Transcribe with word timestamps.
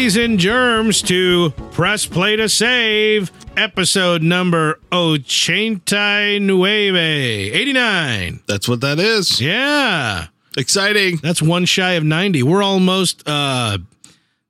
ladies 0.00 0.16
and 0.16 0.38
germs, 0.38 1.02
to 1.02 1.50
Press 1.72 2.06
Play 2.06 2.34
to 2.36 2.48
Save, 2.48 3.30
episode 3.54 4.22
number 4.22 4.80
Ochenta 4.90 6.40
Nueve, 6.40 6.96
89. 6.96 8.40
That's 8.48 8.66
what 8.66 8.80
that 8.80 8.98
is. 8.98 9.42
Yeah, 9.42 10.28
Exciting. 10.56 11.18
that's 11.22 11.42
one 11.42 11.66
shy 11.66 11.92
of 11.92 12.04
90. 12.04 12.42
We're 12.44 12.62
almost, 12.62 13.28
uh, 13.28 13.76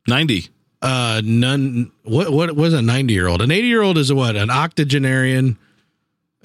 90. 0.07 0.47
uh, 0.83 1.21
none, 1.25 1.91
what, 2.05 2.31
what 2.31 2.55
was 2.55 2.73
a 2.73 2.81
90 2.81 3.13
year 3.13 3.27
old? 3.27 3.43
An 3.43 3.51
80 3.51 3.67
year 3.67 3.83
old 3.83 3.99
is 3.99 4.09
a 4.09 4.15
what? 4.15 4.37
An 4.37 4.51
octogenarian. 4.51 5.59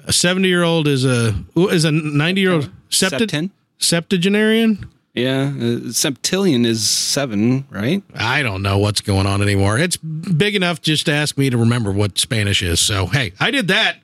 A 0.04 0.12
70 0.12 0.48
year 0.48 0.64
old 0.64 0.88
is 0.88 1.04
a, 1.04 1.32
is 1.54 1.84
a 1.84 1.92
90 1.92 2.40
year 2.40 2.52
old 2.54 2.70
septi- 2.90 3.28
Septen? 3.28 3.50
septuagenarian? 3.78 4.84
Yeah, 5.16 5.44
uh, 5.44 5.90
septillion 5.92 6.66
is 6.66 6.86
seven, 6.86 7.66
right? 7.70 8.02
I 8.14 8.42
don't 8.42 8.60
know 8.62 8.76
what's 8.76 9.00
going 9.00 9.26
on 9.26 9.40
anymore. 9.40 9.78
It's 9.78 9.96
big 9.96 10.54
enough 10.54 10.82
just 10.82 11.06
to 11.06 11.12
ask 11.12 11.38
me 11.38 11.48
to 11.48 11.56
remember 11.56 11.90
what 11.90 12.18
Spanish 12.18 12.62
is. 12.62 12.80
So, 12.80 13.06
hey, 13.06 13.32
I 13.40 13.50
did 13.50 13.68
that. 13.68 13.96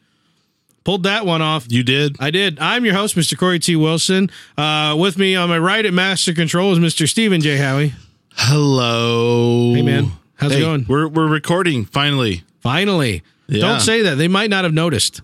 Pulled 0.85 1.03
that 1.03 1.27
one 1.27 1.43
off. 1.43 1.71
You 1.71 1.83
did? 1.83 2.17
I 2.19 2.31
did. 2.31 2.59
I'm 2.59 2.87
your 2.87 2.95
host, 2.95 3.15
Mr. 3.15 3.37
Corey 3.39 3.59
T. 3.59 3.77
Wilson. 3.77 4.31
Uh, 4.57 4.97
with 4.99 5.19
me 5.19 5.37
on 5.37 5.51
my 5.51 5.59
right 5.59 5.85
at 5.85 5.93
Master 5.93 6.33
Control 6.33 6.73
is 6.73 6.79
Mr. 6.79 7.07
Stephen 7.07 7.43
J. 7.43 7.59
Howie. 7.59 7.93
Hello. 8.35 9.75
Hey, 9.75 9.83
man. 9.83 10.13
How's 10.37 10.53
it 10.53 10.61
going? 10.61 10.87
We're, 10.89 11.07
we're 11.09 11.29
recording 11.29 11.85
finally. 11.85 12.43
Finally. 12.61 13.23
Yeah. 13.49 13.61
Don't 13.61 13.81
say 13.81 14.03
that. 14.03 14.17
They 14.17 14.29
might 14.29 14.51
not 14.51 14.65
have 14.65 14.73
noticed. 14.73 15.21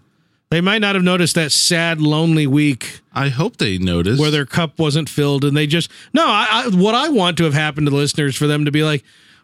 They 0.51 0.63
might 0.63 0.79
not 0.79 0.95
have 0.95 1.05
noticed 1.05 1.35
that 1.35 1.53
sad, 1.53 2.01
lonely 2.01 2.47
week 2.47 3.01
I 3.13 3.29
hope 3.29 3.59
they 3.59 3.77
noticed. 3.79 4.21
where 4.21 4.31
their 4.31 4.47
cup 4.47 4.79
wasn't 4.79 5.09
filled 5.09 5.45
and 5.45 5.57
they 5.57 5.67
just 5.67 5.91
no 6.15 6.25
I, 6.25 6.47
I 6.51 6.69
what 6.69 6.95
i 6.95 7.09
want 7.09 7.37
to 7.39 7.45
have 7.45 7.55
happened 7.55 7.87
to 7.87 7.91
the 7.91 7.97
listeners 7.97 8.37
for 8.37 8.47
them 8.47 8.65
to 8.65 8.71
be 8.71 8.83
like 8.85 9.03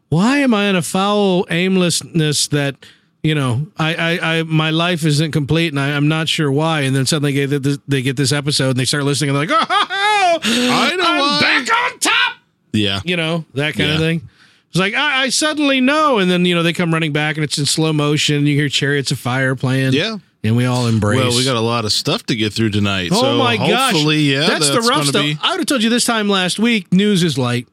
why 0.08 0.38
am 0.38 0.54
i 0.54 0.66
in 0.66 0.76
a 0.76 0.82
foul 0.82 1.44
aimlessness 1.50 2.46
that 2.48 2.76
you 3.24 3.34
know 3.34 3.66
i 3.76 3.94
i, 3.94 4.38
I 4.38 4.42
my 4.44 4.70
life 4.70 5.04
isn't 5.04 5.32
complete 5.32 5.72
and 5.72 5.80
I, 5.80 5.90
i'm 5.96 6.06
not 6.08 6.28
sure 6.28 6.52
why 6.52 6.82
and 6.82 6.94
then 6.94 7.04
suddenly 7.04 7.32
they 7.32 7.46
get 7.48 7.62
this, 7.64 7.78
they 7.88 8.00
get 8.02 8.16
this 8.16 8.30
episode 8.32 8.70
and 8.70 8.76
they 8.76 8.84
start 8.84 9.02
listening 9.04 9.30
and 9.30 9.38
they're 9.48 9.58
like 9.58 9.68
oh 9.70 10.38
I 10.42 10.94
know 10.96 11.04
i'm 11.04 11.18
why." 11.18 11.40
back 11.40 11.92
on 11.92 11.98
top 11.98 12.36
yeah. 12.72 13.00
you 13.04 13.16
know 13.16 13.44
that 13.54 13.74
kind 13.74 13.90
of 13.90 13.98
thing 13.98 14.28
it's 14.68 14.78
like 14.78 14.94
I, 14.94 15.24
I 15.24 15.28
suddenly 15.30 15.80
know 15.80 16.18
and 16.18 16.30
then 16.30 16.44
you 16.44 16.54
know 16.54 16.62
they 16.62 16.72
come 16.72 16.92
running 16.92 17.12
back 17.12 17.36
and 17.36 17.42
it's 17.44 17.58
in 17.58 17.66
slow 17.66 17.92
motion 17.92 18.46
you 18.46 18.54
hear 18.56 18.68
chariots 18.68 19.10
of 19.10 19.18
fire 19.18 19.56
playing 19.56 19.92
Yeah. 19.94 20.18
And 20.44 20.56
we 20.56 20.66
all 20.66 20.86
embrace 20.86 21.18
Well, 21.18 21.36
we 21.36 21.44
got 21.44 21.56
a 21.56 21.60
lot 21.60 21.84
of 21.84 21.92
stuff 21.92 22.24
to 22.26 22.36
get 22.36 22.52
through 22.52 22.70
tonight. 22.70 23.10
Oh 23.12 23.20
so 23.20 23.38
my 23.38 23.56
gosh! 23.56 23.94
yeah, 23.94 24.46
that's, 24.46 24.68
the 24.68 24.82
rough 24.82 25.06
stuff. 25.06 25.22
Be, 25.22 25.38
I 25.42 25.52
would 25.52 25.60
have 25.60 25.66
told 25.66 25.82
you 25.82 25.90
this 25.90 26.04
time 26.04 26.28
last 26.28 26.58
week. 26.58 26.92
News 26.92 27.22
is 27.22 27.38
light. 27.38 27.66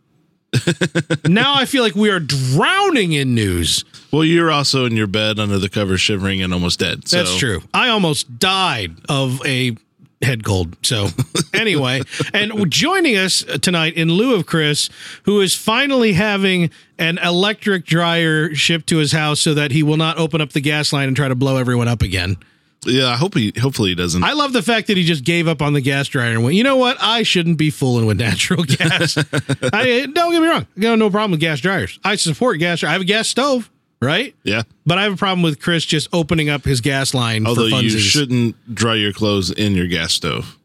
now 1.26 1.56
I 1.56 1.66
feel 1.66 1.84
like 1.84 1.96
we 1.96 2.10
are 2.10 2.20
drowning 2.20 3.14
in 3.14 3.36
news. 3.36 3.86
well, 4.12 4.24
you're 4.24 4.52
also 4.52 4.86
in 4.86 4.96
your 4.96 5.08
bed 5.08 5.40
under 5.40 5.60
the 5.60 5.70
cover, 5.70 5.98
shivering 5.98 6.42
and 6.42 6.54
almost 6.54 6.80
dead. 6.80 7.08
So. 7.08 7.18
That's 7.18 7.38
true. 7.38 7.62
I 7.74 7.90
almost 7.90 8.40
died 8.40 8.96
of 9.08 9.46
a 9.46 9.78
head 10.22 10.44
cold. 10.44 10.76
So 10.86 11.08
anyway, 11.54 12.02
and 12.34 12.70
joining 12.72 13.18
us 13.18 13.44
tonight 13.62 13.96
in 13.96 14.10
lieu 14.12 14.36
of 14.36 14.46
Chris, 14.46 14.90
who 15.24 15.42
is 15.42 15.56
finally 15.56 16.14
having 16.14 16.70
an 16.98 17.18
electric 17.18 17.86
dryer 17.86 18.54
shipped 18.54 18.88
to 18.88 18.98
his 18.98 19.12
house 19.12 19.40
so 19.40 19.54
that 19.54 19.72
he 19.72 19.84
will 19.84 19.98
not 19.98 20.18
open 20.18 20.42
up 20.42 20.52
the 20.52 20.62
gas 20.62 20.94
line 20.94 21.08
and 21.08 21.16
try 21.16 21.28
to 21.28 21.36
blow 21.36 21.58
everyone 21.58 21.88
up 21.88 22.02
again. 22.02 22.38
Yeah, 22.86 23.08
I 23.08 23.16
hope 23.16 23.36
he. 23.36 23.54
Hopefully, 23.60 23.90
he 23.90 23.96
doesn't. 23.96 24.24
I 24.24 24.34
love 24.34 24.54
the 24.54 24.64
fact 24.64 24.88
that 24.88 24.98
he 24.98 25.04
just 25.04 25.24
gave 25.24 25.48
up 25.48 25.62
on 25.62 25.74
the 25.74 25.82
gas 25.82 26.08
dryer 26.08 26.32
and 26.32 26.44
went, 26.44 26.56
you 26.56 26.64
know 26.64 26.78
what? 26.78 26.98
I 27.00 27.22
shouldn't 27.24 27.58
be 27.58 27.70
fooling 27.70 28.06
with 28.08 28.20
natural 28.20 28.64
gas. 28.68 29.18
I, 29.74 30.08
don't 30.12 30.32
get 30.32 30.42
me 30.42 30.48
wrong. 30.48 30.66
I 30.78 30.80
got 30.82 30.98
no 30.98 31.10
problem 31.12 31.32
with 31.32 31.40
gas 31.40 31.60
dryers. 31.60 32.00
I 32.04 32.16
support 32.16 32.58
gas 32.60 32.80
dryers. 32.80 32.90
I 32.90 32.94
have 32.94 33.02
a 33.02 33.06
gas 33.06 33.28
stove, 33.28 33.70
right? 34.02 34.34
yeah. 34.44 34.64
But 34.86 34.98
I 34.98 35.04
have 35.04 35.14
a 35.14 35.18
problem 35.18 35.44
with 35.44 35.60
Chris 35.62 35.86
just 35.86 36.10
opening 36.12 36.50
up 36.50 36.64
his 36.66 36.82
gas 36.82 37.14
line 37.14 37.46
Although 37.46 37.70
for 37.70 37.76
you 37.82 37.90
shouldn't 37.92 38.56
dry 38.74 38.96
your 38.96 39.14
clothes 39.14 39.52
in 39.52 39.74
your 39.76 39.88
gas 39.88 40.14
stove. 40.14 40.58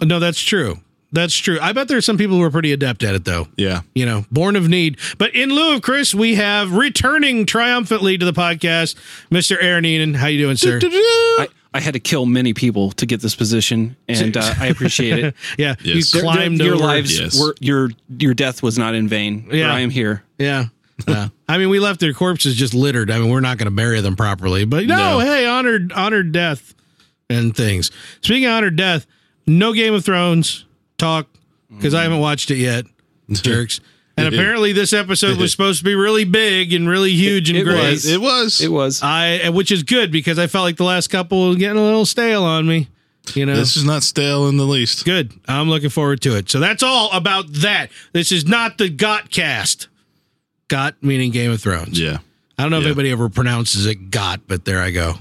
No, 0.00 0.20
that's 0.20 0.40
true. 0.40 0.78
That's 1.14 1.36
true. 1.36 1.58
I 1.62 1.72
bet 1.72 1.86
there's 1.86 2.04
some 2.04 2.18
people 2.18 2.36
who 2.36 2.42
are 2.42 2.50
pretty 2.50 2.72
adept 2.72 3.04
at 3.04 3.14
it, 3.14 3.24
though. 3.24 3.46
Yeah. 3.56 3.82
You 3.94 4.04
know, 4.04 4.24
born 4.32 4.56
of 4.56 4.68
need. 4.68 4.98
But 5.16 5.32
in 5.32 5.50
lieu 5.50 5.76
of 5.76 5.82
Chris, 5.82 6.12
we 6.12 6.34
have 6.34 6.72
returning 6.72 7.46
triumphantly 7.46 8.18
to 8.18 8.24
the 8.24 8.32
podcast, 8.32 8.96
Mr. 9.30 9.56
Aaron 9.60 9.84
Enan. 9.84 10.16
How 10.16 10.26
you 10.26 10.38
doing, 10.38 10.56
sir? 10.56 10.80
I, 10.82 11.46
I 11.74 11.80
had 11.80 11.94
to 11.94 12.00
kill 12.00 12.24
many 12.24 12.54
people 12.54 12.92
to 12.92 13.04
get 13.04 13.20
this 13.20 13.34
position, 13.34 13.96
and 14.08 14.36
uh, 14.36 14.54
I 14.60 14.68
appreciate 14.68 15.18
it. 15.24 15.34
Yeah, 15.58 15.74
Yes. 15.82 15.96
you 15.96 16.02
They're- 16.04 16.22
climbed 16.22 16.58
your 16.60 16.74
over. 16.76 16.84
lives 16.84 17.18
Yes. 17.18 17.38
were 17.38 17.54
your 17.60 17.90
your 18.16 18.32
death 18.32 18.62
was 18.62 18.78
not 18.78 18.94
in 18.94 19.08
vain. 19.08 19.48
Yeah. 19.50 19.56
Yeah, 19.56 19.74
I 19.74 19.80
am 19.80 19.90
here. 19.90 20.22
Yeah. 20.38 20.66
Yeah. 21.08 21.28
I 21.48 21.58
mean, 21.58 21.68
we 21.70 21.80
left 21.80 21.98
their 22.00 22.12
corpses 22.14 22.54
just 22.54 22.72
littered. 22.74 23.10
I 23.10 23.18
mean, 23.18 23.28
we're 23.28 23.40
not 23.40 23.58
going 23.58 23.66
to 23.66 23.74
bury 23.74 24.00
them 24.00 24.14
properly, 24.16 24.64
but 24.64 24.86
no, 24.86 25.18
No. 25.18 25.18
hey, 25.18 25.44
honored, 25.46 25.92
honored 25.92 26.30
death 26.32 26.72
and 27.28 27.54
things. 27.56 27.90
Speaking 28.22 28.46
of 28.46 28.52
honored 28.52 28.76
death, 28.76 29.04
no 29.46 29.72
Game 29.72 29.92
of 29.94 30.04
Thrones 30.04 30.64
talk 30.96 31.26
because 31.74 31.92
I 31.94 32.04
haven't 32.04 32.20
watched 32.20 32.50
it 32.52 32.58
yet, 32.58 32.84
jerks. 33.30 33.80
And 34.16 34.28
apparently, 34.32 34.72
this 34.72 34.92
episode 34.92 35.38
was 35.38 35.50
supposed 35.52 35.78
to 35.80 35.84
be 35.84 35.94
really 35.94 36.24
big 36.24 36.72
and 36.72 36.88
really 36.88 37.12
huge 37.12 37.48
and 37.50 37.58
It 37.58 37.64
great. 37.64 37.90
was. 37.92 38.06
It 38.06 38.20
was. 38.20 38.60
It 38.60 38.68
was. 38.72 39.02
I, 39.02 39.48
which 39.50 39.72
is 39.72 39.82
good 39.82 40.12
because 40.12 40.38
I 40.38 40.46
felt 40.46 40.64
like 40.64 40.76
the 40.76 40.84
last 40.84 41.08
couple 41.08 41.48
were 41.50 41.54
getting 41.56 41.78
a 41.78 41.84
little 41.84 42.06
stale 42.06 42.44
on 42.44 42.66
me. 42.66 42.88
You 43.34 43.46
know, 43.46 43.56
This 43.56 43.76
is 43.76 43.84
not 43.84 44.02
stale 44.02 44.48
in 44.48 44.58
the 44.58 44.64
least. 44.64 45.04
good. 45.06 45.32
I'm 45.48 45.70
looking 45.70 45.88
forward 45.88 46.20
to 46.22 46.36
it. 46.36 46.50
So 46.50 46.60
that's 46.60 46.82
all 46.82 47.10
about 47.12 47.50
that. 47.54 47.88
This 48.12 48.30
is 48.30 48.46
not 48.46 48.76
the 48.78 48.88
Got 48.90 49.30
cast. 49.30 49.88
Got 50.68 51.02
meaning 51.02 51.30
Game 51.30 51.50
of 51.50 51.60
Thrones. 51.62 51.98
Yeah. 51.98 52.18
I 52.58 52.62
don't 52.62 52.70
know 52.70 52.78
if 52.80 52.84
anybody 52.86 53.10
ever 53.10 53.28
pronounces 53.30 53.86
it 53.86 54.10
got, 54.10 54.46
but 54.46 54.64
there 54.66 54.80
I 54.80 54.90
go. 54.90 55.14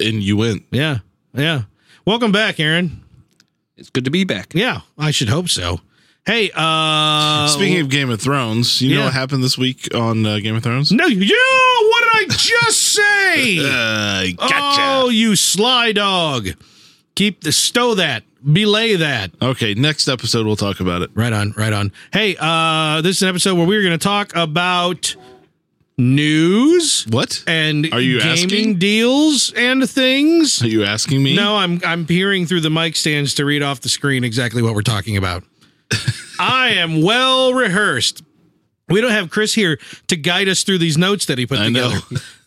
And 0.00 0.22
you 0.22 0.36
went. 0.36 0.62
Yeah. 0.70 0.98
Yeah. 1.34 1.62
Welcome 2.06 2.32
back, 2.32 2.58
Aaron. 2.60 3.02
It's 3.76 3.90
good 3.90 4.04
to 4.06 4.10
be 4.10 4.24
back. 4.24 4.54
Yeah, 4.54 4.80
I 4.96 5.10
should 5.10 5.28
hope 5.28 5.48
so. 5.48 5.80
Hey, 6.28 6.50
uh 6.54 7.46
Speaking 7.48 7.80
of 7.80 7.88
Game 7.88 8.10
of 8.10 8.20
Thrones, 8.20 8.82
you 8.82 8.90
yeah. 8.90 8.96
know 8.98 9.04
what 9.04 9.14
happened 9.14 9.42
this 9.42 9.56
week 9.56 9.88
on 9.94 10.26
uh, 10.26 10.40
Game 10.40 10.54
of 10.56 10.62
Thrones? 10.62 10.92
No, 10.92 11.06
you 11.06 11.20
what 11.88 12.04
did 12.04 12.32
I 12.32 12.36
just 12.36 12.82
say? 12.92 13.58
Uh, 13.58 14.24
gotcha. 14.36 14.80
Oh, 14.82 15.08
you 15.08 15.36
sly 15.36 15.92
dog. 15.92 16.48
Keep 17.14 17.44
the 17.44 17.52
stow 17.52 17.94
that. 17.94 18.24
Belay 18.44 18.96
that. 18.96 19.30
Okay, 19.40 19.72
next 19.72 20.06
episode 20.06 20.44
we'll 20.44 20.54
talk 20.56 20.80
about 20.80 21.00
it. 21.00 21.10
Right 21.14 21.32
on, 21.32 21.54
right 21.56 21.72
on. 21.72 21.92
Hey, 22.12 22.36
uh 22.38 23.00
this 23.00 23.16
is 23.16 23.22
an 23.22 23.30
episode 23.30 23.54
where 23.56 23.66
we're 23.66 23.82
going 23.82 23.98
to 23.98 24.02
talk 24.04 24.36
about 24.36 25.16
news 25.96 27.06
What? 27.08 27.42
and 27.46 27.90
Are 27.92 28.00
you 28.00 28.18
gaming 28.20 28.32
asking? 28.44 28.78
deals 28.78 29.50
and 29.56 29.88
things. 29.88 30.62
Are 30.62 30.68
you 30.68 30.84
asking 30.84 31.22
me? 31.22 31.34
No, 31.34 31.56
I'm 31.56 31.80
I'm 31.86 32.04
peering 32.04 32.44
through 32.44 32.60
the 32.60 32.70
mic 32.70 32.96
stands 32.96 33.32
to 33.36 33.46
read 33.46 33.62
off 33.62 33.80
the 33.80 33.88
screen 33.88 34.24
exactly 34.24 34.60
what 34.60 34.74
we're 34.74 34.82
talking 34.82 35.16
about. 35.16 35.42
I 36.38 36.70
am 36.76 37.02
well 37.02 37.52
rehearsed. 37.54 38.22
We 38.88 39.00
don't 39.00 39.10
have 39.10 39.30
Chris 39.30 39.54
here 39.54 39.78
to 40.06 40.16
guide 40.16 40.48
us 40.48 40.62
through 40.62 40.78
these 40.78 40.96
notes 40.96 41.26
that 41.26 41.36
he 41.36 41.46
put 41.46 41.58
I 41.58 41.68
know. 41.68 41.90
together. 41.90 42.22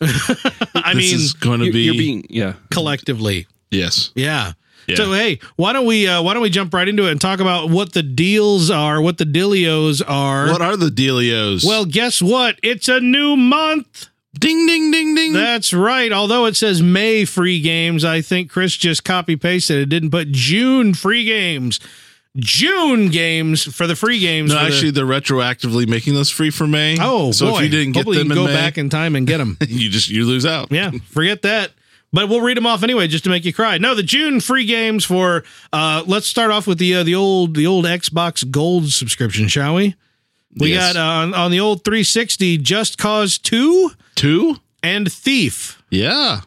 I 0.74 0.94
this 0.94 1.12
mean, 1.12 1.14
is 1.14 1.32
going 1.34 1.60
to 1.60 1.70
be. 1.70 1.82
you're 1.82 1.94
being 1.94 2.26
yeah. 2.28 2.54
collectively, 2.70 3.46
yes. 3.70 4.10
yeah. 4.14 4.52
Yeah. 4.88 4.96
So 4.96 5.12
hey, 5.12 5.38
why 5.54 5.72
don't 5.72 5.86
we 5.86 6.08
uh, 6.08 6.22
why 6.22 6.34
don't 6.34 6.42
we 6.42 6.50
jump 6.50 6.74
right 6.74 6.88
into 6.88 7.06
it 7.06 7.12
and 7.12 7.20
talk 7.20 7.38
about 7.38 7.70
what 7.70 7.92
the 7.92 8.02
deals 8.02 8.68
are, 8.68 9.00
what 9.00 9.18
the 9.18 9.24
dealios 9.24 10.02
are? 10.04 10.48
What 10.48 10.60
are 10.60 10.76
the 10.76 10.88
dealios? 10.88 11.64
well, 11.64 11.84
guess 11.84 12.20
what? 12.20 12.58
It's 12.64 12.88
a 12.88 12.98
new 12.98 13.36
month. 13.36 14.08
ding, 14.36 14.66
ding, 14.66 14.90
ding, 14.90 15.14
ding. 15.14 15.32
That's 15.34 15.72
right. 15.72 16.10
Although 16.10 16.46
it 16.46 16.56
says 16.56 16.82
May 16.82 17.24
free 17.24 17.60
games, 17.60 18.04
I 18.04 18.22
think 18.22 18.50
Chris 18.50 18.76
just 18.76 19.04
copy 19.04 19.36
pasted 19.36 19.78
it. 19.78 19.88
Didn't 19.88 20.10
put 20.10 20.32
June 20.32 20.94
free 20.94 21.24
games. 21.26 21.78
June 22.36 23.08
games 23.08 23.62
for 23.62 23.86
the 23.86 23.94
free 23.96 24.18
games. 24.18 24.50
no, 24.50 24.56
for 24.58 24.64
the- 24.64 24.68
actually, 24.74 24.90
they're 24.92 25.04
retroactively 25.04 25.86
making 25.86 26.14
those 26.14 26.30
free 26.30 26.50
for 26.50 26.66
May. 26.66 26.96
oh 27.00 27.30
so 27.32 27.50
boy. 27.50 27.56
if 27.58 27.62
you 27.64 27.68
didn't 27.68 27.92
get 27.92 28.00
Hopefully 28.00 28.18
them 28.18 28.28
you 28.28 28.34
go 28.34 28.46
May, 28.46 28.54
back 28.54 28.78
in 28.78 28.88
time 28.88 29.16
and 29.16 29.26
get 29.26 29.38
them. 29.38 29.58
you 29.68 29.90
just 29.90 30.08
you 30.08 30.24
lose 30.26 30.46
out. 30.46 30.72
yeah, 30.72 30.90
forget 31.10 31.42
that. 31.42 31.72
But 32.14 32.28
we'll 32.28 32.42
read 32.42 32.58
them 32.58 32.66
off 32.66 32.82
anyway, 32.82 33.06
just 33.08 33.24
to 33.24 33.30
make 33.30 33.44
you 33.46 33.54
cry. 33.54 33.78
No, 33.78 33.94
the 33.94 34.02
June 34.02 34.40
free 34.40 34.66
games 34.66 35.04
for. 35.04 35.44
uh 35.72 36.04
Let's 36.06 36.26
start 36.26 36.50
off 36.50 36.66
with 36.66 36.78
the 36.78 36.94
uh, 36.96 37.02
the 37.04 37.14
old 37.14 37.54
the 37.54 37.66
old 37.66 37.84
Xbox 37.86 38.50
Gold 38.50 38.90
subscription, 38.90 39.48
shall 39.48 39.74
we? 39.74 39.94
We 40.58 40.72
Yes. 40.74 40.92
got 40.92 41.00
uh, 41.00 41.22
on, 41.22 41.34
on 41.34 41.50
the 41.50 41.60
old 41.60 41.84
360 41.84 42.58
Just 42.58 42.98
Cause 42.98 43.38
2 43.38 43.92
two. 44.14 44.56
and 44.82 45.10
Thief. 45.10 45.82
Yeah. 45.90 46.40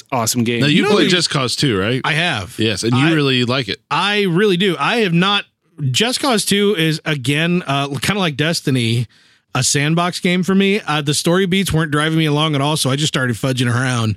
It's 0.00 0.08
awesome 0.12 0.44
game. 0.44 0.60
Now 0.60 0.66
you, 0.66 0.82
know 0.82 0.90
played 0.90 1.10
Just 1.10 1.30
Cause 1.30 1.56
two, 1.56 1.78
right? 1.78 2.00
I 2.04 2.12
have. 2.12 2.58
yes, 2.58 2.82
and 2.82 2.92
you 2.92 2.98
I- 3.06 3.12
really 3.12 3.44
like 3.44 3.68
it. 3.68 3.80
I 3.90 4.22
really 4.24 4.56
do. 4.56 4.76
I 4.78 4.98
have 4.98 5.12
not. 5.12 5.44
Just 5.90 6.20
Cause 6.20 6.46
2 6.46 6.74
is, 6.78 7.02
again, 7.04 7.62
uh, 7.66 7.88
kind 7.98 8.16
of 8.16 8.22
like 8.22 8.36
Destiny, 8.38 9.06
a 9.54 9.62
sandbox 9.62 10.20
game 10.20 10.42
for 10.42 10.54
me. 10.54 10.80
Uh, 10.80 11.02
the 11.02 11.12
story 11.12 11.44
beats 11.44 11.70
weren't 11.70 11.92
driving 11.92 12.16
me 12.18 12.24
along 12.24 12.54
at 12.54 12.62
all, 12.62 12.78
so 12.78 12.88
I 12.88 12.96
just 12.96 13.08
started 13.12 13.36
fudging 13.36 13.70
around 13.70 14.16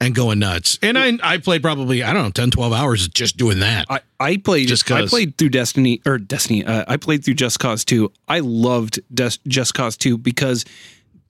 and 0.00 0.16
going 0.16 0.40
nuts. 0.40 0.80
And 0.82 0.98
I, 0.98 1.12
I 1.22 1.38
played 1.38 1.62
probably, 1.62 2.02
I 2.02 2.12
don't 2.12 2.24
know, 2.24 2.30
10, 2.30 2.50
12 2.50 2.72
hours 2.72 3.06
just 3.06 3.36
doing 3.36 3.60
that. 3.60 3.86
I, 3.88 4.00
I 4.18 4.36
played 4.38 4.66
Just 4.66 4.90
I 4.90 5.02
'cause. 5.02 5.10
played 5.10 5.38
through 5.38 5.50
Destiny 5.50 6.02
or 6.04 6.18
Destiny. 6.18 6.64
Uh, 6.66 6.84
I 6.88 6.96
played 6.96 7.24
through 7.24 7.34
Just 7.34 7.60
Cause 7.60 7.84
2. 7.84 8.12
I 8.26 8.40
loved 8.40 8.98
Des- 9.14 9.38
Just 9.46 9.74
Cause 9.74 9.96
2 9.96 10.18
because 10.18 10.64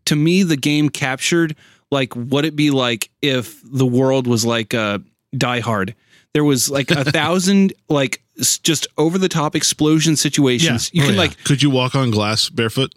to 0.06 0.16
me 0.16 0.42
the 0.42 0.56
game 0.56 0.88
captured 0.88 1.54
like 1.90 2.14
what 2.14 2.44
it 2.44 2.56
be 2.56 2.70
like 2.70 3.10
if 3.22 3.60
the 3.64 3.86
world 3.86 4.26
was 4.26 4.44
like 4.44 4.74
uh, 4.74 4.98
Die 5.36 5.60
Hard. 5.60 5.94
There 6.34 6.44
was 6.44 6.68
like 6.68 6.90
a 6.90 7.04
thousand 7.10 7.72
like 7.88 8.22
just 8.62 8.86
over 8.98 9.16
the 9.18 9.28
top 9.28 9.56
explosion 9.56 10.16
situations. 10.16 10.90
Yeah. 10.92 10.98
You 11.00 11.04
Oh, 11.04 11.06
can 11.06 11.14
yeah. 11.14 11.20
like 11.20 11.44
Could 11.44 11.62
you 11.62 11.70
walk 11.70 11.94
on 11.94 12.10
glass 12.10 12.48
barefoot? 12.50 12.92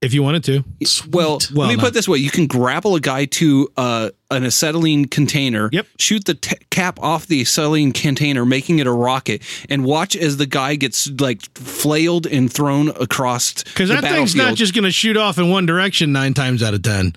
If 0.00 0.14
you 0.14 0.22
wanted 0.22 0.44
to. 0.44 0.64
well, 1.10 1.40
Well, 1.52 1.66
let 1.66 1.68
me 1.70 1.74
no. 1.74 1.80
put 1.80 1.88
it 1.88 1.94
this 1.94 2.06
way: 2.08 2.18
you 2.18 2.30
can 2.30 2.46
grapple 2.46 2.94
a 2.94 3.00
guy 3.00 3.24
to 3.24 3.68
uh, 3.76 4.10
an 4.30 4.44
acetylene 4.44 5.06
container, 5.06 5.68
Yep. 5.72 5.86
shoot 5.98 6.24
the 6.24 6.34
t- 6.34 6.54
cap 6.70 7.00
off 7.02 7.26
the 7.26 7.40
acetylene 7.40 7.92
container, 7.92 8.46
making 8.46 8.78
it 8.78 8.86
a 8.86 8.92
rocket, 8.92 9.42
and 9.68 9.84
watch 9.84 10.14
as 10.14 10.36
the 10.36 10.46
guy 10.46 10.76
gets 10.76 11.10
like 11.20 11.42
flailed 11.58 12.28
and 12.28 12.50
thrown 12.52 12.90
across. 12.90 13.64
Because 13.64 13.88
that 13.88 14.02
thing's 14.04 14.36
not 14.36 14.54
just 14.54 14.72
going 14.72 14.84
to 14.84 14.92
shoot 14.92 15.16
off 15.16 15.36
in 15.36 15.50
one 15.50 15.66
direction 15.66 16.12
nine 16.12 16.32
times 16.32 16.62
out 16.62 16.74
of 16.74 16.82
10. 16.82 17.16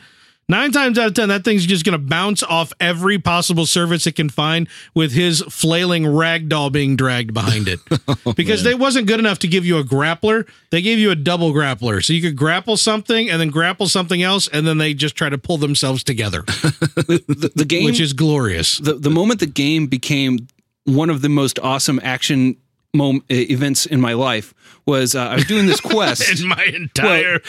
Nine 0.51 0.73
times 0.73 0.99
out 0.99 1.07
of 1.07 1.13
10, 1.13 1.29
that 1.29 1.45
thing's 1.45 1.65
just 1.65 1.85
going 1.85 1.93
to 1.93 2.05
bounce 2.05 2.43
off 2.43 2.73
every 2.77 3.17
possible 3.17 3.65
surface 3.65 4.05
it 4.05 4.17
can 4.17 4.27
find 4.27 4.67
with 4.93 5.13
his 5.13 5.39
flailing 5.43 6.03
ragdoll 6.03 6.69
being 6.69 6.97
dragged 6.97 7.33
behind 7.33 7.69
it. 7.69 7.79
because 8.35 8.59
oh, 8.59 8.69
they 8.69 8.75
wasn't 8.75 9.07
good 9.07 9.21
enough 9.21 9.39
to 9.39 9.47
give 9.47 9.65
you 9.65 9.77
a 9.77 9.83
grappler. 9.85 10.45
They 10.69 10.81
gave 10.81 10.99
you 10.99 11.09
a 11.09 11.15
double 11.15 11.53
grappler. 11.53 12.03
So 12.03 12.11
you 12.11 12.21
could 12.21 12.35
grapple 12.35 12.75
something 12.75 13.29
and 13.29 13.39
then 13.39 13.47
grapple 13.47 13.87
something 13.87 14.21
else, 14.21 14.49
and 14.49 14.67
then 14.67 14.77
they 14.77 14.93
just 14.93 15.15
try 15.15 15.29
to 15.29 15.37
pull 15.37 15.57
themselves 15.57 16.03
together, 16.03 16.41
the, 16.45 17.51
the 17.55 17.63
game. 17.63 17.85
which 17.85 18.01
is 18.01 18.11
glorious. 18.11 18.77
the 18.77 18.95
the 18.95 19.09
moment 19.09 19.39
the 19.39 19.45
game 19.45 19.87
became 19.87 20.49
one 20.83 21.09
of 21.09 21.21
the 21.21 21.29
most 21.29 21.59
awesome 21.59 21.97
action 22.03 22.57
mom- 22.93 23.23
uh, 23.29 23.33
events 23.35 23.85
in 23.85 24.01
my 24.01 24.13
life 24.13 24.53
was 24.85 25.15
uh, 25.15 25.21
I 25.21 25.35
was 25.35 25.45
doing 25.45 25.65
this 25.67 25.79
quest. 25.93 26.41
In 26.41 26.47
my 26.47 26.63
entire 26.65 27.39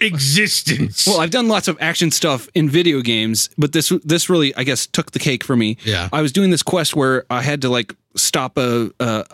existence. 0.00 1.06
Well, 1.06 1.20
I've 1.20 1.30
done 1.30 1.48
lots 1.48 1.68
of 1.68 1.76
action 1.80 2.10
stuff 2.10 2.48
in 2.54 2.68
video 2.68 3.00
games, 3.00 3.50
but 3.56 3.72
this 3.72 3.90
this 4.04 4.28
really, 4.28 4.54
I 4.56 4.64
guess, 4.64 4.86
took 4.86 5.12
the 5.12 5.18
cake 5.18 5.44
for 5.44 5.56
me. 5.56 5.76
Yeah. 5.84 6.08
I 6.12 6.22
was 6.22 6.32
doing 6.32 6.50
this 6.50 6.62
quest 6.62 6.96
where 6.96 7.24
I 7.30 7.42
had 7.42 7.62
to 7.62 7.68
like 7.68 7.94
stop 8.16 8.58
a, 8.58 8.90
a 9.00 9.24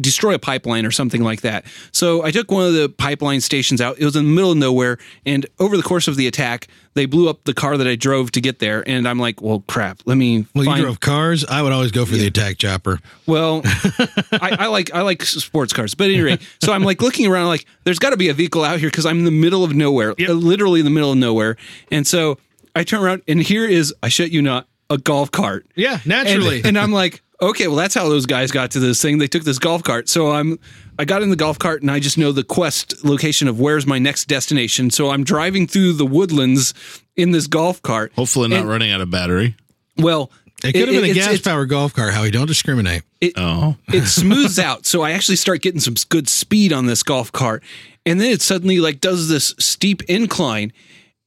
destroy 0.00 0.34
a 0.34 0.38
pipeline 0.38 0.86
or 0.86 0.90
something 0.90 1.22
like 1.22 1.42
that. 1.42 1.64
So 1.92 2.22
I 2.24 2.30
took 2.30 2.50
one 2.50 2.66
of 2.66 2.72
the 2.74 2.88
pipeline 2.88 3.40
stations 3.40 3.80
out. 3.80 3.98
It 3.98 4.04
was 4.04 4.16
in 4.16 4.24
the 4.24 4.30
middle 4.30 4.52
of 4.52 4.58
nowhere, 4.58 4.98
and 5.26 5.46
over 5.58 5.76
the 5.76 5.82
course 5.82 6.08
of 6.08 6.16
the 6.16 6.26
attack, 6.26 6.68
they 6.94 7.06
blew 7.06 7.28
up 7.28 7.44
the 7.44 7.54
car 7.54 7.76
that 7.76 7.86
I 7.86 7.94
drove 7.94 8.32
to 8.32 8.40
get 8.40 8.58
there. 8.58 8.82
And 8.88 9.06
I'm 9.06 9.18
like, 9.18 9.40
well, 9.40 9.62
crap. 9.68 10.00
Let 10.06 10.16
me 10.16 10.46
well, 10.54 10.64
you 10.76 10.82
drove 10.82 11.00
cars. 11.00 11.44
I 11.44 11.62
would 11.62 11.72
always 11.72 11.92
go 11.92 12.04
for 12.04 12.16
the 12.16 12.26
attack 12.26 12.58
chopper. 12.58 12.98
Well, 13.26 13.62
I, 13.64 14.56
I 14.60 14.66
like 14.66 14.92
I 14.94 15.02
like 15.02 15.22
sports 15.22 15.72
cars, 15.72 15.94
but 15.94 16.10
anyway, 16.10 16.38
so 16.62 16.72
I'm 16.72 16.82
like 16.82 17.00
looking 17.02 17.26
around, 17.26 17.46
like 17.48 17.64
there's 17.84 17.98
got 17.98 18.10
to 18.10 18.16
be 18.16 18.28
a 18.28 18.34
vehicle 18.34 18.64
out 18.64 18.80
here 18.80 18.90
because 18.90 19.06
I'm 19.06 19.18
in 19.18 19.24
the 19.24 19.30
middle 19.30 19.64
of 19.64 19.74
nowhere, 19.74 20.14
Yep. 20.18 20.28
uh, 20.28 20.32
literally 20.32 20.80
in 20.80 20.84
the 20.84 20.90
middle 20.90 21.12
of 21.12 21.18
nowhere. 21.18 21.56
And 21.90 22.06
so 22.06 22.38
I 22.74 22.84
turn 22.84 23.02
around, 23.02 23.22
and 23.28 23.42
here 23.42 23.66
is 23.66 23.94
I 24.02 24.08
shut 24.08 24.30
you 24.30 24.42
not 24.42 24.66
a 24.88 24.98
golf 24.98 25.30
cart. 25.30 25.66
Yeah, 25.76 25.94
And, 25.94 26.06
naturally. 26.06 26.62
and 26.64 26.76
I'm 26.78 26.90
like, 26.92 27.22
okay, 27.42 27.66
well 27.66 27.76
that's 27.76 27.94
how 27.94 28.08
those 28.08 28.26
guys 28.26 28.50
got 28.50 28.70
to 28.72 28.80
this 28.80 29.00
thing. 29.02 29.18
They 29.18 29.26
took 29.26 29.44
this 29.44 29.58
golf 29.58 29.82
cart. 29.82 30.08
So 30.08 30.30
I'm 30.30 30.58
I 30.98 31.04
got 31.04 31.22
in 31.22 31.30
the 31.30 31.36
golf 31.36 31.58
cart 31.58 31.82
and 31.82 31.90
I 31.90 31.98
just 32.00 32.18
know 32.18 32.32
the 32.32 32.44
quest 32.44 33.04
location 33.04 33.48
of 33.48 33.58
where's 33.58 33.86
my 33.86 33.98
next 33.98 34.26
destination. 34.26 34.90
So 34.90 35.10
I'm 35.10 35.24
driving 35.24 35.66
through 35.66 35.94
the 35.94 36.06
woodlands 36.06 36.74
in 37.16 37.30
this 37.30 37.46
golf 37.46 37.80
cart. 37.82 38.12
Hopefully 38.16 38.48
not 38.48 38.60
And- 38.60 38.68
running 38.68 38.90
out 38.92 39.00
of 39.00 39.10
battery. 39.10 39.56
Well, 39.96 40.30
it 40.62 40.72
could 40.72 40.88
have 40.88 41.02
been 41.02 41.10
a 41.10 41.14
gas 41.14 41.26
it's- 41.28 41.40
powered 41.40 41.68
golf 41.70 41.94
car, 41.94 42.10
Howie. 42.10 42.30
Don't 42.30 42.46
discriminate. 42.46 43.02
Oh, 43.36 43.76
it 43.92 44.02
smooths 44.06 44.58
out. 44.58 44.84
So 44.86 45.02
I 45.02 45.12
actually 45.12 45.36
start 45.36 45.62
getting 45.62 45.80
some 45.80 45.94
good 46.08 46.28
speed 46.28 46.72
on 46.72 46.86
this 46.86 47.02
golf 47.02 47.32
cart. 47.32 47.62
And 48.06 48.20
then 48.20 48.30
it 48.30 48.40
suddenly 48.42 48.78
like 48.80 49.00
does 49.00 49.28
this 49.28 49.54
steep 49.58 50.02
incline. 50.04 50.72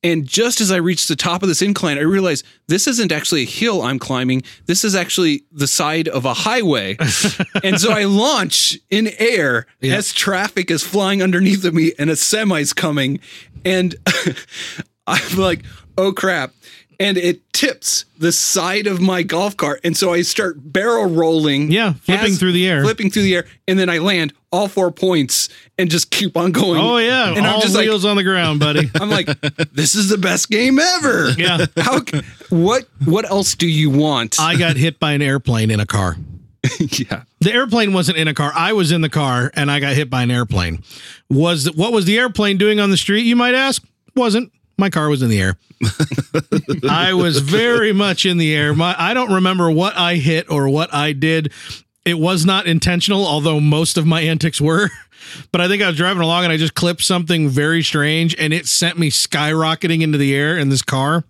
And 0.03 0.25
just 0.27 0.59
as 0.59 0.69
I 0.71 0.77
reach 0.77 1.07
the 1.07 1.15
top 1.15 1.43
of 1.43 1.47
this 1.47 1.61
incline, 1.61 1.97
I 1.97 2.01
realize 2.01 2.43
this 2.67 2.87
isn't 2.87 3.11
actually 3.11 3.43
a 3.43 3.45
hill 3.45 3.81
I'm 3.81 3.99
climbing. 3.99 4.43
This 4.65 4.83
is 4.83 4.95
actually 4.95 5.45
the 5.51 5.67
side 5.67 6.07
of 6.09 6.25
a 6.25 6.33
highway. 6.33 6.97
and 7.63 7.79
so 7.79 7.91
I 7.91 8.03
launch 8.03 8.77
in 8.89 9.09
air 9.17 9.65
Yeah. 9.79 9.95
as 9.95 10.11
traffic 10.11 10.69
is 10.69 10.83
flying 10.83 11.23
underneath 11.23 11.63
of 11.63 11.73
me 11.73 11.93
and 11.97 12.09
a 12.09 12.15
semi's 12.17 12.73
coming. 12.73 13.19
And 13.63 13.95
I'm 15.07 15.37
like, 15.37 15.63
oh 15.97 16.11
crap. 16.11 16.51
And 16.99 17.17
it 17.17 17.51
tips 17.53 18.05
the 18.17 18.31
side 18.31 18.87
of 18.87 18.99
my 19.01 19.23
golf 19.23 19.55
cart. 19.57 19.81
And 19.83 19.95
so 19.97 20.13
I 20.13 20.21
start 20.21 20.55
barrel 20.71 21.05
rolling. 21.05 21.71
Yeah, 21.71 21.93
flipping 21.93 22.33
as- 22.33 22.39
through 22.39 22.51
the 22.53 22.67
air. 22.67 22.83
Flipping 22.83 23.09
through 23.11 23.23
the 23.23 23.35
air. 23.35 23.45
And 23.67 23.77
then 23.79 23.89
I 23.89 23.97
land 23.99 24.33
all 24.51 24.67
four 24.67 24.91
points 24.91 25.49
and 25.77 25.89
just 25.89 26.11
keep 26.11 26.37
on 26.37 26.51
going. 26.51 26.79
Oh 26.79 26.97
yeah, 26.97 27.33
And 27.33 27.45
all 27.45 27.55
I'm 27.55 27.61
just 27.61 27.75
like, 27.75 27.85
wheels 27.85 28.05
on 28.05 28.15
the 28.17 28.23
ground, 28.23 28.59
buddy. 28.59 28.89
I'm 29.01 29.09
like, 29.09 29.27
this 29.71 29.95
is 29.95 30.09
the 30.09 30.17
best 30.17 30.49
game 30.49 30.77
ever. 30.79 31.31
Yeah. 31.31 31.65
How? 31.77 32.01
What? 32.49 32.87
What 33.05 33.29
else 33.29 33.55
do 33.55 33.67
you 33.67 33.89
want? 33.89 34.39
I 34.39 34.55
got 34.55 34.75
hit 34.77 34.99
by 34.99 35.13
an 35.13 35.21
airplane 35.21 35.71
in 35.71 35.79
a 35.79 35.85
car. 35.85 36.17
yeah. 36.79 37.23
The 37.41 37.51
airplane 37.53 37.91
wasn't 37.93 38.17
in 38.17 38.27
a 38.27 38.33
car. 38.33 38.51
I 38.55 38.73
was 38.73 38.91
in 38.91 39.01
the 39.01 39.09
car 39.09 39.51
and 39.53 39.69
I 39.69 39.79
got 39.79 39.95
hit 39.95 40.09
by 40.09 40.23
an 40.23 40.31
airplane. 40.31 40.81
Was 41.29 41.69
what 41.71 41.91
was 41.91 42.05
the 42.05 42.17
airplane 42.17 42.57
doing 42.57 42.79
on 42.79 42.89
the 42.89 42.97
street? 42.97 43.25
You 43.25 43.35
might 43.35 43.55
ask. 43.55 43.83
Wasn't. 44.15 44.51
My 44.77 44.89
car 44.89 45.09
was 45.09 45.21
in 45.21 45.29
the 45.29 45.39
air. 45.39 45.57
I 46.89 47.13
was 47.13 47.39
very 47.39 47.93
much 47.93 48.25
in 48.25 48.37
the 48.37 48.53
air. 48.55 48.73
My 48.73 48.95
I 48.97 49.13
don't 49.13 49.33
remember 49.33 49.69
what 49.69 49.95
I 49.97 50.15
hit 50.15 50.49
or 50.49 50.69
what 50.69 50.93
I 50.93 51.13
did. 51.13 51.51
It 52.05 52.19
was 52.19 52.45
not 52.45 52.65
intentional, 52.65 53.25
although 53.25 53.59
most 53.59 53.97
of 53.97 54.05
my 54.05 54.21
antics 54.21 54.59
were. 54.59 54.89
But 55.51 55.61
I 55.61 55.69
think 55.69 55.81
I 55.81 55.87
was 55.87 55.95
driving 55.95 56.21
along 56.21 56.43
and 56.43 56.53
I 56.53 56.57
just 56.57 56.75
clipped 56.75 57.01
something 57.01 57.47
very 57.47 57.81
strange 57.81 58.35
and 58.37 58.53
it 58.53 58.67
sent 58.67 58.99
me 58.99 59.09
skyrocketing 59.09 60.01
into 60.01 60.17
the 60.17 60.35
air 60.35 60.57
in 60.57 60.67
this 60.67 60.81
car. 60.81 61.23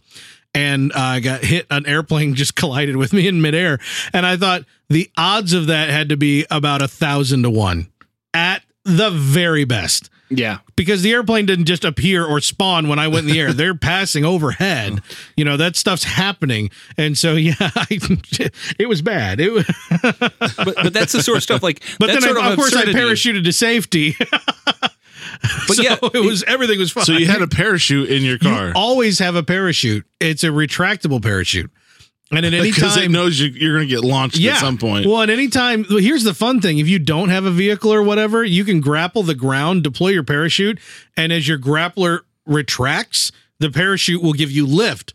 And 0.55 0.91
uh, 0.93 0.99
I 0.99 1.19
got 1.19 1.43
hit. 1.43 1.67
An 1.69 1.85
airplane 1.85 2.33
just 2.35 2.55
collided 2.55 2.95
with 2.97 3.13
me 3.13 3.27
in 3.27 3.41
midair. 3.41 3.79
And 4.11 4.25
I 4.25 4.35
thought 4.35 4.63
the 4.89 5.09
odds 5.15 5.53
of 5.53 5.67
that 5.67 5.89
had 5.89 6.09
to 6.09 6.17
be 6.17 6.45
about 6.49 6.81
a 6.81 6.87
thousand 6.87 7.43
to 7.43 7.49
one 7.49 7.87
at 8.33 8.63
the 8.83 9.11
very 9.11 9.63
best 9.63 10.09
Yeah. 10.37 10.59
because 10.75 11.01
the 11.01 11.11
airplane 11.11 11.45
didn't 11.45 11.65
just 11.65 11.83
appear 11.85 12.25
or 12.25 12.39
spawn 12.41 12.87
when 12.87 12.99
I 12.99 13.07
went 13.07 13.27
in 13.27 13.33
the 13.33 13.39
air. 13.39 13.53
They're 13.53 13.75
passing 13.75 14.25
overhead. 14.25 15.01
You 15.37 15.45
know, 15.45 15.57
that 15.57 15.75
stuff's 15.75 16.03
happening. 16.03 16.69
And 16.97 17.17
so, 17.17 17.33
yeah, 17.35 17.55
I, 17.59 17.85
it 18.79 18.87
was 18.87 19.01
bad. 19.01 19.39
It 19.39 19.51
was, 19.51 19.65
But, 20.57 20.75
but 20.75 20.93
that's 20.93 21.13
the 21.13 21.21
sort 21.23 21.37
of 21.37 21.43
stuff 21.43 21.63
like. 21.63 21.81
but 21.99 22.07
that 22.07 22.13
then, 22.13 22.21
sort 22.21 22.37
I, 22.37 22.51
of 22.51 22.55
course, 22.57 22.75
I 22.75 22.85
parachuted 22.85 23.43
to 23.45 23.53
safety. 23.53 24.15
But 25.67 25.75
so 25.77 25.83
yeah, 25.83 25.97
it 26.13 26.25
was 26.25 26.43
everything 26.43 26.79
was 26.79 26.91
fine. 26.91 27.05
so 27.05 27.13
you 27.13 27.25
had 27.25 27.41
a 27.41 27.47
parachute 27.47 28.09
in 28.09 28.23
your 28.23 28.37
car 28.37 28.67
You 28.67 28.73
always 28.75 29.19
have 29.19 29.35
a 29.35 29.43
parachute. 29.43 30.05
It's 30.19 30.43
a 30.43 30.47
retractable 30.47 31.21
parachute. 31.21 31.69
And 32.31 32.45
at 32.45 32.53
any 32.53 32.71
because 32.71 32.97
it 32.97 33.11
knows 33.11 33.39
you, 33.39 33.49
you're 33.49 33.75
going 33.75 33.87
to 33.87 33.93
get 33.93 34.03
launched 34.03 34.43
at 34.43 34.59
some 34.59 34.77
point. 34.77 35.05
Well, 35.05 35.21
at 35.21 35.29
any 35.29 35.49
time, 35.49 35.85
well, 35.89 35.99
here's 35.99 36.23
the 36.23 36.33
fun 36.33 36.61
thing: 36.61 36.79
if 36.79 36.87
you 36.87 36.99
don't 36.99 37.29
have 37.29 37.45
a 37.45 37.51
vehicle 37.51 37.93
or 37.93 38.03
whatever, 38.03 38.43
you 38.43 38.63
can 38.63 38.81
grapple 38.81 39.23
the 39.23 39.35
ground, 39.35 39.83
deploy 39.83 40.09
your 40.09 40.23
parachute, 40.23 40.79
and 41.15 41.31
as 41.31 41.47
your 41.47 41.59
grappler 41.59 42.21
retracts, 42.45 43.31
the 43.59 43.69
parachute 43.69 44.21
will 44.21 44.33
give 44.33 44.51
you 44.51 44.65
lift. 44.65 45.13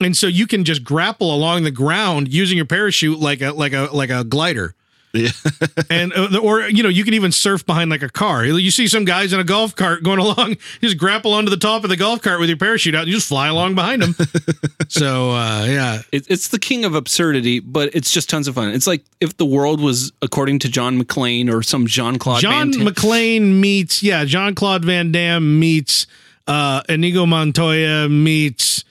And 0.00 0.16
so 0.16 0.26
you 0.26 0.46
can 0.46 0.64
just 0.64 0.82
grapple 0.82 1.34
along 1.34 1.62
the 1.62 1.70
ground 1.70 2.32
using 2.32 2.56
your 2.56 2.66
parachute 2.66 3.18
like 3.18 3.40
a 3.40 3.52
like 3.52 3.72
a 3.72 3.88
like 3.92 4.10
a 4.10 4.24
glider. 4.24 4.74
Yeah. 5.14 5.30
and 5.90 6.12
uh, 6.12 6.38
or 6.38 6.68
you 6.68 6.82
know 6.82 6.88
you 6.88 7.04
can 7.04 7.14
even 7.14 7.30
surf 7.32 7.64
behind 7.64 7.90
like 7.90 8.02
a 8.02 8.08
car. 8.08 8.44
You 8.44 8.70
see 8.70 8.88
some 8.88 9.04
guys 9.04 9.32
in 9.32 9.38
a 9.40 9.44
golf 9.44 9.76
cart 9.76 10.02
going 10.02 10.18
along, 10.26 10.50
you 10.50 10.56
just 10.80 10.98
grapple 10.98 11.32
onto 11.32 11.50
the 11.50 11.56
top 11.56 11.84
of 11.84 11.90
the 11.90 11.96
golf 11.96 12.20
cart 12.20 12.40
with 12.40 12.48
your 12.48 12.58
parachute 12.58 12.94
out, 12.94 13.02
and 13.02 13.08
you 13.08 13.14
just 13.14 13.28
fly 13.28 13.48
along 13.48 13.74
behind 13.76 14.02
them. 14.02 14.14
so 14.88 15.30
uh, 15.30 15.64
yeah, 15.68 16.02
It, 16.12 16.26
it's 16.28 16.48
the 16.48 16.58
king 16.58 16.84
of 16.84 16.94
absurdity, 16.94 17.60
but 17.60 17.94
it's 17.94 18.10
just 18.10 18.28
tons 18.28 18.48
of 18.48 18.56
fun. 18.56 18.70
It's 18.70 18.86
like 18.86 19.04
if 19.20 19.36
the 19.36 19.46
world 19.46 19.80
was 19.80 20.12
according 20.20 20.58
to 20.60 20.68
John 20.68 21.00
McClane 21.00 21.48
or 21.52 21.62
some 21.62 21.86
Jean 21.86 22.18
Claude 22.18 22.40
John 22.40 22.72
Van 22.72 22.84
Damme. 22.84 22.94
McClane 22.94 23.60
meets 23.60 24.02
yeah, 24.02 24.24
John 24.24 24.54
Claude 24.54 24.84
Van 24.84 25.12
Damme 25.12 25.58
meets 25.60 26.06
uh 26.46 26.82
Inigo 26.88 27.24
Montoya 27.24 28.08
meets 28.08 28.84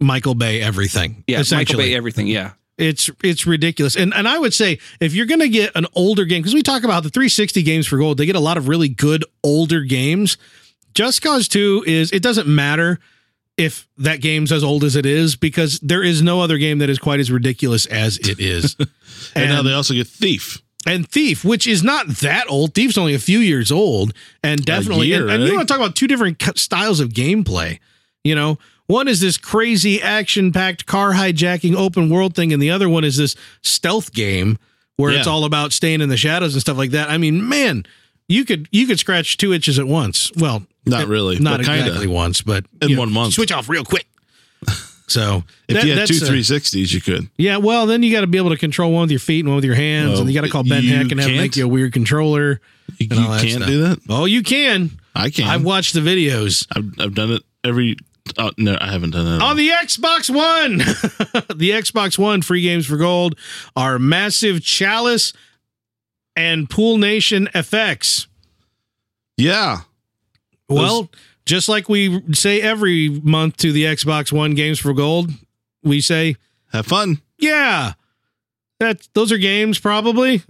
Michael 0.00 0.34
Bay 0.34 0.60
everything. 0.62 1.24
yeah, 1.26 1.42
Michael. 1.50 1.78
Bay, 1.78 1.94
everything. 1.94 2.26
Yeah. 2.26 2.52
It's 2.78 3.10
it's 3.22 3.46
ridiculous. 3.46 3.96
And 3.96 4.14
and 4.14 4.28
I 4.28 4.38
would 4.38 4.54
say 4.54 4.78
if 5.00 5.12
you're 5.12 5.26
going 5.26 5.40
to 5.40 5.48
get 5.48 5.72
an 5.74 5.86
older 5.94 6.24
game 6.24 6.42
because 6.42 6.54
we 6.54 6.62
talk 6.62 6.84
about 6.84 7.02
the 7.02 7.10
360 7.10 7.62
games 7.62 7.86
for 7.86 7.98
gold, 7.98 8.18
they 8.18 8.26
get 8.26 8.36
a 8.36 8.40
lot 8.40 8.56
of 8.56 8.68
really 8.68 8.88
good 8.88 9.24
older 9.42 9.82
games. 9.82 10.38
Just 10.94 11.20
Cause 11.22 11.48
2 11.48 11.84
is 11.86 12.12
it 12.12 12.22
doesn't 12.22 12.48
matter 12.48 12.98
if 13.56 13.88
that 13.98 14.20
game's 14.20 14.52
as 14.52 14.62
old 14.62 14.84
as 14.84 14.94
it 14.94 15.04
is 15.04 15.34
because 15.34 15.80
there 15.80 16.02
is 16.02 16.22
no 16.22 16.40
other 16.40 16.58
game 16.58 16.78
that 16.78 16.88
is 16.88 16.98
quite 16.98 17.18
as 17.20 17.30
ridiculous 17.30 17.84
as 17.86 18.16
it 18.18 18.38
is. 18.40 18.76
and 19.34 19.50
now 19.50 19.62
they 19.62 19.72
also 19.72 19.94
get 19.94 20.06
Thief. 20.06 20.62
and 20.86 21.08
Thief, 21.08 21.44
which 21.44 21.66
is 21.66 21.82
not 21.82 22.06
that 22.06 22.48
old. 22.48 22.74
Thief's 22.74 22.96
only 22.96 23.14
a 23.14 23.18
few 23.18 23.40
years 23.40 23.72
old, 23.72 24.14
and 24.44 24.64
definitely. 24.64 25.08
year, 25.08 25.22
and, 25.22 25.30
and 25.32 25.42
you 25.42 25.50
eh? 25.50 25.56
want 25.56 25.66
to 25.66 25.74
talk 25.74 25.82
about 25.82 25.96
two 25.96 26.06
different 26.06 26.40
styles 26.56 27.00
of 27.00 27.08
gameplay. 27.10 27.80
You 28.22 28.36
know, 28.36 28.58
one 28.88 29.06
is 29.06 29.20
this 29.20 29.38
crazy 29.38 30.02
action-packed 30.02 30.86
car 30.86 31.12
hijacking 31.12 31.76
open 31.76 32.10
world 32.10 32.34
thing, 32.34 32.52
and 32.52 32.60
the 32.60 32.70
other 32.70 32.88
one 32.88 33.04
is 33.04 33.16
this 33.16 33.36
stealth 33.62 34.12
game 34.12 34.58
where 34.96 35.12
it's 35.12 35.28
all 35.28 35.44
about 35.44 35.72
staying 35.72 36.00
in 36.00 36.08
the 36.08 36.16
shadows 36.16 36.54
and 36.54 36.60
stuff 36.60 36.76
like 36.76 36.90
that. 36.90 37.08
I 37.08 37.18
mean, 37.18 37.48
man, 37.48 37.84
you 38.28 38.44
could 38.44 38.66
you 38.72 38.86
could 38.86 38.98
scratch 38.98 39.36
two 39.36 39.52
itches 39.52 39.78
at 39.78 39.86
once. 39.86 40.32
Well, 40.36 40.64
Not 40.84 41.06
really. 41.06 41.38
Not 41.38 41.58
but 41.60 41.66
kinda. 41.66 41.84
exactly 41.86 42.08
once, 42.08 42.42
but 42.42 42.64
In 42.82 42.88
you 42.90 42.96
know, 42.96 43.02
one 43.02 43.12
month. 43.12 43.34
switch 43.34 43.52
off 43.52 43.68
real 43.68 43.84
quick. 43.84 44.06
So 45.10 45.42
If 45.68 45.76
that- 45.76 45.86
you 45.86 45.94
had 45.94 46.06
two 46.06 46.16
uh, 46.16 46.28
360s, 46.28 46.92
you 46.92 47.00
could. 47.00 47.30
yeah, 47.38 47.56
well, 47.56 47.86
then 47.86 48.02
you 48.02 48.12
got 48.12 48.20
to 48.20 48.26
be 48.26 48.36
able 48.36 48.50
to 48.50 48.58
control 48.58 48.92
one 48.92 49.00
with 49.02 49.10
your 49.10 49.18
feet 49.20 49.40
and 49.40 49.48
one 49.48 49.56
with 49.56 49.64
your 49.64 49.74
hands, 49.74 50.18
and 50.18 50.28
you 50.28 50.34
got 50.38 50.44
to 50.44 50.50
call 50.50 50.64
Ben 50.64 50.84
Heck 50.84 51.10
and 51.10 51.18
have 51.18 51.30
him 51.30 51.38
make 51.38 51.56
you 51.56 51.64
a 51.64 51.68
weird 51.68 51.94
controller. 51.94 52.60
You, 52.98 53.06
you 53.08 53.08
can't 53.08 53.50
stuff. 53.52 53.66
do 53.66 53.82
that. 53.84 54.00
Oh, 54.10 54.26
you 54.26 54.42
can. 54.42 54.90
I 55.14 55.30
can. 55.30 55.46
I've 55.46 55.60
I've, 55.60 55.64
watched 55.64 55.94
the 55.94 56.00
videos 56.00 56.66
I've, 56.76 57.14
done 57.14 57.32
it 57.32 57.42
every. 57.64 57.96
Oh, 58.36 58.50
no, 58.58 58.76
I 58.80 58.90
haven't 58.92 59.10
done 59.10 59.24
that. 59.24 59.42
on 59.42 59.56
the 59.56 59.68
Xbox 59.70 60.28
One. 60.28 60.78
the 61.58 61.70
Xbox 61.70 62.18
One 62.18 62.42
free 62.42 62.62
games 62.62 62.86
for 62.86 62.96
gold 62.96 63.38
are 63.76 63.98
Massive 63.98 64.62
Chalice 64.62 65.32
and 66.36 66.68
Pool 66.68 66.98
Nation 66.98 67.48
FX. 67.54 68.26
yeah. 69.36 69.80
Well, 70.68 71.08
just 71.46 71.68
like 71.70 71.88
we 71.88 72.22
say 72.34 72.60
every 72.60 73.08
month 73.08 73.56
to 73.58 73.72
the 73.72 73.84
Xbox 73.84 74.30
One 74.30 74.54
games 74.54 74.78
for 74.78 74.92
gold, 74.92 75.30
we 75.82 76.02
say, 76.02 76.36
Have 76.72 76.86
fun. 76.86 77.22
yeah, 77.38 77.94
that 78.78 79.08
those 79.14 79.32
are 79.32 79.38
games 79.38 79.78
probably. 79.78 80.42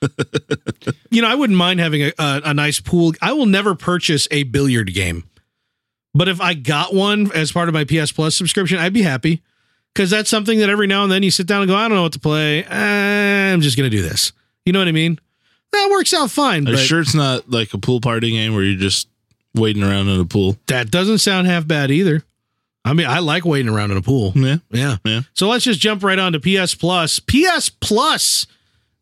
you 1.10 1.20
know, 1.20 1.28
I 1.28 1.34
wouldn't 1.34 1.58
mind 1.58 1.80
having 1.80 2.02
a, 2.04 2.12
a, 2.18 2.40
a 2.46 2.54
nice 2.54 2.80
pool. 2.80 3.12
I 3.20 3.32
will 3.34 3.44
never 3.46 3.74
purchase 3.74 4.26
a 4.30 4.44
billiard 4.44 4.94
game, 4.94 5.24
but 6.16 6.28
if 6.28 6.40
I 6.40 6.54
got 6.54 6.94
one 6.94 7.30
as 7.32 7.52
part 7.52 7.68
of 7.68 7.74
my 7.74 7.84
PS 7.84 8.12
Plus 8.12 8.34
subscription, 8.36 8.78
I'd 8.78 8.92
be 8.92 9.02
happy 9.02 9.42
because 9.94 10.10
that's 10.10 10.30
something 10.30 10.58
that 10.60 10.68
every 10.70 10.86
now 10.86 11.02
and 11.02 11.12
then 11.12 11.22
you 11.22 11.30
sit 11.30 11.46
down 11.46 11.62
and 11.62 11.68
go, 11.68 11.76
I 11.76 11.88
don't 11.88 11.96
know 11.96 12.02
what 12.02 12.12
to 12.14 12.20
play. 12.20 12.64
Eh, 12.64 13.52
I'm 13.52 13.60
just 13.60 13.76
gonna 13.76 13.90
do 13.90 14.02
this. 14.02 14.32
You 14.64 14.72
know 14.72 14.78
what 14.78 14.88
I 14.88 14.92
mean? 14.92 15.18
That 15.72 15.88
works 15.90 16.14
out 16.14 16.30
fine. 16.30 16.62
Are 16.62 16.72
But 16.72 16.80
you 16.80 16.86
sure 16.86 17.00
it's 17.00 17.14
not 17.14 17.50
like 17.50 17.74
a 17.74 17.78
pool 17.78 18.00
party 18.00 18.30
game 18.30 18.54
where 18.54 18.62
you're 18.62 18.78
just 18.78 19.08
waiting 19.54 19.82
around 19.82 20.08
in 20.08 20.20
a 20.20 20.24
pool? 20.24 20.56
that 20.66 20.90
doesn't 20.90 21.18
sound 21.18 21.46
half 21.46 21.66
bad 21.66 21.90
either. 21.90 22.22
I 22.84 22.92
mean, 22.92 23.06
I 23.06 23.18
like 23.18 23.44
waiting 23.44 23.68
around 23.72 23.90
in 23.90 23.96
a 23.96 24.02
pool. 24.02 24.32
Yeah. 24.36 24.58
Yeah. 24.70 24.96
Yeah. 25.04 25.20
So 25.34 25.48
let's 25.48 25.64
just 25.64 25.80
jump 25.80 26.04
right 26.04 26.18
on 26.18 26.32
to 26.34 26.40
PS 26.40 26.74
Plus. 26.74 27.18
PS 27.18 27.68
Plus 27.68 28.46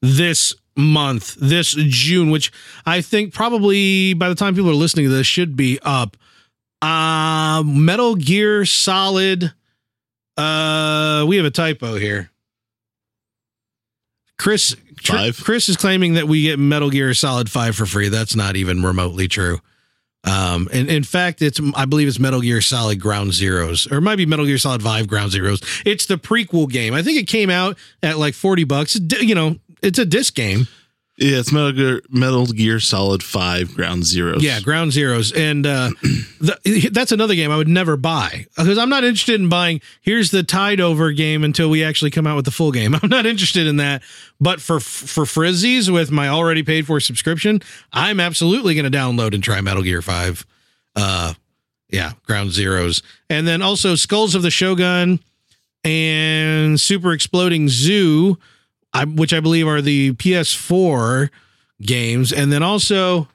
this 0.00 0.54
month, 0.76 1.34
this 1.38 1.72
June, 1.78 2.30
which 2.30 2.50
I 2.86 3.00
think 3.02 3.34
probably 3.34 4.14
by 4.14 4.28
the 4.30 4.34
time 4.34 4.54
people 4.54 4.70
are 4.70 4.74
listening 4.74 5.06
to 5.06 5.12
this 5.12 5.26
should 5.26 5.54
be 5.54 5.78
up. 5.82 6.16
Uh 6.84 7.62
Metal 7.64 8.14
Gear 8.14 8.64
Solid. 8.66 9.52
Uh 10.36 11.24
we 11.26 11.36
have 11.36 11.46
a 11.46 11.50
typo 11.50 11.94
here. 11.94 12.30
Chris 14.38 14.76
Tr- 15.02 15.30
Chris 15.42 15.68
is 15.68 15.76
claiming 15.76 16.14
that 16.14 16.28
we 16.28 16.42
get 16.42 16.58
Metal 16.58 16.90
Gear 16.90 17.14
Solid 17.14 17.50
5 17.50 17.76
for 17.76 17.86
free. 17.86 18.08
That's 18.08 18.36
not 18.36 18.56
even 18.56 18.82
remotely 18.82 19.28
true. 19.28 19.60
Um, 20.24 20.68
and 20.72 20.88
in 20.88 21.04
fact, 21.04 21.42
it's 21.42 21.60
I 21.74 21.84
believe 21.84 22.08
it's 22.08 22.18
Metal 22.18 22.40
Gear 22.40 22.60
Solid 22.60 23.00
Ground 23.00 23.30
Zeroes, 23.32 23.90
or 23.90 23.96
it 23.98 24.00
might 24.00 24.16
be 24.16 24.24
Metal 24.26 24.46
Gear 24.46 24.56
Solid 24.58 24.82
Five 24.82 25.06
Ground 25.06 25.32
Zeroes. 25.32 25.62
It's 25.84 26.06
the 26.06 26.16
prequel 26.16 26.68
game. 26.68 26.94
I 26.94 27.02
think 27.02 27.18
it 27.18 27.28
came 27.28 27.50
out 27.50 27.76
at 28.02 28.18
like 28.18 28.32
forty 28.34 28.64
bucks. 28.64 28.98
You 29.20 29.34
know, 29.34 29.56
it's 29.82 29.98
a 29.98 30.06
disc 30.06 30.34
game. 30.34 30.66
Yeah, 31.16 31.38
it's 31.38 31.52
Metal 31.52 31.70
Gear, 31.70 32.02
Metal 32.10 32.44
Gear 32.46 32.80
Solid 32.80 33.22
5 33.22 33.74
Ground 33.76 34.02
Zeroes. 34.02 34.42
Yeah, 34.42 34.60
Ground 34.60 34.90
Zeroes, 34.90 35.32
and 35.36 35.64
uh, 35.64 35.90
the, 36.40 36.90
that's 36.92 37.12
another 37.12 37.36
game 37.36 37.52
I 37.52 37.56
would 37.56 37.68
never 37.68 37.96
buy 37.96 38.46
because 38.56 38.78
I'm 38.78 38.88
not 38.88 39.04
interested 39.04 39.40
in 39.40 39.48
buying. 39.48 39.80
Here's 40.00 40.32
the 40.32 40.42
Tide 40.42 40.80
Over 40.80 41.12
game 41.12 41.44
until 41.44 41.70
we 41.70 41.84
actually 41.84 42.10
come 42.10 42.26
out 42.26 42.34
with 42.34 42.46
the 42.46 42.50
full 42.50 42.72
game. 42.72 42.94
I'm 43.02 43.08
not 43.08 43.26
interested 43.26 43.68
in 43.68 43.76
that. 43.76 44.02
But 44.40 44.60
for 44.60 44.80
for 44.80 45.24
Frizzies 45.24 45.92
with 45.92 46.10
my 46.10 46.28
already 46.28 46.64
paid 46.64 46.84
for 46.86 46.98
subscription, 46.98 47.60
I'm 47.92 48.18
absolutely 48.18 48.74
going 48.74 48.90
to 48.90 48.96
download 48.96 49.34
and 49.34 49.42
try 49.42 49.60
Metal 49.60 49.84
Gear 49.84 50.02
Five. 50.02 50.44
Uh, 50.96 51.34
yeah, 51.90 52.12
Ground 52.26 52.50
Zeroes, 52.50 53.02
and 53.30 53.46
then 53.46 53.62
also 53.62 53.94
Skulls 53.94 54.34
of 54.34 54.42
the 54.42 54.50
Shogun 54.50 55.20
and 55.84 56.80
Super 56.80 57.12
Exploding 57.12 57.68
Zoo, 57.68 58.36
I, 58.94 59.04
which 59.04 59.32
I 59.34 59.40
believe 59.40 59.66
are 59.66 59.82
the 59.82 60.12
PS4 60.12 61.28
games, 61.82 62.32
and 62.32 62.52
then 62.52 62.62
also 62.62 63.28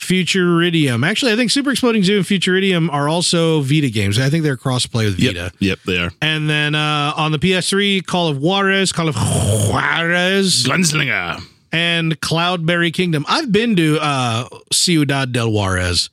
Futuridium. 0.00 1.06
Actually, 1.06 1.32
I 1.32 1.36
think 1.36 1.50
Super 1.50 1.70
Exploding 1.70 2.02
Zoo 2.04 2.16
and 2.18 2.24
Futuridium 2.24 2.92
are 2.92 3.08
also 3.08 3.60
Vita 3.60 3.90
games. 3.90 4.18
I 4.18 4.30
think 4.30 4.44
they're 4.44 4.56
cross-play 4.56 5.04
with 5.06 5.18
Vita. 5.20 5.52
Yep, 5.58 5.78
they 5.86 5.98
are. 5.98 6.10
And 6.20 6.48
then 6.48 6.74
uh, 6.74 7.12
on 7.16 7.32
the 7.32 7.38
PS3, 7.38 8.04
Call 8.06 8.28
of 8.28 8.38
Juarez, 8.38 8.92
Call 8.92 9.08
of 9.08 9.16
Juarez, 9.16 10.64
Gunslinger. 10.64 11.40
and 11.72 12.20
Cloudberry 12.20 12.92
Kingdom. 12.92 13.24
I've 13.28 13.50
been 13.52 13.76
to 13.76 13.98
uh, 14.00 14.48
Ciudad 14.72 15.32
del 15.32 15.50
Juarez. 15.52 16.10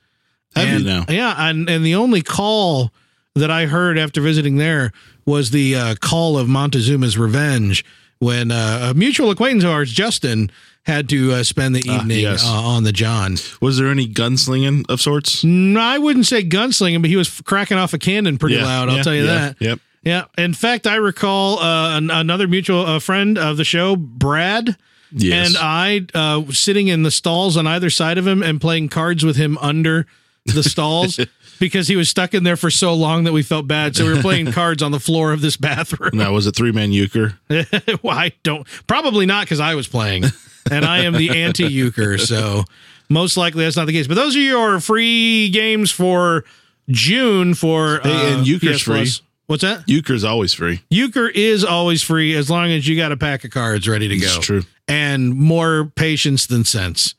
Have 0.55 0.85
and? 0.87 1.09
Yeah, 1.09 1.35
and 1.37 1.69
and 1.69 1.85
the 1.85 1.95
only 1.95 2.21
call 2.21 2.91
that 3.35 3.51
I 3.51 3.65
heard 3.65 3.97
after 3.97 4.21
visiting 4.21 4.55
there 4.57 4.93
was 5.25 5.51
the 5.51 5.75
uh, 5.75 5.95
call 5.99 6.37
of 6.37 6.47
Montezuma's 6.47 7.17
Revenge 7.17 7.83
when 8.19 8.51
uh, 8.51 8.89
a 8.91 8.93
mutual 8.93 9.29
acquaintance 9.31 9.63
of 9.63 9.71
ours, 9.71 9.91
Justin, 9.91 10.49
had 10.83 11.09
to 11.09 11.33
uh, 11.33 11.43
spend 11.43 11.75
the 11.75 11.83
Ah, 11.89 11.99
evening 12.01 12.19
yes. 12.19 12.45
uh, 12.45 12.49
on 12.51 12.83
the 12.83 12.91
John. 12.91 13.37
Was 13.61 13.77
there 13.77 13.87
any 13.87 14.07
gunslinging 14.07 14.85
of 14.89 15.01
sorts? 15.01 15.43
No, 15.43 15.79
I 15.79 15.97
wouldn't 15.97 16.25
say 16.27 16.43
gunslinging, 16.43 17.01
but 17.01 17.09
he 17.09 17.15
was 17.15 17.41
cracking 17.41 17.77
off 17.77 17.93
a 17.93 17.97
cannon 17.97 18.37
pretty 18.37 18.55
Yeah, 18.57 18.65
loud. 18.65 18.89
I'll 18.89 18.97
yeah, 18.97 19.03
tell 19.03 19.15
you 19.15 19.23
yeah, 19.25 19.33
that. 19.39 19.55
Yep. 19.59 19.79
Yeah. 20.03 20.23
In 20.37 20.53
fact, 20.53 20.85
I 20.85 20.95
recall 20.97 21.59
uh, 21.59 21.97
an, 21.97 22.11
another 22.11 22.47
mutual 22.47 22.85
uh, 22.85 22.99
friend 22.99 23.37
of 23.39 23.57
the 23.57 23.63
show, 23.63 23.95
Brad, 23.95 24.77
Yes. 25.11 25.47
and 25.49 25.57
I 25.59 26.05
uh, 26.13 26.43
sitting 26.51 26.87
in 26.87 27.03
the 27.03 27.11
stalls 27.11 27.57
on 27.57 27.65
either 27.67 27.89
side 27.89 28.17
of 28.17 28.27
him 28.27 28.43
and 28.43 28.59
playing 28.61 28.89
cards 28.89 29.23
with 29.25 29.37
him 29.37 29.57
under 29.59 30.05
the 30.45 30.61
stalls 30.63 31.19
because 31.59 31.87
he 31.87 31.95
was 31.95 32.09
stuck 32.09 32.33
in 32.33 32.43
there 32.43 32.57
for 32.57 32.69
so 32.69 32.93
long 32.93 33.23
that 33.25 33.33
we 33.33 33.43
felt 33.43 33.67
bad. 33.67 33.95
So 33.95 34.05
we 34.05 34.13
were 34.13 34.21
playing 34.21 34.51
cards 34.51 34.83
on 34.83 34.91
the 34.91 34.99
floor 34.99 35.31
of 35.31 35.41
this 35.41 35.57
bathroom. 35.57 36.11
now, 36.13 36.33
was 36.33 36.47
it 36.47 36.55
three 36.55 36.71
man 36.71 36.91
euchre? 36.91 37.37
well, 37.49 38.17
I 38.17 38.31
don't, 38.43 38.67
probably 38.87 39.25
not 39.25 39.45
because 39.45 39.59
I 39.59 39.75
was 39.75 39.87
playing 39.87 40.25
and 40.69 40.85
I 40.85 40.99
am 40.99 41.13
the 41.13 41.29
anti 41.43 41.67
euchre. 41.67 42.17
So 42.17 42.65
most 43.09 43.37
likely 43.37 43.63
that's 43.63 43.77
not 43.77 43.85
the 43.85 43.93
case. 43.93 44.07
But 44.07 44.15
those 44.15 44.35
are 44.35 44.39
your 44.39 44.79
free 44.79 45.49
games 45.49 45.91
for 45.91 46.43
June 46.89 47.53
for 47.53 47.99
Hey, 48.03 48.33
and 48.33 48.41
uh, 48.41 48.43
Euchre's 48.43 48.77
PS 48.77 48.83
Plus. 48.83 49.17
free. 49.17 49.25
What's 49.47 49.61
that? 49.61 49.83
Euchre's 49.87 50.23
always 50.23 50.53
free. 50.53 50.81
Euchre 50.89 51.29
is 51.29 51.63
always 51.63 52.01
free 52.01 52.35
as 52.35 52.49
long 52.49 52.71
as 52.71 52.87
you 52.87 52.95
got 52.97 53.11
a 53.11 53.17
pack 53.17 53.43
of 53.43 53.51
cards 53.51 53.87
ready 53.87 54.07
to 54.07 54.17
go. 54.17 54.25
It's 54.25 54.39
true. 54.39 54.63
And 54.87 55.35
more 55.35 55.91
patience 55.95 56.47
than 56.47 56.63
sense. 56.63 57.13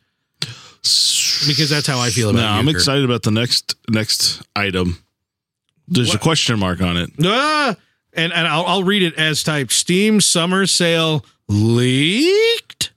Because 1.46 1.68
that's 1.70 1.86
how 1.86 1.98
I 1.98 2.10
feel 2.10 2.30
about 2.30 2.40
No, 2.40 2.46
I'm 2.48 2.66
Euchre. 2.66 2.78
excited 2.78 3.04
about 3.04 3.22
the 3.22 3.30
next 3.30 3.74
next 3.88 4.42
item. 4.54 4.98
There's 5.88 6.14
a 6.14 6.18
question 6.18 6.58
mark 6.58 6.80
on 6.80 6.96
it. 6.96 7.10
Ah! 7.24 7.76
and 8.12 8.32
and 8.32 8.48
I'll, 8.48 8.64
I'll 8.66 8.84
read 8.84 9.02
it 9.02 9.14
as 9.14 9.42
typed. 9.42 9.72
Steam 9.72 10.20
summer 10.20 10.66
sale 10.66 11.24
leaked. 11.48 12.92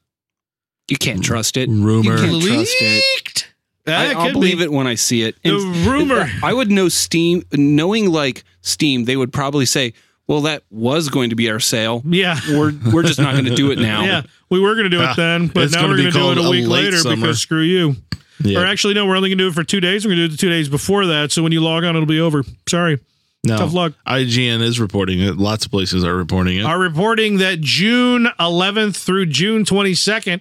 You 0.88 0.98
can't 0.98 1.24
trust 1.24 1.56
it. 1.58 1.70
Rumor. 1.70 2.16
You 2.16 2.18
can't 2.18 2.44
trust 2.44 2.76
it. 2.82 3.04
Leaked. 3.24 3.54
I, 3.86 3.92
That 3.92 4.16
I'll 4.18 4.32
believe 4.34 4.58
be. 4.60 4.64
it 4.66 4.72
when 4.72 4.88
I 4.88 4.96
see 4.96 5.22
it. 5.24 5.36
The 5.44 5.56
rumor. 5.88 6.28
I 6.44 6.54
would 6.54 6.72
know 6.72 6.90
Steam, 6.90 7.44
knowing 7.52 8.12
like 8.12 8.44
Steam, 8.62 9.06
they 9.06 9.16
would 9.16 9.32
probably 9.34 9.66
say, 9.66 9.94
"Well, 10.30 10.42
that 10.44 10.64
was 10.72 11.10
going 11.10 11.32
to 11.32 11.36
be 11.36 11.50
our 11.50 11.60
sale. 11.60 12.02
Yeah. 12.06 12.40
We're 12.52 12.72
we're 12.94 13.04
just 13.04 13.20
not 13.20 13.34
going 13.34 13.46
to 13.46 13.56
do 13.56 13.72
it 13.72 13.80
now." 13.80 14.04
Yeah, 14.06 14.22
we 14.50 14.62
were 14.62 14.76
going 14.76 14.86
to 14.86 14.90
do 14.90 15.02
it 15.02 15.08
Ah, 15.10 15.14
then, 15.18 15.48
but 15.48 15.64
it's 15.64 15.74
now 15.74 15.82
gonna 15.82 15.94
we're 15.94 15.98
be 15.98 16.04
going 16.04 16.14
to 16.14 16.20
do 16.20 16.24
it 16.32 16.36
called 16.36 16.38
a 16.46 16.48
a 16.48 16.52
week 16.52 16.68
late 16.68 16.84
later 16.86 16.98
summer. 17.00 17.16
because 17.18 17.42
screw 17.42 17.62
you. 17.62 17.96
Yeah. 18.42 18.60
Or 18.62 18.66
actually, 18.66 18.94
no, 18.94 19.06
we're 19.06 19.18
only 19.18 19.28
going 19.30 19.38
to 19.40 19.44
do 19.44 19.50
it 19.50 19.54
for 19.54 19.66
two 19.66 19.82
days. 19.82 20.06
We're 20.06 20.12
going 20.12 20.20
to 20.20 20.28
do 20.30 20.34
it 20.34 20.38
the 20.38 20.38
two 20.38 20.50
days 20.50 20.70
before 20.70 21.08
that. 21.08 21.34
So 21.34 21.44
when 21.44 21.52
you 21.52 21.60
log 21.60 21.84
on, 21.84 21.96
it'll 21.98 22.06
be 22.06 22.22
over. 22.22 22.44
Sorry. 22.70 22.98
no. 23.44 23.58
tough 23.58 23.74
luck. 23.74 23.94
IGN 24.08 24.62
is 24.62 24.80
reporting 24.80 25.20
it. 25.20 25.36
Lots 25.38 25.66
of 25.66 25.72
places 25.72 26.06
are 26.06 26.16
reporting 26.16 26.58
it. 26.58 26.64
Are 26.64 26.80
reporting 26.80 27.40
that 27.40 27.60
June 27.60 28.28
11th 28.40 28.96
through 28.96 29.26
June 29.26 29.66
22nd. 29.66 30.40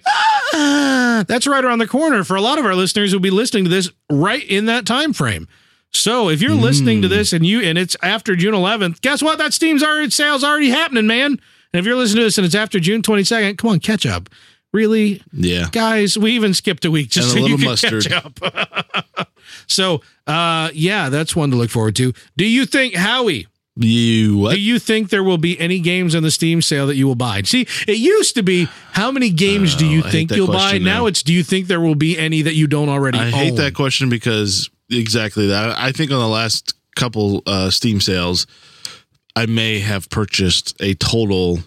ah, 0.53 1.25
that's 1.27 1.45
right 1.45 1.63
around 1.63 1.79
the 1.79 1.87
corner 1.87 2.23
for 2.23 2.35
a 2.37 2.41
lot 2.41 2.57
of 2.57 2.65
our 2.65 2.73
listeners 2.75 3.11
who'll 3.11 3.19
be 3.19 3.29
listening 3.31 3.65
to 3.65 3.69
this 3.69 3.91
right 4.09 4.43
in 4.43 4.65
that 4.67 4.85
time 4.85 5.11
frame. 5.11 5.47
So 5.91 6.29
if 6.29 6.41
you're 6.41 6.53
listening 6.53 7.01
to 7.01 7.07
this 7.07 7.33
and 7.33 7.45
you 7.45 7.61
and 7.61 7.77
it's 7.77 7.95
after 8.01 8.35
June 8.35 8.53
11th, 8.53 9.01
guess 9.01 9.21
what? 9.23 9.37
That 9.39 9.53
Steam's 9.53 9.83
already 9.83 10.09
sales 10.11 10.43
already 10.43 10.69
happening, 10.69 11.07
man. 11.07 11.31
And 11.73 11.79
if 11.79 11.85
you're 11.85 11.95
listening 11.95 12.21
to 12.21 12.25
this 12.25 12.37
and 12.37 12.45
it's 12.45 12.55
after 12.55 12.79
June 12.79 13.01
22nd, 13.01 13.57
come 13.57 13.71
on, 13.71 13.79
catch 13.79 14.05
up. 14.05 14.29
Really, 14.71 15.23
yeah. 15.33 15.65
guys, 15.71 16.15
we 16.15 16.33
even 16.33 16.53
skipped 16.53 16.85
a 16.85 16.91
week 16.91 17.09
just 17.09 17.35
And 17.35 17.39
a 17.39 17.41
so 17.41 17.47
you 17.49 17.57
can 17.57 17.65
mustard. 17.65 18.05
catch 18.05 18.23
up. 18.43 19.27
so, 19.67 20.01
uh, 20.27 20.69
yeah, 20.73 21.09
that's 21.09 21.35
one 21.35 21.49
to 21.49 21.57
look 21.57 21.71
forward 21.71 21.95
to. 21.95 22.13
Do 22.37 22.45
you 22.45 22.67
think 22.67 22.93
Howie? 22.95 23.47
You 23.75 24.37
what? 24.37 24.53
Do 24.55 24.59
you 24.61 24.77
think 24.77 25.09
there 25.09 25.23
will 25.23 25.37
be 25.37 25.59
any 25.59 25.79
games 25.79 26.13
on 26.13 26.21
the 26.21 26.29
Steam 26.31 26.61
sale 26.61 26.85
that 26.87 26.97
you 26.97 27.07
will 27.07 27.15
buy? 27.15 27.41
See, 27.43 27.61
it 27.87 27.97
used 27.97 28.35
to 28.35 28.43
be 28.43 28.67
how 28.91 29.09
many 29.09 29.29
games 29.31 29.75
do 29.75 29.85
you 29.87 30.03
Oh, 30.03 30.07
I 30.07 30.11
think 30.11 30.31
you'll 30.31 30.47
buy? 30.47 30.77
Now 30.77 30.99
now. 30.99 31.05
it's 31.07 31.23
do 31.23 31.33
you 31.33 31.43
think 31.43 31.67
there 31.67 31.79
will 31.81 31.95
be 31.95 32.17
any 32.17 32.41
that 32.43 32.53
you 32.55 32.67
don't 32.67 32.89
already 32.89 33.17
I 33.17 33.27
own? 33.27 33.31
hate 33.31 33.55
that 33.55 33.73
question 33.73 34.09
because 34.09 34.69
exactly 34.89 35.47
that. 35.47 35.77
I 35.77 35.91
think 35.91 36.11
on 36.11 36.19
the 36.19 36.27
last 36.27 36.73
couple 36.95 37.43
uh, 37.45 37.69
Steam 37.69 38.01
sales, 38.01 38.47
I 39.35 39.45
may 39.45 39.79
have 39.79 40.09
purchased 40.09 40.75
a 40.81 40.93
total 40.95 41.59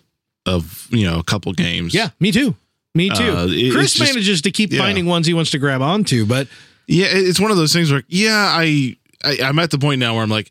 of 0.47 0.87
you 0.91 1.07
know 1.09 1.19
a 1.19 1.25
couple 1.25 1.53
games. 1.53 1.95
Yeah, 1.95 2.11
me 2.21 2.33
too. 2.33 2.55
Me 2.95 3.09
too. 3.09 3.23
Uh, 3.23 3.47
it- 3.49 3.73
Chris 3.73 3.95
just- 3.95 4.13
manages 4.13 4.43
to 4.43 4.51
keep 4.51 4.73
yeah. 4.73 4.81
finding 4.81 5.07
ones 5.07 5.27
he 5.27 5.33
wants 5.35 5.51
to 5.53 5.59
grab 5.59 5.81
onto, 5.81 6.27
but 6.27 6.47
Yeah, 6.87 7.07
it's 7.09 7.41
one 7.41 7.51
of 7.51 7.57
those 7.57 7.73
things 7.73 7.91
where 7.91 8.03
yeah, 8.09 8.49
I, 8.51 8.97
I 9.25 9.39
I'm 9.45 9.59
at 9.59 9.71
the 9.71 9.79
point 9.79 9.99
now 10.01 10.15
where 10.15 10.23
I'm 10.23 10.29
like, 10.31 10.51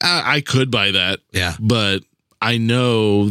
I, 0.00 0.36
I 0.36 0.40
could 0.40 0.70
buy 0.70 0.92
that, 0.92 1.20
Yeah. 1.32 1.54
but 1.60 1.98
I 2.40 2.56
know 2.58 3.30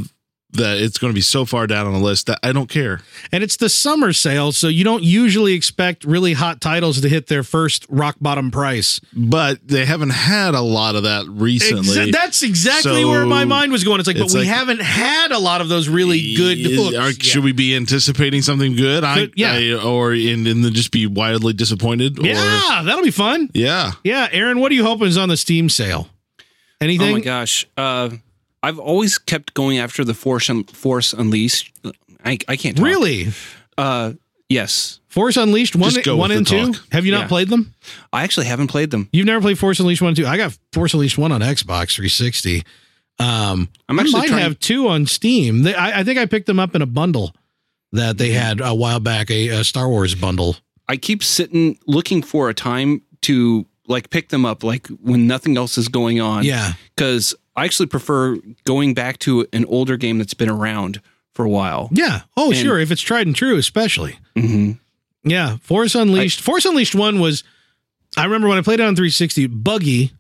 that 0.54 0.78
it's 0.78 0.98
going 0.98 1.12
to 1.12 1.16
be 1.16 1.22
so 1.22 1.46
far 1.46 1.68
down 1.68 1.86
on 1.88 1.94
the 1.94 2.00
list 2.00 2.28
that 2.28 2.40
I 2.44 2.52
don't 2.52 2.70
care. 2.70 3.02
And 3.32 3.44
it's 3.44 3.58
the 3.58 3.70
summer 3.70 4.14
sale, 4.14 4.52
so 4.52 4.68
you 4.68 4.84
don't 4.84 5.04
usually 5.04 5.54
expect 5.54 6.04
really 6.04 6.34
hot 6.34 6.62
titles 6.62 7.02
to 7.02 7.10
hit 7.10 7.28
their 7.28 7.44
first 7.44 7.86
rock 7.90 8.16
bottom 8.22 8.52
price. 8.52 9.00
But 9.14 9.68
they 9.68 9.86
haven't 9.86 10.12
had 10.12 10.54
a 10.56 10.62
lot 10.62 10.96
of 10.96 11.04
that 11.04 11.26
recently. 11.28 11.96
Exa- 11.96 12.12
that's 12.12 12.44
exactly 12.44 13.02
So, 13.04 13.10
where 13.10 13.26
my 13.26 13.46
mind 13.46 13.72
was 13.72 13.84
going. 13.84 14.00
It's 14.00 14.08
like, 14.08 14.18
it's 14.18 14.34
but 14.34 14.40
we 14.42 14.46
like- 14.48 14.56
haven't 14.56 14.82
had 14.82 15.32
a 15.32 15.40
lot 15.40 15.62
of 15.62 15.70
those 15.70 15.90
really 15.90 16.36
good 16.36 16.58
Is- 16.60 16.78
hooks. 16.78 16.96
are- 16.98 17.10
Yeah. 17.12 17.16
Should 17.20 17.44
we 17.44 17.52
be 17.52 17.76
anticipating 17.76 18.42
something 18.42 18.76
good? 18.76 19.04
I, 19.04 19.16
Good, 19.16 19.34
yeah. 19.36 19.54
I- 19.54 19.74
or 19.84 20.12
and, 20.14 20.48
and 20.48 20.64
then 20.64 20.74
just 20.74 20.92
be 20.92 21.08
wildly 21.08 21.54
disappointed. 21.54 22.20
Or, 22.20 22.26
Yeah, 22.28 22.82
that'll 22.86 23.04
be 23.04 23.12
fun. 23.12 23.50
yeah. 23.54 23.94
Yeah, 24.04 24.28
Aaron, 24.32 24.60
what 24.60 24.72
are 24.72 24.76
you 24.76 24.84
hoping 24.84 25.08
is 25.08 25.18
on 25.18 25.30
the 25.30 25.38
Steam 25.38 25.70
sale? 25.70 26.10
Anything? 26.82 27.10
Oh 27.10 27.14
my 27.14 27.20
gosh. 27.22 27.66
Uh, 27.78 28.10
I've 28.64 28.80
always 28.80 29.18
kept 29.18 29.54
going 29.54 29.78
after 29.78 30.04
the 30.04 30.14
Force 30.14 30.50
Un- 30.50 30.64
Force 30.64 31.14
Unleashed. 31.14 31.72
I, 32.26 32.40
I 32.48 32.56
can't 32.56 32.78
talk. 32.78 32.86
Really? 32.86 33.28
Uh, 33.78 34.14
yes. 34.50 35.00
Force 35.10 35.38
Unleashed 35.38 35.76
one, 35.76 35.92
Just 35.92 36.06
go 36.06 36.16
one 36.16 36.30
with 36.30 36.38
and 36.40 36.48
the 36.48 36.50
two. 36.50 36.74
talk. 36.74 36.84
Have 36.94 37.06
you 37.06 37.12
not 37.12 37.24
Yeah. 37.24 37.28
played 37.28 37.50
them? 37.50 37.74
I 38.14 38.24
actually 38.24 38.46
haven't 38.48 38.68
played 38.70 38.90
them. 38.90 39.10
You've 39.12 39.26
never 39.26 39.42
played 39.42 39.60
Force 39.60 39.80
Unleashed 39.80 40.02
one 40.02 40.10
and 40.10 40.18
two. 40.18 40.26
I 40.26 40.38
got 40.38 40.58
Force 40.72 40.94
Unleashed 40.94 41.18
one 41.18 41.32
on 41.32 41.42
Xbox 41.42 41.96
360. 41.96 42.64
Um, 43.20 43.70
I'm 43.90 44.00
I 44.00 44.02
actually 44.04 44.22
might 44.22 44.28
trying- 44.30 44.42
have 44.44 44.60
two 44.60 44.88
on 44.88 45.06
Steam. 45.06 45.64
They, 45.64 45.76
I, 45.76 46.00
I 46.00 46.04
think 46.04 46.18
I 46.18 46.26
picked 46.26 46.48
them 46.48 46.60
up 46.60 46.74
in 46.76 46.82
a 46.82 46.86
bundle 46.88 47.36
that 47.92 48.18
they 48.18 48.32
had 48.32 48.60
a 48.60 48.74
while 48.74 49.00
back, 49.00 49.30
a, 49.30 49.50
a 49.50 49.64
Star 49.64 49.88
Wars 49.88 50.16
bundle. 50.16 50.56
I 50.90 50.98
keep 50.98 51.24
sitting 51.24 51.78
looking 51.86 52.24
for 52.24 52.50
a 52.50 52.54
time 52.54 53.02
to 53.22 53.66
like 53.88 54.10
pick 54.10 54.30
them 54.30 54.46
up, 54.46 54.64
like 54.64 54.88
when 55.02 55.28
nothing 55.28 55.58
else 55.58 55.78
is 55.78 55.90
going 55.90 56.20
on. 56.22 56.44
Yeah, 56.44 56.74
Because 56.96 57.36
I 57.56 57.66
actually 57.66 57.86
prefer 57.88 58.38
going 58.66 58.94
back 58.94 59.20
to 59.20 59.46
an 59.54 59.66
older 59.66 59.96
game 59.98 60.18
that's 60.18 60.34
been 60.34 60.50
around 60.50 61.02
for 61.34 61.46
a 61.46 61.50
while. 61.50 61.90
yeah. 61.92 62.22
Oh, 62.38 62.52
And- 62.52 62.60
sure. 62.60 62.80
If 62.80 62.92
it's 62.92 63.02
tried 63.02 63.28
and 63.28 63.36
true, 63.36 63.58
especially. 63.58 64.18
hmm 64.36 64.74
Yeah, 65.24 65.58
Force 65.62 65.96
Unleashed. 65.96 66.42
Force 66.42 66.66
Unleashed 66.66 66.96
one 66.96 67.20
was. 67.20 67.44
I 68.16 68.26
remember 68.26 68.48
when 68.48 68.58
I 68.60 68.62
played 68.62 68.80
it 68.80 68.84
on 68.84 68.96
360, 68.96 69.48
buggy, 69.48 70.12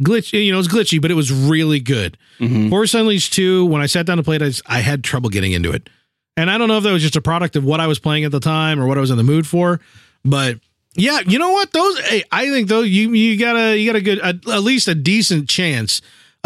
glitch. 0.00 0.32
You 0.32 0.52
know, 0.52 0.58
it 0.58 0.60
was 0.60 0.68
glitchy, 0.68 1.00
but 1.00 1.10
it 1.10 1.14
was 1.14 1.32
really 1.32 1.80
good. 1.80 2.18
hmm 2.38 2.68
Force 2.68 2.92
Unleashed 2.94 3.32
2, 3.32 3.64
when 3.66 3.80
I 3.80 3.86
sat 3.86 4.04
down 4.04 4.18
to 4.18 4.22
play 4.22 4.36
it, 4.36 4.42
I, 4.42 4.46
just- 4.46 4.62
I 4.66 4.80
had 4.80 5.02
trouble 5.02 5.30
getting 5.30 5.52
into 5.52 5.70
it. 5.72 5.88
And 6.36 6.50
I 6.50 6.58
don't 6.58 6.68
know 6.68 6.76
if 6.78 6.84
that 6.84 6.92
was 6.92 7.02
just 7.02 7.16
a 7.16 7.20
product 7.22 7.56
of 7.56 7.64
what 7.64 7.80
I 7.80 7.86
was 7.86 7.98
playing 7.98 8.24
at 8.24 8.30
the 8.30 8.38
time 8.40 8.78
or 8.80 8.86
what 8.86 8.96
I 8.98 9.00
was 9.00 9.10
in 9.10 9.16
the 9.16 9.22
mood 9.24 9.46
for, 9.46 9.80
but 10.24 10.58
yeah, 10.94 11.20
you 11.26 11.38
know 11.38 11.50
what? 11.52 11.72
Those 11.72 11.98
hey, 12.00 12.22
I 12.30 12.48
think 12.50 12.68
though 12.68 12.82
you 12.82 13.12
you 13.12 13.38
got 13.38 13.56
a 13.56 13.76
you 13.76 13.90
got 13.90 13.96
a 13.96 14.00
good 14.02 14.18
at 14.20 14.46
at 14.48 14.62
least 14.62 14.86
a 14.88 14.94
decent 14.94 15.48
chance 15.48 16.00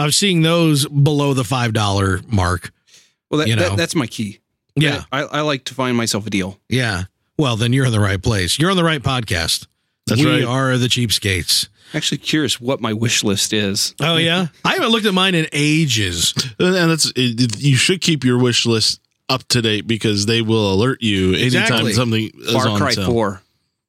of 0.07 0.15
seeing 0.15 0.43
those 0.43 0.87
below 0.87 1.35
the 1.35 1.45
five 1.45 1.73
dollar 1.73 2.21
mark. 2.27 2.73
Well, 3.31 3.41
that, 3.41 3.49
You 3.49 3.57
know. 3.57 3.71
that, 3.71 3.77
that's 3.77 3.95
my 3.95 4.07
key. 4.07 4.41
Yeah, 4.75 5.05
I, 5.13 5.23
I 5.23 5.41
like 5.43 5.65
to 5.65 5.75
find 5.75 5.97
myself 5.97 6.27
a 6.27 6.31
deal. 6.31 6.59
yeah. 6.69 7.05
Well, 7.39 7.57
then 7.57 7.73
you're 7.73 7.87
in 7.87 7.93
the 7.93 7.99
right 8.01 8.23
place. 8.23 8.59
You're 8.59 8.71
on 8.71 8.77
the 8.77 8.85
right 8.85 9.03
podcast. 9.03 9.67
That's 10.07 10.23
we 10.23 10.31
right. 10.31 10.45
are 10.45 10.77
the 10.77 10.87
cheapskates. 10.87 11.69
Actually, 11.95 12.19
curious 12.19 12.61
what 12.61 12.81
my 12.81 12.93
wish 12.93 13.25
list 13.25 13.53
is. 13.53 13.95
Oh 14.01 14.17
yeah, 14.17 14.47
I 14.65 14.75
haven't 14.75 14.91
looked 14.91 15.07
at 15.07 15.15
mine 15.15 15.35
in 15.35 15.47
ages. 15.53 16.35
And 16.59 16.75
that's 16.91 17.07
it, 17.17 17.41
it- 17.41 17.61
you 17.61 17.77
should 17.77 18.01
keep 18.01 18.23
your 18.25 18.39
wish 18.39 18.67
list 18.67 19.01
up 19.29 19.47
to 19.49 19.63
date 19.63 19.87
because 19.87 20.27
they 20.27 20.43
will 20.43 20.73
alert 20.73 21.03
you 21.03 21.31
anytime 21.35 21.47
Exactly. 21.62 21.93
something 21.95 22.31
is 22.38 22.53
Far 22.53 22.69
on 22.69 22.79
Cry 22.79 22.91
sale. 22.93 23.07
4. 23.11 23.43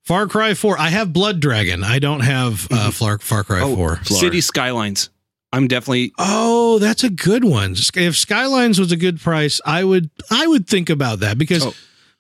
Far 0.04 0.28
Cry 0.28 0.54
Four. 0.54 0.78
I 0.80 0.90
have 0.90 1.14
Blood 1.14 1.40
Dragon. 1.40 1.84
I 1.84 2.00
don't 2.00 2.22
have 2.22 2.68
uh, 2.72 2.92
Far 2.92 3.20
Far 3.20 3.44
Cry 3.44 3.62
Oh, 3.62 3.76
Four. 3.76 3.96
Flar. 3.98 4.20
City 4.20 4.42
Skylines. 4.42 5.10
I'm 5.54 5.68
definitely 5.68 6.12
Oh, 6.18 6.80
that's 6.80 7.04
a 7.04 7.10
good 7.10 7.46
one. 7.46 7.76
If 7.96 8.18
Skylines 8.18 8.80
was 8.80 8.92
a 8.92 8.98
good 8.98 9.20
price, 9.22 9.62
I 9.66 9.84
would 9.84 10.10
I 10.32 10.48
would 10.48 10.68
think 10.68 10.90
about 10.90 11.20
that 11.20 11.38
because 11.38 11.64
Oh. 11.66 11.74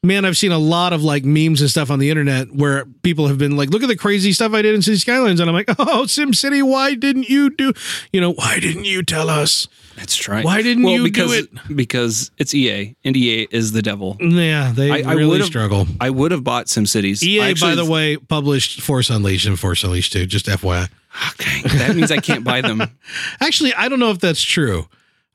man, 0.03 0.23
I've 0.23 0.37
seen 0.37 0.51
a 0.51 0.57
lot 0.59 0.93
of 0.93 1.03
like 1.03 1.25
memes 1.25 1.59
and 1.59 1.69
stuff 1.69 1.89
on 1.89 1.97
the 1.99 2.09
internet 2.11 2.53
where 2.53 2.85
people 3.01 3.27
have 3.27 3.37
been 3.39 3.57
like, 3.57 3.69
"Look 3.71 3.81
at 3.83 3.87
the 3.89 3.95
crazy 3.95 4.33
stuff 4.33 4.53
I 4.53 4.61
did 4.61 4.75
in 4.75 4.81
City 4.83 4.97
Skylines," 4.97 5.39
and 5.39 5.49
I'm 5.49 5.55
like, 5.55 5.69
"Oh, 5.79 6.05
Sim 6.05 6.33
City, 6.33 6.61
why 6.61 6.93
didn't 6.93 7.27
you 7.27 7.49
do? 7.49 7.73
You 8.13 8.21
know, 8.21 8.31
why 8.33 8.59
didn't 8.59 8.85
you 8.85 9.01
tell 9.03 9.29
us? 9.29 9.67
That's 9.95 10.27
right. 10.27 10.43
Why 10.43 10.61
didn't 10.63 10.83
well, 10.83 10.93
you 10.93 11.03
because, 11.03 11.31
do 11.31 11.37
it? 11.37 11.75
Because 11.75 12.31
it's 12.39 12.53
EA, 12.53 12.95
and 13.05 13.15
EA 13.15 13.47
is 13.51 13.71
the 13.73 13.81
devil. 13.83 14.17
Yeah, 14.19 14.71
they 14.75 14.91
I- 14.91 15.09
I 15.11 15.13
really 15.13 15.29
would've- 15.29 15.45
struggle. 15.45 15.87
I 16.01 16.09
would 16.09 16.31
have 16.31 16.43
bought 16.43 16.65
SimCities. 16.65 17.21
EA, 17.23 17.41
actually- 17.41 17.71
by 17.71 17.75
the 17.75 17.85
way, 17.85 18.17
published 18.17 18.81
Force 18.81 19.09
Unleashed 19.11 19.45
and 19.45 19.59
Force 19.59 19.83
Unleashed 19.83 20.11
2, 20.13 20.25
just 20.25 20.47
FYI. 20.47 20.89
Okay, 21.34 21.62
that 21.78 21.95
means 21.95 22.12
I 22.12 22.17
can't 22.17 22.43
buy 22.43 22.62
them. 22.62 22.82
Actually, 23.39 23.73
I 23.76 23.88
don't 23.89 23.99
know 23.99 24.10
if 24.12 24.19
that's 24.19 24.41
true. 24.41 24.88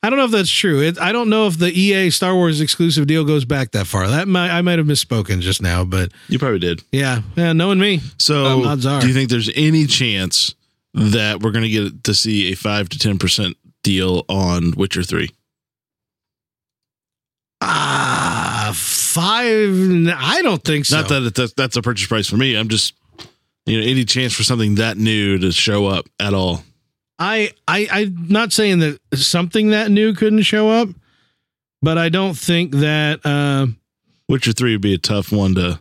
I 0.02 0.10
don't 0.10 0.18
know 0.18 0.24
if 0.26 0.30
that's 0.30 0.50
true. 0.50 0.80
It, 0.80 0.98
I 1.00 1.10
don't 1.12 1.28
know 1.28 1.46
if 1.48 1.58
the 1.58 1.72
EA 1.76 2.10
Star 2.10 2.34
Wars 2.34 2.60
exclusive 2.60 3.06
deal 3.06 3.24
goes 3.24 3.44
back 3.44 3.72
that 3.72 3.86
far. 3.86 4.06
That 4.08 4.28
might, 4.28 4.50
I 4.50 4.60
might 4.62 4.78
have 4.78 4.86
misspoken 4.86 5.40
just 5.40 5.60
now, 5.62 5.84
but 5.84 6.12
You 6.28 6.38
probably 6.38 6.60
did. 6.60 6.82
yeah, 6.92 7.22
yeah, 7.36 7.52
knowing 7.52 7.78
me, 7.80 8.00
So, 8.18 8.44
Um, 8.62 8.66
odds 8.66 8.86
are. 8.86 9.00
do 9.00 9.08
you 9.08 9.14
think 9.14 9.28
there's 9.30 9.50
any 9.56 9.86
chance 9.86 10.54
that 10.94 11.40
we're 11.42 11.50
going 11.50 11.64
to 11.64 11.68
get 11.68 12.04
to 12.04 12.14
see 12.14 12.52
a 12.52 12.54
five 12.54 12.88
to 12.90 12.98
ten 12.98 13.18
percent 13.18 13.56
deal 13.82 14.24
on 14.28 14.72
Witcher 14.76 15.02
Three? 15.02 15.30
ah, 17.60 18.70
five. 18.74 19.68
I 20.16 20.40
don't 20.42 20.62
think 20.62 20.84
so. 20.86 21.00
Not 21.00 21.08
that 21.08 21.22
it, 21.24 21.34
that's, 21.34 21.52
that's 21.54 21.76
a 21.76 21.82
purchase 21.82 22.06
price 22.06 22.28
for 22.28 22.36
me. 22.36 22.54
I'm 22.56 22.68
just, 22.68 22.94
you 23.68 23.80
know, 23.80 23.86
any 23.86 24.04
chance 24.04 24.34
for 24.34 24.44
something 24.44 24.76
that 24.76 24.96
new 24.96 25.38
to 25.38 25.52
show 25.52 25.86
up 25.86 26.06
at 26.18 26.34
all? 26.34 26.62
I, 27.18 27.52
I, 27.66 27.88
I'm 27.90 28.28
not 28.28 28.52
saying 28.52 28.78
that 28.78 28.98
something 29.14 29.70
that 29.70 29.90
new 29.90 30.14
couldn't 30.14 30.42
show 30.42 30.70
up, 30.70 30.88
but 31.82 31.98
I 31.98 32.08
don't 32.08 32.36
think 32.36 32.72
that. 32.76 33.20
Uh, 33.24 33.68
Witcher 34.28 34.52
Three 34.52 34.72
would 34.72 34.82
be 34.82 34.94
a 34.94 34.98
tough 34.98 35.32
one 35.32 35.54
to. 35.54 35.80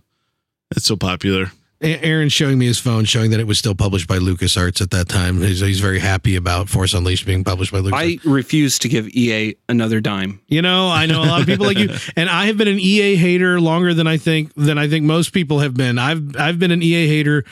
It's 0.71 0.85
so 0.85 0.95
popular. 0.95 1.51
Aaron's 1.79 2.33
showing 2.33 2.57
me 2.57 2.65
his 2.65 2.79
phone, 2.79 3.05
showing 3.05 3.29
that 3.31 3.39
it 3.39 3.45
was 3.45 3.59
still 3.59 3.75
published 3.75 4.07
by 4.07 4.17
LucasArts 4.17 4.81
at 4.81 4.89
that 4.91 5.07
time. 5.07 5.41
He's, 5.41 5.59
he's 5.59 5.79
very 5.79 5.99
happy 5.99 6.35
about 6.35 6.69
Force 6.69 6.95
Unleashed 6.95 7.25
being 7.25 7.43
published 7.43 7.71
by 7.71 7.79
LucasArts. 7.79 8.19
I 8.25 8.29
refuse 8.29 8.79
to 8.79 8.89
give 8.89 9.07
EA 9.09 9.55
another 9.69 10.01
dime. 10.01 10.41
You 10.47 10.63
know, 10.63 10.89
I 10.89 11.05
know 11.05 11.21
a 11.21 11.25
lot 11.25 11.41
of 11.41 11.45
people 11.45 11.67
like 11.67 11.77
you, 11.77 11.89
and 12.15 12.29
I 12.29 12.47
have 12.47 12.57
been 12.57 12.67
an 12.67 12.79
EA 12.79 13.15
hater 13.15 13.61
longer 13.61 13.93
than 13.93 14.07
I 14.07 14.17
think 14.17 14.53
than 14.55 14.79
I 14.79 14.87
think 14.87 15.05
most 15.05 15.33
people 15.33 15.59
have 15.59 15.75
been. 15.75 15.99
I've 15.99 16.35
I've 16.35 16.57
been 16.57 16.71
an 16.71 16.81
EA 16.81 17.07
hater. 17.07 17.43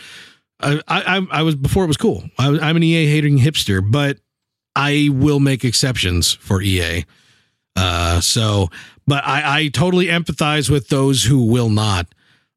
I 0.60 0.82
I, 0.88 1.28
I 1.30 1.42
was 1.44 1.56
before 1.56 1.84
it 1.84 1.88
was 1.88 1.98
cool. 1.98 2.24
I, 2.40 2.48
I'm 2.48 2.76
an 2.78 2.84
EA 2.84 3.06
hating 3.06 3.38
hipster, 3.38 3.80
but 3.88 4.18
I 4.76 5.10
will 5.12 5.40
make 5.40 5.64
exceptions 5.64 6.34
for 6.34 6.64
EA. 6.64 7.06
Uh, 7.76 8.22
so, 8.22 8.70
but 9.06 9.24
I 9.24 9.60
I 9.60 9.68
totally 9.68 10.08
empathize 10.08 10.68
with 10.68 10.88
those 10.88 11.24
who 11.24 11.46
will 11.46 11.70
not. 11.70 12.08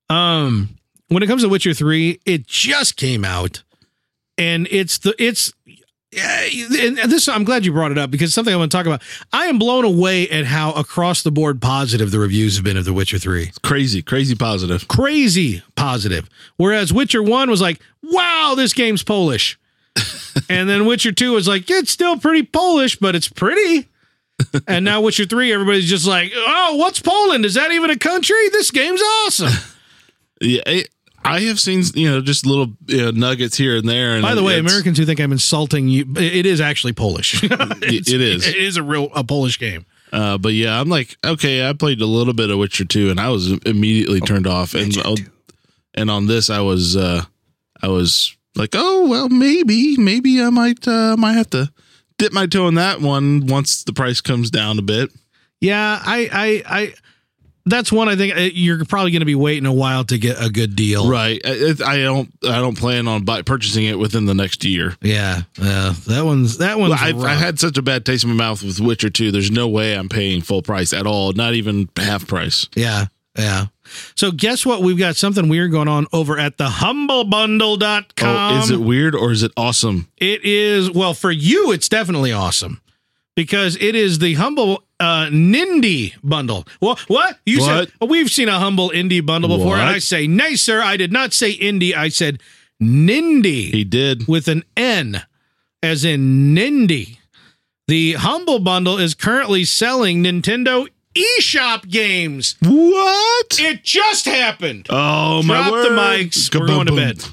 Um, 0.09 0.78
when 1.09 1.23
it 1.23 1.27
comes 1.27 1.43
to 1.43 1.49
Witcher 1.49 1.75
Three, 1.75 2.21
it 2.25 2.47
just 2.47 2.97
came 2.97 3.25
out, 3.25 3.63
and 4.37 4.69
it's 4.71 4.99
the 4.99 5.15
it's 5.23 5.53
yeah, 6.11 6.47
and 6.81 6.97
this 7.11 7.29
I'm 7.29 7.45
glad 7.45 7.67
you 7.67 7.73
brought 7.73 7.91
it 7.91 7.99
up 7.99 8.11
because 8.11 8.29
it's 8.29 8.35
something 8.35 8.55
I 8.55 8.57
want 8.57 8.73
to 8.73 8.77
talk 8.77 8.87
about. 8.87 9.03
I 9.31 9.47
am 9.47 9.59
blown 9.59 9.85
away 9.85 10.29
at 10.31 10.47
how 10.47 10.73
across 10.73 11.23
the 11.23 11.31
board 11.31 11.61
positive 11.61 12.11
the 12.11 12.19
reviews 12.19 12.57
have 12.57 12.65
been 12.65 12.79
of 12.79 12.87
The 12.87 12.95
Witcher 12.95 13.19
3. 13.19 13.43
It's 13.45 13.59
Crazy, 13.59 14.01
crazy 14.01 14.35
positive. 14.35 14.89
Crazy 14.89 15.63
positive. 15.77 16.29
Whereas 16.57 16.95
Witcher 16.95 17.23
1 17.23 17.51
was 17.51 17.61
like, 17.61 17.81
"Wow, 18.03 18.55
this 18.57 18.73
game's 18.73 19.03
Polish." 19.03 19.59
and 20.49 20.69
then 20.69 20.87
Witcher 20.87 21.13
2 21.13 21.33
was 21.33 21.47
like, 21.47 21.71
"It's 21.71 21.91
still 21.91 22.19
pretty 22.19 22.43
Polish, 22.43 22.97
but 22.97 23.15
it's 23.15 23.29
pretty." 23.29 23.87
and 24.67 24.87
now 24.87 25.03
Witcher 25.03 25.27
3 25.27 25.53
everybody's 25.53 25.91
just 25.91 26.07
like, 26.07 26.33
"Oh, 26.35 26.77
what's 26.77 27.01
Poland? 27.01 27.45
Is 27.45 27.53
that 27.55 27.71
even 27.71 27.91
a 27.91 27.99
country? 27.99 28.49
This 28.49 28.71
game's 28.71 29.03
awesome." 29.03 29.53
Yeah, 30.41 30.63
it, 30.67 30.89
I 31.25 31.41
have 31.41 31.59
seen 31.61 31.83
you 31.95 32.11
know 32.11 32.21
just 32.21 32.47
little 32.47 32.69
you 32.87 32.99
know, 33.03 33.11
nuggets 33.11 33.57
here 33.57 33.77
and 33.77 33.89
there. 33.89 34.15
And 34.15 34.23
By 34.23 34.35
the 34.35 34.43
way, 34.43 34.59
Americans 34.59 34.99
who 34.99 35.05
think 35.05 35.21
I'm 35.21 35.33
insulting 35.33 35.89
you, 35.89 36.07
it 36.17 36.47
is 36.47 36.61
actually 36.61 36.93
Polish. 36.95 37.43
It's- 37.51 38.09
it 38.13 38.21
is. 38.21 38.47
It 38.47 38.57
is 38.57 38.77
a 38.77 38.83
real 38.83 39.11
a 39.15 39.25
Polish 39.25 39.59
game. 39.59 39.85
Uh, 40.13 40.39
but 40.39 40.55
yeah, 40.55 40.81
I'm 40.81 40.89
like, 40.89 41.17
okay, 41.23 41.69
I 41.69 41.75
played 41.75 42.01
a 42.01 42.07
little 42.07 42.33
bit 42.33 42.49
of 42.49 42.59
Witcher 42.59 42.87
2 42.87 43.11
and 43.11 43.21
I 43.21 43.29
was 43.29 43.51
immediately 43.67 44.21
turned 44.21 44.47
off. 44.47 44.73
And 44.75 44.97
uh, 44.97 45.17
and 45.95 46.11
on 46.11 46.27
this, 46.27 46.49
I 46.49 46.61
was 46.61 46.97
uh, 46.97 47.25
I 47.83 47.89
was 47.89 48.35
like, 48.57 48.71
oh 48.75 49.07
well, 49.07 49.29
maybe 49.29 49.97
maybe 49.99 50.43
I 50.43 50.49
might 50.51 50.87
uh, 50.89 51.17
might 51.19 51.35
have 51.35 51.51
to 51.51 51.71
dip 52.17 52.33
my 52.33 52.47
toe 52.47 52.69
in 52.69 52.75
that 52.77 53.01
one 53.01 53.47
once 53.47 53.85
the 53.85 53.93
price 53.93 54.21
comes 54.23 54.51
down 54.51 54.79
a 54.79 54.83
bit. 54.83 55.11
Yeah, 55.61 56.01
I, 56.05 56.29
I, 56.33 56.79
I. 56.79 56.95
That's 57.69 57.93
one 57.93 58.09
I 58.09 58.17
think 58.17 58.37
uh, 58.37 58.41
you're 58.41 58.85
probably 58.85 59.11
going 59.11 59.21
to 59.21 59.27
be 59.27 59.35
waiting 59.35 59.67
a 59.67 59.73
while 59.73 60.05
to 60.05 60.19
get 60.19 60.43
a 60.43 60.51
good 60.51 60.77
deal. 60.77 61.09
Right. 61.09 61.41
I, 61.45 61.75
I 61.85 61.99
don't 61.99 62.33
I 62.43 62.59
don't 62.59 62.77
plan 62.77 63.09
on 63.09 63.25
buy, 63.25 63.43
purchasing 63.43 63.85
it 63.85 63.99
within 63.99 64.25
the 64.27 64.35
next 64.35 64.65
year. 64.65 64.97
Yeah, 65.01 65.43
yeah. 65.61 65.95
That 66.07 66.25
one's 66.25 66.59
that 66.59 66.79
one's. 66.79 66.91
Well, 66.91 66.99
I've. 67.01 67.23
I 67.23 67.35
had 67.35 67.59
such 67.59 67.79
a 67.79 67.83
bad 67.83 68.05
taste 68.05 68.25
in 68.25 68.31
my 68.31 68.37
mouth 68.37 68.63
with 68.63 68.81
Witcher 68.81 69.11
2. 69.11 69.31
There's 69.31 69.51
no 69.51 69.69
way 69.69 69.95
I'm 69.95 70.09
paying 70.09 70.43
full 70.43 70.63
price 70.63 70.93
at 70.93 71.07
all, 71.07 71.33
not 71.33 71.55
even 71.55 71.89
half 71.97 72.27
price. 72.27 72.69
Yeah, 72.75 73.07
Yeah. 73.37 73.67
So 74.15 74.31
guess 74.31 74.67
what? 74.67 74.83
We've 74.83 74.99
got 74.99 75.17
something 75.17 75.49
weird 75.49 75.71
going 75.71 75.89
on 75.89 76.07
over 76.13 76.39
at 76.39 76.59
the 76.59 76.67
humblebundle.com. 76.67 78.55
Oh, 78.55 78.59
is 78.59 78.71
it 78.71 78.81
weird 78.81 79.15
or 79.15 79.31
is 79.31 79.43
it 79.43 79.53
awesome? 79.57 80.09
It 80.19 80.45
is 80.45 80.91
well 80.91 81.15
for 81.15 81.31
you. 81.31 81.73
It's 81.73 81.89
definitely 81.89 82.33
awesome 82.33 82.81
because 83.35 83.77
it 83.77 83.95
is 83.95 84.19
the 84.19 84.35
humble 84.35 84.83
uh, 85.01 85.27
Nindie 85.31 86.15
bundle. 86.23 86.67
Well, 86.81 86.99
what 87.09 87.39
you 87.47 87.61
What? 87.61 87.89
said? 88.01 88.09
we've 88.09 88.31
seen 88.31 88.49
a 88.49 88.59
humble 88.59 88.91
indie 88.91 89.25
bundle 89.25 89.57
before, 89.57 89.77
and 89.77 89.89
I 89.89 89.99
say, 89.99 90.27
nay, 90.27 90.55
sir. 90.57 90.83
I 90.83 90.97
did 90.97 91.13
not 91.13 91.33
say 91.33 91.57
indie. 91.57 91.95
I 91.95 92.09
said 92.09 92.41
Nindie 92.83 93.71
He 93.73 93.85
did. 93.85 94.27
with 94.29 94.49
an 94.49 94.65
N, 94.77 95.23
as 95.83 96.05
in 96.05 96.55
Nindie. 96.55 97.19
The 97.87 98.15
humble 98.15 98.59
bundle 98.59 98.99
is 98.99 99.15
currently 99.15 99.65
selling 99.65 100.23
Nintendo 100.25 100.89
eShop 101.15 101.89
games. 101.89 102.57
What? 102.61 103.59
It 103.59 103.83
just 103.83 104.27
happened. 104.27 104.87
Oh 104.91 105.43
my 105.43 105.71
word! 105.71 105.89
Drop 105.89 105.97
the 105.97 106.29
mics. 106.29 106.55
We're 106.61 106.67
going 106.67 106.87
to 106.87 106.95
bed. 106.95 107.25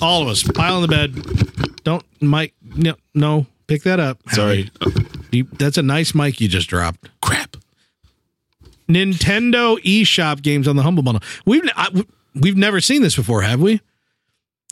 All 0.00 0.22
of 0.22 0.28
us 0.28 0.42
pile 0.42 0.76
on 0.76 0.82
the 0.82 0.88
bed. 0.88 1.82
Don't 1.84 2.04
mic. 2.22 2.54
No, 2.62 2.94
no. 3.14 3.46
Pick 3.66 3.82
that 3.82 4.00
up. 4.00 4.18
Sorry. 4.30 4.70
You- 5.30 5.48
that's 5.58 5.78
a 5.78 5.82
nice 5.82 6.14
mic 6.14 6.40
you 6.40 6.48
just 6.48 6.68
dropped. 6.68 7.08
Crap. 7.20 7.56
Nintendo 8.88 9.76
eShop 9.84 10.42
games 10.42 10.66
on 10.66 10.76
the 10.76 10.82
Humble 10.82 11.02
Bundle. 11.02 11.22
We've 11.44 11.62
I, 11.76 12.04
we've 12.34 12.56
never 12.56 12.80
seen 12.80 13.02
this 13.02 13.16
before, 13.16 13.42
have 13.42 13.60
we? 13.60 13.80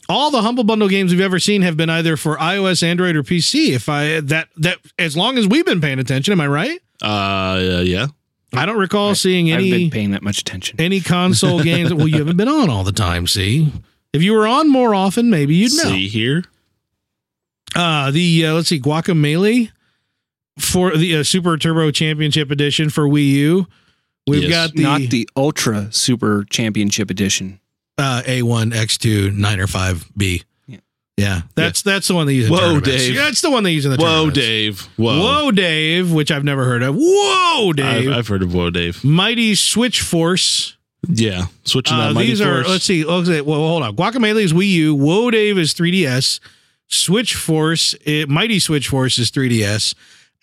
All 0.09 0.31
the 0.31 0.41
Humble 0.43 0.65
Bundle 0.65 0.89
games 0.89 1.11
we've 1.13 1.21
ever 1.21 1.39
seen 1.39 1.63
have 1.63 1.77
been 1.77 1.91
either 1.91 2.17
for 2.17 2.37
iOS, 2.37 2.83
Android, 2.83 3.17
or 3.17 3.23
PC. 3.23 3.71
If 3.71 3.89
I 3.89 4.21
that 4.21 4.49
that 4.57 4.79
as 4.99 5.17
long 5.17 5.37
as 5.37 5.47
we've 5.47 5.67
been 5.67 5.81
paying 5.81 5.99
attention, 5.99 6.33
am 6.33 6.41
I 6.41 6.47
right? 6.47 6.81
Uh, 7.03 7.83
yeah. 7.85 8.07
I 8.55 8.65
don't 8.65 8.79
recall 8.79 9.15
seeing 9.15 9.53
I've 9.53 9.59
been 9.59 9.73
any 9.75 9.91
paying 9.91 10.13
that 10.13 10.23
much 10.23 10.39
attention. 10.41 10.81
any 10.81 11.01
console 11.01 11.63
games. 11.63 11.93
Well, 11.93 12.09
you 12.09 12.19
haven't 12.19 12.37
been 12.39 12.49
on 12.49 12.71
all 12.71 12.85
the 12.85 12.93
time. 12.93 13.27
See, 13.27 13.71
if 14.15 14.23
you 14.23 14.33
were 14.33 14.47
on 14.47 14.71
more 14.71 14.95
often, 14.95 15.29
maybe 15.29 15.55
you'd 15.57 15.73
know. 15.77 15.91
See 15.91 16.09
here. 16.09 16.45
Uh 17.75 18.11
the 18.13 18.47
uh, 18.47 18.55
let's 18.55 18.69
see, 18.69 18.81
Guacamelee 18.81 19.73
for 20.59 20.97
the 20.97 21.17
uh, 21.19 21.25
Super 21.25 21.57
Turbo 21.57 21.91
Championship 21.91 22.51
Edition 22.51 22.91
for 22.91 23.05
Wii 23.09 23.31
U. 23.33 23.67
We've 24.27 24.43
Yes. 24.45 24.51
got 24.51 24.75
the, 24.75 24.83
Not 24.83 25.01
the 25.03 25.29
Ultra 25.37 25.89
Super 25.93 26.45
Championship 26.51 27.11
Edition. 27.11 27.61
uh, 27.99 28.23
A1, 28.27 28.73
X2, 28.73 29.33
9 29.35 29.61
or 29.61 29.67
5B. 29.67 30.43
Yeah. 30.67 30.79
Yeah, 31.17 31.41
that's 31.55 31.81
that's 31.81 32.09
the 32.09 32.15
one 32.15 32.27
they 32.27 32.35
use. 32.35 32.47
In 32.47 32.53
Whoa, 32.53 32.59
tournaments. 32.61 32.89
Dave. 32.91 33.15
Yeah, 33.15 33.25
That's 33.25 33.41
the 33.41 33.51
one 33.51 33.63
they 33.63 33.73
use 33.73 33.87
in 33.87 33.93
the 33.93 33.97
Whoa. 33.97 34.29
Dave. 34.31 34.81
Whoa. 34.97 35.19
Whoa, 35.45 35.51
Dave, 35.51 36.13
which 36.13 36.31
I've 36.31 36.45
never 36.45 36.65
heard 36.67 36.83
of. 36.83 36.95
Whoa, 36.99 37.73
Dave. 37.73 38.11
I've, 38.11 38.19
I've 38.19 38.29
heard 38.29 38.43
of 38.43 38.53
Whoa, 38.53 38.69
Dave. 38.69 39.03
Mighty 39.03 39.55
Switch 39.55 40.03
Force. 40.03 40.77
Yeah. 41.09 41.45
Switching 41.65 41.97
Uh, 41.97 42.09
that 42.09 42.15
mighty 42.15 42.29
these 42.29 42.41
are 42.43 42.57
force. 42.57 42.69
let's 42.69 42.85
see. 42.85 43.05
Let's 43.05 43.29
see. 43.29 43.41
Well, 43.41 43.61
hold 43.61 43.83
on. 43.85 43.97
Guacamelee 43.97 44.43
is 44.43 44.53
Wii 44.53 44.69
U. 44.73 44.95
Whoa, 44.95 45.31
Dave 45.31 45.57
is 45.57 45.73
3DS. 45.73 46.41
Switch 46.89 47.35
Force, 47.35 47.95
it, 48.05 48.29
Mighty 48.29 48.59
Switch 48.59 48.89
Force 48.89 49.19
is 49.19 49.31
3DS, 49.31 49.95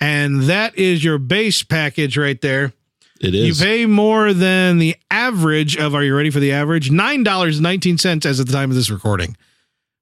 and 0.04 0.44
that 0.44 0.78
is 0.78 1.02
your 1.02 1.18
base 1.18 1.63
package 1.63 2.18
right 2.18 2.39
there. 2.42 2.74
It 3.22 3.34
is. 3.34 3.62
You 3.62 3.66
pay 3.66 3.86
more 3.86 4.34
than 4.34 4.78
the 4.78 4.98
average 5.10 5.78
of. 5.78 5.96
Are 5.96 6.04
you 6.04 6.13
ready 6.13 6.30
for 6.30 6.42
the 6.42 6.52
average? 6.52 6.92
Nine 6.92 7.24
dollars 7.24 7.62
nineteen 7.62 7.98
cents 7.98 8.26
as 8.26 8.42
at 8.42 8.48
the 8.48 8.52
time 8.52 8.70
of 8.70 8.76
this 8.76 8.89
recording. 8.89 9.38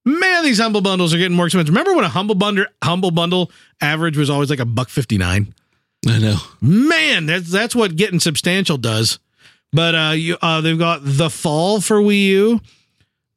Man, 0.04 0.44
these 0.44 0.58
humble 0.58 0.82
bundles 0.82 1.14
are 1.14 1.20
getting 1.20 1.38
more 1.38 1.46
expensive. 1.46 1.70
Remember 1.70 1.94
when 1.94 2.04
a 2.04 2.10
humble 2.10 2.34
bundle 2.34 2.66
humble 2.84 3.12
bundle 3.12 3.52
average 3.80 4.18
was 4.18 4.32
always 4.32 4.50
like 4.50 4.60
a 4.60 4.66
buck 4.66 4.90
fifty 4.90 5.20
nine? 5.20 5.54
I 6.08 6.18
know. 6.18 6.38
Man, 6.62 7.28
that's 7.28 7.52
that's 7.52 7.76
what 7.76 7.96
getting 7.96 8.20
substantial 8.20 8.78
does. 8.78 9.20
But 9.72 9.94
uh, 9.94 10.14
you 10.16 10.36
uh, 10.42 10.62
they've 10.62 10.80
got 10.80 11.02
the 11.04 11.30
fall 11.30 11.80
for 11.80 12.02
Wii 12.02 12.24
U. 12.24 12.62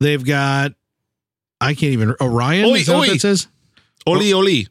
They've 0.00 0.24
got 0.24 0.72
I 1.60 1.74
can't 1.74 1.92
even 1.92 2.14
Orion. 2.22 2.64
Oi, 2.70 2.74
is 2.76 2.86
that 2.86 2.96
what 2.96 3.10
oi. 3.10 3.12
that 3.12 3.20
says? 3.20 3.48
Oli 4.06 4.32
Oli. 4.32 4.68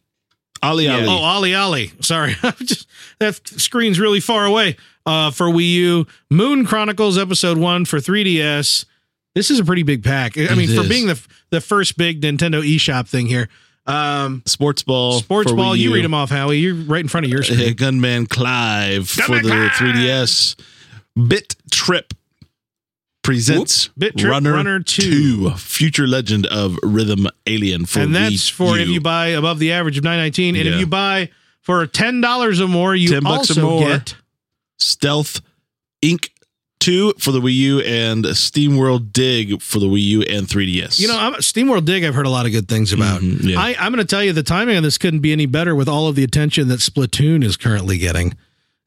Ali 0.63 0.85
Yeah. 0.85 0.95
Ali. 0.95 1.07
Oh, 1.07 1.17
Ali 1.17 1.55
Ali. 1.55 1.91
Sorry, 2.01 2.35
just 2.63 2.87
that 3.19 3.39
screen's 3.47 3.99
really 3.99 4.19
far 4.19 4.45
away. 4.45 4.77
Uh, 5.05 5.31
for 5.31 5.47
Wii 5.47 5.69
U, 5.73 6.07
Moon 6.29 6.65
Chronicles 6.65 7.17
Episode 7.17 7.57
One 7.57 7.83
for 7.85 7.99
3DS. 7.99 8.85
This 9.35 9.51
is 9.51 9.59
a 9.59 9.65
pretty 9.65 9.83
big 9.83 10.03
pack. 10.03 10.37
I 10.37 10.55
mean, 10.55 10.69
It 10.69 10.75
for 10.75 10.83
is. 10.83 10.89
being 10.89 11.07
the 11.07 11.19
the 11.49 11.59
first 11.59 11.97
big 11.97 12.21
Nintendo 12.21 12.61
eShop 12.63 13.07
thing 13.09 13.27
here. 13.27 13.49
Um, 13.85 14.43
Sports 14.45 14.81
ball. 14.83 15.19
Sports 15.19 15.51
Ball. 15.51 15.75
You 15.75 15.93
read 15.93 16.05
them 16.05 16.13
off, 16.13 16.29
Howie. 16.29 16.57
You're 16.59 16.73
right 16.75 17.01
in 17.01 17.09
front 17.09 17.25
of 17.25 17.31
your 17.31 17.41
Uh, 17.41 17.43
screen. 17.43 17.73
Gunman 17.73 18.27
Clive 18.27 19.13
Gunman 19.17 19.41
for 19.41 19.47
the 19.47 19.49
Clive! 19.49 19.71
3DS. 19.71 20.55
Bit 21.27 21.55
Trip 21.69 22.13
presents 23.23 23.87
Bit 23.97 24.17
Trip 24.17 24.29
Runner, 24.31 24.51
Runner 24.53 24.79
2. 24.79 25.49
2. 25.49 25.51
Future 25.55 26.05
Legend 26.07 26.45
of 26.47 26.77
Rhythm 26.83 27.27
Alien 27.47 27.85
for 27.85 28.01
and 28.01 28.13
that's 28.15 28.51
Wii 28.51 28.51
for 28.51 28.77
if 28.77 28.87
you 28.89 29.01
buy 29.01 29.27
above 29.27 29.59
the 29.59 29.71
average 29.71 29.97
of 29.97 30.03
919 30.03 30.55
and 30.55 30.67
if 30.67 30.79
you 30.79 30.85
buy 30.85 31.29
for 31.61 31.85
$10 31.87 32.59
or 32.59 32.67
more 32.67 32.95
you 32.95 33.09
10 33.09 33.23
bucks 33.23 33.49
or 33.57 33.61
also 33.61 33.61
more. 33.61 33.87
get 33.87 34.15
Stealth 34.77 35.41
Inc. 36.03 36.29
2 36.79 37.13
for 37.17 37.31
the 37.31 37.39
Wii 37.39 37.53
U 37.55 37.79
and 37.79 38.25
SteamWorld 38.25 39.13
Dig 39.13 39.61
for 39.61 39.79
the 39.79 39.85
Wii 39.85 40.01
U 40.01 40.21
and 40.23 40.45
3DS. 40.47 40.99
you 40.99 41.07
know 41.07 41.17
I'm, 41.17 41.33
steamworld 41.35 41.85
dig 41.85 42.03
i've 42.03 42.13
heard 42.13 42.25
a 42.25 42.29
lot 42.29 42.45
of 42.45 42.51
good 42.51 42.67
things 42.67 42.91
about 42.91 43.21
Mhm, 43.21 43.41
yeah. 43.51 43.57
I, 43.59 43.73
i'm 43.79 43.93
going 43.93 44.05
to 44.05 44.09
tell 44.09 44.21
you 44.21 44.33
the 44.33 44.43
timing 44.43 44.75
on 44.75 44.83
this 44.83 44.97
couldn't 44.97 45.21
be 45.21 45.31
any 45.31 45.45
better 45.45 45.73
with 45.75 45.87
all 45.87 46.07
of 46.09 46.15
the 46.17 46.25
attention 46.25 46.67
that 46.67 46.79
splatoon 46.81 47.41
is 47.41 47.55
currently 47.55 47.97
getting 47.97 48.35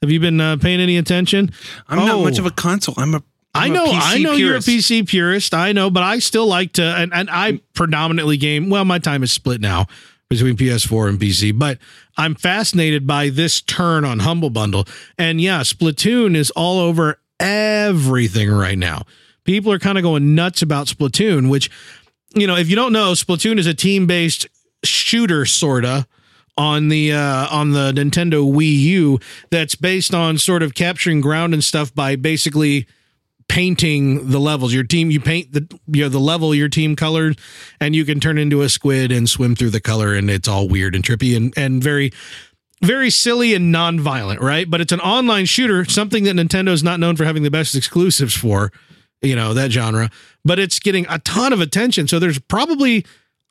have 0.02 0.10
you 0.10 0.20
been 0.20 0.38
uh, 0.42 0.58
paying 0.58 0.78
any 0.80 0.98
attention 0.98 1.50
I'm 1.88 1.96
not 2.00 2.16
Oh. 2.16 2.22
much 2.24 2.38
of 2.38 2.44
a 2.44 2.50
console. 2.50 2.94
I'm 2.98 3.14
a. 3.14 3.22
I 3.56 3.66
I'm 3.66 3.72
know, 3.72 3.86
I 3.86 4.18
know 4.18 4.36
purist. 4.36 4.68
you're 4.68 4.76
a 4.76 4.78
PC 4.78 5.08
purist. 5.08 5.54
I 5.54 5.72
know, 5.72 5.90
but 5.90 6.02
I 6.02 6.18
still 6.18 6.46
like 6.46 6.72
to, 6.74 6.82
and, 6.82 7.12
and 7.12 7.28
I 7.30 7.60
predominantly 7.74 8.36
game. 8.36 8.70
Well, 8.70 8.84
my 8.84 8.98
time 8.98 9.22
is 9.22 9.32
split 9.32 9.60
now 9.60 9.86
between 10.28 10.56
PS4 10.56 11.08
and 11.08 11.20
PC, 11.20 11.56
but 11.56 11.78
I'm 12.16 12.34
fascinated 12.34 13.06
by 13.06 13.28
this 13.28 13.60
turn 13.60 14.04
on 14.04 14.20
Humble 14.20 14.50
Bundle. 14.50 14.86
And 15.18 15.40
yeah, 15.40 15.60
Splatoon 15.60 16.34
is 16.36 16.50
all 16.52 16.78
over 16.80 17.18
everything 17.38 18.50
right 18.50 18.78
now. 18.78 19.02
People 19.44 19.70
are 19.72 19.78
kind 19.78 19.98
of 19.98 20.02
going 20.02 20.34
nuts 20.34 20.62
about 20.62 20.88
Splatoon, 20.88 21.48
which, 21.48 21.70
you 22.34 22.46
know, 22.46 22.56
if 22.56 22.68
you 22.68 22.76
don't 22.76 22.92
know, 22.92 23.12
Splatoon 23.12 23.58
is 23.58 23.66
a 23.66 23.74
team 23.74 24.06
based 24.06 24.46
shooter, 24.82 25.46
sorta 25.46 26.06
on 26.58 26.88
the 26.88 27.12
uh 27.12 27.46
on 27.50 27.72
the 27.72 27.92
Nintendo 27.92 28.50
Wii 28.50 28.78
U 28.78 29.20
that's 29.50 29.74
based 29.74 30.14
on 30.14 30.38
sort 30.38 30.62
of 30.62 30.74
capturing 30.74 31.20
ground 31.20 31.52
and 31.52 31.62
stuff 31.62 31.94
by 31.94 32.16
basically 32.16 32.86
painting 33.48 34.30
the 34.30 34.38
levels. 34.38 34.74
Your 34.74 34.84
team 34.84 35.10
you 35.10 35.20
paint 35.20 35.52
the 35.52 35.78
you 35.86 36.02
know 36.02 36.08
the 36.08 36.18
level 36.18 36.54
your 36.54 36.68
team 36.68 36.96
colored 36.96 37.38
and 37.80 37.94
you 37.94 38.04
can 38.04 38.20
turn 38.20 38.38
into 38.38 38.62
a 38.62 38.68
squid 38.68 39.12
and 39.12 39.28
swim 39.28 39.54
through 39.54 39.70
the 39.70 39.80
color 39.80 40.14
and 40.14 40.30
it's 40.30 40.48
all 40.48 40.68
weird 40.68 40.94
and 40.94 41.04
trippy 41.04 41.36
and 41.36 41.52
and 41.56 41.82
very 41.82 42.12
very 42.82 43.10
silly 43.10 43.54
and 43.54 43.72
non-violent, 43.72 44.40
right? 44.40 44.68
But 44.68 44.80
it's 44.80 44.92
an 44.92 45.00
online 45.00 45.46
shooter, 45.46 45.84
something 45.86 46.24
that 46.24 46.36
Nintendo's 46.36 46.82
not 46.82 47.00
known 47.00 47.16
for 47.16 47.24
having 47.24 47.42
the 47.42 47.50
best 47.50 47.74
exclusives 47.74 48.34
for, 48.34 48.70
you 49.22 49.34
know, 49.34 49.54
that 49.54 49.72
genre. 49.72 50.10
But 50.44 50.58
it's 50.58 50.78
getting 50.78 51.06
a 51.08 51.18
ton 51.20 51.52
of 51.52 51.60
attention. 51.60 52.06
So 52.06 52.18
there's 52.18 52.38
probably 52.38 53.06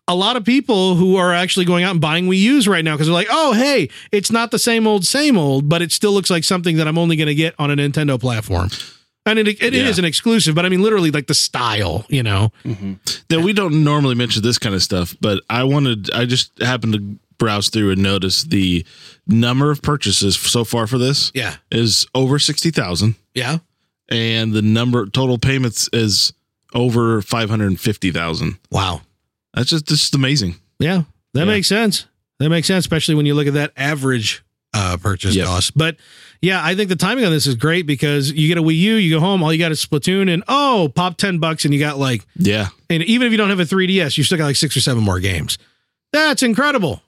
a 0.08 0.16
lot 0.16 0.38
of 0.38 0.46
people 0.46 0.96
who 0.96 1.16
are 1.16 1.34
actually 1.34 1.66
going 1.66 1.84
out 1.84 1.92
and 1.92 2.02
buying 2.02 2.28
Wii 2.28 2.38
U's 2.38 2.68
right 2.68 2.86
now 2.86 2.94
because 2.94 3.08
they're 3.08 3.14
like, 3.14 3.28
oh, 3.32 3.54
hey, 3.54 3.90
it's 4.12 4.32
not 4.32 4.52
the 4.52 4.60
same 4.60 4.86
old, 4.86 5.06
same 5.06 5.38
old, 5.38 5.68
but 5.68 5.82
it 5.82 5.92
still 5.92 6.12
looks 6.12 6.30
like 6.30 6.44
something 6.44 6.78
that 6.78 6.88
I'm 6.88 6.98
only 6.98 7.16
going 7.16 7.28
to 7.28 7.36
get 7.36 7.56
on 7.58 7.72
a 7.72 7.76
Nintendo 7.76 8.20
platform. 8.20 8.70
And 9.28 9.40
it, 9.40 9.48
it 9.62 9.74
Yeah. 9.74 9.88
is 9.88 9.98
an 9.98 10.06
exclusive, 10.06 10.54
but 10.54 10.66
I 10.66 10.70
mean, 10.70 10.84
literally, 10.84 11.10
like 11.12 11.26
the 11.28 11.34
style, 11.34 12.06
you 12.10 12.22
know? 12.24 12.52
Now 13.30 13.40
we 13.40 13.54
don't 13.54 13.84
normally 13.84 14.14
mention 14.16 14.44
this 14.44 14.60
kind 14.60 14.76
of 14.76 14.84
stuff, 14.84 15.16
but 15.20 15.42
I 15.50 15.64
wanted 15.64 16.12
I 16.14 16.26
just 16.26 16.52
happened 16.62 16.94
to 16.94 17.20
browse 17.38 17.70
through 17.70 17.92
and 17.92 18.02
notice 18.02 18.44
the 18.44 18.86
number 19.28 19.72
of 19.72 19.82
purchases 19.82 20.38
so 20.38 20.64
far 20.64 20.88
for 20.88 20.98
this 20.98 21.32
Yeah. 21.34 21.56
is 21.72 22.06
over 22.16 22.38
60,000 22.40 23.16
Yeah. 23.34 23.58
and 24.10 24.54
the 24.54 24.62
number 24.62 25.06
total 25.08 25.38
payments 25.38 25.90
is 25.92 26.32
over 26.74 27.22
550,000. 27.22 28.58
Wow. 28.72 29.02
That's 29.54 29.70
just 29.70 29.88
just 29.88 30.14
amazing. 30.16 30.56
Yeah, 30.80 31.04
that 31.34 31.42
Yeah. 31.42 31.46
makes 31.46 31.68
sense. 31.68 32.06
That 32.40 32.50
makes 32.50 32.68
sense, 32.68 32.84
especially 32.84 33.16
when 33.16 33.26
you 33.26 33.34
look 33.34 33.48
at 33.48 33.54
that 33.54 33.72
average 33.78 34.44
uh, 34.74 34.98
purchase 34.98 35.36
Yep. 35.36 35.46
cost. 35.46 35.72
But 35.78 35.96
yeah, 36.42 36.62
I 36.64 36.76
think 36.76 36.90
the 36.90 36.96
timing 36.96 37.26
on 37.26 37.32
this 37.32 37.48
is 37.48 37.56
great 37.56 37.86
because 37.88 38.32
you 38.32 38.48
get 38.48 38.58
a 38.58 38.62
Wii 38.62 38.76
U, 38.78 38.96
you 38.96 39.16
go 39.16 39.20
home, 39.20 39.42
all 39.44 39.52
you 39.54 39.60
got 39.60 39.72
is 39.72 39.84
Splatoon, 39.86 40.32
and 40.34 40.44
oh, 40.48 40.92
pop 40.96 41.18
ten 41.18 41.40
bucks, 41.40 41.66
and 41.66 41.74
you 41.74 41.80
got 41.80 41.98
like, 41.98 42.26
Yeah. 42.36 42.68
and 42.90 43.02
even 43.04 43.26
if 43.28 43.32
you 43.32 43.38
don't 43.38 43.50
have 43.50 43.60
a 43.60 43.64
3DS, 43.66 44.18
you 44.18 44.24
still 44.24 44.38
got 44.38 44.46
like 44.46 44.56
six 44.56 44.76
or 44.78 44.82
seven 44.82 45.04
more 45.04 45.20
games. 45.20 45.58
That's 46.14 46.44
incredible. 46.44 47.02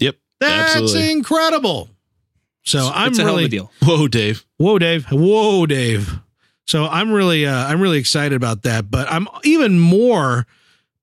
Yep. 0.00 0.16
That's 0.40 0.76
Absolutely. 0.76 1.12
incredible. 1.12 1.88
So 2.64 2.90
I'm 2.94 3.08
it's 3.10 3.18
a 3.18 3.22
hell 3.22 3.30
of 3.32 3.36
really 3.36 3.46
a 3.46 3.48
deal. 3.48 3.72
Whoa, 3.82 4.08
Dave. 4.08 4.44
Whoa, 4.56 4.78
Dave. 4.78 5.04
Whoa, 5.10 5.66
Dave. 5.66 6.12
So 6.66 6.86
I'm 6.86 7.12
really 7.12 7.44
uh 7.46 7.66
I'm 7.66 7.80
really 7.80 7.98
excited 7.98 8.34
about 8.34 8.62
that, 8.62 8.90
but 8.90 9.10
I'm 9.10 9.26
even 9.44 9.78
more 9.80 10.46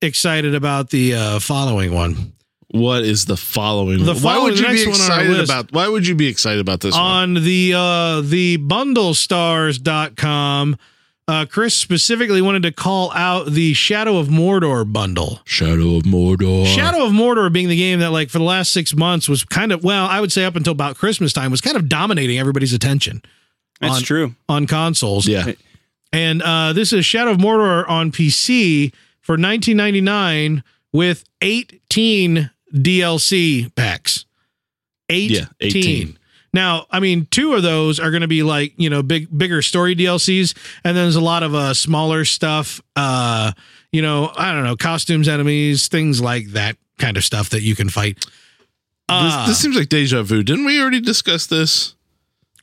excited 0.01 0.55
about 0.55 0.89
the 0.89 1.13
uh 1.15 1.39
following 1.39 1.93
one. 1.93 2.33
What 2.71 3.03
is 3.03 3.25
the 3.25 3.35
following? 3.37 4.05
The 4.05 4.13
why 4.15 4.37
would 4.37 4.59
you 4.59 4.67
be 4.67 4.85
next 4.85 4.87
one 4.87 5.01
on 5.01 5.11
our 5.11 5.21
excited 5.25 5.43
about? 5.43 5.71
Why 5.71 5.87
would 5.87 6.05
you 6.07 6.13
be 6.15 6.27
excited 6.27 6.61
about 6.61 6.81
this 6.81 6.93
one? 6.93 7.01
on 7.03 7.33
the 7.33 7.73
uh 7.75 8.21
the 8.21 8.57
bundlestars.com 8.59 10.77
uh 11.27 11.45
chris 11.45 11.75
specifically 11.75 12.41
wanted 12.41 12.63
to 12.63 12.71
call 12.71 13.11
out 13.13 13.47
the 13.47 13.73
shadow 13.73 14.17
of 14.17 14.27
mordor 14.27 14.91
bundle 14.91 15.39
Shadow 15.45 15.95
of 15.95 16.03
Mordor. 16.03 16.65
shadow 16.65 17.05
of 17.05 17.11
mordor 17.11 17.51
being 17.53 17.69
the 17.69 17.77
game 17.77 17.99
that 17.99 18.11
like 18.11 18.29
for 18.29 18.37
the 18.39 18.43
last 18.43 18.71
six 18.73 18.95
months 18.95 19.29
was 19.29 19.43
kind 19.43 19.71
of 19.71 19.83
well 19.83 20.05
i 20.07 20.19
would 20.19 20.31
say 20.31 20.43
up 20.43 20.55
until 20.55 20.71
about 20.73 20.97
christmas 20.97 21.31
time 21.33 21.51
was 21.51 21.61
kind 21.61 21.77
of 21.77 21.87
dominating 21.89 22.37
everybody's 22.39 22.73
attention 22.73 23.21
That's 23.79 23.97
on- 23.97 24.01
true. 24.03 24.35
on 24.47 24.65
consoles 24.67 25.27
Yeah. 25.27 25.51
and 26.11 26.41
uh 26.41 26.73
this 26.73 26.91
is 26.93 27.05
shadow 27.05 27.31
of 27.31 27.37
mordor 27.37 27.87
on 27.87 28.11
pc 28.11 28.91
for 29.21 29.33
1999 29.33 30.63
with 30.91 31.23
18 31.41 32.49
dlc 32.73 33.75
packs 33.75 34.25
18. 35.09 35.35
Yeah, 35.35 35.45
18. 35.59 36.17
Now, 36.51 36.85
I 36.89 36.99
mean, 36.99 37.27
two 37.29 37.53
of 37.53 37.61
those 37.63 37.99
are 37.99 38.09
going 38.11 38.21
to 38.21 38.27
be 38.27 38.41
like 38.43 38.73
you 38.77 38.89
know 38.89 39.03
big, 39.03 39.27
bigger 39.35 39.61
story 39.61 39.95
DLCs, 39.95 40.55
and 40.83 40.95
then 40.97 41.05
there's 41.05 41.15
a 41.15 41.21
lot 41.21 41.43
of 41.43 41.53
uh 41.53 41.73
smaller 41.73 42.25
stuff. 42.25 42.81
Uh, 42.95 43.51
you 43.91 44.01
know, 44.01 44.31
I 44.35 44.51
don't 44.53 44.63
know, 44.63 44.75
costumes, 44.75 45.27
enemies, 45.27 45.87
things 45.87 46.21
like 46.21 46.47
that 46.49 46.77
kind 46.97 47.17
of 47.17 47.23
stuff 47.23 47.49
that 47.51 47.61
you 47.61 47.75
can 47.75 47.89
fight. 47.89 48.25
Uh, 49.07 49.45
this, 49.47 49.49
this 49.49 49.59
seems 49.59 49.75
like 49.75 49.89
deja 49.89 50.21
vu. 50.23 50.43
Didn't 50.43 50.65
we 50.65 50.79
already 50.81 51.01
discuss 51.01 51.47
this? 51.47 51.95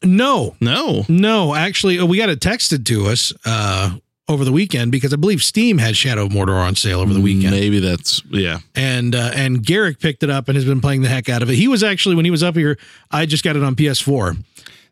no, 0.05 0.55
No. 0.61 1.05
no, 1.09 1.55
actually, 1.55 1.99
uh, 1.99 2.07
we 2.07 2.19
got 2.19 2.29
it 2.29 2.39
texted 2.41 2.85
to 2.87 3.07
us 3.07 3.33
uh 3.45 3.97
over 4.29 4.45
the 4.45 4.53
weekend 4.53 4.91
because 4.91 5.13
I 5.13 5.17
believe 5.17 5.43
Steam 5.43 5.79
had 5.79 5.97
Shadow 5.97 6.27
of 6.27 6.33
Mordor 6.33 6.57
on 6.57 6.75
sale 6.75 7.01
over 7.01 7.15
the 7.15 7.21
weekend. 7.21 7.53
Maybe 7.53 7.79
that's 7.79 8.23
yeah. 8.31 8.59
and 8.75 9.15
uh, 9.15 9.31
and 9.35 9.65
Garrick 9.65 10.01
picked 10.01 10.23
it 10.23 10.31
up 10.31 10.49
and 10.49 10.57
has 10.57 10.65
been 10.65 10.81
playing 10.81 11.03
the 11.03 11.09
heck 11.09 11.29
out 11.29 11.43
of 11.43 11.51
it. 11.51 11.55
He 11.55 11.69
was 11.69 11.83
actually 11.83 12.17
when 12.17 12.25
he 12.25 12.31
was 12.31 12.43
up 12.43 12.57
here, 12.57 12.79
I 13.11 13.27
just 13.27 13.45
got 13.45 13.57
it 13.57 13.63
on 13.63 13.77
PS4, 13.77 14.37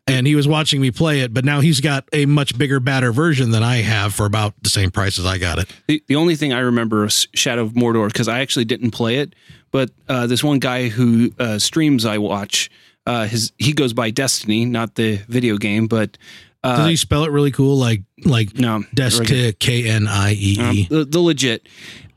and 0.07 0.25
he 0.25 0.35
was 0.35 0.47
watching 0.47 0.79
me 0.79 0.91
play 0.91 1.21
it. 1.21 1.33
But 1.33 1.43
now 1.43 1.59
he's 1.59 1.81
got 1.81 2.07
a 2.13 2.25
much 2.25 2.57
bigger, 2.57 2.79
badder 2.79 3.11
version 3.11 3.51
than 3.51 3.63
I 3.63 3.77
have 3.77 4.13
for 4.13 4.25
about 4.25 4.53
the 4.61 4.69
same 4.69 4.91
price 4.91 5.19
as 5.19 5.25
I 5.25 5.37
got 5.37 5.59
it. 5.59 5.67
The, 5.87 6.01
the 6.07 6.15
only 6.15 6.35
thing 6.35 6.53
I 6.53 6.59
remember 6.59 7.05
is 7.05 7.27
Shadow 7.33 7.63
of 7.63 7.73
Mordor 7.73 8.07
because 8.07 8.27
I 8.27 8.39
actually 8.39 8.65
didn't 8.65 8.91
play 8.91 9.17
it, 9.17 9.35
but 9.71 9.89
uh, 10.07 10.27
this 10.27 10.43
one 10.43 10.59
guy 10.59 10.87
who 10.87 11.31
uh, 11.39 11.59
streams 11.59 12.05
I 12.05 12.19
watch, 12.19 12.71
uh, 13.05 13.27
his 13.27 13.51
he 13.57 13.73
goes 13.73 13.91
by 13.91 14.11
Destiny, 14.11 14.63
not 14.63 14.95
the 14.95 15.17
video 15.27 15.57
game, 15.57 15.87
but 15.87 16.17
Does 16.65 16.79
uh, 16.79 16.87
he 16.87 16.95
spell 16.95 17.23
it 17.25 17.31
really 17.31 17.51
cool, 17.51 17.77
like 17.77 18.01
like 18.23 18.57
no, 18.57 18.83
Destic 18.95 19.59
K 19.59 19.87
N 19.87 20.07
I 20.07 20.31
E 20.33 20.57
E? 20.59 20.87
the, 20.89 21.05
the 21.05 21.19
legit. 21.19 21.67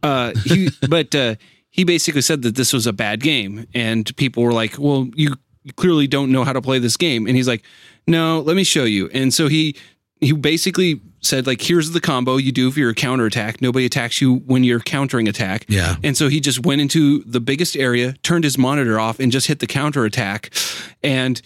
Uh, 0.02 0.32
he, 0.44 0.70
but 0.88 1.14
uh, 1.14 1.34
he 1.68 1.84
basically 1.84 2.22
said 2.22 2.42
that 2.42 2.54
this 2.54 2.72
was 2.72 2.86
a 2.86 2.92
bad 2.92 3.20
game, 3.20 3.66
and 3.74 4.14
people 4.16 4.42
were 4.42 4.54
like, 4.54 4.78
"Well, 4.78 5.08
you 5.14 5.34
clearly 5.76 6.06
don't 6.06 6.32
know 6.32 6.44
how 6.44 6.54
to 6.54 6.62
play 6.62 6.78
this 6.78 6.96
game." 6.96 7.26
And 7.26 7.36
he's 7.36 7.46
like, 7.46 7.62
"No, 8.06 8.40
let 8.40 8.56
me 8.56 8.64
show 8.64 8.84
you." 8.84 9.10
And 9.12 9.34
so 9.34 9.48
he 9.48 9.76
he 10.18 10.32
basically 10.32 11.02
said, 11.20 11.46
"Like, 11.46 11.60
here's 11.60 11.90
the 11.90 12.00
combo 12.00 12.38
you 12.38 12.50
do 12.50 12.70
for 12.70 12.80
your 12.80 12.94
counterattack. 12.94 13.60
Nobody 13.60 13.84
attacks 13.84 14.22
you 14.22 14.36
when 14.46 14.64
you're 14.64 14.80
countering 14.80 15.28
attack." 15.28 15.66
Yeah. 15.68 15.96
And 16.02 16.16
so 16.16 16.28
he 16.28 16.40
just 16.40 16.64
went 16.64 16.80
into 16.80 17.22
the 17.24 17.40
biggest 17.40 17.76
area, 17.76 18.14
turned 18.22 18.44
his 18.44 18.56
monitor 18.56 18.98
off, 18.98 19.20
and 19.20 19.30
just 19.30 19.46
hit 19.46 19.58
the 19.58 19.66
counterattack, 19.66 20.54
and 21.02 21.42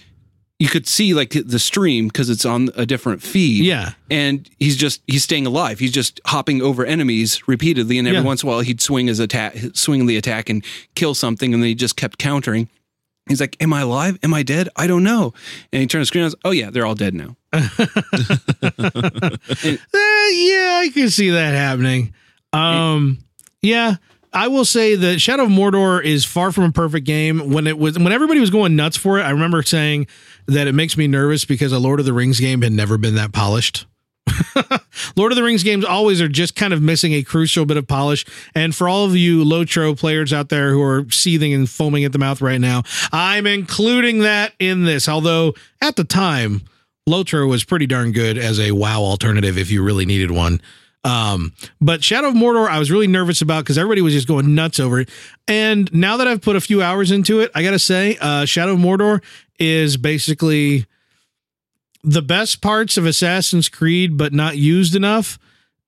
you 0.63 0.69
could 0.69 0.87
see 0.87 1.13
like 1.13 1.31
the 1.31 1.59
stream 1.59 2.07
because 2.07 2.31
it's 2.31 2.45
on 2.45 2.69
a 2.77 2.87
different 2.87 3.21
feed 3.21 3.65
Yeah. 3.65 3.95
and 4.11 4.49
he's 4.61 4.77
just 4.77 5.03
he's 5.09 5.25
staying 5.25 5.45
alive. 5.45 5.81
He's 5.81 5.91
just 5.91 6.21
hopping 6.27 6.63
over 6.63 6.85
enemies 6.87 7.43
repeatedly, 7.49 7.99
and 7.99 8.07
every 8.07 8.21
Yeah. 8.21 8.25
once 8.25 8.45
in 8.45 8.49
a 8.49 8.53
while 8.53 8.61
he'd 8.61 8.81
swing 8.81 9.09
his 9.09 9.19
attack, 9.19 9.57
swing 9.75 10.07
the 10.07 10.17
attack, 10.17 10.49
and 10.49 10.65
kill 10.95 11.15
something, 11.15 11.53
and 11.53 11.61
then 11.63 11.69
he 11.69 11.75
just 11.75 11.97
kept 11.97 12.19
countering. 12.19 12.69
He's 13.29 13.41
like, 13.41 13.57
"Am 13.61 13.73
I 13.73 13.81
alive? 13.81 14.19
Am 14.23 14.33
I 14.35 14.43
dead? 14.45 14.69
I 14.77 14.87
don't 14.87 15.03
know." 15.03 15.33
And 15.73 15.81
he 15.81 15.87
turned 15.89 16.03
the 16.03 16.07
screen 16.07 16.25
on. 16.25 16.33
Oh 16.45 16.53
yeah, 16.53 16.71
they're 16.71 16.87
all 16.87 16.95
dead 16.95 17.15
now. 17.15 17.37
Eh, 17.53 17.69
yeah, 19.93 20.81
I 20.83 20.91
can 20.95 21.11
see 21.11 21.31
that 21.31 21.55
happening. 21.55 22.13
Um, 22.53 23.19
yeah, 23.63 23.97
I 24.33 24.49
will 24.49 24.65
say 24.65 24.97
that 24.97 25.21
Shadow 25.21 25.45
of 25.45 25.51
Mordor 25.51 26.03
is 26.03 26.25
far 26.25 26.53
from 26.53 26.65
a 26.65 26.73
perfect 26.73 27.07
game. 27.07 27.51
When 27.51 27.67
it 27.67 27.79
was 27.79 27.99
when 27.99 28.13
everybody 28.13 28.41
was 28.41 28.51
going 28.51 28.77
nuts 28.77 28.97
for 28.97 29.19
it, 29.19 29.23
I 29.23 29.31
remember 29.31 29.63
saying 29.63 30.07
that 30.47 30.67
it 30.67 30.73
makes 30.73 30.97
me 30.97 31.07
nervous 31.07 31.45
because 31.45 31.73
a 31.73 31.79
Lord 31.79 32.01
of 32.01 32.07
the 32.07 32.13
Rings 32.13 32.41
game 32.41 32.63
had 32.63 32.73
never 32.73 32.97
been 32.97 33.15
that 33.17 33.33
polished. 33.33 33.87
Lord 35.17 35.33
of 35.33 35.37
the 35.37 35.43
Rings 35.43 35.63
games 35.63 35.85
always 35.85 36.21
are 36.21 36.29
just 36.29 36.55
kind 36.55 36.73
of 36.73 36.81
missing 36.81 37.13
a 37.13 37.23
crucial 37.23 37.67
bit 37.67 37.77
of 37.77 37.87
polish. 37.87 38.25
And 38.55 38.75
for 38.75 38.89
all 38.89 39.05
of 39.05 39.17
you 39.17 39.45
Lotro 39.45 39.99
players 39.99 40.33
out 40.33 40.49
there 40.49 40.71
who 40.71 40.83
are 40.83 41.11
seething 41.11 41.53
and 41.53 41.69
foaming 41.69 42.05
at 42.05 42.13
the 42.13 42.19
mouth 42.19 42.41
right 42.41 42.61
now, 42.61 42.83
I'm 43.13 43.47
including 43.47 44.21
that 44.21 44.55
in 44.59 44.85
this. 44.85 45.09
Although 45.09 45.55
at 45.81 45.97
the 45.97 46.05
time, 46.05 46.63
Lotro 47.09 47.49
was 47.49 47.65
pretty 47.65 47.87
darn 47.87 48.13
good 48.13 48.39
as 48.39 48.61
a 48.61 48.73
WoW 48.73 49.01
alternative 49.01 49.59
if 49.59 49.71
you 49.71 49.83
really 49.83 50.07
needed 50.07 50.31
one. 50.31 50.61
Um, 51.05 51.53
but 51.81 52.05
Shadow 52.05 52.29
of 52.29 52.35
Mordor, 52.35 52.69
I 52.69 52.79
was 52.79 52.91
really 52.91 53.09
nervous 53.09 53.43
about 53.43 53.65
because 53.65 53.77
everybody 53.77 54.03
was 54.03 54.15
just 54.15 54.29
going 54.29 54.55
nuts 54.55 54.79
over 54.79 55.01
it. 55.01 55.11
And 55.49 55.93
now 55.93 56.17
that 56.19 56.29
I've 56.29 56.41
put 56.41 56.55
a 56.55 56.61
few 56.61 56.81
hours 56.81 57.11
into 57.11 57.41
it, 57.41 57.51
I 57.55 57.63
gotta 57.63 57.79
say, 57.79 58.17
uh, 58.21 58.45
Shadow 58.45 58.75
of 58.75 58.79
Mordor 58.79 59.23
is 59.59 59.97
basically 59.97 60.87
the 62.05 62.23
best 62.23 62.61
parts 62.61 62.97
of 62.97 63.07
Assassin's 63.07 63.69
Creed, 63.69 64.17
but 64.17 64.33
not 64.33 64.57
used 64.57 64.95
enough, 64.95 65.39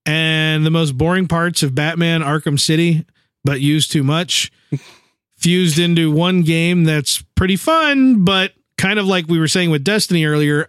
and 0.06 0.64
the 0.64 0.70
most 0.70 0.96
boring 0.96 1.26
parts 1.26 1.62
of 1.62 1.74
Batman 1.74 2.20
Arkham 2.20 2.58
City, 2.58 3.04
but 3.44 3.60
used 3.60 3.90
too 3.92 4.04
much, 4.04 4.52
fused 5.36 5.78
into 5.78 6.10
one 6.10 6.42
game 6.42 6.84
that's 6.84 7.22
pretty 7.34 7.56
fun, 7.56 8.24
but 8.24 8.52
kind 8.78 8.98
of 8.98 9.06
like 9.06 9.26
we 9.28 9.38
were 9.38 9.48
saying 9.48 9.70
with 9.70 9.84
Destiny 9.84 10.24
earlier. 10.24 10.68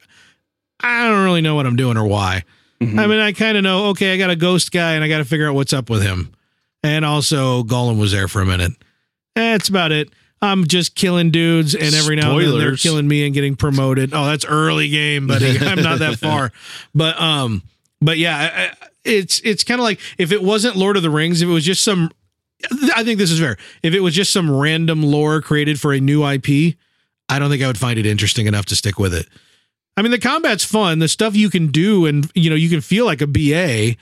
I 0.79 1.07
don't 1.07 1.23
really 1.23 1.41
know 1.41 1.55
what 1.55 1.65
I'm 1.65 1.75
doing 1.75 1.97
or 1.97 2.05
why. 2.05 2.43
Mhm. 2.81 2.99
I 2.99 3.07
mean, 3.07 3.19
I 3.19 3.31
kind 3.31 3.57
of 3.57 3.63
know, 3.63 3.85
okay, 3.87 4.13
I 4.13 4.17
got 4.17 4.29
a 4.29 4.35
ghost 4.35 4.71
guy 4.71 4.93
and 4.93 5.03
I 5.03 5.07
got 5.07 5.19
to 5.19 5.25
figure 5.25 5.47
out 5.47 5.55
what's 5.55 5.73
up 5.73 5.89
with 5.89 6.01
him. 6.03 6.33
And 6.83 7.03
also, 7.05 7.63
Gollum 7.63 7.99
was 7.99 8.11
there 8.11 8.27
for 8.27 8.41
a 8.41 8.45
minute. 8.45 8.73
That's 9.35 9.69
about 9.69 9.91
it. 9.91 10.09
I'm 10.41 10.67
just 10.67 10.95
killing 10.95 11.31
dudes, 11.31 11.73
and 11.73 11.95
every 11.95 12.15
now 12.15 12.37
and 12.37 12.47
then 12.47 12.59
they're 12.59 12.75
killing 12.75 13.07
me 13.07 13.25
and 13.25 13.33
getting 13.33 13.55
promoted. 13.55 14.13
Oh, 14.13 14.25
that's 14.25 14.45
early 14.45 14.89
game, 14.89 15.25
buddy. 15.27 15.57
I'm 15.59 15.81
not 15.81 15.99
that 15.99 16.19
far, 16.19 16.51
but 16.93 17.19
um, 17.19 17.63
but 18.01 18.17
yeah, 18.17 18.73
it's 19.03 19.39
it's 19.43 19.63
kind 19.63 19.79
of 19.79 19.83
like 19.83 19.99
if 20.19 20.31
it 20.31 20.43
wasn't 20.43 20.75
Lord 20.75 20.97
of 20.97 21.03
the 21.03 21.09
Rings, 21.09 21.41
if 21.41 21.49
it 21.49 21.51
was 21.51 21.65
just 21.65 21.83
some, 21.83 22.11
I 22.95 23.03
think 23.03 23.17
this 23.17 23.31
is 23.31 23.39
fair. 23.39 23.57
If 23.81 23.93
it 23.95 24.01
was 24.01 24.13
just 24.13 24.31
some 24.31 24.51
random 24.51 25.01
lore 25.01 25.41
created 25.41 25.79
for 25.79 25.93
a 25.93 25.99
new 25.99 26.23
IP, 26.27 26.75
I 27.29 27.39
don't 27.39 27.49
think 27.49 27.63
I 27.63 27.67
would 27.67 27.77
find 27.79 27.97
it 27.97 28.05
interesting 28.05 28.45
enough 28.45 28.65
to 28.67 28.75
stick 28.75 28.99
with 28.99 29.13
it. 29.13 29.27
I 29.97 30.01
mean, 30.01 30.11
the 30.11 30.19
combat's 30.19 30.65
fun. 30.65 30.99
The 30.99 31.07
stuff 31.07 31.35
you 31.35 31.49
can 31.49 31.67
do, 31.67 32.05
and 32.05 32.29
you 32.35 32.49
know, 32.49 32.55
you 32.55 32.69
can 32.69 32.81
feel 32.81 33.05
like 33.05 33.21
a 33.21 33.27
BA, 33.27 33.95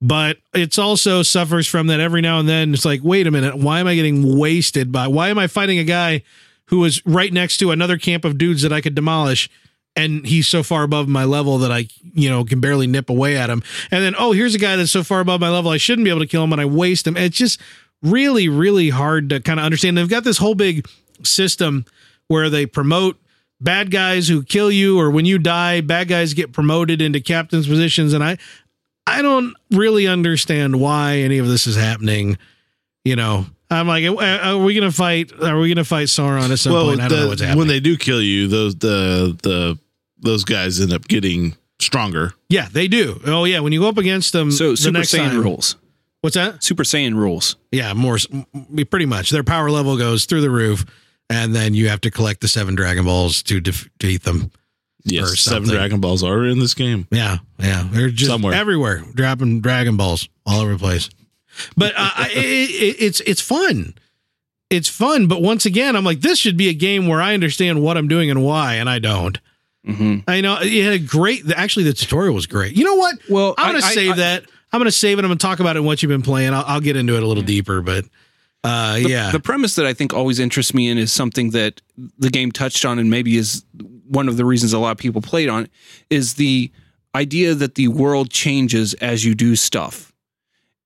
but 0.00 0.38
it's 0.52 0.78
also 0.78 1.22
suffers 1.22 1.66
from 1.66 1.88
that 1.88 2.00
every 2.00 2.20
now 2.20 2.38
and 2.38 2.48
then. 2.48 2.74
It's 2.74 2.84
like, 2.84 3.00
wait 3.02 3.26
a 3.26 3.30
minute, 3.30 3.56
why 3.56 3.80
am 3.80 3.86
I 3.86 3.94
getting 3.94 4.38
wasted 4.38 4.92
by? 4.92 5.08
Why 5.08 5.28
am 5.28 5.38
I 5.38 5.46
fighting 5.46 5.78
a 5.78 5.84
guy 5.84 6.22
who 6.66 6.84
is 6.84 7.04
right 7.04 7.32
next 7.32 7.58
to 7.58 7.70
another 7.70 7.98
camp 7.98 8.24
of 8.24 8.38
dudes 8.38 8.62
that 8.62 8.72
I 8.72 8.80
could 8.80 8.94
demolish? 8.94 9.50
And 9.94 10.26
he's 10.26 10.48
so 10.48 10.62
far 10.62 10.84
above 10.84 11.06
my 11.06 11.24
level 11.24 11.58
that 11.58 11.70
I, 11.70 11.86
you 12.14 12.30
know, 12.30 12.44
can 12.44 12.60
barely 12.60 12.86
nip 12.86 13.10
away 13.10 13.36
at 13.36 13.50
him. 13.50 13.62
And 13.90 14.02
then, 14.02 14.14
oh, 14.18 14.32
here's 14.32 14.54
a 14.54 14.58
guy 14.58 14.76
that's 14.76 14.90
so 14.90 15.04
far 15.04 15.20
above 15.20 15.40
my 15.40 15.50
level, 15.50 15.70
I 15.70 15.76
shouldn't 15.76 16.04
be 16.04 16.10
able 16.10 16.20
to 16.20 16.26
kill 16.26 16.44
him, 16.44 16.52
and 16.52 16.60
I 16.60 16.64
waste 16.64 17.06
him. 17.06 17.16
It's 17.16 17.36
just 17.36 17.60
really, 18.02 18.48
really 18.48 18.88
hard 18.88 19.28
to 19.30 19.40
kind 19.40 19.60
of 19.60 19.66
understand. 19.66 19.98
They've 19.98 20.08
got 20.08 20.24
this 20.24 20.38
whole 20.38 20.54
big 20.54 20.88
system 21.22 21.84
where 22.28 22.48
they 22.48 22.64
promote 22.64 23.18
bad 23.62 23.90
guys 23.90 24.28
who 24.28 24.42
kill 24.42 24.70
you 24.70 24.98
or 24.98 25.10
when 25.10 25.24
you 25.24 25.38
die 25.38 25.80
bad 25.80 26.08
guys 26.08 26.34
get 26.34 26.52
promoted 26.52 27.00
into 27.00 27.20
captain's 27.20 27.66
positions. 27.68 28.12
And 28.12 28.22
i 28.24 28.36
i 29.06 29.20
don't 29.22 29.54
really 29.70 30.06
understand 30.06 30.80
why 30.80 31.16
any 31.18 31.38
of 31.38 31.48
this 31.48 31.66
is 31.66 31.76
happening. 31.76 32.38
You 33.04 33.16
know 33.16 33.46
i'm 33.70 33.88
like 33.88 34.04
are 34.04 34.22
are 34.22 34.58
we 34.58 34.74
gonna 34.74 34.92
fight 34.92 35.32
are 35.42 35.58
we 35.58 35.68
gonna 35.68 35.82
fight 35.84 36.06
sauron 36.08 36.50
at 36.50 36.58
some 36.58 36.72
well, 36.72 36.86
point? 36.86 37.00
I 37.00 37.08
don't 37.08 37.16
the- 37.18 37.22
know 37.24 37.28
what's 37.30 37.40
happening. 37.40 37.58
when 37.58 37.68
they 37.68 37.80
do 37.80 37.96
kill 37.96 38.20
you, 38.22 38.46
those 38.48 38.76
the 38.76 39.36
the 39.42 39.78
those 40.20 40.44
guys 40.44 40.80
end 40.80 40.92
up 40.92 41.08
getting 41.08 41.56
stronger. 41.80 42.32
yeah 42.48 42.68
they 42.72 42.86
do. 42.86 43.20
Oh 43.26 43.44
yeah 43.44 43.58
when 43.60 43.72
you 43.72 43.80
go 43.80 43.88
up 43.88 43.98
against 43.98 44.32
them 44.32 44.50
So 44.52 44.70
the 44.72 44.76
Super 44.76 44.98
next 44.98 45.12
Saiyan 45.12 45.30
time- 45.30 45.40
rules. 45.42 45.76
what's 46.20 46.36
that? 46.36 46.62
Super 46.62 46.84
Saiyan 46.84 47.14
rules. 47.16 47.56
yeah 47.72 47.92
more 47.92 48.14
s- 48.16 48.26
m- 48.32 48.46
pretty 48.88 49.06
much. 49.06 49.30
Their 49.30 49.42
power 49.42 49.68
level 49.70 49.96
goes 49.96 50.26
through 50.26 50.42
the 50.42 50.50
roof 50.50 50.84
and 51.30 51.54
then 51.54 51.74
you 51.74 51.88
have 51.88 52.00
to 52.02 52.10
collect 52.10 52.40
the 52.40 52.48
seven 52.48 52.74
dragon 52.74 53.04
balls 53.04 53.42
to 53.44 53.60
defeat 53.60 54.22
them 54.24 54.50
Yes, 55.04 55.40
seven. 55.40 55.68
Dragon 55.68 55.98
Balls 56.00 56.22
are 56.22 56.46
in 56.46 56.60
this 56.60 56.74
game. 56.74 57.08
Yeah, 57.10 57.38
yeah, 57.58 57.88
they're 57.90 58.10
just 58.10 58.30
Somewhere. 58.30 58.54
everywhere, 58.54 59.02
dropping 59.14 59.60
Dragon 59.60 59.96
Balls 59.96 60.28
all 60.46 60.60
over 60.60 60.74
the 60.74 60.78
place. 60.78 61.10
But 61.76 61.92
uh, 61.96 62.10
it, 62.30 62.70
it, 62.70 62.96
it's 63.02 63.20
it's 63.22 63.40
fun. 63.40 63.94
It's 64.70 64.88
fun, 64.88 65.26
but 65.26 65.42
once 65.42 65.66
again, 65.66 65.96
I'm 65.96 66.04
like, 66.04 66.20
this 66.20 66.38
should 66.38 66.56
be 66.56 66.68
a 66.68 66.72
game 66.72 67.08
where 67.08 67.20
I 67.20 67.34
understand 67.34 67.82
what 67.82 67.96
I'm 67.96 68.06
doing 68.06 68.30
and 68.30 68.44
why, 68.44 68.74
and 68.76 68.88
I 68.88 69.00
don't. 69.00 69.40
hmm 69.84 70.18
I 70.28 70.40
know 70.40 70.58
it 70.62 70.84
had 70.84 70.92
a 70.92 70.98
great. 71.00 71.50
Actually, 71.50 71.86
the 71.86 71.94
tutorial 71.94 72.32
was 72.34 72.46
great. 72.46 72.76
You 72.76 72.84
know 72.84 72.94
what? 72.94 73.16
Well, 73.28 73.54
I'm 73.58 73.72
gonna 73.74 73.84
I- 73.84 73.92
save 73.94 74.12
I- 74.12 74.16
that. 74.18 74.44
I'm 74.72 74.78
gonna 74.78 74.92
save 74.92 75.18
it. 75.18 75.24
I'm 75.24 75.30
gonna 75.30 75.38
talk 75.38 75.58
about 75.58 75.76
it. 75.76 75.80
What 75.80 76.00
you've 76.00 76.10
been 76.10 76.22
playing. 76.22 76.54
I'll, 76.54 76.64
I'll 76.64 76.80
get 76.80 76.94
into 76.96 77.16
it 77.16 77.24
a 77.24 77.26
little 77.26 77.42
deeper, 77.42 77.82
but 77.82 78.04
Uh, 78.64 78.94
The, 78.94 79.08
yeah. 79.08 79.30
the 79.30 79.40
premise 79.40 79.74
that 79.74 79.86
I 79.86 79.92
think 79.92 80.14
always 80.14 80.38
interests 80.38 80.72
me 80.72 80.88
in 80.88 80.98
is 80.98 81.12
something 81.12 81.50
that 81.50 81.82
the 82.18 82.30
game 82.30 82.52
touched 82.52 82.84
on, 82.84 82.98
and 82.98 83.10
maybe 83.10 83.36
is 83.36 83.64
one 84.06 84.28
of 84.28 84.36
the 84.36 84.44
reasons 84.44 84.72
a 84.72 84.78
lot 84.78 84.92
of 84.92 84.98
people 84.98 85.20
played 85.20 85.48
on 85.48 85.64
it, 85.64 85.70
is 86.10 86.34
the 86.34 86.70
idea 87.14 87.54
that 87.54 87.74
the 87.74 87.88
world 87.88 88.30
changes 88.30 88.94
as 88.94 89.24
you 89.24 89.34
do 89.34 89.56
stuff. 89.56 90.12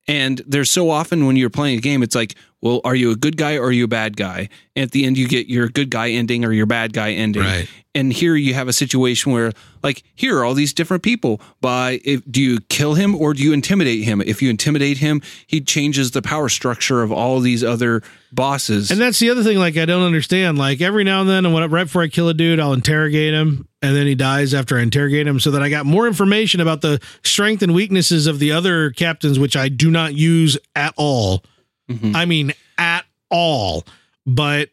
And 0.08 0.40
there's 0.46 0.70
so 0.70 0.90
often 0.90 1.26
when 1.26 1.36
you're 1.36 1.50
playing 1.50 1.78
a 1.78 1.80
game, 1.80 2.02
it's 2.02 2.14
like, 2.14 2.34
well, 2.66 2.80
are 2.84 2.94
you 2.94 3.12
a 3.12 3.16
good 3.16 3.36
guy 3.36 3.56
or 3.56 3.66
are 3.66 3.72
you 3.72 3.84
a 3.84 3.88
bad 3.88 4.16
guy? 4.16 4.48
And 4.74 4.82
at 4.82 4.90
the 4.90 5.04
end, 5.04 5.16
you 5.16 5.28
get 5.28 5.46
your 5.46 5.68
good 5.68 5.90
guy 5.90 6.10
ending 6.10 6.44
or 6.44 6.52
your 6.52 6.66
bad 6.66 6.92
guy 6.92 7.12
ending. 7.12 7.42
Right. 7.42 7.68
And 7.94 8.12
here 8.12 8.34
you 8.34 8.52
have 8.52 8.68
a 8.68 8.74
situation 8.74 9.32
where, 9.32 9.52
like, 9.82 10.02
here 10.14 10.36
are 10.36 10.44
all 10.44 10.52
these 10.52 10.74
different 10.74 11.02
people. 11.02 11.40
By 11.62 12.00
if, 12.04 12.20
do 12.30 12.42
you 12.42 12.60
kill 12.68 12.92
him 12.92 13.14
or 13.14 13.32
do 13.32 13.42
you 13.42 13.54
intimidate 13.54 14.04
him? 14.04 14.20
If 14.20 14.42
you 14.42 14.50
intimidate 14.50 14.98
him, 14.98 15.22
he 15.46 15.62
changes 15.62 16.10
the 16.10 16.20
power 16.20 16.50
structure 16.50 17.02
of 17.02 17.10
all 17.10 17.40
these 17.40 17.64
other 17.64 18.02
bosses. 18.32 18.90
And 18.90 19.00
that's 19.00 19.18
the 19.18 19.30
other 19.30 19.42
thing, 19.42 19.56
like 19.56 19.78
I 19.78 19.86
don't 19.86 20.02
understand. 20.02 20.58
Like 20.58 20.82
every 20.82 21.04
now 21.04 21.20
and 21.22 21.30
then, 21.30 21.46
and 21.46 21.54
when 21.54 21.70
right 21.70 21.84
before 21.84 22.02
I 22.02 22.08
kill 22.08 22.28
a 22.28 22.34
dude, 22.34 22.60
I'll 22.60 22.74
interrogate 22.74 23.32
him, 23.32 23.66
and 23.80 23.96
then 23.96 24.06
he 24.06 24.14
dies 24.14 24.52
after 24.52 24.76
I 24.76 24.82
interrogate 24.82 25.26
him, 25.26 25.40
so 25.40 25.52
that 25.52 25.62
I 25.62 25.70
got 25.70 25.86
more 25.86 26.06
information 26.06 26.60
about 26.60 26.82
the 26.82 27.00
strength 27.22 27.62
and 27.62 27.72
weaknesses 27.72 28.26
of 28.26 28.40
the 28.40 28.52
other 28.52 28.90
captains, 28.90 29.38
which 29.38 29.56
I 29.56 29.70
do 29.70 29.90
not 29.90 30.14
use 30.14 30.58
at 30.74 30.92
all. 30.98 31.42
Mhm. 31.90 32.14
I 32.14 32.24
mean, 32.24 32.52
at 32.78 33.04
all. 33.30 33.84
But 34.26 34.70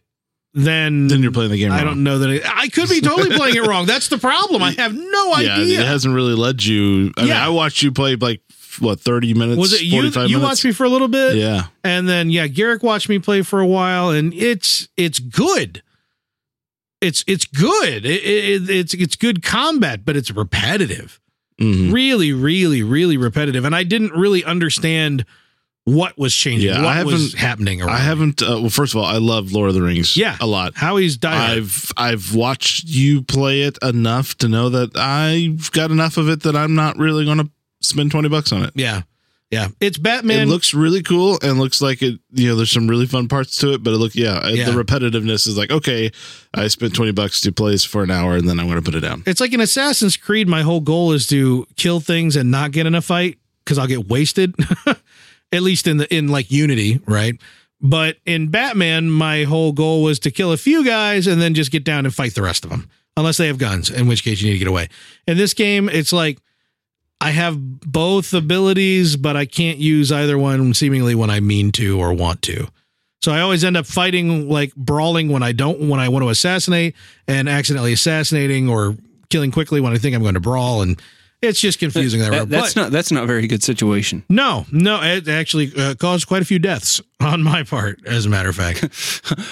then, 0.56 1.08
Then 1.08 1.24
you're 1.24 1.32
playing 1.32 1.52
the 1.52 1.58
game. 1.58 1.72
I 1.72 1.78
wrong. 1.78 1.86
don't 1.86 2.04
know 2.04 2.20
that 2.20 2.30
it, 2.30 2.44
I 2.46 2.68
could 2.70 2.88
be 2.90 3.02
totally 3.02 3.36
playing 3.38 3.56
it 3.56 3.66
wrong. 3.66 3.86
That's 3.86 4.08
the 4.10 4.18
problem. 4.18 4.62
I 4.62 4.72
have 4.74 4.94
no 4.94 5.36
Yeah, 5.38 5.56
idea. 5.56 5.80
it 5.82 5.86
hasn't 5.88 6.14
really 6.14 6.36
led 6.36 6.64
you. 6.64 7.12
I 7.18 7.24
mean, 7.24 7.32
I 7.32 7.50
watched 7.50 7.82
you 7.82 7.92
play 7.92 8.16
like 8.16 8.42
what 8.80 9.00
thirty 9.00 9.34
minutes. 9.34 9.60
Was 9.60 9.74
it 9.74 9.82
you? 9.84 9.92
45 10.02 10.30
You 10.30 10.38
minutes? 10.38 10.50
watched 10.50 10.66
me 10.66 10.72
for 10.72 10.84
a 10.84 10.90
little 10.90 11.08
bit, 11.08 11.36
Yeah, 11.38 11.68
and 11.84 12.08
then 12.10 12.30
yeah, 12.32 12.48
Garrick 12.48 12.82
watched 12.84 13.10
me 13.10 13.20
play 13.20 13.42
for 13.44 13.60
a 13.60 13.68
while, 13.68 14.10
and 14.10 14.34
it's 14.34 14.88
it's 14.98 15.20
good. 15.20 15.82
It's 17.02 17.24
it's 17.28 17.46
good. 17.46 18.06
It, 18.06 18.24
it, 18.24 18.70
it's 18.70 18.94
it's 18.94 19.16
good 19.16 19.44
combat, 19.44 20.06
but 20.06 20.16
it's 20.16 20.32
repetitive. 20.32 21.20
Mhm. 21.62 21.92
Really, 21.94 22.32
really, 22.34 22.82
really 22.82 23.18
repetitive. 23.18 23.66
And 23.66 23.76
I 23.76 23.84
didn't 23.84 24.12
really 24.14 24.44
understand 24.44 25.26
what 25.86 26.18
was 26.18 26.34
changing. 26.34 26.70
Yeah, 26.70 26.82
what 26.82 26.98
I 26.98 27.04
was 27.04 27.34
happening. 27.34 27.82
Around 27.82 27.90
I 27.96 27.98
haven't. 27.98 28.42
Uh, 28.42 28.60
well, 28.62 28.70
first 28.70 28.94
of 28.94 29.00
all, 29.02 29.06
I 29.06 29.18
love 29.18 29.52
Lord 29.52 29.70
of 29.70 29.76
the 29.76 29.82
Rings. 29.82 30.16
Yeah. 30.16 30.38
a 30.40 30.46
lot. 30.48 30.74
How 30.76 30.96
he's 30.98 31.18
died. 31.18 31.58
I've 31.58 31.92
I've 31.98 32.34
watched 32.36 32.86
you 32.88 33.22
play 33.22 33.64
it 33.64 33.78
enough 33.82 34.36
to 34.40 34.48
know 34.48 34.70
that 34.70 34.96
I've 34.98 35.72
got 35.72 35.92
enough 35.92 36.18
of 36.18 36.30
it 36.30 36.44
that 36.44 36.56
I'm 36.56 36.74
not 36.76 36.98
really 36.98 37.26
going 37.26 37.40
to 37.40 37.50
spend 37.82 38.12
twenty 38.12 38.30
bucks 38.30 38.52
on 38.54 38.64
it. 38.64 38.72
yeah, 38.76 39.02
yeah. 39.52 39.68
It's 39.82 39.98
Batman. 39.98 40.44
it 40.44 40.46
looks 40.46 40.74
really 40.74 41.04
cool 41.04 41.38
and 41.44 41.60
looks 41.60 41.82
like 41.82 42.02
it. 42.02 42.18
You 42.32 42.48
know, 42.50 42.56
there's 42.56 42.72
some 42.72 42.88
really 42.88 43.06
fun 43.06 43.28
parts 43.28 43.58
to 43.58 43.74
it, 43.74 43.84
but 43.84 43.94
it 43.94 43.98
look 43.98 44.16
yeah, 44.16 44.48
Yeah. 44.48 44.70
the 44.72 44.84
repetitiveness 44.84 45.48
is 45.48 45.58
like 45.58 45.70
okay, 45.70 46.12
I 46.54 46.70
spent 46.70 46.96
twenty 46.96 47.12
bucks 47.12 47.42
to 47.42 47.52
play 47.52 47.72
this 47.74 47.84
for 47.84 48.04
an 48.04 48.10
hour 48.12 48.36
and 48.38 48.48
then 48.48 48.58
I'm 48.58 48.68
going 48.68 48.78
to 48.80 48.86
put 48.86 48.96
it 48.96 49.02
down. 49.02 49.24
it's 49.26 49.42
like 49.42 49.54
in 49.54 49.60
Assassin's 49.60 50.16
Creed. 50.16 50.48
My 50.48 50.62
whole 50.62 50.80
goal 50.80 51.12
is 51.12 51.28
to 51.28 51.68
kill 51.76 52.00
things 52.00 52.38
and 52.38 52.50
not 52.50 52.72
get 52.72 52.86
in 52.88 52.96
a 52.96 53.02
fight 53.02 53.38
because 53.66 53.78
I'll 53.78 53.88
get 53.88 54.08
wasted. 54.08 54.56
At 55.54 55.62
least 55.62 55.88
in 55.88 55.98
the 55.98 56.14
in 56.14 56.28
like 56.28 56.52
Unity, 56.52 57.00
right? 57.06 57.40
But 57.80 58.18
in 58.26 58.48
Batman, 58.48 59.10
my 59.10 59.44
whole 59.44 59.74
goal 59.74 60.04
was 60.04 60.18
to 60.20 60.32
kill 60.32 60.52
a 60.52 60.58
few 60.58 60.86
guys 60.86 61.28
and 61.28 61.42
then 61.42 61.54
just 61.54 61.72
get 61.72 61.84
down 61.84 62.06
and 62.06 62.16
fight 62.16 62.34
the 62.34 62.42
rest 62.42 62.64
of 62.64 62.70
them, 62.70 62.90
unless 63.18 63.38
they 63.38 63.48
have 63.48 63.58
guns, 63.58 63.90
in 63.90 64.08
which 64.08 64.24
case 64.24 64.42
you 64.42 64.48
need 64.48 64.54
to 64.54 64.60
get 64.60 64.68
away. 64.68 64.88
In 65.28 65.38
this 65.38 65.54
game, 65.54 65.90
it's 65.90 66.14
like 66.14 66.40
I 67.20 67.32
have 67.32 67.58
both 67.82 68.34
abilities, 68.34 69.16
but 69.16 69.36
I 69.36 69.46
can't 69.46 69.78
use 69.78 70.12
either 70.12 70.38
one 70.38 70.74
seemingly 70.74 71.14
when 71.14 71.30
I 71.30 71.40
mean 71.40 71.72
to 71.74 72.00
or 72.00 72.14
want 72.14 72.42
to. 72.44 72.68
So 73.22 73.32
I 73.32 73.40
always 73.40 73.64
end 73.64 73.78
up 73.78 73.86
fighting 73.86 74.50
like 74.50 74.76
brawling 74.76 75.30
when 75.30 75.44
I 75.44 75.54
don't 75.54 75.88
when 75.88 76.02
I 76.02 76.10
want 76.10 76.24
to 76.24 76.30
assassinate 76.30 76.96
and 77.28 77.48
accidentally 77.48 77.94
assassinating 77.94 78.68
or 78.68 78.98
killing 79.30 79.52
quickly 79.52 79.80
when 79.80 79.94
I 79.94 79.98
think 79.98 80.16
I'm 80.16 80.22
going 80.22 80.34
to 80.34 80.42
brawl 80.42 80.82
and 80.82 81.02
it's 81.44 81.60
just 81.62 81.78
confusing 81.80 82.20
that, 82.22 82.32
That- 82.32 82.40
road. 82.40 82.50
that's 82.50 82.74
But- 82.74 82.82
not 82.82 82.92
that's 82.92 83.12
not 83.12 83.24
a 83.24 83.28
very 83.28 83.46
good 83.48 83.62
situation. 83.64 84.24
no, 84.30 84.66
no, 84.72 85.02
it 85.04 85.28
actually 85.28 85.72
uh, 85.78 85.96
caused 85.96 86.28
quite 86.28 86.42
a 86.42 86.46
few 86.46 86.60
deaths 86.60 87.02
on 87.20 87.44
my 87.44 87.64
part, 87.64 88.00
as 88.06 88.26
a 88.26 88.30
matter 88.30 88.50
of 88.50 88.56
fact. 88.56 88.84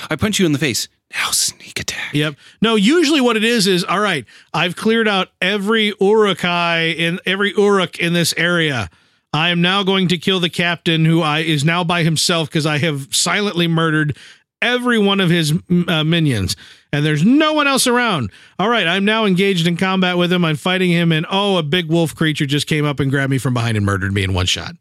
I 0.09 0.15
punch 0.15 0.39
you 0.39 0.45
in 0.45 0.51
the 0.53 0.59
face. 0.59 0.87
Now 1.13 1.31
sneak 1.31 1.77
attack. 1.79 2.13
Yep. 2.13 2.35
No, 2.61 2.75
usually 2.75 3.19
what 3.19 3.35
it 3.35 3.43
is 3.43 3.67
is 3.67 3.83
all 3.83 3.99
right, 3.99 4.25
I've 4.53 4.75
cleared 4.77 5.07
out 5.09 5.27
every 5.41 5.93
Uruk-hai 5.99 6.83
in 6.97 7.19
every 7.25 7.53
Uruk 7.57 7.99
in 7.99 8.13
this 8.13 8.33
area. 8.37 8.89
I 9.33 9.49
am 9.49 9.61
now 9.61 9.83
going 9.83 10.07
to 10.09 10.17
kill 10.17 10.39
the 10.39 10.49
captain 10.49 11.05
who 11.05 11.21
I 11.21 11.39
is 11.39 11.63
now 11.65 11.83
by 11.83 12.03
himself 12.03 12.49
because 12.49 12.65
I 12.65 12.77
have 12.79 13.07
silently 13.13 13.67
murdered 13.67 14.17
every 14.61 14.99
one 14.99 15.19
of 15.19 15.29
his 15.29 15.53
uh, 15.87 16.03
minions 16.03 16.55
and 16.93 17.05
there's 17.05 17.23
no 17.23 17.53
one 17.53 17.67
else 17.67 17.87
around. 17.87 18.31
All 18.59 18.69
right, 18.69 18.85
I'm 18.87 19.05
now 19.05 19.25
engaged 19.25 19.67
in 19.67 19.77
combat 19.77 20.17
with 20.17 20.31
him. 20.31 20.43
I'm 20.43 20.55
fighting 20.55 20.91
him 20.91 21.11
and 21.11 21.25
oh, 21.29 21.57
a 21.57 21.63
big 21.63 21.87
wolf 21.87 22.15
creature 22.15 22.45
just 22.45 22.67
came 22.67 22.85
up 22.85 22.99
and 22.99 23.09
grabbed 23.09 23.31
me 23.31 23.37
from 23.37 23.53
behind 23.53 23.77
and 23.77 23.85
murdered 23.85 24.13
me 24.13 24.23
in 24.23 24.33
one 24.33 24.45
shot. 24.45 24.75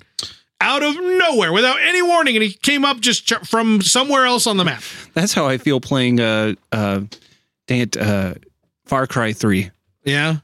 Out 0.60 0.82
of 0.82 0.94
nowhere 0.96 1.52
without 1.52 1.80
any 1.80 2.02
warning 2.02 2.36
and 2.36 2.42
he 2.42 2.52
came 2.52 2.84
up 2.84 3.00
just 3.00 3.26
ch- 3.26 3.48
from 3.48 3.80
somewhere 3.80 4.26
else 4.26 4.46
on 4.46 4.56
the 4.56 4.64
map. 4.64 4.82
That's 5.14 5.32
how 5.32 5.46
I 5.46 5.58
feel 5.58 5.80
playing. 5.80 6.20
Uh, 6.20 6.54
uh, 6.72 7.00
dang 7.66 7.80
it, 7.80 7.96
uh, 7.96 8.34
Far 8.84 9.06
Cry 9.06 9.32
Three. 9.32 9.70
Yeah. 10.04 10.38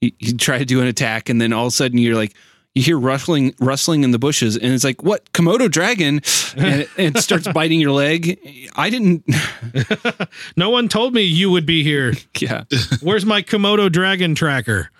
You, 0.00 0.12
you 0.18 0.36
try 0.36 0.58
to 0.58 0.64
do 0.64 0.80
an 0.80 0.86
attack, 0.86 1.28
and 1.28 1.40
then 1.40 1.52
all 1.52 1.66
of 1.66 1.72
a 1.72 1.76
sudden 1.76 1.98
you're 1.98 2.16
like, 2.16 2.34
you 2.74 2.82
hear 2.82 2.98
rustling, 2.98 3.54
rustling 3.60 4.02
in 4.02 4.12
the 4.12 4.18
bushes, 4.18 4.56
and 4.56 4.72
it's 4.72 4.84
like, 4.84 5.02
what 5.02 5.30
Komodo 5.32 5.70
dragon? 5.70 6.22
And 6.56 6.82
it, 6.82 6.88
it 6.96 7.18
starts 7.18 7.46
biting 7.52 7.80
your 7.80 7.92
leg. 7.92 8.38
I 8.76 8.90
didn't. 8.90 9.24
No 10.56 10.70
one 10.70 10.88
told 10.88 11.14
me 11.14 11.22
you 11.22 11.50
would 11.50 11.66
be 11.66 11.82
here. 11.82 12.14
Yeah, 12.38 12.64
Where's 13.00 13.24
my 13.24 13.42
Komodo 13.42 13.90
dragon 13.92 14.34
tracker? 14.34 14.90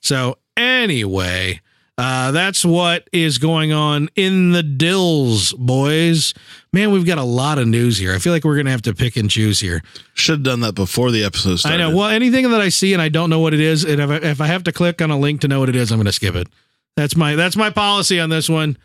So 0.00 0.36
anyway, 0.56 1.60
uh, 1.96 2.32
that's 2.32 2.64
what 2.64 3.08
is 3.12 3.38
going 3.38 3.72
on 3.72 4.08
in 4.14 4.52
the 4.52 4.62
dills, 4.62 5.52
boys. 5.54 6.34
Man, 6.72 6.90
we've 6.90 7.06
got 7.06 7.18
a 7.18 7.22
lot 7.22 7.58
of 7.58 7.66
news 7.66 7.96
here. 7.98 8.12
I 8.12 8.18
feel 8.18 8.32
like 8.32 8.44
we're 8.44 8.56
gonna 8.56 8.70
have 8.70 8.82
to 8.82 8.94
pick 8.94 9.16
and 9.16 9.30
choose 9.30 9.60
here. 9.60 9.82
Should 10.14 10.32
have 10.32 10.42
done 10.42 10.60
that 10.60 10.74
before 10.74 11.10
the 11.10 11.24
episode 11.24 11.56
started. 11.56 11.82
I 11.82 11.88
know. 11.90 11.96
Well, 11.96 12.08
anything 12.08 12.50
that 12.50 12.60
I 12.60 12.68
see 12.68 12.92
and 12.92 13.00
I 13.00 13.08
don't 13.08 13.30
know 13.30 13.40
what 13.40 13.54
it 13.54 13.60
is, 13.60 13.84
and 13.84 14.00
if 14.00 14.10
I, 14.10 14.16
if 14.16 14.40
I 14.40 14.46
have 14.46 14.64
to 14.64 14.72
click 14.72 15.00
on 15.00 15.10
a 15.10 15.18
link 15.18 15.40
to 15.42 15.48
know 15.48 15.60
what 15.60 15.68
it 15.68 15.76
is, 15.76 15.90
I'm 15.92 15.98
gonna 15.98 16.12
skip 16.12 16.34
it. 16.34 16.48
That's 16.96 17.16
my 17.16 17.36
that's 17.36 17.56
my 17.56 17.70
policy 17.70 18.20
on 18.20 18.30
this 18.30 18.48
one. 18.48 18.76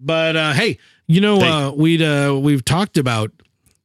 But 0.00 0.36
uh, 0.36 0.52
hey, 0.52 0.78
you 1.06 1.20
know, 1.20 1.40
uh, 1.40 1.70
we'd 1.72 2.02
uh, 2.02 2.38
we've 2.40 2.64
talked 2.64 2.98
about 2.98 3.30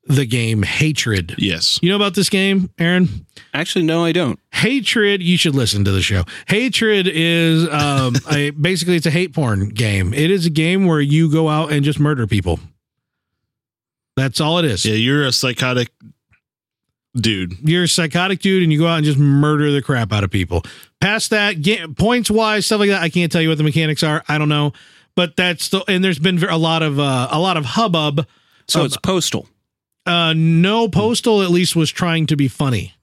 the 0.06 0.26
game 0.26 0.63
Hatred. 0.63 1.36
yes. 1.38 1.80
You 1.82 1.89
know 1.89 1.95
about 1.95 2.15
this 2.15 2.30
game, 2.30 2.69
Aaron? 2.80 3.26
actually, 3.54 3.86
no, 3.86 4.06
I 4.06 4.13
don't. 4.13 4.39
Hatred, 4.54 5.21
you 5.21 5.38
should 5.38 5.54
listen 5.54 5.84
to 5.84 5.91
the 5.91 6.02
show. 6.02 6.23
Hatred 6.47 7.08
is 7.12 7.67
um 7.69 8.15
a 8.32 8.52
basically 8.52 8.95
it's 8.95 9.06
a 9.06 9.12
hate 9.12 9.34
porn 9.34 9.69
game. 9.69 10.13
It 10.13 10.32
is 10.32 10.45
a 10.45 10.50
game 10.50 10.86
where 10.86 11.02
you 11.02 11.32
go 11.32 11.50
out 11.50 11.71
and 11.71 11.84
just 11.84 12.00
murder 12.00 12.26
people. 12.26 12.60
That's 14.15 14.41
all 14.41 14.58
it 14.58 14.65
is. 14.65 14.84
Yeah, 14.86 14.95
you're 14.95 15.26
a 15.26 15.32
psychotic 15.32 15.89
dude. 17.15 17.56
You're 17.67 17.84
a 17.84 17.88
psychotic 17.88 18.39
dude 18.39 18.63
and 18.63 18.72
you 18.72 18.80
go 18.80 18.88
out 18.88 18.98
and 18.98 19.06
just 19.06 19.17
murder 19.20 19.72
the 19.72 19.82
crap 19.82 20.12
out 20.12 20.24
of 20.24 20.32
people. 20.32 20.63
Past 21.02 21.30
that, 21.32 21.62
ga- 21.62 21.88
points 21.88 22.30
wise, 22.32 22.65
stuff 22.65 22.80
like 22.80 22.89
that, 22.89 23.02
I 23.02 23.10
can't 23.10 23.32
tell 23.32 23.41
you 23.41 23.50
what 23.50 23.58
the 23.58 23.63
mechanics 23.63 24.04
are. 24.04 24.24
I 24.28 24.38
don't 24.38 24.50
know, 24.50 24.74
but 25.15 25.36
that's 25.36 25.70
the 25.70 25.84
and 25.88 26.04
there's 26.04 26.20
been 26.20 26.43
a 26.43 26.58
lot 26.58 26.84
of 26.84 27.00
uh, 27.00 27.28
a 27.32 27.39
lot 27.39 27.58
of 27.58 27.65
hubbub. 27.65 28.28
So 28.67 28.82
Um, 28.82 28.86
it's 28.88 28.98
postal. 28.98 29.48
Uh, 30.06 30.34
no, 30.36 30.88
postal 30.88 31.41
at 31.41 31.50
least 31.50 31.76
was 31.76 31.91
trying 31.91 32.28
to 32.28 32.36
be 32.38 32.48
funny. 32.48 32.93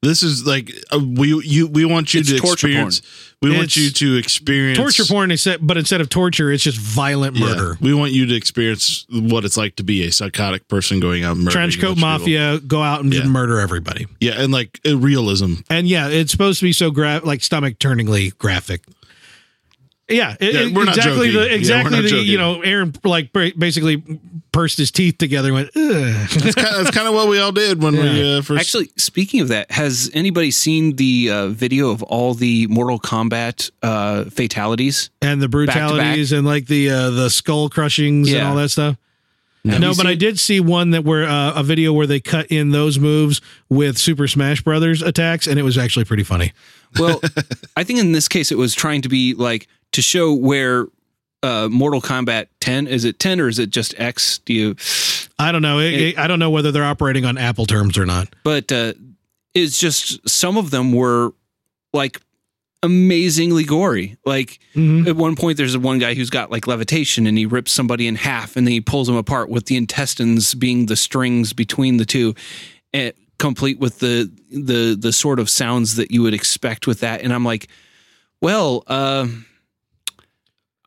This 0.00 0.22
is 0.22 0.46
like 0.46 0.72
uh, 0.92 1.00
we 1.00 1.34
you 1.44 1.66
we 1.66 1.84
want 1.84 2.14
you 2.14 2.20
It's 2.20 2.28
to 2.30 2.36
experience. 2.36 3.02
We 3.42 3.56
want 3.56 3.74
you 3.76 3.90
to 3.90 4.16
experience 4.16 4.78
Torture 4.78 5.04
porn 5.04 5.36
set, 5.36 5.64
but 5.64 5.76
instead 5.76 6.00
of 6.00 6.08
torture, 6.08 6.52
it's 6.52 6.62
just 6.62 6.78
violent 6.78 7.36
Yeah, 7.36 7.46
murder. 7.46 7.78
we 7.80 7.92
want 7.94 8.12
you 8.12 8.26
to 8.26 8.34
experience 8.34 9.06
what 9.10 9.44
it's 9.44 9.56
like 9.56 9.74
to 9.76 9.82
be 9.82 10.04
a 10.06 10.12
psychotic 10.12 10.68
person 10.68 11.00
going 11.00 11.24
out 11.24 11.36
and 11.36 11.48
Trench 11.50 11.80
coat 11.80 11.90
of 11.90 11.96
people. 11.96 12.08
mafia 12.10 12.60
go 12.60 12.80
out 12.82 13.02
and 13.02 13.12
Yeah. 13.12 13.24
murder 13.24 13.58
everybody. 13.58 14.06
Yeah, 14.20 14.40
and 14.40 14.52
like 14.52 14.80
uh, 14.86 14.96
realism. 14.96 15.54
And 15.68 15.88
yeah, 15.88 16.08
it's 16.08 16.30
supposed 16.30 16.60
to 16.60 16.64
be 16.64 16.72
so 16.72 16.90
gra- 16.92 17.20
like 17.24 17.42
stomach 17.42 17.78
turningly 17.80 18.30
graphic. 18.38 18.82
Yeah, 20.08 20.36
it- 20.40 20.54
Yeah, 20.54 20.74
we're 20.74 20.88
exactly 20.88 21.28
joking. 21.30 21.32
the 21.42 21.46
Yeah, 21.48 21.54
exactly 21.54 21.90
not 21.96 22.02
the 22.02 22.08
joking. 22.08 22.26
you 22.26 22.38
know 22.38 22.62
Aaron 22.62 22.94
like 23.04 23.32
basically 23.32 24.02
pursed 24.52 24.78
his 24.78 24.90
teeth 24.90 25.18
together 25.18 25.48
and 25.48 25.54
went. 25.54 25.74
That's 25.74 26.54
kind, 26.54 26.68
of, 26.68 26.84
that's 26.84 26.90
kind 26.96 27.06
of 27.06 27.14
what 27.14 27.28
we 27.28 27.38
all 27.38 27.52
did 27.52 27.82
when 27.82 27.94
we 27.94 28.36
uh, 28.38 28.42
first. 28.42 28.60
Actually, 28.60 28.90
speaking 28.96 29.40
of 29.40 29.48
that, 29.48 29.70
has 29.70 30.10
anybody 30.14 30.50
seen 30.50 30.96
the 30.96 31.30
uh, 31.30 31.48
video 31.48 31.90
of 31.90 32.02
all 32.04 32.32
the 32.34 32.66
Mortal 32.68 32.98
Kombat 32.98 33.70
uh, 33.82 34.24
fatalities? 34.24 35.10
and 35.20 35.42
the 35.42 35.48
brutalities 35.48 36.32
and 36.32 36.46
like 36.46 36.66
the 36.66 36.88
uh, 36.90 37.10
the 37.10 37.28
skull 37.30 37.68
crushings 37.68 38.32
and 38.32 38.46
all 38.48 38.54
that 38.56 38.70
stuff. 38.70 38.96
Have 39.68 39.80
no, 39.80 39.92
but 39.94 40.06
I 40.06 40.14
did 40.14 40.38
see 40.38 40.60
one 40.60 40.92
that 40.92 41.04
where 41.04 41.24
uh, 41.24 41.52
a 41.54 41.62
video 41.62 41.92
where 41.92 42.06
they 42.06 42.20
cut 42.20 42.46
in 42.46 42.70
those 42.70 42.98
moves 42.98 43.42
with 43.68 43.98
Super 43.98 44.26
Smash 44.26 44.62
Brothers 44.62 45.02
attacks, 45.02 45.46
and 45.46 45.58
it 45.58 45.62
was 45.62 45.76
actually 45.76 46.06
pretty 46.06 46.22
funny. 46.22 46.52
Well, 46.98 47.20
I 47.76 47.84
think 47.84 47.98
in 47.98 48.12
this 48.12 48.28
case 48.28 48.50
it 48.50 48.56
was 48.56 48.74
trying 48.74 49.02
to 49.02 49.08
be 49.10 49.34
like 49.34 49.68
to 49.92 50.02
show 50.02 50.32
where 50.34 50.86
uh, 51.42 51.68
Mortal 51.70 52.00
Kombat 52.00 52.46
10. 52.60 52.86
Is 52.86 53.04
it 53.04 53.18
10 53.18 53.40
or 53.40 53.48
is 53.48 53.58
it 53.58 53.70
just 53.70 53.94
X? 53.98 54.38
Do 54.38 54.52
you? 54.52 54.76
I 55.38 55.52
don't 55.52 55.62
know. 55.62 55.78
It, 55.78 55.94
it, 55.94 56.18
I 56.18 56.26
don't 56.26 56.38
know 56.40 56.50
whether 56.50 56.72
they're 56.72 56.84
operating 56.84 57.24
on 57.24 57.38
Apple 57.38 57.64
terms 57.66 57.96
or 57.96 58.04
not. 58.06 58.28
But 58.44 58.70
uh, 58.72 58.94
it's 59.54 59.78
just 59.78 60.28
some 60.28 60.56
of 60.56 60.70
them 60.70 60.92
were 60.92 61.32
like 61.92 62.20
amazingly 62.82 63.64
gory. 63.64 64.16
Like 64.24 64.58
Mhm. 64.74 65.06
at 65.08 65.16
one 65.16 65.36
point, 65.36 65.56
there's 65.56 65.76
one 65.76 65.98
guy 65.98 66.14
who's 66.14 66.30
got 66.30 66.50
like 66.50 66.66
levitation 66.66 67.26
and 67.26 67.36
he 67.38 67.46
rips 67.46 67.72
somebody 67.72 68.06
in 68.06 68.14
half 68.16 68.56
and 68.56 68.66
then 68.66 68.72
he 68.72 68.80
pulls 68.80 69.06
them 69.08 69.16
apart 69.16 69.48
with 69.48 69.66
the 69.66 69.76
intestines 69.76 70.54
being 70.54 70.86
the 70.86 70.96
strings 70.96 71.52
between 71.52 71.96
the 71.96 72.04
two, 72.04 72.34
and 72.92 73.12
complete 73.38 73.78
with 73.78 73.98
the 74.00 74.30
the 74.50 74.96
the 74.98 75.12
sort 75.12 75.38
of 75.40 75.48
sounds 75.50 75.96
that 75.96 76.10
you 76.10 76.22
would 76.22 76.34
expect 76.34 76.86
with 76.86 77.00
that. 77.00 77.22
And 77.22 77.32
I'm 77.32 77.44
like, 77.44 77.68
well, 78.40 78.84
uh, 78.86 79.26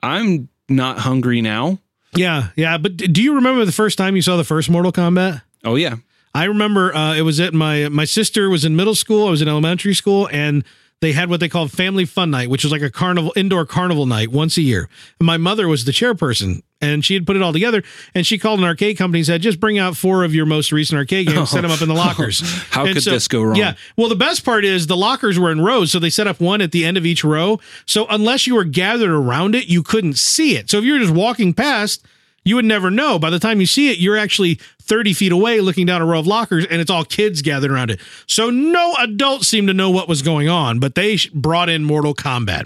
I'm 0.03 0.49
not 0.69 0.99
hungry 0.99 1.41
now. 1.41 1.79
Yeah, 2.15 2.49
yeah. 2.55 2.77
But 2.77 2.97
do 2.97 3.21
you 3.21 3.35
remember 3.35 3.65
the 3.65 3.71
first 3.71 3.97
time 3.97 4.15
you 4.15 4.21
saw 4.21 4.37
the 4.37 4.43
first 4.43 4.69
Mortal 4.69 4.91
Kombat? 4.91 5.41
Oh 5.63 5.75
yeah, 5.75 5.95
I 6.33 6.45
remember 6.45 6.93
uh, 6.95 7.15
it 7.15 7.21
was 7.21 7.39
at 7.39 7.53
my 7.53 7.89
my 7.89 8.05
sister 8.05 8.49
was 8.49 8.65
in 8.65 8.75
middle 8.75 8.95
school. 8.95 9.27
I 9.27 9.31
was 9.31 9.41
in 9.41 9.47
elementary 9.47 9.93
school, 9.93 10.27
and 10.31 10.63
they 11.01 11.11
had 11.13 11.29
what 11.29 11.39
they 11.39 11.49
called 11.49 11.71
family 11.71 12.05
fun 12.05 12.29
night, 12.29 12.49
which 12.49 12.63
was 12.63 12.71
like 12.71 12.83
a 12.83 12.89
carnival 12.89 13.33
indoor 13.35 13.65
carnival 13.65 14.05
night 14.05 14.29
once 14.29 14.55
a 14.57 14.61
year. 14.61 14.87
And 15.19 15.25
my 15.25 15.37
mother 15.37 15.67
was 15.67 15.83
the 15.85 15.91
chairperson, 15.91 16.61
and 16.79 17.03
she 17.03 17.15
had 17.15 17.25
put 17.25 17.35
it 17.35 17.41
all 17.41 17.51
together. 17.51 17.81
And 18.13 18.25
she 18.25 18.37
called 18.37 18.59
an 18.59 18.65
arcade 18.65 18.99
company 18.99 19.19
and 19.19 19.25
said, 19.25 19.41
"Just 19.41 19.59
bring 19.59 19.79
out 19.79 19.97
four 19.97 20.23
of 20.23 20.35
your 20.35 20.45
most 20.45 20.71
recent 20.71 20.99
arcade 20.99 21.27
games, 21.27 21.49
set 21.49 21.59
oh, 21.59 21.61
them 21.63 21.71
up 21.71 21.81
in 21.81 21.87
the 21.87 21.93
oh, 21.95 21.97
lockers." 21.97 22.41
How 22.69 22.85
And 22.85 22.93
could 22.93 23.03
this 23.03 23.27
go 23.27 23.41
wrong? 23.41 23.55
Yeah. 23.55 23.73
Well, 23.97 24.09
the 24.09 24.15
best 24.15 24.45
part 24.45 24.63
is 24.63 24.85
the 24.85 24.95
lockers 24.95 25.39
were 25.39 25.51
in 25.51 25.61
rows, 25.61 25.91
so 25.91 25.97
they 25.97 26.11
set 26.11 26.27
up 26.27 26.39
one 26.39 26.61
at 26.61 26.71
the 26.71 26.85
end 26.85 26.97
of 26.97 27.05
each 27.05 27.23
row. 27.23 27.59
So 27.87 28.05
unless 28.07 28.45
you 28.45 28.53
were 28.53 28.63
gathered 28.63 29.11
around 29.11 29.55
it, 29.55 29.67
you 29.67 29.81
couldn't 29.81 30.19
see 30.19 30.55
it. 30.55 30.69
So 30.69 30.77
if 30.77 30.83
you 30.83 30.93
were 30.93 30.99
just 30.99 31.13
walking 31.13 31.53
past, 31.55 32.05
you 32.43 32.55
would 32.55 32.65
never 32.65 32.89
know. 32.89 33.19
By 33.19 33.29
the 33.29 33.39
time 33.39 33.59
you 33.59 33.65
see 33.65 33.91
it, 33.91 33.99
you're 33.99 34.17
actually 34.17 34.55
30 34.81 35.13
feet 35.13 35.31
away 35.31 35.61
looking 35.61 35.85
down 35.85 36.01
a 36.01 36.05
row 36.05 36.19
of 36.19 36.27
lockers, 36.27 36.65
and 36.65 36.81
it's 36.81 36.89
all 36.89 37.03
kids 37.05 37.41
gathered 37.41 37.71
around 37.71 37.91
it. 37.91 37.99
So 38.27 38.49
no 38.49 38.95
adults 38.99 39.47
seemed 39.47 39.67
to 39.67 39.73
know 39.73 39.89
what 39.89 40.07
was 40.07 40.21
going 40.21 40.49
on, 40.49 40.79
but 40.79 40.95
they 40.95 41.17
brought 41.33 41.69
in 41.69 41.83
Mortal 41.83 42.15
Kombat. 42.15 42.65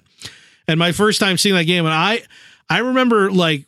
And 0.67 0.79
my 0.79 0.91
first 0.91 1.19
time 1.19 1.37
seeing 1.37 1.55
that 1.55 1.65
game, 1.65 1.85
and 1.85 1.93
I, 1.93 2.21
I 2.69 2.79
remember 2.79 3.31
like 3.31 3.65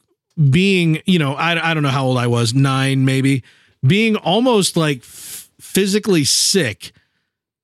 being, 0.49 1.01
you 1.05 1.19
know, 1.19 1.33
I, 1.33 1.71
I 1.71 1.73
don't 1.73 1.83
know 1.83 1.89
how 1.89 2.05
old 2.05 2.17
I 2.17 2.27
was, 2.27 2.53
nine 2.53 3.05
maybe, 3.05 3.43
being 3.85 4.15
almost 4.15 4.77
like 4.77 4.99
f- 4.99 5.49
physically 5.59 6.23
sick 6.23 6.93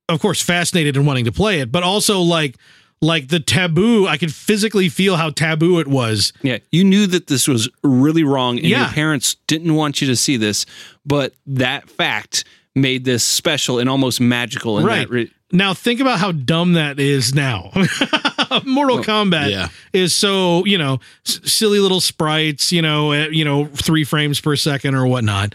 of 0.10 0.20
course 0.20 0.42
fascinated 0.42 0.98
and 0.98 1.08
wanting 1.08 1.26
to 1.26 1.32
play 1.32 1.60
it 1.60 1.72
but 1.72 1.84
also 1.84 2.20
like 2.20 2.58
like 3.04 3.28
the 3.28 3.40
taboo 3.40 4.08
i 4.08 4.18
could 4.18 4.34
physically 4.34 4.88
feel 4.90 5.16
how 5.18 5.30
taboo 5.30 5.80
it 5.80 5.88
was 5.88 6.32
Yeah, 6.42 6.58
you 6.72 6.84
knew 6.84 7.06
that 7.08 7.28
this 7.28 7.48
was 7.48 7.70
really 7.84 8.24
wrong, 8.24 8.58
and 8.58 8.66
Yeah. 8.68 8.80
your 8.86 8.90
parents 8.94 9.36
didn't 9.48 9.76
want 9.76 10.00
you 10.02 10.08
to 10.08 10.16
see 10.16 10.38
this, 10.38 10.66
but 11.06 11.34
that 11.46 11.90
fact 11.90 12.46
made 12.76 13.04
this 13.06 13.24
special 13.24 13.78
and 13.80 13.88
almost 13.90 14.20
magical. 14.22 14.80
In 14.80 14.86
Right. 14.86 15.08
That 15.08 15.10
re- 15.14 15.32
now 15.52 15.74
think 15.76 16.00
about 16.00 16.18
how 16.20 16.32
dumb 16.32 16.74
that 16.74 17.00
is 17.00 17.36
now 17.36 17.72
mortal 18.66 19.00
kombat 19.00 19.52
yeah. 19.52 19.68
is 19.94 20.16
so 20.16 20.66
you 20.66 20.78
know 20.78 21.00
s- 21.28 21.40
silly 21.44 21.80
little 21.80 22.02
sprites 22.02 22.72
you 22.72 22.82
know 22.82 23.14
at, 23.14 23.34
you 23.34 23.46
know 23.46 23.66
three 23.66 24.04
frames 24.04 24.40
per 24.40 24.56
second 24.56 24.96
or 24.96 25.06
whatnot 25.06 25.54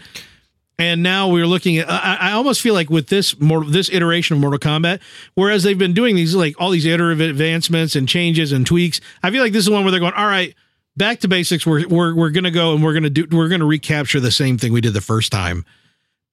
and 0.79 1.03
now 1.03 1.27
we're 1.27 1.45
looking 1.45 1.77
at 1.77 1.89
I, 1.89 2.17
I 2.19 2.31
almost 2.31 2.61
feel 2.61 2.73
like 2.73 2.89
with 2.89 3.07
this 3.07 3.39
more 3.39 3.63
this 3.63 3.89
iteration 3.89 4.35
of 4.35 4.41
mortal 4.41 4.59
kombat 4.59 5.01
whereas 5.35 5.61
they've 5.61 5.77
been 5.77 5.93
doing 5.93 6.15
these 6.15 6.33
like 6.33 6.59
all 6.59 6.71
these 6.71 6.85
iterative 6.85 7.29
advancements 7.29 7.95
and 7.95 8.07
changes 8.07 8.51
and 8.51 8.65
tweaks 8.65 8.99
i 9.21 9.29
feel 9.29 9.43
like 9.43 9.53
this 9.53 9.65
is 9.65 9.69
one 9.69 9.83
where 9.83 9.91
they're 9.91 9.99
going 9.99 10.13
all 10.13 10.25
right 10.25 10.55
back 10.97 11.19
to 11.19 11.27
basics 11.27 11.67
we're 11.67 11.87
we're, 11.87 12.15
we're 12.15 12.29
gonna 12.31 12.49
go 12.49 12.73
and 12.73 12.83
we're 12.83 12.93
gonna 12.93 13.09
do 13.09 13.27
we're 13.31 13.49
gonna 13.49 13.65
recapture 13.65 14.19
the 14.19 14.31
same 14.31 14.57
thing 14.57 14.73
we 14.73 14.81
did 14.81 14.93
the 14.93 15.01
first 15.01 15.31
time 15.31 15.65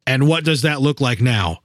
and 0.06 0.26
what 0.26 0.44
does 0.44 0.62
that 0.62 0.80
look 0.80 1.00
like 1.00 1.20
now 1.20 1.60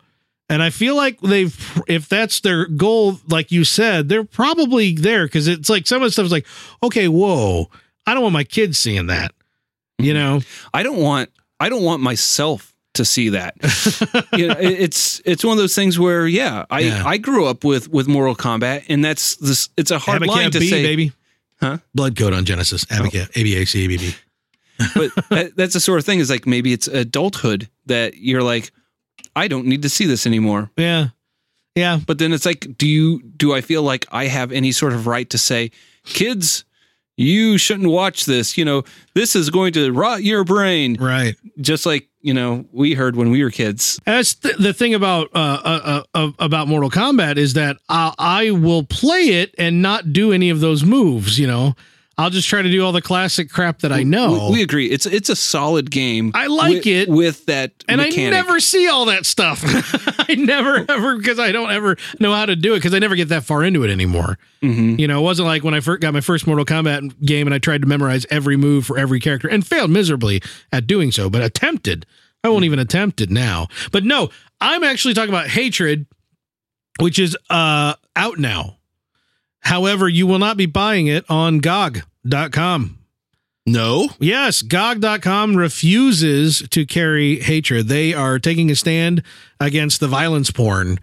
and 0.50 0.62
I 0.62 0.70
feel 0.70 0.98
like 0.98 1.22
they've, 1.22 1.82
if 1.88 2.10
that's 2.10 2.42
their 2.42 2.66
goal, 2.66 3.22
like 3.30 3.54
you 3.54 3.64
said, 3.64 4.10
they're 4.10 4.26
probably 4.26 4.94
there 4.94 5.26
because 5.26 5.48
it's 5.48 5.70
like 5.70 5.88
some 5.88 6.02
of 6.02 6.08
the 6.08 6.12
stuff 6.12 6.26
is 6.26 6.32
like, 6.34 6.46
okay, 6.84 7.08
whoa, 7.08 7.70
I 8.06 8.14
don't 8.14 8.24
want 8.24 8.34
my 8.34 8.44
kids 8.44 8.78
seeing 8.78 9.08
that. 9.08 9.34
You 9.98 10.14
mm-hmm. 10.14 10.20
know, 10.22 10.42
I 10.74 10.84
don't 10.84 10.98
want. 10.98 11.30
I 11.62 11.70
don't 11.70 11.84
want 11.84 12.02
myself 12.02 12.71
to 12.94 13.06
see 13.06 13.30
that. 13.30 13.56
you 14.38 14.48
know, 14.48 14.56
it's 14.60 15.22
it's 15.26 15.44
one 15.44 15.54
of 15.54 15.58
those 15.58 15.76
things 15.76 15.98
where 16.00 16.28
yeah, 16.28 16.66
I 16.70 16.80
Yeah. 16.82 17.04
I 17.06 17.18
grew 17.18 17.46
up 17.46 17.64
with 17.64 17.90
with 17.90 18.08
Mortal 18.08 18.36
Kombat, 18.36 18.86
and 18.90 19.04
that's 19.04 19.36
this. 19.38 19.70
It's 19.78 19.92
a 19.92 20.00
hard 20.00 20.26
line 20.26 20.52
to 20.52 20.60
B, 20.60 20.70
say, 20.70 20.84
baby. 20.84 21.12
Huh? 21.60 21.78
Blood 21.94 22.16
code 22.18 22.34
on 22.34 22.44
Genesis. 22.46 22.86
Abacab, 22.86 23.28
oh. 23.28 23.40
A 23.40 23.44
B 23.44 23.56
A 23.58 23.66
C 23.66 23.86
A 23.86 23.88
B 23.88 23.98
B. 23.98 24.16
but 24.96 25.12
that, 25.30 25.56
that's 25.56 25.74
the 25.76 25.80
sort 25.80 26.00
of 26.00 26.06
thing. 26.06 26.20
Is 26.20 26.30
like 26.30 26.48
maybe 26.48 26.74
it's 26.74 26.88
adulthood 26.88 27.70
that 27.86 28.16
you're 28.18 28.42
like, 28.44 28.72
I 29.36 29.48
don't 29.48 29.68
need 29.68 29.84
to 29.84 29.90
see 29.90 30.06
this 30.06 30.26
anymore. 30.26 30.72
Yeah. 30.76 31.10
Yeah. 31.76 32.00
But 32.06 32.18
then 32.18 32.34
it's 32.34 32.46
like, 32.46 32.78
do 32.78 32.88
you 32.88 33.22
do 33.22 33.54
I 33.54 33.62
feel 33.62 33.84
like 33.84 34.06
I 34.12 34.26
have 34.26 34.52
any 34.52 34.72
sort 34.72 34.94
of 34.94 35.08
right 35.08 35.30
to 35.30 35.38
say, 35.38 35.72
kids, 36.04 36.66
you 37.16 37.58
shouldn't 37.58 37.90
watch 37.90 38.26
this? 38.26 38.58
You 38.58 38.66
know, 38.66 38.84
this 39.14 39.36
is 39.36 39.50
going 39.50 39.74
to 39.74 39.92
rot 39.94 40.24
your 40.24 40.44
brain, 40.44 40.98
Right. 41.00 41.36
just 41.60 41.86
like 41.86 42.10
you 42.22 42.34
know 42.34 42.66
we 42.72 42.94
heard 42.94 43.16
when 43.16 43.30
we 43.32 43.44
were 43.44 43.52
kids. 43.52 44.00
That's 44.06 44.34
th- 44.36 44.58
the 44.58 44.74
thing 44.74 44.94
about 44.94 45.30
uh, 45.34 45.62
uh, 45.64 46.04
uh, 46.14 46.32
about 46.40 46.68
Mortal 46.68 46.90
Kombat 46.90 47.38
is 47.38 47.54
that 47.54 47.78
I, 47.90 48.14
I 48.18 48.52
will 48.52 48.84
play 48.84 49.42
it 49.42 49.54
and 49.58 49.82
not 49.82 50.14
do 50.14 50.32
any 50.32 50.50
of 50.50 50.60
those 50.60 50.84
moves. 50.84 51.40
You 51.40 51.48
know, 51.48 51.76
I'll 52.18 52.30
just 52.30 52.48
try 52.48 52.62
to 52.62 52.70
do 52.70 52.84
all 52.86 52.92
the 52.92 53.02
classic 53.02 53.50
crap 53.50 53.80
that 53.80 53.92
I 53.92 54.04
know. 54.04 54.48
We, 54.48 54.58
we 54.58 54.62
agree. 54.62 54.88
It's 54.88 55.06
it's 55.06 55.30
a 55.30 55.36
solid 55.36 55.90
game. 55.90 56.32
I 56.36 56.48
like 56.48 56.74
with, 56.76 56.88
it. 56.88 57.10
with 57.10 57.46
that 57.48 57.72
and 57.88 58.00
mechanic. 58.00 58.34
I 58.38 58.42
never 58.42 58.60
see 58.60 58.88
all 58.88 59.06
that 59.06 59.26
stuff. 59.26 59.62
I 60.30 60.36
never 60.36 60.86
ever 60.88 61.18
because 61.18 61.40
I 61.40 61.52
don't 61.52 61.72
ever 61.72 61.98
know 62.20 62.34
how 62.34 62.46
to 62.46 62.56
do 62.56 62.74
it 62.74 62.78
because 62.78 62.94
I 62.94 63.00
never 63.00 63.16
get 63.16 63.30
that 63.30 63.44
far 63.44 63.64
into 63.64 63.84
it 63.84 63.90
anymore. 63.90 64.38
Mhm. 64.62 65.00
You 65.00 65.08
know, 65.08 65.20
it 65.20 65.24
wasn't 65.24 65.48
like 65.48 65.64
when 65.64 65.74
I 65.74 65.80
first 65.80 66.02
got 66.02 66.14
my 66.14 66.22
first 66.22 66.46
Mortal 66.46 66.66
Kombat 66.66 67.26
game 67.26 67.48
and 67.48 67.54
I 67.54 67.58
tried 67.60 67.82
to 67.82 67.88
memorize 67.88 68.26
every 68.30 68.58
move 68.58 68.86
for 68.86 69.00
every 69.00 69.20
character 69.20 69.48
and 69.48 69.66
failed 69.66 69.90
miserably 69.90 70.44
at 70.72 70.86
doing 70.86 71.12
so, 71.12 71.30
but 71.30 71.42
attempted. 71.42 72.06
I 72.44 72.50
won't 72.50 72.66
even 72.66 72.80
attempt 72.80 73.22
it 73.22 73.30
now. 73.32 73.68
But 73.92 74.04
no, 74.04 74.30
I'm 74.60 74.84
actually 74.84 75.14
talking 75.14 75.30
about 75.34 75.48
Hatred, 75.48 76.06
which 77.00 77.18
is 77.20 77.36
uh 77.50 77.94
out 78.16 78.38
now. 78.38 78.78
However, 79.62 80.10
you 80.10 80.28
will 80.28 80.40
not 80.40 80.58
be 80.58 80.66
buying 80.66 81.08
it 81.08 81.24
on 81.30 81.60
GOG.com. 81.60 82.98
No. 83.66 84.10
Yes, 84.20 84.62
GOG.com 84.64 85.56
refuses 85.56 86.68
to 86.70 86.86
carry 86.86 87.40
hatred. 87.40 87.88
They 87.88 88.14
are 88.14 88.40
taking 88.40 88.72
a 88.72 88.76
stand 88.76 89.24
against 89.60 90.00
the 90.00 90.08
violence 90.08 90.50
porn 90.50 91.00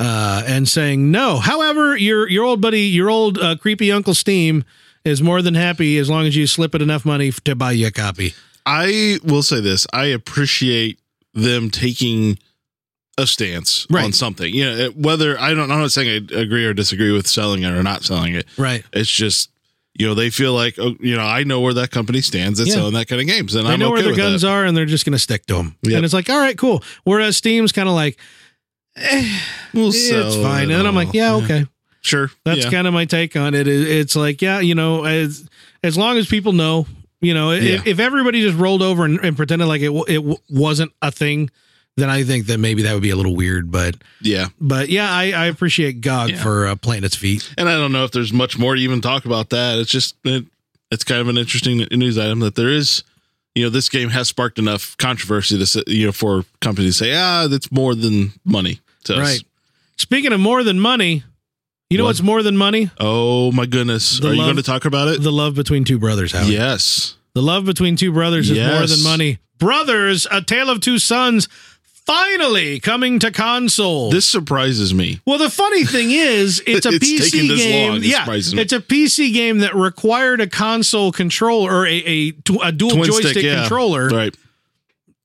uh, 0.00 0.42
and 0.46 0.68
saying 0.68 1.10
no. 1.10 1.38
However, 1.38 1.96
your 1.96 2.28
your 2.28 2.44
old 2.44 2.60
buddy, 2.60 2.82
your 2.82 3.10
old 3.10 3.38
uh, 3.38 3.56
creepy 3.56 3.92
Uncle 3.92 4.14
Steam 4.14 4.64
is 5.04 5.22
more 5.22 5.40
than 5.40 5.54
happy 5.54 5.98
as 5.98 6.10
long 6.10 6.26
as 6.26 6.34
you 6.34 6.46
slip 6.46 6.74
it 6.74 6.82
enough 6.82 7.04
money 7.04 7.30
to 7.30 7.54
buy 7.54 7.72
you 7.72 7.86
a 7.86 7.90
copy. 7.90 8.34
I 8.66 9.18
will 9.22 9.42
say 9.42 9.60
this. 9.60 9.86
I 9.92 10.06
appreciate 10.06 10.98
them 11.32 11.70
taking 11.70 12.38
a 13.20 13.26
stance 13.26 13.86
Right. 13.90 14.04
on 14.04 14.12
something. 14.12 14.52
You 14.52 14.64
know, 14.64 14.88
whether 14.96 15.38
I 15.38 15.54
don't, 15.54 15.70
I'm 15.70 15.78
not 15.80 15.92
saying 15.92 16.28
I 16.32 16.40
agree 16.40 16.64
or 16.64 16.74
disagree 16.74 17.12
with 17.12 17.26
selling 17.26 17.62
it 17.62 17.70
or 17.72 17.82
not 17.82 18.02
selling 18.04 18.34
it. 18.34 18.46
Right. 18.56 18.84
It's 18.92 19.10
just, 19.10 19.50
you 19.94 20.06
know, 20.06 20.14
they 20.14 20.30
feel 20.30 20.52
like, 20.54 20.78
oh, 20.78 20.94
you 21.00 21.16
know, 21.16 21.22
I 21.22 21.44
know 21.44 21.60
where 21.60 21.74
that 21.74 21.90
company 21.90 22.20
stands 22.20 22.58
at 22.60 22.66
Yeah. 22.66 22.74
selling 22.74 22.94
that 22.94 23.06
kind 23.08 23.20
of 23.20 23.26
games, 23.26 23.54
and 23.54 23.66
I'm 23.68 23.78
know 23.78 23.86
okay 23.92 23.92
where 23.92 24.02
their 24.02 24.16
guns 24.16 24.42
that. 24.42 24.48
are 24.48 24.64
and 24.64 24.76
they're 24.76 24.86
just 24.86 25.04
going 25.04 25.12
to 25.12 25.18
stick 25.18 25.46
to 25.46 25.54
them. 25.54 25.76
Yep. 25.82 25.94
And 25.96 26.04
it's 26.04 26.14
like, 26.14 26.30
all 26.30 26.38
right, 26.38 26.56
cool. 26.56 26.82
Whereas 27.04 27.36
Steam's 27.36 27.72
kind 27.72 27.88
of 27.88 27.94
like, 27.94 28.18
eh, 28.96 29.38
We'll 29.74 29.88
it's 29.92 30.36
fine. 30.36 30.70
it 30.70 30.74
And 30.78 30.86
I'm 30.88 30.94
like, 30.94 31.08
all. 31.08 31.14
yeah, 31.14 31.34
okay. 31.36 31.66
sure. 32.00 32.30
That's 32.44 32.64
yeah. 32.64 32.70
kind 32.70 32.86
of 32.86 32.94
my 32.94 33.04
take 33.04 33.36
on 33.36 33.54
it. 33.54 33.68
It- 33.68 33.88
It's 33.88 34.16
like, 34.16 34.40
yeah, 34.42 34.60
you 34.60 34.74
know, 34.74 35.04
as 35.04 35.48
as 35.82 35.96
long 35.96 36.18
as 36.18 36.26
people 36.26 36.52
know, 36.52 36.86
you 37.20 37.34
know, 37.34 37.52
Yeah. 37.52 37.74
if, 37.76 37.86
if 37.86 37.98
everybody 38.00 38.42
just 38.42 38.56
rolled 38.58 38.82
over 38.82 39.04
and, 39.04 39.18
and 39.20 39.36
pretended 39.36 39.66
like 39.66 39.80
it 39.82 39.86
w- 39.86 40.04
it 40.08 40.16
w- 40.16 40.36
wasn't 40.48 40.92
a 41.02 41.10
thing, 41.10 41.50
then 42.00 42.10
I 42.10 42.24
think 42.24 42.46
that 42.46 42.58
maybe 42.58 42.82
that 42.82 42.94
would 42.94 43.02
be 43.02 43.10
a 43.10 43.16
little 43.16 43.36
weird. 43.36 43.70
But 43.70 43.96
yeah. 44.20 44.46
but 44.60 44.88
yeah, 44.88 45.10
I, 45.12 45.32
I 45.32 45.46
appreciate 45.46 46.00
GOG 46.00 46.30
Yeah. 46.30 46.42
for 46.42 46.66
uh, 46.66 46.76
planting 46.76 47.04
its 47.04 47.16
feet. 47.16 47.52
And 47.58 47.68
I 47.68 47.76
don't 47.76 47.92
know 47.92 48.04
if 48.04 48.10
there's 48.12 48.32
much 48.32 48.58
more 48.58 48.74
to 48.74 48.80
even 48.80 49.00
talk 49.00 49.24
about 49.24 49.50
that. 49.50 49.78
It's 49.78 49.90
just 49.90 50.16
it, 50.24 50.46
it's 50.90 51.04
kind 51.04 51.20
of 51.20 51.28
an 51.28 51.38
interesting 51.38 51.86
news 51.90 52.18
item 52.18 52.40
that 52.40 52.54
there 52.56 52.68
is. 52.70 53.04
You 53.54 53.64
know, 53.64 53.70
this 53.70 53.88
game 53.88 54.10
has 54.10 54.28
sparked 54.28 54.58
enough 54.60 54.96
controversy 54.96 55.58
to 55.58 55.66
say, 55.66 55.82
you 55.88 56.06
know 56.06 56.12
for 56.12 56.44
companies 56.60 56.98
to 56.98 57.04
say, 57.04 57.14
ah, 57.16 57.46
that's 57.48 57.70
more 57.72 57.94
than 57.96 58.32
money 58.44 58.80
to 59.04 59.14
us. 59.14 59.18
Right. 59.18 59.42
Speaking 59.98 60.32
of 60.32 60.38
more 60.40 60.62
than 60.62 60.78
money, 60.80 61.24
you 61.90 61.98
know 61.98 62.04
What? 62.04 62.10
what's 62.10 62.22
more 62.22 62.42
than 62.44 62.56
money? 62.56 62.90
Oh 63.00 63.50
my 63.52 63.66
goodness! 63.66 64.20
The 64.20 64.28
Are 64.28 64.32
you 64.34 64.42
going 64.42 64.56
to 64.56 64.62
talk 64.62 64.84
about 64.84 65.08
it? 65.08 65.20
The 65.22 65.32
love 65.32 65.54
between 65.56 65.84
two 65.84 65.98
brothers. 65.98 66.30
Howie. 66.32 66.52
yes. 66.52 67.16
The 67.34 67.42
love 67.42 67.64
between 67.64 67.96
two 67.96 68.12
brothers 68.12 68.48
is 68.50 68.58
more 68.58 68.86
than 68.86 69.02
money. 69.02 69.38
Brothers, 69.58 70.26
a 70.30 70.40
tale 70.42 70.70
of 70.70 70.80
two 70.80 70.98
sons. 70.98 71.48
Finally 72.14 72.80
coming 72.80 73.18
to 73.20 73.30
console. 73.30 74.10
This 74.10 74.26
surprises 74.26 74.92
me. 74.92 75.20
well, 75.26 75.38
the 75.38 75.50
funny 75.50 75.84
thing 75.84 76.10
is, 76.10 76.60
it's 76.66 76.86
a 76.86 76.90
It's 76.90 76.98
PC 77.08 77.30
taking 77.30 77.48
this 77.48 77.62
game. 77.62 77.88
long, 77.88 77.96
it 77.98 78.04
yeah, 78.04 78.18
surprises 78.24 78.54
me. 78.54 78.62
it's 78.62 78.72
a 78.72 78.80
PC 78.80 79.32
game 79.32 79.58
that 79.58 79.74
required 79.74 80.40
a 80.40 80.46
console 80.48 81.12
controller 81.12 81.72
or 81.72 81.86
a 81.86 81.98
a, 82.06 82.32
a 82.62 82.72
dual 82.72 82.90
Twin 82.90 83.04
joystick 83.04 83.30
stick, 83.32 83.44
yeah. 83.44 83.60
controller, 83.60 84.08
Right. 84.08 84.34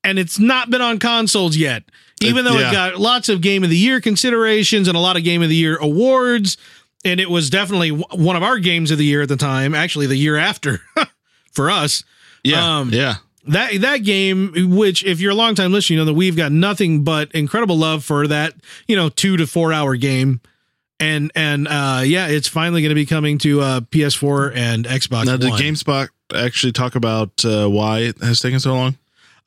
and 0.03 0.19
it's 0.19 0.39
not 0.39 0.69
been 0.69 0.81
on 0.81 0.99
consoles 0.99 1.57
yet. 1.57 1.83
Even 2.21 2.45
It- 2.45 2.49
though 2.49 2.59
yeah. 2.59 2.69
it 2.69 2.71
got 2.71 2.99
lots 2.99 3.27
of 3.29 3.41
Game 3.41 3.63
of 3.63 3.69
the 3.69 3.77
Year 3.77 3.99
considerations 3.99 4.87
and 4.87 4.95
a 4.95 4.99
lot 4.99 5.17
of 5.17 5.23
Game 5.23 5.41
of 5.41 5.49
the 5.49 5.55
Year 5.55 5.75
awards, 5.77 6.55
and 7.03 7.19
it 7.19 7.29
was 7.29 7.49
definitely 7.49 7.89
w- 7.91 8.23
one 8.25 8.35
of 8.35 8.43
our 8.43 8.57
games 8.59 8.89
of 8.91 8.97
the 8.97 9.05
year 9.05 9.23
at 9.23 9.27
the 9.29 9.35
time. 9.37 9.75
Actually, 9.75 10.07
the 10.07 10.15
year 10.15 10.37
after 10.37 10.81
for 11.51 11.69
us. 11.69 12.03
Yeah. 12.43 12.77
Um, 12.79 12.89
yeah. 12.93 13.15
That 13.47 13.79
that 13.81 13.97
game 13.97 14.51
which 14.75 15.03
if 15.05 15.19
you're 15.19 15.31
a 15.31 15.35
long 15.35 15.55
time 15.55 15.71
listener 15.71 15.95
you 15.95 15.99
know 15.99 16.05
that 16.05 16.13
we've 16.13 16.35
got 16.35 16.51
nothing 16.51 17.03
but 17.03 17.31
incredible 17.31 17.77
love 17.77 18.03
for 18.03 18.27
that 18.27 18.53
you 18.87 18.95
know 18.95 19.09
two 19.09 19.37
to 19.37 19.45
four 19.45 19.71
hour 19.71 19.95
game 19.95 20.41
and 20.99 21.31
and 21.35 21.67
uh 21.67 22.01
yeah 22.05 22.27
it's 22.27 22.47
finally 22.47 22.81
going 22.81 22.89
to 22.89 22.95
be 22.95 23.05
coming 23.05 23.37
to 23.37 23.61
uh 23.61 23.79
ps4 23.81 24.55
and 24.55 24.85
xbox 24.85 25.25
Now, 25.25 25.37
did 25.37 25.49
One. 25.49 25.61
GameSpot 25.61 26.09
actually 26.33 26.71
talk 26.71 26.95
about 26.95 27.45
uh, 27.45 27.67
why 27.67 27.99
it 27.99 28.17
has 28.21 28.39
taken 28.39 28.59
so 28.59 28.73
long? 28.73 28.97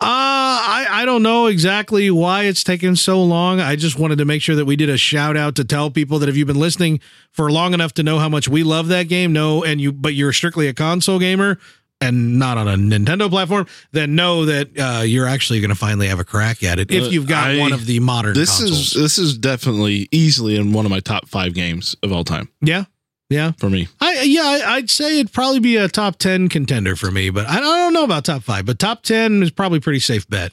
Uh, 0.00 0.06
I, 0.06 0.86
I 0.88 1.04
don't 1.06 1.24
know 1.24 1.46
exactly 1.46 2.08
why 2.08 2.44
it's 2.44 2.62
taken 2.62 2.94
so 2.94 3.20
long. 3.20 3.58
I 3.60 3.74
just 3.74 3.98
wanted 3.98 4.18
to 4.18 4.24
make 4.24 4.42
sure 4.42 4.54
that 4.54 4.64
we 4.64 4.76
did 4.76 4.88
a 4.88 4.96
shout 4.96 5.36
out 5.36 5.56
to 5.56 5.64
tell 5.64 5.90
people 5.90 6.20
that 6.20 6.28
if 6.28 6.36
you've 6.36 6.46
been 6.46 6.60
listening 6.60 7.00
for 7.32 7.50
long 7.50 7.74
enough 7.74 7.94
to 7.94 8.04
know 8.04 8.20
how 8.20 8.28
much 8.28 8.46
we 8.48 8.62
love 8.62 8.86
that 8.88 9.08
game, 9.08 9.32
no, 9.32 9.64
and 9.64 9.80
you, 9.80 9.90
but 9.90 10.14
you're 10.14 10.32
strictly 10.32 10.68
a 10.68 10.72
console 10.72 11.18
gamer 11.18 11.58
and 12.00 12.38
not 12.38 12.56
on 12.58 12.68
a 12.68 12.76
Nintendo 12.76 13.28
platform, 13.28 13.66
then 13.92 14.14
know 14.14 14.44
that 14.44 14.68
uh, 14.78 15.02
you're 15.02 15.26
actually 15.26 15.60
going 15.60 15.70
to 15.70 15.74
finally 15.76 16.06
have 16.08 16.20
a 16.20 16.24
crack 16.24 16.62
at 16.62 16.78
it 16.78 16.90
if 16.92 17.04
Uh, 17.04 17.06
you've 17.08 17.26
got 17.26 17.50
I- 17.50 17.58
one 17.58 17.72
of 17.72 17.86
the 17.86 17.98
modern 18.00 18.34
This 18.34 18.58
consoles. 18.58 18.94
is 18.96 19.02
this 19.02 19.18
is 19.18 19.36
definitely 19.38 20.08
easily 20.12 20.56
in 20.56 20.72
one 20.72 20.84
of 20.84 20.90
my 20.90 21.00
top 21.00 21.28
five 21.28 21.54
games 21.54 21.96
of 22.02 22.12
all 22.12 22.22
time 22.24 22.48
yeah, 22.60 22.84
yeah. 23.30 23.52
for 23.58 23.68
me. 23.68 23.88
I 24.00 24.22
yeah, 24.22 24.42
I, 24.42 24.74
I'd 24.76 24.90
say 24.90 25.18
it'd 25.20 25.32
probably 25.32 25.58
be 25.60 25.76
a 25.76 25.88
top 25.88 26.16
ten 26.18 26.48
contender 26.48 26.94
for 26.94 27.10
me, 27.10 27.30
but 27.30 27.46
I, 27.48 27.56
I 27.56 27.60
don't 27.60 27.92
know 27.92 28.04
about 28.04 28.24
top 28.24 28.42
five. 28.44 28.64
But 28.66 28.78
top 28.78 29.02
ten 29.02 29.42
is 29.42 29.50
probably 29.50 29.78
a 29.78 29.82
pretty 29.82 30.00
safe 30.00 30.28
bet. 30.28 30.52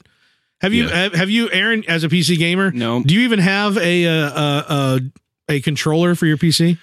Have 0.62 0.72
you 0.74 0.88
Yeah. 0.88 0.96
have, 0.96 1.14
have 1.14 1.30
you 1.30 1.50
Aaron 1.52 1.84
as 1.86 2.02
a 2.02 2.08
PC 2.08 2.38
gamer? 2.38 2.70
No, 2.72 3.02
Do 3.02 3.14
you 3.14 3.20
even 3.20 3.38
have 3.38 3.76
a 3.76 4.06
uh, 4.06 4.10
uh, 4.30 4.64
uh, 4.68 4.98
a 5.48 5.60
controller 5.60 6.14
for 6.16 6.26
your 6.26 6.38
PC? 6.38 6.78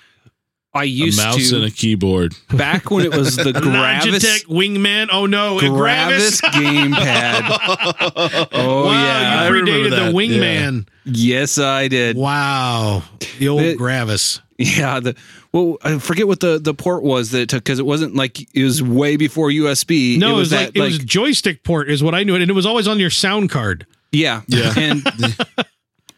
I 0.75 0.83
used 0.83 1.19
a 1.19 1.23
mouse 1.23 1.49
to 1.49 1.57
and 1.57 1.65
a 1.65 1.71
keyboard. 1.71 2.35
back 2.49 2.89
when 2.89 3.05
it 3.05 3.15
was 3.15 3.35
the 3.35 3.53
Gravis 3.61 4.23
Logitech 4.23 4.45
Wingman. 4.47 5.09
Oh 5.11 5.27
no, 5.27 5.59
a 5.59 5.69
Gravis 5.69 6.41
Gravis. 6.41 6.41
gamepad. 6.41 8.47
Oh 8.51 8.85
wow, 8.85 8.91
yeah, 8.91 9.41
I 9.41 9.47
you 9.47 9.53
remember 9.53 9.71
predated 9.71 9.89
the 9.91 9.95
that, 9.97 10.13
Wingman. 10.15 10.87
yes 11.05 11.57
I 11.59 11.87
did. 11.87 12.17
Wow, 12.17 13.03
the 13.39 13.49
old 13.49 13.61
The- 13.61 13.75
Gravis. 13.75 14.41
Yeah, 14.57 14.99
the 14.99 15.15
well, 15.51 15.77
I 15.83 15.97
forget 15.99 16.27
what 16.27 16.39
the 16.39 16.59
the 16.59 16.73
port 16.73 17.03
was 17.03 17.31
that 17.31 17.41
it 17.41 17.49
took 17.49 17.63
because 17.63 17.79
it 17.79 17.85
wasn't 17.85 18.15
like 18.15 18.41
it 18.55 18.63
was 18.63 18.81
way 18.81 19.15
before 19.17 19.49
USB. 19.49 20.17
No, 20.17 20.35
it 20.35 20.37
was, 20.37 20.49
that, 20.51 20.67
like 20.67 20.75
it 20.77 20.81
was 20.81 20.97
joystick 20.99 21.63
port 21.63 21.89
is 21.89 22.03
what 22.03 22.15
I 22.15 22.23
knew 22.23 22.35
it, 22.35 22.41
and 22.41 22.49
it 22.49 22.53
was 22.53 22.65
always 22.65 22.87
on 22.87 22.99
your 22.99 23.09
sound 23.09 23.49
card. 23.49 23.85
yeah, 24.11 24.41
Yeah. 24.47 24.73
and 24.77 25.03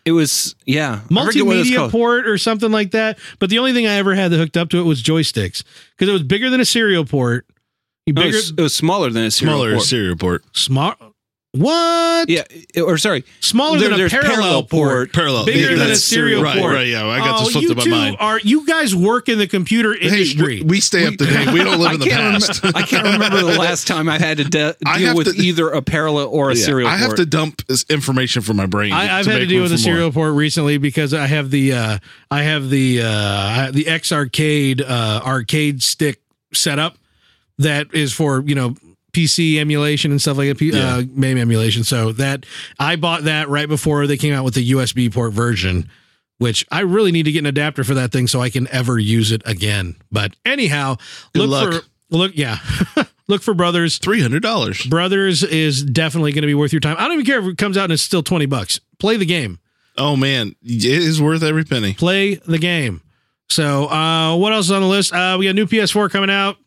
it 0.05 0.11
was 0.11 0.55
yeah 0.65 1.01
I 1.11 1.25
forget 1.25 1.45
what 1.45 1.55
it 1.55 1.59
was 1.59 1.69
multimedia 1.69 1.91
port 1.91 2.27
or 2.27 2.37
something 2.37 2.71
like 2.71 2.91
that. 2.91 3.17
But 3.39 3.49
the 3.49 3.57
only 3.59 3.73
thing 3.73 3.87
I 3.87 3.95
ever 3.95 4.15
had 4.15 4.31
that 4.31 4.37
hooked 4.37 4.57
up 4.57 4.69
to 4.69 4.79
it 4.79 4.83
was 4.83 5.01
joysticks 5.03 5.63
because 5.91 6.07
it 6.09 6.13
was 6.13 6.23
bigger 6.23 6.49
than 6.49 6.59
a 6.61 6.65
serial 6.65 7.05
port. 7.05 7.45
You 8.05 8.13
No, 8.13 8.21
it, 8.21 8.27
was, 8.27 8.51
it 8.51 8.61
was 8.61 8.75
smaller 8.75 9.09
than 9.09 9.23
a 9.23 9.31
serial 9.31 9.57
Smaller 9.57 9.73
port. 9.73 9.83
serial 9.85 10.15
port. 10.15 10.43
smart. 10.55 10.97
What? 11.57 12.29
Yeah, 12.29 12.43
or 12.81 12.97
sorry, 12.97 13.23
Smaller 13.39 13.79
There- 13.79 13.89
than 13.89 13.95
a 13.95 13.97
there's 13.97 14.11
parallel, 14.11 14.33
parallel 14.35 14.63
port. 14.63 14.89
port. 14.89 15.13
Parallel. 15.13 15.45
Bigger 15.45 15.71
Yeah, 15.71 15.75
than 15.77 15.91
a 15.91 15.95
serial 15.95 16.43
right, 16.43 16.57
port. 16.59 16.73
Right, 16.73 16.87
yeah. 16.87 17.05
I 17.07 17.19
got 17.19 17.41
oh, 17.41 17.43
this 17.45 17.51
flipped 17.53 17.63
you 17.63 17.71
in 17.71 17.77
my 17.77 17.83
two 17.83 17.89
mind. 17.91 18.17
are 18.19 18.39
you 18.39 18.65
guys 18.65 18.95
work 18.95 19.29
in 19.29 19.37
the 19.37 19.47
computer 19.47 19.93
Hey, 19.93 20.07
industry? 20.07 20.57
we, 20.61 20.63
we 20.63 20.79
stay 20.79 21.05
up 21.07 21.15
to 21.15 21.25
date. 21.25 21.51
We 21.51 21.63
don't 21.63 21.79
live 21.79 21.93
in 21.93 21.99
the 22.01 22.09
past. 22.09 22.61
Remember, 22.63 22.77
I 22.79 22.81
can't 22.83 23.03
remember 23.03 23.37
the 23.41 23.57
last 23.59 23.87
time 23.87 24.09
I 24.09 24.19
had 24.19 24.37
to 24.37 24.43
de- 24.43 24.75
deal 24.97 25.15
with 25.15 25.35
to- 25.35 25.41
either 25.41 25.69
a 25.69 25.81
parallel 25.81 26.27
or 26.27 26.51
a 26.51 26.55
Yeah, 26.55 26.65
serial 26.65 26.87
I 26.89 26.97
have 26.97 27.07
port. 27.09 27.17
to 27.17 27.25
dump 27.25 27.65
this 27.67 27.85
information 27.89 28.41
from 28.41 28.57
my 28.57 28.65
brain. 28.65 28.93
I, 28.93 29.19
I've 29.19 29.25
had 29.25 29.33
to 29.33 29.39
make 29.39 29.49
deal 29.49 29.61
with 29.63 29.71
a 29.71 29.77
for 29.77 29.81
more. 29.81 29.95
serial 29.95 30.11
port 30.11 30.33
recently 30.33 30.77
because 30.77 31.13
I 31.13 31.27
have 31.27 31.51
the 31.51 31.73
uh, 31.73 31.97
I 32.31 32.43
have 32.43 32.69
the 32.69 33.01
uh, 33.03 33.71
the 33.71 33.87
X 33.87 34.11
Arcade 34.11 34.81
uh, 34.81 35.21
arcade 35.25 35.81
stick 35.83 36.21
setup 36.53 36.97
that 37.57 37.87
is 37.93 38.13
for 38.13 38.43
you 38.45 38.55
know 38.55 38.75
PC 39.15 39.57
emulation 39.59 40.11
and 40.11 40.21
stuff 40.21 40.37
like 40.37 40.49
that, 40.57 40.61
Yeah. 40.63 40.97
uh, 40.97 41.03
MAME 41.13 41.37
emulation. 41.37 41.83
So 41.83 42.11
that 42.13 42.45
I 42.79 42.95
bought 42.97 43.23
that 43.23 43.47
right 43.49 43.67
before 43.69 44.07
they 44.07 44.17
came 44.17 44.33
out 44.33 44.43
with 44.43 44.53
the 44.55 44.71
USB 44.71 45.11
port 45.11 45.31
version, 45.33 45.89
which 46.37 46.65
I 46.71 46.81
really 46.81 47.11
need 47.11 47.23
to 47.23 47.31
get 47.31 47.39
an 47.39 47.45
adapter 47.45 47.83
for 47.83 47.93
that 47.93 48.11
thing 48.11 48.27
so 48.27 48.41
I 48.41 48.49
can 48.49 48.67
ever 48.71 48.99
use 48.99 49.31
it 49.31 49.41
again. 49.45 49.95
But 50.11 50.35
anyhow, 50.45 50.97
Good 51.33 51.47
look 51.49 51.49
luck. 51.73 51.83
for 51.83 51.89
look 52.15 52.31
yeah, 52.35 52.57
look 53.27 53.41
for 53.41 53.53
Brothers. 53.53 53.97
Three 53.97 54.21
hundred 54.21 54.41
dollars. 54.43 54.83
Brothers 54.85 55.43
is 55.43 55.83
definitely 55.83 56.31
going 56.33 56.41
to 56.43 56.47
be 56.47 56.53
worth 56.55 56.73
your 56.73 56.81
time. 56.81 56.97
I 56.99 57.03
don't 57.03 57.13
even 57.13 57.25
care 57.25 57.39
if 57.39 57.45
it 57.45 57.57
comes 57.57 57.77
out 57.77 57.85
and 57.85 57.93
it's 57.93 58.03
still 58.03 58.23
twenty 58.23 58.45
bucks. 58.47 58.79
Play 58.99 59.17
the 59.17 59.25
game 59.25 59.59
Oh 59.97 60.17
man, 60.17 60.55
it 60.61 60.83
is 60.85 61.21
worth 61.21 61.41
every 61.41 61.63
penny. 61.63 61.93
play 61.93 62.35
the 62.35 62.57
game. 62.57 63.01
So, 63.47 63.85
uh, 63.89 64.35
what 64.35 64.51
else 64.53 64.65
is 64.65 64.71
on 64.71 64.81
the 64.81 64.87
list? 64.87 65.13
Uh, 65.13 65.37
we 65.39 65.45
got 65.45 65.55
new 65.55 65.67
PS4 65.67 66.09
coming 66.11 66.29
out 66.31 66.57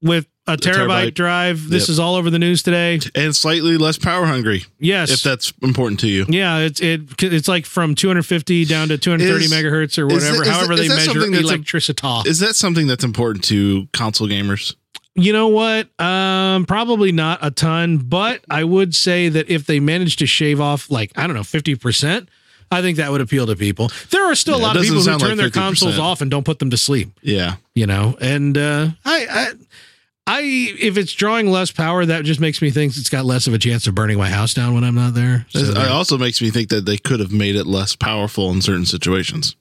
with 0.00 0.26
a 0.46 0.56
terabyte, 0.56 0.86
terabyte. 1.08 1.14
drive. 1.14 1.68
This 1.70 1.84
Yep. 1.84 1.88
is 1.90 1.98
all 1.98 2.14
over 2.16 2.28
the 2.30 2.38
news 2.38 2.62
today. 2.62 3.00
And 3.14 3.34
slightly 3.34 3.76
less 3.78 3.96
power 3.96 4.26
hungry, 4.26 4.64
Yes. 4.78 5.10
if 5.10 5.22
that's 5.22 5.52
important 5.62 6.00
to 6.00 6.08
you. 6.08 6.26
yeah, 6.28 6.58
it's 6.58 6.80
it 6.80 7.02
it's 7.22 7.48
like 7.48 7.64
from 7.66 7.94
250 7.94 8.64
down 8.66 8.88
to 8.88 8.98
230 8.98 9.44
Is- 9.46 9.52
megahertz 9.52 9.98
or 9.98 10.06
whatever. 10.06 10.42
it- 10.42 10.48
however 10.48 10.76
they 10.76 10.88
measure 10.88 11.18
electricity. 11.24 12.02
Is 12.26 12.40
that 12.40 12.56
something 12.56 12.86
that's 12.86 13.04
important 13.04 13.44
to 13.44 13.88
console 13.92 14.28
gamers? 14.28 14.74
you 15.16 15.32
know 15.32 15.46
what? 15.46 15.88
Um, 16.00 16.64
probably 16.66 17.12
not 17.12 17.38
a 17.40 17.50
ton, 17.52 17.98
but 17.98 18.40
I 18.50 18.64
would 18.64 18.96
say 18.96 19.28
that 19.28 19.48
if 19.48 19.64
they 19.64 19.78
managed 19.78 20.18
to 20.18 20.26
shave 20.26 20.60
off 20.60 20.90
like 20.90 21.12
I 21.16 21.26
don't 21.26 21.36
know 21.36 21.44
50 21.44 21.74
percent. 21.76 22.28
I 22.72 22.82
think 22.82 22.96
that 22.96 23.12
would 23.12 23.20
appeal 23.20 23.46
to 23.46 23.54
people. 23.54 23.92
There 24.10 24.24
are 24.24 24.34
still 24.34 24.56
Yeah, 24.58 24.64
a 24.64 24.66
lot 24.66 24.76
of 24.76 24.82
people 24.82 24.98
who 24.98 25.04
turn 25.18 25.28
like 25.28 25.36
their 25.36 25.50
consoles 25.50 25.98
off 25.98 26.20
and 26.20 26.28
don't 26.30 26.42
put 26.44 26.58
them 26.58 26.70
to 26.70 26.76
sleep. 26.76 27.10
Yeah. 27.22 27.56
you 27.76 27.86
know 27.86 28.16
and 28.20 28.58
uh 28.58 28.88
I, 29.04 29.26
I 29.30 29.46
i 30.26 30.40
if 30.42 30.96
it's 30.96 31.12
drawing 31.12 31.48
less 31.50 31.70
power 31.70 32.04
that 32.06 32.24
just 32.24 32.40
makes 32.40 32.62
me 32.62 32.70
think 32.70 32.96
it's 32.96 33.10
got 33.10 33.24
less 33.24 33.46
of 33.46 33.54
a 33.54 33.58
chance 33.58 33.86
of 33.86 33.94
burning 33.94 34.16
my 34.18 34.28
house 34.30 34.54
down 34.54 34.74
when 34.74 34.84
i'm 34.84 34.94
not 34.94 35.14
there. 35.14 35.46
So, 35.50 35.58
it 35.60 35.76
also 35.76 36.16
makes 36.18 36.40
me 36.40 36.50
think 36.50 36.68
that 36.70 36.86
they 36.86 36.96
could 36.96 37.20
have 37.20 37.32
made 37.32 37.56
it 37.56 37.66
less 37.66 37.94
powerful 37.94 38.50
in 38.50 38.62
certain 38.62 38.86
situations. 38.86 39.54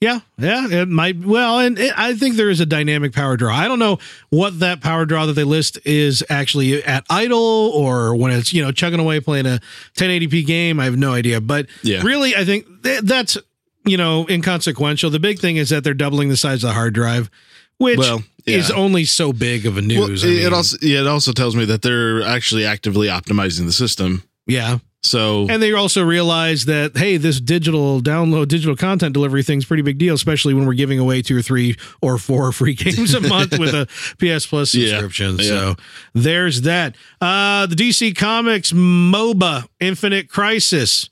yeah 0.00 0.20
yeah 0.38 0.66
it 0.70 0.88
might 0.88 1.18
well 1.18 1.58
and 1.58 1.78
it, 1.78 1.92
i 1.98 2.14
think 2.14 2.36
there 2.36 2.48
is 2.50 2.60
a 2.60 2.66
dynamic 2.66 3.12
power 3.12 3.36
draw. 3.36 3.54
I 3.54 3.68
don't 3.68 3.78
know 3.78 3.98
what 4.30 4.58
that 4.60 4.80
power 4.80 5.04
draw 5.04 5.26
that 5.26 5.34
they 5.34 5.44
list 5.44 5.78
is 5.84 6.24
actually 6.30 6.82
at 6.84 7.04
idle 7.10 7.38
or 7.74 8.16
when 8.16 8.32
it's 8.32 8.52
you 8.52 8.62
know 8.62 8.72
chugging 8.72 9.00
away 9.00 9.20
playing 9.20 9.46
a 9.46 9.60
1080p 9.96 10.46
game. 10.46 10.80
I 10.80 10.84
have 10.84 10.96
no 10.96 11.12
idea 11.12 11.40
but 11.40 11.66
Yeah. 11.82 12.02
really 12.02 12.34
i 12.36 12.44
think 12.44 12.66
th- 12.82 13.02
that's 13.02 13.36
you 13.84 13.96
know 13.96 14.26
inconsequential. 14.28 15.10
The 15.10 15.20
big 15.20 15.38
thing 15.38 15.56
is 15.58 15.68
that 15.70 15.84
they're 15.84 15.94
doubling 15.94 16.28
the 16.28 16.36
size 16.36 16.64
of 16.64 16.68
the 16.68 16.72
hard 16.74 16.92
drive 16.94 17.30
which 17.78 17.98
Well, 17.98 18.22
yeah. 18.46 18.56
is 18.58 18.70
only 18.70 19.04
so 19.04 19.32
big 19.32 19.66
of 19.66 19.74
a 19.76 19.80
Well, 19.80 20.08
news 20.08 20.24
it, 20.24 20.28
I 20.42 20.46
it 20.46 20.52
also 20.52 20.76
yeah, 20.82 21.00
it 21.00 21.06
also 21.06 21.32
tells 21.32 21.54
me 21.56 21.64
that 21.66 21.82
they're 21.82 22.22
actually 22.22 22.64
actively 22.64 23.08
optimizing 23.08 23.66
the 23.66 23.72
system. 23.72 24.22
yeah 24.46 24.78
So 25.02 25.46
And 25.48 25.62
they 25.62 25.72
also 25.72 26.02
realize 26.04 26.64
that 26.64 26.96
hey, 26.96 27.16
this 27.18 27.40
digital 27.40 28.00
download, 28.00 28.48
digital 28.48 28.74
content 28.76 29.12
delivery 29.14 29.42
thing's 29.44 29.64
pretty 29.64 29.82
big 29.82 29.98
deal, 29.98 30.14
especially 30.14 30.54
when 30.54 30.66
we're 30.66 30.74
giving 30.74 30.98
away 30.98 31.22
two 31.22 31.36
or 31.36 31.42
three 31.42 31.76
or 32.00 32.18
four 32.18 32.50
free 32.58 32.74
games 32.74 33.14
a 33.14 33.20
month 33.20 33.58
with 33.58 33.74
a 33.74 33.86
PS 34.18 34.46
Plus 34.46 34.74
Yeah, 34.74 34.88
subscription. 34.88 35.36
yeah. 35.38 35.44
So 35.44 35.74
there's 36.14 36.62
that. 36.62 36.96
Uh, 37.20 37.66
the 37.66 37.76
DC 37.76 38.16
Comics 38.16 38.72
MOBA 38.72 39.66
Infinite 39.80 40.28
Crisis 40.28 41.08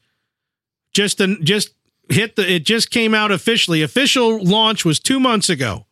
just 0.94 1.20
an, 1.20 1.38
just 1.44 1.74
hit 2.08 2.36
the. 2.36 2.48
It 2.54 2.64
just 2.64 2.90
came 2.90 3.14
out 3.14 3.30
officially. 3.32 3.82
Official 3.82 4.42
launch 4.42 4.84
was 4.84 4.98
two 5.00 5.18
months 5.20 5.48
ago. 5.50 5.86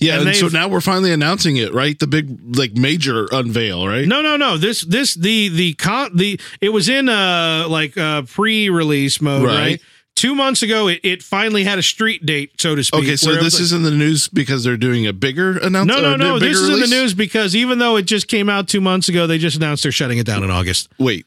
Yeah, 0.00 0.18
And 0.18 0.28
and 0.28 0.36
so 0.36 0.48
now 0.48 0.68
we're 0.68 0.80
finally 0.80 1.12
announcing 1.12 1.56
it, 1.56 1.72
right? 1.72 1.98
The 1.98 2.06
big 2.06 2.56
like 2.56 2.74
major 2.74 3.26
unveil, 3.32 3.86
right? 3.86 4.06
No, 4.06 4.22
no, 4.22 4.36
no. 4.36 4.56
This 4.56 4.82
this 4.82 5.14
the 5.14 5.48
the 5.48 5.74
con 5.74 6.16
the 6.16 6.40
it 6.60 6.70
was 6.70 6.88
in 6.88 7.08
uh 7.08 7.66
like 7.68 7.96
uh 7.98 8.22
pre-release 8.22 9.20
mode, 9.20 9.46
right? 9.46 9.54
Right. 9.56 9.80
Two 10.14 10.34
months 10.34 10.62
ago, 10.62 10.88
it, 10.88 11.00
it 11.02 11.22
finally 11.22 11.64
had 11.64 11.78
a 11.78 11.82
street 11.82 12.24
date, 12.24 12.52
so 12.60 12.74
to 12.74 12.82
speak. 12.84 13.02
Okay, 13.04 13.16
so 13.16 13.28
where 13.30 13.38
it 13.38 13.42
was 13.42 13.52
this 13.54 13.60
like- 13.60 13.62
is 13.64 13.72
in 13.72 13.82
the 13.82 13.90
news 13.90 14.28
because 14.28 14.64
they're 14.64 14.76
doing 14.76 15.06
a 15.06 15.12
bigger 15.12 15.58
announcement. 15.58 15.86
no, 16.02 16.16
no, 16.16 16.16
no. 16.16 16.38
This 16.38 16.58
is 16.58 16.68
in 16.68 16.80
the 16.80 16.86
news 16.86 17.14
because 17.14 17.54
even 17.56 17.78
though 17.78 17.96
it 17.96 18.02
just 18.02 18.28
came 18.28 18.48
out 18.48 18.68
two 18.68 18.80
months 18.80 19.08
ago, 19.08 19.26
they 19.26 19.38
just 19.38 19.56
announced 19.56 19.82
they're 19.82 19.92
shutting 19.92 20.18
it 20.18 20.26
down 20.26 20.42
in 20.44 20.50
August. 20.50 20.88
Wait, 20.98 21.26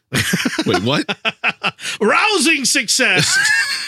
wait, 0.66 0.84
what? 0.84 1.06
Rousing 2.02 2.66
success. 2.66 3.38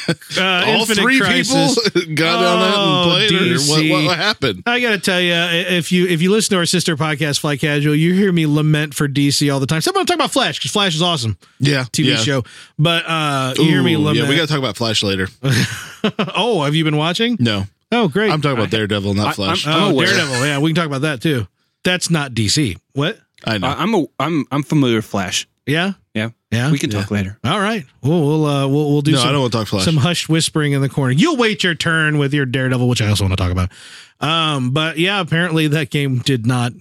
uh, 0.37 0.41
All 0.65 0.79
Infinite 0.81 1.01
three 1.01 1.19
Crisis. 1.19 1.79
people 1.91 2.01
got 2.15 2.43
on 2.43 2.59
that 2.59 2.73
Oh, 2.75 3.01
and 3.19 3.29
played, 3.29 3.31
DC. 3.57 3.89
what, 3.91 4.05
what 4.05 4.17
happened? 4.17 4.63
I 4.65 4.79
gotta 4.79 4.97
tell 4.99 5.21
you, 5.21 5.33
if 5.33 5.91
you 5.91 6.07
if 6.07 6.21
you 6.21 6.31
listen 6.31 6.51
to 6.55 6.57
our 6.57 6.65
sister 6.65 6.95
podcast, 6.95 7.39
Fly 7.39 7.57
Casual, 7.57 7.95
you 7.95 8.13
hear 8.13 8.31
me 8.31 8.45
lament 8.45 8.93
for 8.93 9.07
DC 9.07 9.51
all 9.53 9.59
the 9.59 9.67
time. 9.67 9.81
Someone 9.81 10.05
talk 10.05 10.15
about 10.15 10.31
Flash 10.31 10.57
because 10.59 10.71
Flash 10.71 10.95
is 10.95 11.01
awesome 11.01 11.37
Yeah, 11.59 11.83
TV 11.91 12.05
yeah. 12.05 12.15
show, 12.17 12.43
but 12.77 13.05
uh, 13.07 13.53
you 13.57 13.65
hear 13.65 13.83
me 13.83 13.97
lament. 13.97 14.17
Yeah, 14.17 14.29
we 14.29 14.35
got 14.35 14.41
to 14.43 14.47
talk 14.47 14.59
about 14.59 14.77
Flash 14.77 14.88
later. 15.03 15.27
oh, 16.35 16.63
have 16.63 16.75
you 16.75 16.83
been 16.83 16.97
watching? 16.97 17.37
No, 17.39 17.65
Oh, 17.91 18.07
great. 18.07 18.31
I'm 18.31 18.41
talking 18.41 18.57
about 18.57 18.69
Daredevil, 18.69 19.13
not 19.15 19.27
I- 19.29 19.33
Flash. 19.33 19.65
I'm- 19.67 19.81
oh, 19.83 19.89
aware. 19.91 20.07
Daredevil. 20.07 20.45
Yeah, 20.45 20.59
we 20.59 20.69
can 20.71 20.75
talk 20.75 20.85
about 20.85 21.01
that 21.01 21.21
too. 21.21 21.47
That's 21.83 22.09
not 22.09 22.33
DC. 22.33 22.77
What? 22.93 23.19
I 23.45 23.57
know. 23.57 23.67
I, 23.67 23.73
I'm 23.81 23.93
a, 23.95 24.05
I'm 24.19 24.45
I'm 24.51 24.63
familiar 24.63 24.97
with 24.97 25.05
Flash. 25.05 25.47
Yeah, 25.65 25.93
Yeah, 26.15 26.29
yeah. 26.51 26.71
we 26.71 26.77
can 26.79 26.89
talk 26.89 27.09
later. 27.11 27.37
All 27.43 27.59
right. 27.59 27.85
We'll 28.01 28.21
we'll 28.21 28.45
uh, 28.45 28.67
we'll, 28.67 28.91
we'll 28.91 29.01
do 29.01 29.11
no, 29.13 29.19
some, 29.19 29.29
I 29.29 29.31
don't 29.31 29.41
want 29.41 29.53
to 29.53 29.57
talk 29.59 29.67
Flash. 29.67 29.85
some 29.85 29.97
hushed 29.97 30.27
whispering 30.27 30.73
in 30.73 30.81
the 30.81 30.89
corner. 30.89 31.13
You'll 31.13 31.37
wait 31.37 31.63
your 31.63 31.75
turn 31.75 32.17
with 32.17 32.33
your 32.33 32.45
Daredevil, 32.45 32.87
which 32.87 33.01
I 33.01 33.07
also 33.07 33.23
want 33.23 33.33
to 33.33 33.37
talk 33.37 33.51
about. 33.51 33.71
Um, 34.19 34.71
but 34.71 34.97
yeah, 34.97 35.19
apparently 35.21 35.67
that 35.67 35.89
game 35.89 36.19
did 36.19 36.45
not 36.45 36.73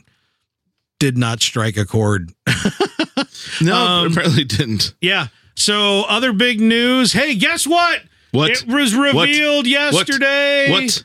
did 0.99 1.17
not 1.17 1.41
strike 1.43 1.77
a 1.77 1.85
chord. 1.85 2.33
no, 3.63 3.75
um, 3.77 4.11
apparently 4.13 4.45
didn't. 4.45 4.95
Yeah. 5.01 5.29
So 5.59 6.03
other 6.05 6.33
big 6.33 6.61
news. 6.61 7.13
Hey, 7.13 7.35
guess 7.35 7.67
what? 7.67 8.03
What? 8.31 8.51
It 8.51 8.67
was 8.69 8.95
revealed 8.95 9.67
yesterday 9.67 10.71
What? 10.71 11.05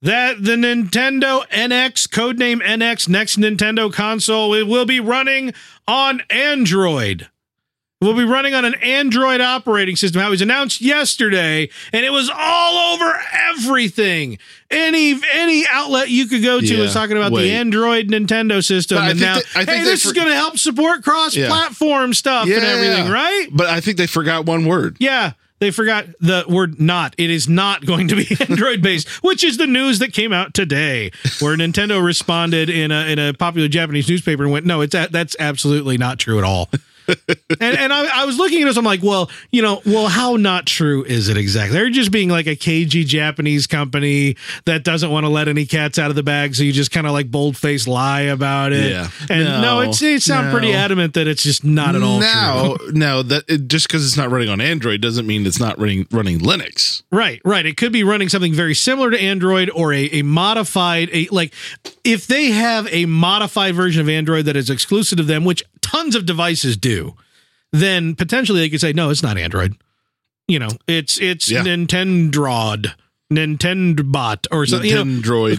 that 0.00 0.42
the 0.42 0.52
Nintendo 0.52 1.46
NX, 1.48 2.08
codename 2.08 2.62
NX, 2.62 3.08
next 3.08 3.36
Nintendo 3.38 3.92
console, 3.92 4.54
it 4.54 4.66
will 4.66 4.86
be 4.86 5.00
running 5.00 5.52
on 5.86 6.22
Android. 6.30 7.28
Will 8.02 8.14
be 8.14 8.24
running 8.24 8.54
on 8.54 8.64
an 8.64 8.72
Android 8.76 9.42
operating 9.42 9.94
system. 9.94 10.22
How 10.22 10.28
it 10.28 10.30
was 10.30 10.40
announced 10.40 10.80
yesterday, 10.80 11.68
and 11.92 12.02
it 12.02 12.10
was 12.10 12.30
all 12.34 12.94
over 12.94 13.20
everything. 13.50 14.38
Any 14.70 15.20
any 15.34 15.66
outlet 15.70 16.08
you 16.08 16.26
could 16.26 16.42
go 16.42 16.60
to 16.60 16.66
Yeah, 16.66 16.80
was 16.80 16.94
talking 16.94 17.18
about 17.18 17.32
wait. 17.32 17.42
the 17.42 17.50
Android 17.52 18.08
Nintendo 18.08 18.64
system, 18.64 18.96
But 18.96 19.10
and 19.10 19.20
now 19.20 19.34
think 19.40 19.68
hey, 19.68 19.84
this 19.84 20.06
is 20.06 20.12
going 20.14 20.28
to 20.28 20.34
help 20.34 20.56
support 20.56 21.02
cross-platform 21.04 22.14
stuff 22.14 22.44
and 22.44 22.52
Yeah. 22.52 22.68
everything, 22.68 23.10
right? 23.12 23.48
But 23.52 23.66
I 23.68 23.80
think 23.80 23.98
they 23.98 24.06
forgot 24.06 24.46
one 24.46 24.64
word. 24.64 24.96
Yeah, 24.98 25.32
they 25.58 25.70
forgot 25.70 26.06
the 26.20 26.46
word 26.48 26.80
not. 26.80 27.14
It 27.18 27.28
is 27.28 27.50
not 27.50 27.84
going 27.84 28.08
to 28.08 28.16
be 28.16 28.26
Android 28.48 28.80
based, 28.80 29.08
which 29.22 29.44
is 29.44 29.58
the 29.58 29.66
news 29.66 29.98
that 29.98 30.14
came 30.14 30.32
out 30.32 30.54
today, 30.54 31.10
where 31.40 31.54
Nintendo 31.54 32.02
responded 32.02 32.70
in 32.70 32.92
a 32.92 33.04
in 33.08 33.18
a 33.18 33.34
popular 33.34 33.68
Japanese 33.68 34.08
newspaper 34.08 34.44
and 34.44 34.52
went, 34.52 34.64
"No, 34.64 34.80
it's 34.80 34.94
a, 34.94 35.08
that's 35.10 35.36
absolutely 35.38 35.98
not 35.98 36.18
true 36.18 36.38
at 36.38 36.44
all." 36.44 36.70
And 37.60 37.78
and 37.78 37.92
I, 37.92 38.22
I 38.22 38.24
was 38.26 38.38
looking 38.38 38.62
at 38.62 38.66
this, 38.66 38.76
I'm 38.76 38.84
like, 38.84 39.02
well, 39.02 39.30
you 39.50 39.62
know, 39.62 39.80
well, 39.86 40.08
how 40.08 40.36
not 40.36 40.66
true 40.66 41.04
is 41.04 41.28
it 41.28 41.36
exactly? 41.36 41.76
They're 41.76 41.90
just 41.90 42.12
being 42.12 42.28
like 42.28 42.46
a 42.46 42.56
cagey 42.56 43.04
Japanese 43.04 43.66
company 43.66 44.36
that 44.64 44.84
doesn't 44.84 45.10
want 45.10 45.24
to 45.24 45.30
let 45.30 45.48
any 45.48 45.66
cats 45.66 45.98
out 45.98 46.10
of 46.10 46.16
the 46.16 46.22
bag, 46.22 46.54
so 46.54 46.62
you 46.62 46.72
just 46.72 46.90
kind 46.90 47.06
of 47.06 47.12
like 47.12 47.30
bold 47.30 47.56
faced 47.56 47.88
lie 47.88 48.22
about 48.22 48.72
it. 48.72 48.90
Yeah. 48.90 49.10
and 49.28 49.44
no, 49.44 49.60
No, 49.60 49.80
it's 49.80 50.00
they 50.00 50.18
sound 50.18 50.52
pretty 50.52 50.72
adamant 50.72 51.14
that 51.14 51.26
it's 51.26 51.42
just 51.42 51.64
not 51.64 51.94
at 51.94 52.02
all 52.02 52.20
now, 52.20 52.76
true. 52.76 52.92
now 52.92 53.22
that 53.22 53.44
it, 53.48 53.68
just 53.68 53.88
because 53.88 54.06
it's 54.06 54.16
not 54.16 54.30
running 54.30 54.48
on 54.48 54.60
Android 54.60 55.00
doesn't 55.00 55.26
mean 55.26 55.46
it's 55.46 55.60
not 55.60 55.78
running 55.78 56.06
running 56.10 56.38
Linux. 56.40 57.02
Right, 57.10 57.40
right. 57.44 57.66
It 57.66 57.76
could 57.76 57.92
be 57.92 58.04
running 58.04 58.28
something 58.28 58.52
very 58.52 58.74
similar 58.74 59.10
to 59.10 59.20
Android 59.20 59.70
or 59.74 59.92
a, 59.92 60.04
a 60.12 60.22
modified, 60.22 61.08
a 61.12 61.28
like 61.30 61.52
if 62.04 62.26
they 62.26 62.46
have 62.46 62.86
a 62.92 63.06
modified 63.06 63.74
version 63.74 64.00
of 64.00 64.08
Android 64.08 64.44
that 64.46 64.56
is 64.56 64.70
exclusive 64.70 65.18
to 65.18 65.24
them, 65.24 65.44
which 65.44 65.62
tons 65.80 66.14
of 66.14 66.26
devices 66.26 66.76
do, 66.76 66.99
then 67.72 68.14
potentially 68.14 68.60
they 68.60 68.68
could 68.68 68.80
say, 68.80 68.92
no, 68.92 69.10
it's 69.10 69.22
not 69.22 69.38
Android. 69.38 69.74
You 70.48 70.58
know, 70.58 70.70
it's 70.88 71.20
it's 71.20 71.48
Yeah. 71.50 71.62
Nintendrod, 71.62 72.94
Nintendbot, 73.32 74.46
or 74.50 74.66
something. 74.66 74.90
You 74.90 74.96
know, 74.96 75.04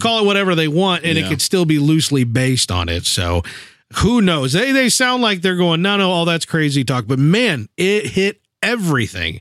call 0.01 0.19
it 0.19 0.25
whatever 0.25 0.55
they 0.55 0.67
want, 0.67 1.03
and 1.05 1.17
it 1.17 1.21
could 1.29 1.41
still 1.41 1.65
be 1.65 1.79
loosely 1.79 2.23
based 2.25 2.71
on 2.71 2.89
it. 2.89 3.05
So 3.05 3.43
who 3.99 4.21
knows? 4.21 4.53
They 4.53 4.71
they 4.71 4.89
sound 4.89 5.21
like 5.21 5.41
they're 5.41 5.55
going, 5.55 5.81
no, 5.81 5.97
no, 5.97 6.11
all 6.11 6.25
that's 6.25 6.45
crazy 6.45 6.83
talk. 6.83 7.05
But 7.07 7.19
man, 7.19 7.69
it 7.77 8.07
hit 8.07 8.41
everything 8.61 9.39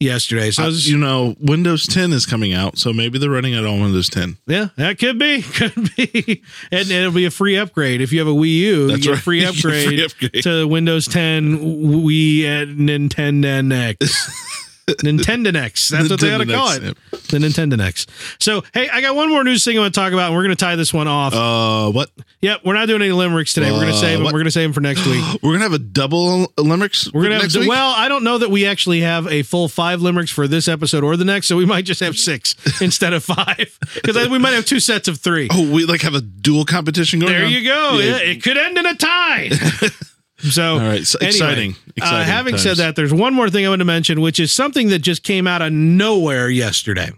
yesterday. 0.00 0.50
So 0.50 0.64
I 0.64 0.68
you 0.70 0.96
know, 0.96 1.36
Windows 1.38 1.86
10 1.86 2.12
is 2.12 2.26
coming 2.26 2.52
out, 2.52 2.78
so 2.78 2.92
maybe 2.92 3.18
they're 3.18 3.30
running 3.30 3.52
it 3.52 3.64
on 3.64 3.80
Windows 3.80 4.08
10. 4.08 4.38
Yeah, 4.46 4.68
that 4.76 4.98
could 4.98 5.18
be, 5.18 5.42
could 5.54 5.74
be, 5.96 6.42
and, 6.72 6.80
and 6.82 6.90
it'll 6.90 7.12
be 7.12 7.26
a 7.26 7.30
free 7.30 7.56
upgrade 7.56 8.00
if 8.00 8.12
you 8.12 8.18
have 8.18 8.28
a 8.28 8.32
Wii 8.32 8.48
U. 8.56 8.86
That's 8.88 9.04
you 9.04 9.12
right. 9.12 9.20
a 9.20 9.22
free 9.22 9.40
You 9.40 9.46
get 9.46 9.54
a 9.54 9.58
upgrade, 9.58 9.86
free 9.86 10.04
upgrade. 10.04 10.42
to 10.44 10.66
Windows 10.66 11.06
10 11.06 11.58
Wii 11.58 12.44
and 12.44 12.78
Nintendo 12.88 13.94
NX. 13.98 14.66
Nintendo 15.04 15.48
NX. 15.48 15.88
That's 15.90 16.10
what 16.10 16.20
they 16.20 16.32
ought 16.34 16.38
to 16.38 16.46
call 16.46 16.70
it. 16.72 16.80
The 17.28 17.38
Nintendo 17.38 17.74
NX. 17.74 18.06
So, 18.42 18.62
hey, 18.74 18.88
I 18.88 19.00
got 19.00 19.14
one 19.14 19.28
more 19.28 19.44
news 19.44 19.64
thing 19.64 19.76
I 19.76 19.80
want 19.80 19.94
to 19.94 20.00
talk 20.00 20.12
about, 20.12 20.26
and 20.28 20.34
we're 20.36 20.42
going 20.42 20.56
to 20.56 20.62
tie 20.64 20.76
this 20.76 20.92
one 20.92 21.08
off. 21.08 21.32
Uh, 21.34 21.90
what? 21.92 22.10
yep, 22.40 22.60
we're 22.64 22.74
not 22.74 22.86
doing 22.88 23.02
any 23.02 23.12
limericks 23.12 23.52
today. 23.52 23.70
we're 23.70 23.78
going 23.80 23.88
to 23.92 23.94
Uh, 23.94 24.00
save 24.00 24.18
them. 24.18 24.24
what? 24.24 24.32
We're 24.32 24.40
going 24.40 24.46
to 24.46 24.50
save 24.50 24.64
them 24.64 24.72
for 24.72 24.80
next 24.80 25.06
week. 25.06 25.24
We're 25.42 25.52
gonna 25.52 25.64
have 25.64 25.72
a 25.72 25.78
double 25.78 26.52
limericks. 26.58 27.10
We're 27.12 27.22
gonna 27.22 27.34
have 27.36 27.42
next 27.44 27.56
week? 27.56 27.68
well, 27.68 27.92
I 27.96 28.08
don't 28.08 28.24
know 28.24 28.38
that 28.38 28.50
we 28.50 28.66
actually 28.66 29.00
have 29.00 29.26
a 29.26 29.42
full 29.42 29.68
five 29.68 30.00
limericks 30.02 30.30
for 30.30 30.46
this 30.46 30.68
episode 30.68 31.02
or 31.02 31.16
the 31.16 31.24
next, 31.24 31.46
so 31.46 31.56
we 31.56 31.64
might 31.66 31.84
just 31.84 32.00
have 32.00 32.16
six 32.16 32.54
instead 32.80 33.12
of 33.12 33.24
five 33.24 33.78
because 33.94 34.28
we 34.28 34.38
might 34.38 34.52
have 34.52 34.64
two 34.66 34.80
sets 34.80 35.08
of 35.08 35.18
three. 35.18 35.48
Oh, 35.50 35.70
we 35.72 35.84
like 35.86 36.02
have 36.02 36.14
a 36.14 36.20
dual 36.20 36.64
competition 36.64 37.20
going. 37.20 37.32
There 37.32 37.44
on? 37.46 37.50
you 37.52 37.64
go. 37.64 37.98
Yeah. 37.98 38.10
Yeah, 38.10 38.16
it 38.18 38.42
could 38.42 38.56
end 38.58 38.76
in 38.78 38.86
a 38.86 38.94
tie. 38.94 39.50
so, 40.42 40.74
All 40.74 40.78
right, 40.80 41.06
so 41.06 41.18
anyway, 41.18 41.30
exciting, 41.30 41.70
uh, 41.72 41.92
exciting 41.96 42.26
having 42.32 42.58
said 42.58 42.76
that, 42.78 42.96
there's 42.96 43.12
one 43.12 43.34
more 43.34 43.50
thing 43.50 43.66
I 43.66 43.68
want 43.68 43.80
to 43.80 43.84
mention, 43.84 44.20
which 44.20 44.40
is 44.40 44.52
something 44.52 44.88
that 44.88 45.00
just 45.00 45.22
came 45.22 45.46
out 45.46 45.62
of 45.62 45.72
nowhere 45.72 46.48
yesterday. 46.48 47.10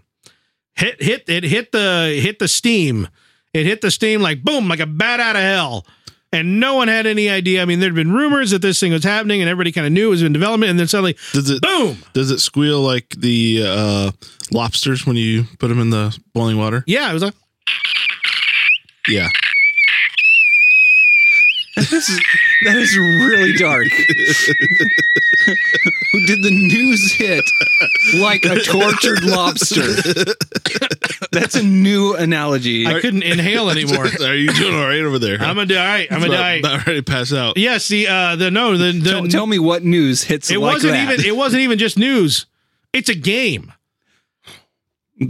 Hit 0.75 1.01
hit 1.01 1.23
it 1.29 1.43
hit 1.43 1.71
the 1.71 2.19
hit 2.21 2.39
the 2.39 2.47
steam. 2.47 3.07
It 3.53 3.65
hit 3.65 3.81
the 3.81 3.91
steam 3.91 4.21
like 4.21 4.43
boom, 4.43 4.67
like 4.67 4.79
a 4.79 4.87
bat 4.87 5.19
out 5.19 5.35
of 5.35 5.41
hell. 5.43 5.85
And 6.31 6.59
no 6.59 6.73
one 6.73 6.87
had 6.87 7.05
any 7.05 7.29
idea. 7.29 7.61
I 7.61 7.65
mean, 7.65 7.79
there'd 7.79 7.93
been 7.93 8.11
rumors 8.11 8.49
that 8.49 8.63
this 8.63 8.79
thing 8.79 8.91
was 8.91 9.03
happening, 9.03 9.41
and 9.41 9.47
everybody 9.47 9.71
kind 9.71 9.85
of 9.85 9.93
knew 9.93 10.07
it 10.07 10.09
was 10.09 10.23
in 10.23 10.33
development. 10.33 10.71
And 10.71 10.79
then 10.79 10.87
suddenly, 10.87 11.15
Does 11.31 11.47
it 11.51 11.61
boom! 11.61 11.99
does 12.13 12.31
it 12.31 12.39
squeal 12.39 12.81
like 12.81 13.09
the 13.11 13.61
uh, 13.63 14.11
lobsters 14.51 15.05
when 15.05 15.15
you 15.15 15.43
put 15.59 15.67
them 15.67 15.79
in 15.79 15.91
the 15.91 16.17
boiling 16.33 16.57
water? 16.57 16.83
Yeah, 16.87 17.07
it 17.11 17.13
was 17.13 17.21
like 17.21 17.35
Yeah. 19.07 19.29
That 21.75 21.91
is, 21.91 22.07
that 22.65 22.75
is 22.75 22.95
really 22.97 23.53
dark. 23.53 23.87
Who 26.11 26.25
Did 26.27 26.43
the 26.43 26.51
news 26.51 27.11
hit 27.11 27.43
like 28.15 28.45
a 28.45 28.59
tortured 28.59 29.23
lobster? 29.23 29.81
That's 31.31 31.55
a 31.55 31.63
new 31.63 32.13
analogy. 32.15 32.85
I 32.85 32.99
couldn't 33.01 33.23
inhale 33.23 33.69
anymore. 33.71 34.05
Are 34.21 34.35
you 34.35 34.53
doing 34.53 34.75
all 34.75 34.85
right 34.85 35.01
over 35.01 35.17
there? 35.17 35.41
I'm 35.41 35.55
gonna 35.55 35.65
die. 35.65 35.79
All 35.79 35.85
right, 35.87 36.11
I'm 36.11 36.19
gonna 36.19 36.37
die. 36.37 36.53
About, 36.55 36.75
about 36.75 36.87
ready 36.87 36.99
to 37.01 37.11
pass 37.11 37.33
out. 37.33 37.57
Yes, 37.57 37.87
the 37.87 38.07
uh, 38.07 38.35
the 38.35 38.51
no, 38.51 38.77
the, 38.77 38.91
the 38.91 39.09
tell, 39.09 39.27
tell 39.27 39.47
me 39.47 39.57
what 39.57 39.83
news 39.83 40.21
hits 40.23 40.51
it 40.51 40.59
like 40.59 40.75
wasn't 40.75 40.93
that. 40.93 41.11
even 41.13 41.25
it 41.25 41.35
wasn't 41.35 41.61
even 41.61 41.79
just 41.79 41.97
news. 41.97 42.45
It's 42.93 43.09
a 43.09 43.15
game. 43.15 43.73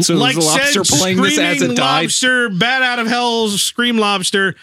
so 0.02 0.16
like 0.16 0.36
is 0.38 0.44
the 0.44 0.50
lobster 0.52 0.84
said, 0.84 1.00
playing 1.00 1.22
this 1.22 1.38
as 1.40 1.56
it 1.56 1.60
Screaming 1.60 1.78
died. 1.78 2.02
Lobster, 2.04 2.50
Bat 2.50 2.82
Out 2.82 3.00
of 3.00 3.08
hell, 3.08 3.48
Scream 3.48 3.98
Lobster 3.98 4.56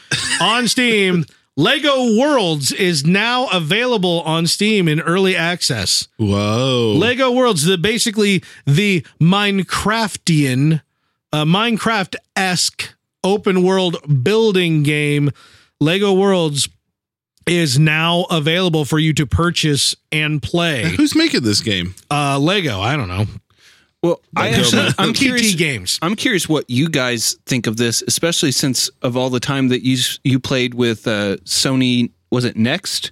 on 0.43 0.69
Steam. 0.69 1.25
Lego 1.57 2.17
Worlds 2.17 2.73
is 2.73 3.05
now 3.05 3.47
available 3.49 4.23
on 4.23 4.47
Steam 4.47 4.89
in 4.89 5.01
early 5.01 5.37
access. 5.37 6.09
Whoa. 6.17 6.95
Lego 6.97 7.31
Worlds, 7.31 7.65
the 7.65 7.77
basically 7.77 8.43
the 8.67 9.05
Minecraftian, 9.21 10.81
uh, 11.33 11.45
Minecraft 11.45 12.17
esque 12.37 12.95
open 13.23 13.63
world 13.63 14.23
building 14.25 14.83
game. 14.83 15.31
Lego 15.81 16.13
Worlds 16.13 16.69
is 17.47 17.79
now 17.79 18.27
available 18.31 18.85
for 18.85 18.99
you 18.99 19.13
to 19.15 19.27
purchase 19.27 19.97
and 20.13 20.43
play. 20.43 20.85
Who's 20.97 21.17
making 21.17 21.43
this 21.43 21.61
game? 21.61 21.95
Uh, 22.11 22.39
Lego, 22.39 22.81
I 22.81 22.97
don't 22.97 23.09
know. 23.09 23.27
Well, 24.03 24.21
I 24.35 24.49
actually, 24.51 24.89
I'm 24.99 25.13
curious. 25.13 25.55
Games. 25.55 25.99
I'm 26.01 26.17
curious 26.17 26.49
what 26.49 26.69
you 26.71 26.89
guys 26.89 27.37
think 27.45 27.67
of 27.67 27.77
this, 27.77 28.03
especially 28.07 28.53
since 28.53 28.89
of 29.03 29.17
all 29.17 29.29
the 29.29 29.41
time 29.41 29.69
that 29.69 29.85
you 29.85 29.99
you 30.25 30.41
played 30.41 30.75
with 30.75 31.07
uh, 31.07 31.37
Sony. 31.45 32.11
Was 32.31 32.45
it 32.45 32.57
Next, 32.57 33.11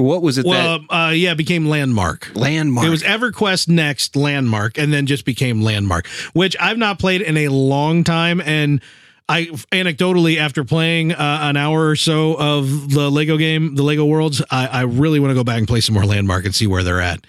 what 0.00 0.22
was 0.22 0.38
it? 0.38 0.46
Well, 0.46 0.80
uh, 0.88 1.12
yeah, 1.14 1.32
it 1.32 1.36
became 1.36 1.66
Landmark. 1.66 2.30
landmark. 2.34 2.86
It 2.86 2.90
was 2.90 3.02
EverQuest 3.02 3.68
Next 3.68 4.16
Landmark, 4.16 4.78
and 4.78 4.92
then 4.92 5.06
just 5.06 5.24
became 5.24 5.60
Landmark, 5.60 6.06
which 6.32 6.56
I've 6.58 6.78
not 6.78 6.98
played 6.98 7.20
in 7.20 7.36
a 7.36 7.48
long 7.48 8.04
time. 8.04 8.40
And 8.40 8.80
I 9.28 9.46
anecdotally, 9.72 10.38
after 10.38 10.64
playing 10.64 11.12
uh, 11.12 11.38
an 11.42 11.56
hour 11.56 11.88
or 11.88 11.96
so 11.96 12.34
of 12.34 12.92
the 12.92 13.10
Lego 13.10 13.36
game, 13.36 13.74
the 13.74 13.82
Lego 13.82 14.04
Worlds, 14.04 14.42
I, 14.50 14.66
I 14.66 14.80
really 14.82 15.20
want 15.20 15.30
to 15.30 15.34
go 15.34 15.44
back 15.44 15.58
and 15.58 15.68
play 15.68 15.80
some 15.80 15.94
more 15.94 16.06
Landmark 16.06 16.44
and 16.44 16.54
see 16.54 16.66
where 16.66 16.82
they're 16.82 17.00
at. 17.00 17.24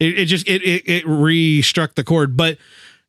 It, 0.00 0.18
it 0.18 0.24
just 0.26 0.48
it, 0.48 0.62
it 0.62 0.88
it 0.88 1.06
re-struck 1.06 1.94
the 1.94 2.02
chord. 2.02 2.36
But 2.36 2.58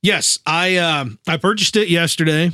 yes, 0.02 0.40
I 0.46 0.78
um 0.78 1.18
I 1.28 1.38
purchased 1.38 1.76
it 1.76 1.90
yesterday. 1.90 2.52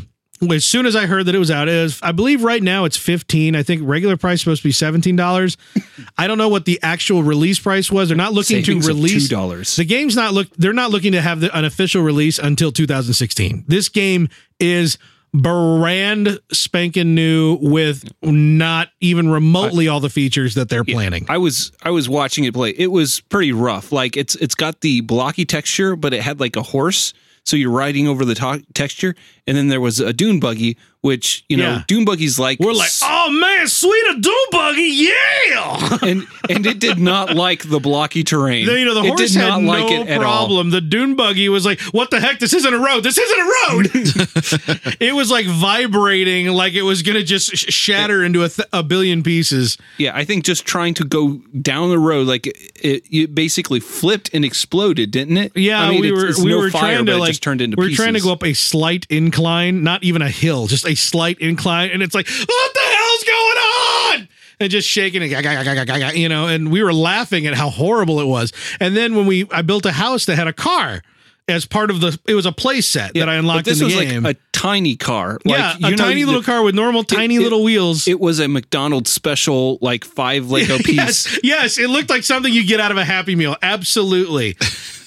As 0.51 0.63
soon 0.65 0.85
as 0.85 0.95
I 0.95 1.07
heard 1.07 1.25
that 1.25 1.33
it 1.33 1.39
was 1.39 1.49
out, 1.49 1.67
it 1.67 1.81
was, 1.81 1.99
I 2.03 2.11
believe 2.11 2.43
right 2.43 2.61
now 2.61 2.85
it's 2.85 2.95
15. 2.95 3.55
I 3.55 3.63
think 3.63 3.81
regular 3.83 4.17
price 4.17 4.35
is 4.35 4.41
supposed 4.41 4.61
to 4.61 4.67
be 4.67 4.71
$17. 4.71 5.57
I 6.19 6.27
don't 6.27 6.37
know 6.37 6.47
what 6.47 6.65
the 6.65 6.79
actual 6.83 7.23
release 7.23 7.57
price 7.57 7.91
was. 7.91 8.09
They're 8.09 8.15
not 8.17 8.33
looking 8.33 8.63
Savings 8.63 8.85
to 8.85 8.93
release 8.93 9.27
$2. 9.27 9.75
the 9.77 9.85
game's 9.85 10.15
not 10.15 10.33
look 10.35 10.47
they're 10.55 10.73
not 10.73 10.91
looking 10.91 11.13
to 11.13 11.21
have 11.21 11.39
the, 11.39 11.57
an 11.57 11.65
official 11.65 12.03
release 12.03 12.37
until 12.37 12.71
2016. 12.71 13.65
This 13.67 13.89
game 13.89 14.29
is 14.59 14.99
brand 15.33 16.39
spanking 16.51 17.15
new 17.15 17.57
with 17.61 18.09
not 18.21 18.89
even 19.01 19.29
remotely 19.29 19.87
all 19.87 19.99
the 19.99 20.09
features 20.09 20.55
that 20.55 20.69
they're 20.69 20.83
planning. 20.83 21.25
I 21.29 21.37
was 21.37 21.71
I 21.83 21.91
was 21.91 22.09
watching 22.09 22.43
it 22.45 22.53
play. 22.53 22.71
It 22.71 22.91
was 22.91 23.21
pretty 23.21 23.51
rough. 23.51 23.91
Like 23.91 24.17
it's 24.17 24.35
it's 24.35 24.55
got 24.55 24.81
the 24.81 25.01
blocky 25.01 25.45
texture, 25.45 25.95
but 25.95 26.13
it 26.13 26.21
had 26.21 26.39
like 26.39 26.55
a 26.55 26.63
horse. 26.63 27.13
So 27.45 27.55
you're 27.55 27.71
riding 27.71 28.09
over 28.09 28.25
the 28.25 28.35
to- 28.35 28.63
texture, 28.73 29.15
and 29.47 29.55
then 29.55 29.69
there 29.69 29.79
was 29.79 30.01
a 30.01 30.11
dune 30.11 30.41
buggy, 30.41 30.75
which 31.01 31.45
you 31.49 31.57
know 31.57 31.63
Yeah. 31.73 31.83
dune 31.87 32.05
buggy's 32.05 32.37
like 32.39 32.59
We're 32.59 32.73
like, 32.73 32.89
oh 33.03 33.29
man, 33.31 33.67
sweet 33.67 34.03
a 34.15 34.19
doom 34.19 34.33
buggy, 34.51 34.81
yeah. 34.83 35.97
and 36.01 36.27
and 36.49 36.65
it 36.65 36.79
did 36.79 36.97
not 36.99 37.35
like 37.35 37.69
the 37.69 37.79
blocky 37.79 38.23
terrain. 38.23 38.65
you 38.67 38.85
know, 38.85 38.93
the 38.95 39.01
it 39.03 39.07
horse 39.07 39.19
did 39.19 39.31
had 39.41 39.61
no 39.61 39.71
like 39.71 39.91
it 39.91 40.07
at 40.07 40.17
all. 40.17 40.23
problem. 40.47 40.69
The 40.71 40.81
dune 40.81 41.15
buggy 41.15 41.49
was 41.49 41.65
like, 41.65 41.79
"What 41.91 42.09
the 42.11 42.19
heck? 42.19 42.39
This 42.39 42.53
isn't 42.53 42.73
a 42.73 42.79
road. 42.79 43.03
This 43.03 43.17
isn't 43.17 43.39
a 43.39 43.43
road." 43.43 44.97
it 44.99 45.13
was 45.15 45.29
like 45.31 45.45
vibrating, 45.45 46.47
like 46.47 46.73
it 46.73 46.81
was 46.83 47.01
gonna 47.03 47.23
just 47.23 47.55
sh- 47.55 47.71
shatter 47.73 48.23
into 48.23 48.43
a, 48.43 48.49
th- 48.49 48.67
a 48.73 48.83
billion 48.83 49.23
pieces. 49.23 49.77
Yeah, 49.97 50.15
I 50.15 50.25
think 50.25 50.43
just 50.45 50.65
trying 50.65 50.93
to 50.95 51.03
go 51.03 51.41
down 51.61 51.89
the 51.89 51.99
road, 51.99 52.27
like 52.27 52.47
it, 52.47 53.03
it 53.11 53.35
basically 53.35 53.79
flipped 53.79 54.29
and 54.33 54.43
exploded, 54.43 55.11
didn't 55.11 55.37
it? 55.37 55.51
Yeah, 55.55 55.81
I 55.81 55.89
mean, 55.91 56.01
we 56.01 56.07
it's- 56.07 56.23
were 56.23 56.29
it's 56.29 56.39
we 56.43 56.51
no 56.51 56.57
were 56.59 56.69
fire, 56.69 56.95
trying 56.95 57.05
to 57.05 57.17
like 57.17 57.27
just 57.29 57.43
turned 57.43 57.61
into 57.61 57.75
we 57.77 57.83
were 57.85 57.89
pieces. 57.89 58.03
trying 58.03 58.13
to 58.15 58.21
go 58.21 58.31
up 58.31 58.43
a 58.43 58.53
slight 58.53 59.05
incline, 59.09 59.83
not 59.83 60.03
even 60.03 60.21
a 60.21 60.29
hill, 60.29 60.67
just 60.67 60.85
a 60.87 60.95
slight 60.95 61.39
incline, 61.39 61.91
and 61.91 62.01
it's 62.01 62.15
like, 62.15 62.27
what 62.27 62.73
the 62.73 62.79
hell's 62.79 63.23
going 63.23 63.57
on? 63.57 64.27
And 64.59 64.71
just 64.71 64.87
shaking 64.89 65.21
it, 65.21 65.29
gaga, 65.29 66.17
you 66.17 66.29
know. 66.29 66.47
And 66.47 66.71
we 66.71 66.81
were 66.81 66.93
laughing 66.93 67.45
at 67.45 67.53
how 67.53 67.69
horrible 67.69 68.19
it 68.19 68.25
was. 68.25 68.51
And 68.79 68.95
then 68.97 69.15
when 69.15 69.27
we, 69.27 69.45
I 69.51 69.61
built 69.61 69.85
a 69.85 69.91
house 69.91 70.25
that 70.25 70.35
had 70.35 70.47
a 70.47 70.53
car 70.53 71.03
as 71.47 71.65
part 71.65 71.91
of 71.91 72.01
the, 72.01 72.17
it 72.27 72.33
was 72.33 72.45
a 72.47 72.51
play 72.51 72.81
set 72.81 73.13
that 73.13 73.29
I 73.29 73.35
unlocked 73.35 73.65
but 73.65 73.65
this 73.65 73.81
in 73.81 73.87
the 73.87 73.95
was 73.95 74.05
game. 74.05 74.23
like 74.23 74.35
a 74.35 74.39
tiny 74.51 74.95
car. 74.95 75.37
yeah, 75.45 75.73
like, 75.73 75.75
a 75.75 75.89
you 75.91 75.95
know, 75.95 76.03
tiny 76.03 76.21
the- 76.23 76.27
little 76.27 76.41
car 76.43 76.63
with 76.63 76.73
normal 76.73 77.03
tiny 77.03 77.35
it- 77.35 77.41
little 77.41 77.63
wheels. 77.63 78.07
It 78.07 78.19
was 78.19 78.39
a 78.39 78.47
McDonald's 78.47 79.11
special, 79.11 79.77
like 79.79 80.03
five 80.03 80.49
Lego 80.49 80.77
piece. 80.83 80.97
Yes, 80.97 81.39
yes, 81.43 81.77
it 81.77 81.89
looked 81.91 82.09
like 82.09 82.23
something 82.23 82.51
you 82.51 82.65
get 82.65 82.79
out 82.79 82.89
of 82.91 82.97
a 82.97 83.05
Happy 83.05 83.35
Meal. 83.35 83.55
Absolutely. 83.61 84.57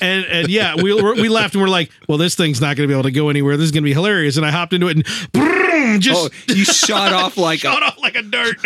And 0.01 0.25
and 0.27 0.49
yeah, 0.49 0.77
we 0.77 0.95
we 0.95 1.29
laughed 1.29 1.55
and 1.55 1.63
we're 1.63 1.69
like, 1.69 1.91
well, 2.09 2.17
this 2.19 2.37
thing's 2.37 2.61
not 2.61 2.77
going 2.77 2.89
to 2.89 2.89
be 2.89 2.95
able 2.95 3.03
to 3.03 3.11
go 3.11 3.29
anywhere. 3.29 3.57
This 3.57 3.65
is 3.67 3.73
going 3.73 3.83
to 3.83 3.89
be 3.89 3.93
hilarious. 3.93 4.37
And 4.39 4.47
I 4.47 4.51
hopped 4.51 4.73
into 4.73 4.87
it 4.89 4.97
and 4.97 5.05
boom, 5.33 5.43
just 5.99 6.33
Oh, 6.33 6.53
you 6.55 6.65
shot 6.65 7.13
off 7.13 7.37
like 7.37 7.61
shot 7.61 7.83
a, 7.83 7.87
off 7.87 7.99
like 7.99 8.15
a 8.17 8.23
dirt, 8.23 8.57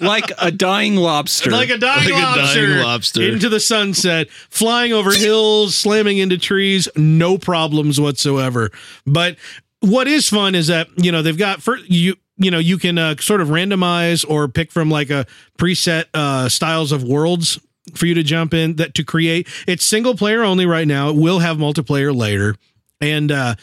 like 0.00 0.30
a 0.38 0.50
dying 0.50 0.96
lobster. 0.96 1.50
like 1.50 1.70
a 1.70 1.78
dying, 1.78 2.04
Like 2.04 2.08
a 2.08 2.10
dying 2.10 2.36
lobster, 2.36 2.82
lobster. 2.82 3.22
into 3.22 3.48
the 3.48 3.60
sunset, 3.60 4.28
flying 4.30 4.92
over 4.92 5.12
hills, 5.12 5.74
slamming 5.74 6.18
into 6.18 6.38
trees, 6.38 6.88
no 6.96 7.38
problems 7.38 8.00
whatsoever. 8.00 8.70
But 9.06 9.36
what 9.80 10.08
is 10.08 10.28
fun 10.28 10.54
is 10.54 10.66
that 10.68 10.88
you 10.96 11.12
know 11.12 11.22
they've 11.22 11.38
got 11.38 11.62
for 11.62 11.76
you 11.86 12.14
you 12.36 12.50
know 12.50 12.58
you 12.58 12.78
can 12.78 12.98
uh, 12.98 13.16
sort 13.20 13.40
of 13.40 13.48
randomize 13.48 14.24
or 14.28 14.48
pick 14.48 14.70
from 14.72 14.90
like 14.90 15.10
a 15.10 15.26
preset 15.58 16.04
uh, 16.14 16.48
styles 16.48 16.92
of 16.92 17.02
worlds 17.04 17.58
for 17.94 18.06
you 18.06 18.14
to 18.14 18.22
jump 18.22 18.52
in 18.52 18.76
that 18.76 18.94
to 18.94 19.02
create 19.02 19.48
it's 19.66 19.84
single 19.84 20.14
player 20.14 20.42
only 20.42 20.66
right 20.66 20.86
now 20.86 21.08
it 21.08 21.16
will 21.16 21.38
have 21.38 21.56
multiplayer 21.56 22.14
later 22.14 22.54
and 23.00 23.32
uh 23.32 23.54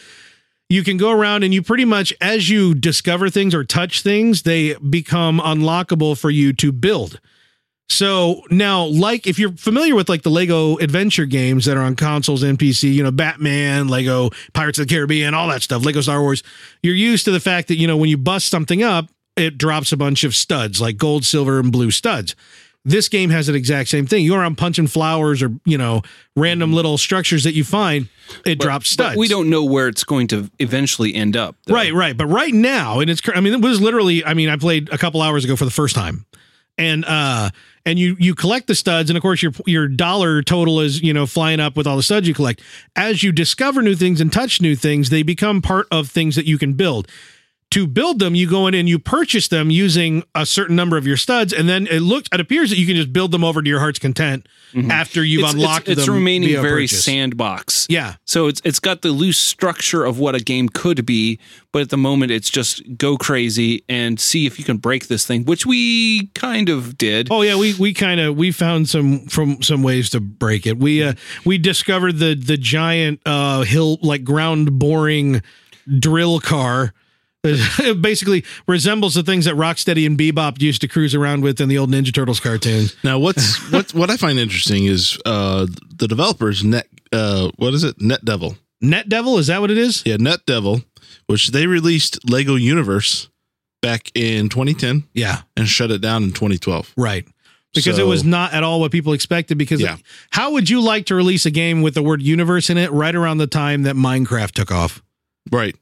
you 0.70 0.84
can 0.84 0.98
go 0.98 1.12
around 1.12 1.44
and 1.44 1.54
you 1.54 1.62
pretty 1.62 1.86
much 1.86 2.14
as 2.20 2.50
you 2.50 2.74
discover 2.74 3.30
things 3.30 3.54
or 3.54 3.64
touch 3.64 4.02
things 4.02 4.42
they 4.42 4.76
become 4.76 5.40
unlockable 5.40 6.18
for 6.18 6.30
you 6.30 6.54
to 6.54 6.72
build. 6.72 7.20
So 7.88 8.42
now 8.50 8.86
like 8.86 9.28
if 9.28 9.38
you're 9.38 9.52
familiar 9.52 9.96
with 9.96 10.10
like 10.10 10.24
the 10.24 10.32
lego 10.32 10.78
adventure 10.78 11.28
games 11.28 11.66
that 11.66 11.78
are 11.78 11.84
on 11.84 11.96
consoles 11.96 12.42
and 12.42 12.58
pc 12.58 12.92
you 12.92 13.04
know 13.04 13.12
batman 13.12 13.88
lego 13.88 14.32
pirates 14.54 14.80
of 14.80 14.88
the 14.88 14.94
caribbean 14.94 15.36
all 15.36 15.48
that 15.50 15.62
stuff 15.62 15.86
lego 15.86 16.02
star 16.02 16.20
wars 16.20 16.42
you're 16.82 16.96
used 16.96 17.26
to 17.26 17.32
the 17.32 17.40
fact 17.40 17.68
that 17.68 17.76
you 17.76 17.86
know 17.86 17.96
when 17.96 18.10
you 18.10 18.18
bust 18.18 18.48
something 18.48 18.82
up 18.82 19.10
it 19.38 19.60
drops 19.60 19.92
a 19.92 19.98
bunch 19.98 20.24
of 20.24 20.34
studs 20.34 20.82
like 20.82 20.98
gold 20.98 21.24
silver 21.26 21.60
and 21.60 21.72
blue 21.72 21.92
studs 21.92 22.36
this 22.86 23.10
game 23.10 23.32
has 23.32 23.50
an 23.50 23.56
exact 23.56 23.90
same 23.90 24.06
thing. 24.06 24.24
You 24.24 24.32
go 24.32 24.38
around 24.38 24.58
punching 24.58 24.88
flowers 24.88 25.42
or 25.42 25.52
you 25.66 25.78
know 25.78 26.04
random 26.36 26.72
little 26.72 26.98
structures 26.98 27.44
that 27.44 27.54
you 27.54 27.64
find, 27.64 28.08
it 28.46 28.60
drops 28.60 28.90
studs. 28.90 29.16
But 29.16 29.20
we 29.20 29.28
don't 29.28 29.50
know 29.50 29.66
where 29.66 29.88
it's 29.88 30.04
going 30.04 30.28
to 30.28 30.50
eventually 30.60 31.14
end 31.14 31.36
up. 31.36 31.56
though. 31.66 31.74
Right, 31.74 31.94
right. 31.94 32.16
But 32.16 32.28
right 32.28 32.54
now, 32.54 33.00
and 33.00 33.10
it's 33.10 33.22
I 33.34 33.42
mean, 33.42 33.54
it 33.54 33.62
was 33.62 33.82
literally. 33.82 34.24
I 34.24 34.36
mean, 34.36 34.50
I 34.50 34.56
played 34.56 34.90
a 34.94 34.98
couple 34.98 35.22
hours 35.22 35.44
ago 35.44 35.56
for 35.56 35.66
the 35.66 35.72
first 35.72 35.96
time, 35.96 36.26
and 36.78 37.04
uh, 37.06 37.50
and 37.86 37.98
you 37.98 38.16
you 38.20 38.36
collect 38.36 38.68
the 38.68 38.76
studs, 38.76 39.10
and 39.10 39.18
of 39.18 39.22
course 39.24 39.42
your 39.42 39.52
your 39.66 39.88
dollar 39.88 40.44
total 40.44 40.80
is 40.80 41.02
you 41.02 41.14
know 41.14 41.26
flying 41.26 41.60
up 41.60 41.76
with 41.76 41.88
all 41.88 41.98
the 41.98 42.04
studs 42.04 42.28
you 42.28 42.34
collect. 42.34 42.62
As 42.96 43.24
you 43.24 43.32
discover 43.32 43.82
new 43.82 43.96
things 43.96 44.22
and 44.22 44.32
touch 44.32 44.62
new 44.62 44.76
things, 44.76 45.10
they 45.10 45.24
become 45.24 45.62
part 45.62 45.88
of 45.92 46.10
things 46.10 46.36
that 46.36 46.46
you 46.46 46.58
can 46.58 46.74
build. 46.74 47.08
To 47.76 47.86
build 47.86 48.20
them, 48.20 48.36
you 48.36 48.50
go 48.50 48.68
in 48.68 48.74
and 48.74 48.88
you 48.88 48.98
purchase 49.00 49.50
them 49.50 49.70
using 49.70 50.24
a 50.34 50.46
certain 50.46 50.78
number 50.78 50.96
of 50.96 51.06
your 51.06 51.18
studs, 51.18 51.52
and 51.52 51.68
then 51.68 51.88
it 51.88 52.00
looks 52.00 52.30
it 52.32 52.40
appears 52.40 52.70
that 52.70 52.78
you 52.78 52.88
can 52.88 52.96
just 52.96 53.12
build 53.12 53.32
them 53.32 53.44
over 53.44 53.62
to 53.62 53.68
your 53.68 53.80
heart's 53.80 54.00
content 54.00 54.48
after 54.90 55.22
you've 55.26 55.44
It's, 55.44 55.54
unlocked 55.56 55.90
it's, 55.90 56.00
it's 56.02 56.08
remaining 56.08 56.52
very 56.62 56.84
purchase. 56.84 57.04
sandbox. 57.04 57.86
Yeah, 57.90 58.16
So 58.24 58.48
it's 58.48 58.62
it's 58.64 58.80
got 58.80 59.02
the 59.02 59.10
loose 59.10 59.38
structure 59.38 60.06
of 60.06 60.20
what 60.20 60.36
a 60.36 60.40
game 60.40 60.70
could 60.70 61.06
be, 61.06 61.38
but 61.74 61.82
at 61.82 61.90
the 61.90 61.98
moment 61.98 62.32
it's 62.32 62.50
just 62.50 62.82
go 62.98 63.18
crazy 63.18 63.84
and 63.90 64.22
see 64.22 64.46
if 64.46 64.58
you 64.58 64.64
can 64.64 64.78
break 64.78 65.08
this 65.08 65.26
thing, 65.26 65.44
which 65.44 65.66
we 65.66 66.28
kind 66.28 66.70
of 66.70 66.98
did. 66.98 67.28
Oh 67.30 67.42
yeah, 67.42 67.58
we 67.58 67.74
we 67.74 67.94
kind 67.94 68.22
of 68.22 68.38
we 68.38 68.54
found 68.54 68.88
some 68.88 69.26
from 69.28 69.62
some 69.62 69.84
ways 69.84 70.10
to 70.12 70.22
break 70.22 70.66
it. 70.66 70.78
We 70.78 71.04
uh 71.04 71.14
we 71.44 71.58
discovered 71.58 72.20
the 72.20 72.36
the 72.36 72.56
giant 72.56 73.20
uh 73.26 73.64
hill 73.64 73.98
like 74.02 74.24
ground 74.24 74.80
boring 74.80 75.42
drill 76.00 76.40
car. 76.40 76.94
It 77.46 78.02
basically 78.02 78.44
resembles 78.68 79.14
the 79.14 79.24
things 79.24 79.46
that 79.46 79.56
Rocksteady 79.56 80.06
and 80.06 80.18
Bebop 80.18 80.62
used 80.62 80.82
to 80.82 80.88
cruise 80.88 81.14
around 81.16 81.42
with 81.42 81.62
in 81.62 81.70
the 81.70 81.78
old 81.78 81.92
Ninja 81.92 82.14
Turtles 82.14 82.40
cartoons. 82.40 82.96
Now, 83.04 83.20
what's 83.20 83.58
what 83.72 83.94
what 83.94 84.10
I 84.10 84.18
find 84.18 84.40
interesting 84.40 84.86
is 84.86 85.18
uh 85.26 85.68
the 85.96 86.08
developers 86.08 86.64
net 86.64 86.88
uh 87.14 87.52
what 87.58 87.74
is 87.74 87.84
it 87.84 88.02
Net 88.02 88.26
Devil 88.26 88.58
Net 88.82 89.08
Devil, 89.10 89.38
is 89.38 89.48
that 89.48 89.62
what 89.62 89.72
it 89.72 89.78
is? 89.78 90.04
yeah 90.06 90.18
Net 90.18 90.42
Devil, 90.46 90.82
which 91.28 91.50
they 91.52 91.68
released 91.68 92.30
Lego 92.30 92.56
Universe 92.56 93.30
back 93.82 94.12
in 94.16 94.50
2010 94.50 95.04
Yeah, 95.14 95.42
and 95.56 95.68
shut 95.68 95.92
it 95.92 96.02
down 96.02 96.24
in 96.24 96.30
2012. 96.32 96.94
right. 96.98 97.26
Because 97.74 98.00
it 98.00 98.06
was 98.08 98.24
not 98.24 98.54
at 98.54 98.64
all 98.64 98.80
what 98.80 98.94
people 98.94 99.12
expected. 99.12 99.58
Because 99.58 99.82
Yeah. 99.82 99.98
how 100.32 100.54
would 100.54 100.70
you 100.70 100.80
like 100.80 101.08
to 101.08 101.16
release 101.16 101.46
a 101.46 101.52
game 101.52 101.82
with 101.82 101.94
the 101.94 102.02
word 102.02 102.22
universe 102.22 102.70
in 102.70 102.78
it 102.78 102.90
right 102.94 103.14
around 103.14 103.38
the 103.40 103.48
time 103.48 103.84
that 103.84 103.98
Minecraft 103.98 104.52
took 104.52 104.72
off? 104.72 105.04
Right. 105.52 105.76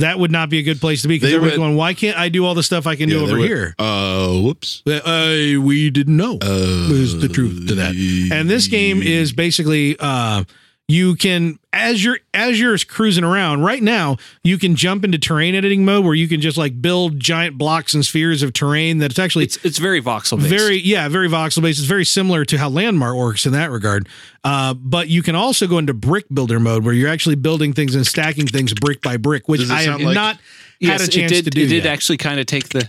That 0.00 0.18
would 0.18 0.30
not 0.30 0.50
be 0.50 0.58
a 0.58 0.62
good 0.62 0.80
place 0.80 1.02
to 1.02 1.08
be 1.08 1.16
because 1.16 1.32
everyone's 1.32 1.56
going, 1.58 1.76
why 1.76 1.94
can't 1.94 2.16
I 2.18 2.28
do 2.28 2.44
all 2.44 2.54
the 2.54 2.62
stuff 2.62 2.86
I 2.86 2.96
can 2.96 3.08
do 3.08 3.18
they 3.18 3.24
over 3.24 3.38
were- 3.38 3.46
here? 3.46 3.74
Uh, 3.78 4.40
whoops. 4.40 4.82
Uh, 4.86 5.60
we 5.60 5.90
didn't 5.90 6.16
know. 6.16 6.38
Uh, 6.42 6.88
is 6.92 7.20
the 7.20 7.28
truth 7.28 7.68
to 7.68 7.74
that. 7.76 7.94
And 8.32 8.48
this 8.50 8.66
game 8.66 9.02
is 9.02 9.32
basically 9.32 9.96
uh 9.98 10.44
you 10.90 11.14
can 11.14 11.58
as 11.72 12.02
you're 12.02 12.18
as 12.34 12.58
you're 12.58 12.76
cruising 12.78 13.22
around 13.22 13.62
right 13.62 13.82
now, 13.82 14.16
you 14.42 14.58
can 14.58 14.74
jump 14.74 15.04
into 15.04 15.18
terrain 15.18 15.54
editing 15.54 15.84
mode 15.84 16.04
where 16.04 16.14
you 16.14 16.26
can 16.26 16.40
just 16.40 16.58
like 16.58 16.82
build 16.82 17.20
giant 17.20 17.56
blocks 17.56 17.94
and 17.94 18.04
spheres 18.04 18.42
of 18.42 18.52
terrain 18.52 18.98
that's 18.98 19.18
actually 19.18 19.44
It's 19.44 19.64
it's 19.64 19.78
very 19.78 20.02
voxel 20.02 20.38
based. 20.38 20.48
very 20.50 20.78
yeah 20.80 21.08
very 21.08 21.28
voxel 21.28 21.62
based 21.62 21.78
it's 21.78 21.86
very 21.88 22.04
similar 22.04 22.44
to 22.46 22.58
how 22.58 22.68
landmark 22.68 23.14
works 23.16 23.46
in 23.46 23.52
that 23.52 23.70
regard 23.70 24.08
uh, 24.42 24.74
but 24.74 25.08
you 25.08 25.22
can 25.22 25.34
also 25.36 25.66
go 25.68 25.78
into 25.78 25.94
brick 25.94 26.26
builder 26.32 26.58
mode 26.58 26.84
where 26.84 26.94
you're 26.94 27.10
actually 27.10 27.36
building 27.36 27.72
things 27.72 27.94
and 27.94 28.06
stacking 28.06 28.46
things 28.46 28.74
brick 28.74 29.00
by 29.00 29.16
brick 29.16 29.48
which 29.48 29.68
i 29.70 29.82
have 29.82 30.00
like- 30.00 30.14
not 30.14 30.38
yes, 30.80 31.00
had 31.00 31.08
a 31.08 31.12
chance 31.12 31.30
did, 31.32 31.44
to 31.44 31.50
do 31.50 31.62
It 31.62 31.68
did 31.68 31.84
yet. 31.84 31.92
actually 31.92 32.16
kind 32.16 32.40
of 32.40 32.46
take 32.46 32.70
the 32.70 32.88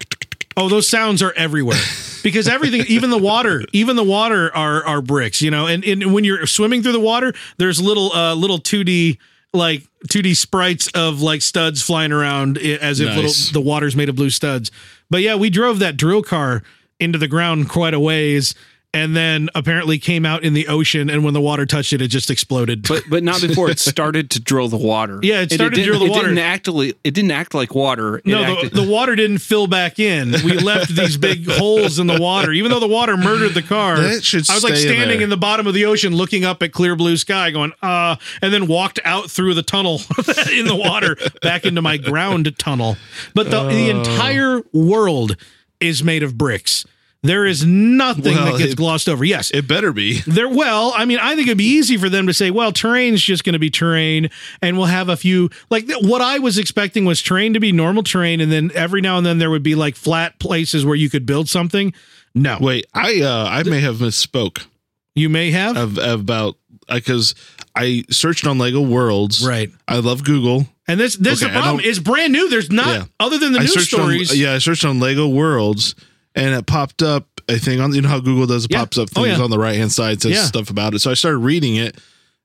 Oh, 0.62 0.70
those 0.70 0.88
sounds 0.88 1.22
are 1.24 1.34
everywhere 1.34 1.80
because 2.24 2.47
everything, 2.47 2.86
even 2.88 3.09
the 3.09 3.18
water, 3.18 3.64
even 3.74 3.95
the 3.95 4.03
water 4.03 4.55
are 4.55 4.86
are 4.86 5.01
bricks, 5.01 5.41
you 5.41 5.49
know. 5.51 5.66
And, 5.68 5.84
and 5.84 6.14
when 6.14 6.24
you're 6.24 6.45
swimming 6.45 6.84
through 6.84 6.91
the 6.93 6.99
water, 6.99 7.34
there's 7.57 7.82
little 7.82 8.12
uh 8.14 8.36
little 8.36 8.59
two 8.59 8.84
D 8.84 9.18
like 9.53 9.84
two 10.09 10.22
D 10.22 10.34
sprites 10.34 10.88
of 10.93 11.22
like 11.22 11.41
studs 11.41 11.82
flying 11.82 12.12
around 12.12 12.57
as 12.57 12.99
if 12.99 13.07
Nice. 13.07 13.16
little 13.16 13.62
the 13.62 13.68
water's 13.68 13.95
made 13.95 14.07
of 14.09 14.16
blue 14.16 14.30
studs. 14.30 14.72
But 15.09 15.22
yeah, 15.22 15.36
we 15.36 15.49
drove 15.49 15.80
that 15.80 15.97
drill 15.97 16.24
car 16.24 16.64
into 16.99 17.18
the 17.18 17.28
ground 17.28 17.68
quite 17.68 17.93
a 17.93 17.99
ways. 17.99 18.53
And 18.93 19.15
then 19.15 19.47
apparently 19.55 19.97
came 19.97 20.25
out 20.25 20.43
in 20.43 20.53
the 20.53 20.67
ocean. 20.67 21.09
And 21.09 21.23
when 21.23 21.33
the 21.33 21.39
water 21.39 21.65
touched 21.65 21.93
it, 21.93 22.01
it 22.01 22.09
just 22.09 22.29
exploded. 22.29 22.85
but 22.87 23.03
but 23.09 23.23
not 23.23 23.39
before 23.41 23.69
it 23.69 23.79
started 23.91 24.29
to 24.31 24.39
drill 24.41 24.67
the 24.67 24.75
water. 24.77 25.19
Yeah, 25.23 25.41
it 25.41 25.51
started 25.53 25.75
to 25.75 25.81
didn't- 25.81 25.97
drill 25.97 25.99
the 26.05 26.11
water 26.11 26.25
it. 26.27 26.29
Didn't 26.35 26.43
act 26.45 26.67
like, 26.67 26.97
it 27.03 27.13
didn't 27.13 27.31
act 27.31 27.53
like 27.53 27.73
water. 27.73 28.17
It 28.17 28.25
no, 28.25 28.43
acted- 28.43 28.71
the, 28.73 28.81
the 28.81 28.91
water 28.91 29.15
didn't 29.15 29.37
fill 29.37 29.67
back 29.67 29.97
in. 29.97 30.31
We 30.43 30.53
left 30.57 30.93
these 30.95 31.15
big 31.15 31.47
holes 31.49 31.99
in 31.99 32.07
the 32.07 32.19
water, 32.19 32.51
even 32.51 32.69
though 32.71 32.81
the 32.81 32.87
water 32.87 33.15
murdered 33.15 33.53
the 33.53 33.61
car. 33.61 33.97
That 33.97 34.23
should 34.25 34.49
I 34.49 34.55
was 34.55 34.63
like 34.65 34.73
stay 34.75 34.87
in 34.89 34.93
standing 34.95 35.17
there. 35.19 35.23
in 35.23 35.29
the 35.29 35.37
bottom 35.37 35.67
of 35.67 35.73
the 35.73 35.85
ocean, 35.85 36.13
looking 36.13 36.43
up 36.43 36.61
at 36.61 36.73
clear 36.73 36.95
blue 36.97 37.15
sky, 37.15 37.51
going 37.51 37.71
uh, 37.81 38.17
and 38.41 38.53
then 38.53 38.67
walked 38.67 38.99
out 39.05 39.31
through 39.31 39.53
the 39.53 39.63
tunnel 39.63 40.01
in 40.51 40.65
the 40.67 40.75
water 40.75 41.15
back 41.41 41.65
into 41.65 41.81
my 41.81 41.95
ground 41.95 42.53
tunnel. 42.57 42.97
But 43.33 43.49
the, 43.51 43.63
the 43.69 43.91
Oh. 43.91 43.99
entire 43.99 44.61
world 44.73 45.37
is 45.79 46.03
made 46.03 46.23
of 46.23 46.37
bricks. 46.37 46.85
There 47.24 47.45
is 47.45 47.63
nothing 47.63 48.34
Well, 48.34 48.53
that 48.53 48.57
gets 48.57 48.72
it- 48.74 48.76
glossed 48.78 49.07
over. 49.07 49.24
Yes, 49.24 49.51
It 49.51 49.67
better 49.67 49.93
be. 49.93 50.22
there, 50.28 50.49
well, 50.49 50.91
I 50.97 51.05
mean, 51.05 51.19
I 51.22 51.36
think 51.36 51.47
it'd 51.47 51.57
be 51.57 51.65
easy 51.65 51.95
for 51.97 52.09
them 52.09 52.26
to 52.26 52.34
say, 52.34 52.49
well, 52.49 52.72
terrain's 52.72 53.22
just 53.22 53.43
going 53.43 53.53
to 53.53 53.59
be 53.59 53.69
terrain, 53.69 54.32
and 54.59 54.76
we'll 54.76 54.88
have 54.88 55.07
a 55.07 55.15
few 55.15 55.51
like 55.69 55.86
th- 55.86 56.01
what 56.03 56.22
I 56.22 56.39
was 56.39 56.57
expecting 56.57 57.05
was 57.05 57.22
terrain 57.22 57.53
to 57.53 57.59
be 57.59 57.72
normal 57.72 58.01
terrain, 58.01 58.41
and 58.41 58.51
then 58.51 58.72
every 58.74 59.01
now 59.01 59.17
and 59.17 59.26
then 59.26 59.38
there 59.38 59.51
would 59.51 59.61
be 59.61 59.76
like 59.76 59.95
flat 59.95 60.39
places 60.39 60.84
where 60.84 60.95
you 60.95 61.11
could 61.11 61.28
build 61.28 61.47
something. 61.47 61.93
No, 62.34 62.57
Wait, 62.59 62.88
I 62.93 63.22
uh 63.22 63.45
I 63.51 63.63
may 63.63 63.82
have 63.82 63.97
misspoke 63.97 64.65
you 65.13 65.30
may 65.30 65.51
have 65.51 65.78
of 65.78 65.97
about 65.99 66.55
because 66.91 67.36
I 67.76 68.03
searched 68.09 68.47
on 68.47 68.57
Lego 68.57 68.82
Worlds. 68.82 69.45
right, 69.45 69.69
I 69.88 69.97
love 69.99 70.24
Google. 70.24 70.67
and 70.88 70.99
this 70.99 71.17
this 71.17 71.34
is 71.39 71.43
Okay, 71.43 71.53
the 71.53 71.59
problem. 71.59 71.84
don't- 71.86 72.03
brand 72.03 72.34
new. 72.34 72.49
There's 72.49 72.72
not 72.72 72.88
Yeah. 72.88 73.03
other 73.19 73.38
than 73.38 73.51
the 73.53 73.59
I 73.59 73.63
news 73.63 73.88
stories. 73.88 74.32
on 74.32 74.38
yeah, 74.38 74.53
I 74.53 74.57
searched 74.57 74.86
on 74.86 74.99
Lego 74.99 75.28
Worlds 75.28 75.93
and 76.36 76.53
it 76.55 76.65
popped 76.65 77.01
up 77.01 77.27
I 77.49 77.57
think 77.57 77.82
on 77.82 77.93
you 77.93 78.01
know 78.01 78.09
how 78.09 78.19
Google 78.19 78.45
does 78.45 78.65
it 78.65 78.71
Yeah. 78.71 78.79
pops 78.79 78.97
up 78.97 79.09
Oh, 79.15 79.23
things 79.23 79.38
yeah. 79.38 79.43
on 79.43 79.49
the 79.49 79.59
right 79.59 79.75
hand 79.75 79.91
side 79.91 80.21
says 80.21 80.32
Yeah. 80.32 80.45
stuff 80.45 80.69
about 80.69 80.93
it. 80.93 80.99
So 80.99 81.11
I 81.11 81.15
started 81.15 81.39
reading 81.39 81.75
it 81.75 81.97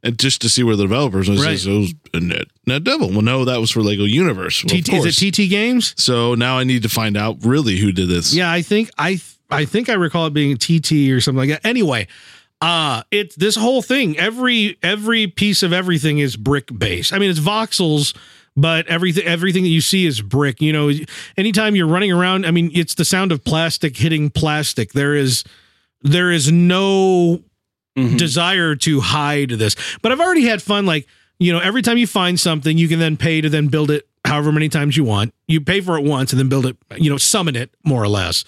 and 0.03 0.19
just 0.19 0.41
to 0.43 0.49
see 0.49 0.63
where 0.63 0.77
the 0.77 0.85
developers 0.85 1.29
was. 1.29 1.45
Right. 1.45 1.65
It 1.65 1.71
was 1.79 1.95
a 2.15 2.21
Net, 2.21 2.47
Net 2.67 2.85
Devil. 2.85 3.11
Well, 3.11 3.23
no, 3.23 3.45
that 3.45 3.61
was 3.61 3.71
for 3.71 3.83
Lego 3.83 4.05
Universe. 4.05 4.65
Well, 4.65 4.81
TT, 4.81 4.95
is 4.95 5.07
it 5.23 5.33
TT 5.33 5.49
Games? 5.49 5.95
so 5.97 6.35
now 6.35 6.59
I 6.59 6.65
need 6.65 6.83
to 6.83 6.89
find 6.89 7.17
out 7.17 7.39
really 7.45 7.77
who 7.79 7.93
did 7.93 8.09
this. 8.09 8.35
Yeah, 8.35 8.51
I 8.51 8.63
think 8.63 8.91
I 8.99 9.21
I 9.51 9.65
think 9.65 9.89
I 9.89 9.95
recall 9.95 10.27
it 10.27 10.33
being 10.35 10.57
TT 10.57 11.11
or 11.13 11.21
something 11.21 11.49
like 11.49 11.51
that. 11.63 11.67
Anyway, 11.69 12.09
uh 12.61 13.03
it's 13.11 13.37
this 13.37 13.55
whole 13.55 13.83
thing. 13.83 14.19
Every 14.19 14.77
every 14.83 15.27
piece 15.27 15.63
of 15.63 15.73
everything 15.73 16.19
is 16.19 16.37
brick 16.37 16.69
based. 16.77 17.13
I 17.13 17.19
mean, 17.19 17.31
it's 17.31 17.39
voxels, 17.41 18.15
but 18.57 18.87
everything 18.89 19.25
everything 19.25 19.63
that 19.65 19.69
you 19.71 19.81
see 19.81 20.07
is 20.07 20.21
brick. 20.21 20.61
You 20.63 20.73
know, 20.73 20.91
anytime 21.37 21.77
you're 21.77 21.87
running 21.87 22.13
around, 22.13 22.47
I 22.47 22.51
mean, 22.51 22.71
it's 22.75 22.95
the 22.95 23.05
sound 23.05 23.33
of 23.33 23.45
plastic 23.45 23.97
hitting 23.97 24.31
plastic. 24.31 24.93
There 24.93 25.15
is 25.15 25.45
there 26.03 26.31
is 26.31 26.51
no 26.53 27.43
Mhm. 27.99 28.19
desire 28.19 28.75
to 28.77 29.01
hide 29.01 29.51
this. 29.51 29.75
But 30.03 30.13
I've 30.13 30.21
already 30.21 30.45
had 30.45 30.63
fun. 30.63 30.85
Like, 30.87 31.07
you 31.39 31.53
know, 31.53 31.59
every 31.59 31.81
time 31.83 31.97
you 31.99 32.07
find 32.07 32.39
something, 32.39 32.77
you 32.77 32.89
can 32.89 32.99
then 32.99 33.17
pay 33.17 33.41
to 33.41 33.49
then 33.49 33.69
build 33.69 33.91
it 33.91 34.07
however 34.25 34.53
many 34.53 34.69
times 34.69 34.97
you 34.97 35.05
want. 35.05 35.33
You 35.49 35.61
pay 35.61 35.81
for 35.81 35.97
it 35.99 36.05
once 36.05 36.33
and 36.33 36.39
then 36.39 36.49
build 36.49 36.67
it, 36.67 36.77
you 36.99 37.09
know, 37.11 37.17
summon 37.17 37.57
it 37.57 37.71
more 37.85 38.03
or 38.03 38.09
less. 38.09 38.45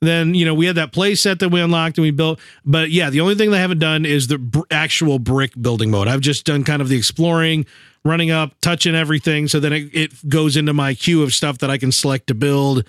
Then, 0.00 0.34
you 0.34 0.44
know, 0.44 0.54
we 0.54 0.66
had 0.66 0.76
that 0.76 0.92
play 0.92 1.14
set 1.14 1.38
that 1.40 1.48
we 1.50 1.60
unlocked 1.60 1.98
and 1.98 2.02
we 2.02 2.10
built. 2.12 2.38
But 2.64 2.90
yeah, 2.90 3.10
the 3.10 3.20
only 3.20 3.34
thing 3.34 3.52
I 3.52 3.58
haven't 3.58 3.78
done 3.80 4.04
is 4.06 4.28
the 4.28 4.38
br- 4.38 4.60
actual 4.70 5.18
brick 5.18 5.52
building 5.60 5.90
mode. 5.90 6.06
I've 6.08 6.20
just 6.20 6.44
done 6.44 6.62
kind 6.64 6.80
of 6.82 6.88
the 6.88 6.96
exploring, 6.96 7.66
running 8.08 8.30
up, 8.30 8.52
touching 8.60 8.94
everything. 8.94 9.48
So 9.48 9.60
then 9.60 9.72
it, 9.72 9.90
it 9.94 10.28
goes 10.28 10.56
into 10.56 10.72
my 10.72 10.94
queue 10.94 11.22
of 11.22 11.34
stuff 11.34 11.58
that 11.58 11.70
I 11.70 11.78
can 11.78 11.92
select 11.92 12.26
to 12.28 12.34
build 12.34 12.84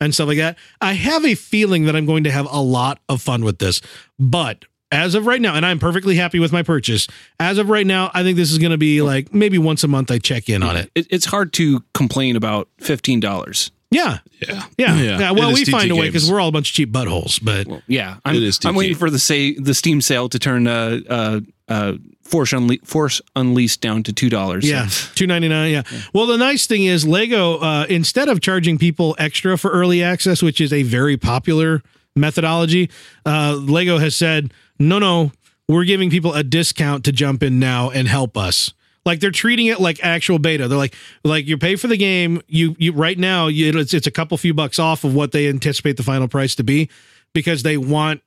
and 0.00 0.14
stuff 0.14 0.28
like 0.28 0.38
that. 0.38 0.58
I 0.80 0.94
have 0.94 1.24
a 1.24 1.34
feeling 1.34 1.84
that 1.84 1.94
I'm 1.96 2.06
going 2.06 2.24
to 2.24 2.30
have 2.30 2.46
a 2.50 2.60
lot 2.60 3.00
of 3.08 3.22
fun 3.22 3.44
with 3.44 3.58
this. 3.58 3.80
But 4.18 4.64
as 4.90 5.14
of 5.14 5.26
right 5.26 5.40
now, 5.40 5.54
and 5.54 5.64
I'm 5.64 5.78
perfectly 5.78 6.16
happy 6.16 6.38
with 6.38 6.52
my 6.52 6.62
purchase, 6.62 7.08
as 7.40 7.58
of 7.58 7.70
right 7.70 7.86
now, 7.86 8.10
I 8.12 8.22
think 8.22 8.36
this 8.36 8.52
is 8.52 8.58
going 8.58 8.72
to 8.72 8.78
be 8.78 9.00
like 9.02 9.32
maybe 9.32 9.58
once 9.58 9.84
a 9.84 9.88
month 9.88 10.10
I 10.10 10.18
check 10.18 10.48
in 10.48 10.62
on 10.62 10.76
it. 10.76 10.90
it, 10.94 11.06
it's 11.10 11.24
hard 11.24 11.52
to 11.54 11.82
complain 11.94 12.36
about 12.36 12.68
fifteen 12.78 13.20
dollars. 13.20 13.70
Yeah. 13.90 14.18
Yeah. 14.40 14.64
Yeah. 14.78 14.96
Yeah. 14.96 15.18
yeah. 15.18 15.30
Well, 15.32 15.52
we 15.52 15.64
TT 15.64 15.70
find 15.70 15.90
a 15.90 15.94
way 15.94 16.08
because 16.08 16.30
we're 16.30 16.40
all 16.40 16.48
a 16.48 16.52
bunch 16.52 16.70
of 16.70 16.74
cheap 16.74 16.90
buttholes. 16.90 17.42
But 17.42 17.66
Well, 17.66 17.82
yeah, 17.86 18.16
I'm, 18.24 18.42
I'm 18.64 18.74
waiting 18.74 18.96
for 18.96 19.10
the 19.10 19.18
say 19.18 19.52
the 19.54 19.74
Steam 19.74 20.00
sale 20.00 20.28
to 20.30 20.38
turn 20.38 20.66
uh 20.66 21.00
uh 21.08 21.40
uh 21.68 21.92
Force 22.32 22.52
Unle- 22.52 22.84
Force 22.84 23.20
Unleashed 23.36 23.82
down 23.82 24.02
to 24.04 24.12
two 24.12 24.30
dollars. 24.30 24.68
yeah, 24.68 24.88
two 25.14 25.26
ninety 25.26 25.48
nine. 25.48 25.70
Yeah. 25.70 25.82
Well, 26.14 26.26
the 26.26 26.38
nice 26.38 26.66
thing 26.66 26.84
is 26.84 27.06
Lego, 27.06 27.58
uh, 27.58 27.86
instead 27.90 28.28
of 28.30 28.40
charging 28.40 28.78
people 28.78 29.14
extra 29.18 29.58
for 29.58 29.70
early 29.70 30.02
access, 30.02 30.42
which 30.42 30.58
is 30.60 30.72
a 30.72 30.82
very 30.82 31.18
popular 31.18 31.82
methodology, 32.16 32.90
uh, 33.26 33.54
Lego 33.60 33.98
has 33.98 34.16
said, 34.16 34.52
no, 34.78 34.98
no, 34.98 35.32
we're 35.68 35.84
giving 35.84 36.08
people 36.10 36.32
a 36.32 36.42
discount 36.42 37.04
to 37.04 37.12
jump 37.12 37.42
in 37.42 37.58
now 37.58 37.90
and 37.90 38.08
help 38.08 38.36
us. 38.36 38.72
Like 39.04 39.20
they're 39.20 39.30
treating 39.30 39.66
it 39.66 39.78
like 39.80 40.02
actual 40.02 40.38
beta. 40.38 40.68
They're 40.68 40.78
like, 40.78 40.94
like 41.24 41.46
you 41.46 41.58
pay 41.58 41.76
for 41.76 41.86
the 41.88 41.96
game. 41.96 42.40
You, 42.46 42.76
you 42.78 42.92
right 42.92 43.18
now, 43.18 43.48
you, 43.48 43.78
it's, 43.78 43.92
it's 43.92 44.06
a 44.06 44.10
couple 44.10 44.38
few 44.38 44.54
bucks 44.54 44.78
off 44.78 45.04
of 45.04 45.14
what 45.14 45.32
they 45.32 45.48
anticipate 45.48 45.96
the 45.98 46.02
final 46.02 46.28
price 46.28 46.54
to 46.54 46.64
be, 46.64 46.88
because 47.34 47.62
they 47.62 47.76
want, 47.76 48.22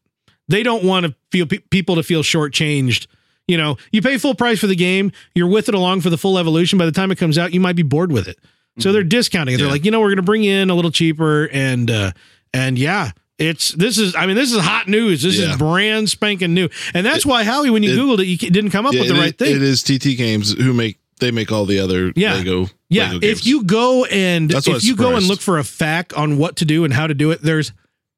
they 0.48 0.64
don't 0.64 0.84
want 0.84 1.06
to 1.08 1.16
feel 1.32 1.46
pe- 1.48 1.60
people 1.70 1.96
to 1.96 2.04
feel 2.04 2.24
shortchanged. 2.24 3.08
You 3.48 3.58
know, 3.58 3.78
you 3.92 4.02
pay 4.02 4.18
full 4.18 4.34
price 4.36 4.60
for 4.60 4.68
the 4.68 4.76
game. 4.76 5.12
You're 5.36 5.48
with 5.48 5.70
it 5.70 5.76
along 5.76 6.02
for 6.02 6.10
the 6.10 6.18
full 6.18 6.38
evolution. 6.40 6.80
By 6.80 6.86
the 6.86 6.92
time 6.92 7.12
it 7.12 7.18
comes 7.18 7.38
out, 7.38 7.54
you 7.54 7.60
might 7.60 7.76
be 7.76 7.84
bored 7.84 8.12
with 8.12 8.28
it. 8.28 8.40
So 8.80 8.92
they're 8.92 9.04
discounting 9.04 9.56
it. 9.56 9.58
They're 9.60 9.68
Yeah. 9.68 9.72
like, 9.72 9.86
you 9.86 9.92
know, 9.92 10.00
we're 10.02 10.10
going 10.10 10.18
to 10.18 10.24
bring 10.24 10.44
in 10.44 10.70
a 10.70 10.76
little 10.76 10.92
cheaper, 10.92 11.46
and 11.46 11.90
uh, 11.90 12.12
and 12.54 12.78
yeah, 12.78 13.12
it's 13.40 13.70
this 13.70 13.98
is. 13.98 14.16
I 14.16 14.26
mean, 14.26 14.36
this 14.36 14.52
is 14.52 14.60
hot 14.62 14.88
news. 14.88 15.22
This 15.22 15.38
Yeah. 15.38 15.52
is 15.52 15.58
brand 15.58 16.10
spanking 16.10 16.54
new, 16.54 16.68
and 16.94 17.06
that's 17.06 17.26
why 17.26 17.44
Howie, 17.44 17.70
when 17.70 17.84
you 17.84 17.92
it- 17.92 17.98
googled 17.98 18.20
it, 18.20 18.26
you 18.26 18.38
didn't 18.38 18.72
come 18.72 18.86
up 18.86 18.94
Yeah, 18.94 19.02
with 19.02 19.10
the 19.10 19.16
right 19.16 19.28
is- 19.28 19.34
thing. 19.36 19.56
It 19.56 19.62
is 19.62 19.82
TT 19.84 20.16
Games 20.18 20.54
who 20.54 20.74
make 20.74 20.98
they 21.22 21.32
make 21.32 21.52
all 21.52 21.66
the 21.66 21.80
other 21.80 22.12
Yeah. 22.18 22.34
Lego. 22.34 22.70
Yeah, 22.90 23.14
Lego 23.14 23.16
if 23.18 23.38
games. 23.38 23.46
you 23.48 23.64
go 23.64 24.04
and 24.06 24.50
That's 24.50 24.68
if 24.68 24.84
you 24.84 24.96
go 24.98 25.16
and 25.16 25.26
look 25.26 25.40
for 25.40 25.58
a 25.58 25.64
fact 25.64 26.12
on 26.14 26.38
what 26.38 26.58
to 26.58 26.66
do 26.66 26.84
and 26.84 26.94
how 26.94 27.08
to 27.08 27.14
do 27.14 27.32
it, 27.32 27.42
there's 27.42 27.72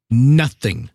nothing. 0.09 0.89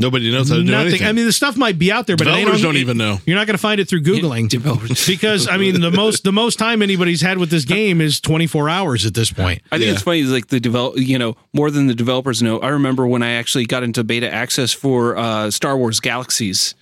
Nobody 0.00 0.32
knows 0.32 0.48
how 0.48 0.56
to 0.56 0.62
do 0.64 0.70
Nothing. 0.70 0.88
anything. 0.88 1.06
I 1.06 1.12
mean, 1.12 1.26
the 1.26 1.32
stuff 1.32 1.56
might 1.56 1.78
be 1.78 1.92
out 1.92 2.06
there, 2.08 2.16
but 2.16 2.26
it 2.26 2.30
ain't 2.30 2.38
developers 2.40 2.62
don't 2.62 2.76
even 2.76 2.96
know. 2.96 3.18
You're 3.26 3.36
not 3.36 3.46
going 3.46 3.54
to 3.54 3.60
find 3.62 3.80
it 3.80 3.88
through 3.88 4.02
googling. 4.02 4.48
developers. 4.48 5.06
because 5.06 5.46
I 5.46 5.56
mean 5.58 5.80
the 5.80 5.90
most 5.92 6.24
the 6.24 6.32
most 6.32 6.58
time 6.58 6.82
anybody's 6.82 7.20
had 7.20 7.38
with 7.38 7.50
this 7.50 7.64
game 7.64 8.00
is 8.00 8.20
24 8.20 8.68
hours 8.68 9.06
at 9.06 9.14
this 9.14 9.30
point. 9.30 9.62
I 9.70 9.76
think 9.78 9.86
Yeah. 9.88 9.92
it's 9.94 10.02
funny, 10.02 10.22
like 10.24 10.48
the 10.48 10.58
develop, 10.58 10.96
you 10.96 11.18
know, 11.18 11.36
more 11.52 11.70
than 11.70 11.86
the 11.86 11.94
developers 11.94 12.42
know. 12.42 12.58
I 12.58 12.68
remember 12.70 13.06
when 13.06 13.22
I 13.22 13.32
actually 13.32 13.66
got 13.66 13.82
into 13.82 14.02
beta 14.02 14.32
access 14.32 14.72
for 14.72 15.16
uh, 15.16 15.50
Star 15.50 15.76
Wars 15.76 16.00
Galaxies, 16.00 16.74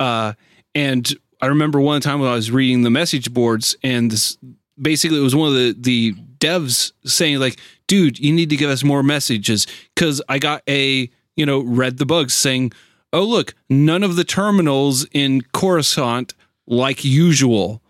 uh, 0.00 0.32
and 0.74 1.14
I 1.40 1.46
remember 1.46 1.80
one 1.80 2.00
time 2.00 2.20
when 2.20 2.30
I 2.30 2.34
was 2.34 2.50
reading 2.50 2.82
the 2.82 2.90
message 2.90 3.32
boards, 3.32 3.76
and 3.82 4.10
this 4.10 4.38
basically 4.80 5.18
it 5.18 5.22
was 5.22 5.34
one 5.36 5.48
of 5.48 5.54
the 5.54 5.74
the 5.78 6.14
devs 6.38 6.92
saying 7.04 7.38
like, 7.38 7.56
"Dude, 7.86 8.18
you 8.18 8.32
need 8.32 8.50
to 8.50 8.56
give 8.56 8.70
us 8.70 8.82
more 8.84 9.02
messages," 9.02 9.66
because 9.94 10.22
I 10.28 10.38
got 10.38 10.62
a 10.68 11.10
you 11.36 11.46
know 11.46 11.60
read 11.60 11.98
the 11.98 12.06
bugs 12.06 12.34
saying, 12.34 12.72
"Oh 13.12 13.24
look, 13.24 13.54
none 13.68 14.02
of 14.02 14.16
the 14.16 14.24
terminals 14.24 15.06
in 15.12 15.42
Coruscant 15.52 16.34
like 16.66 17.04
usual," 17.04 17.82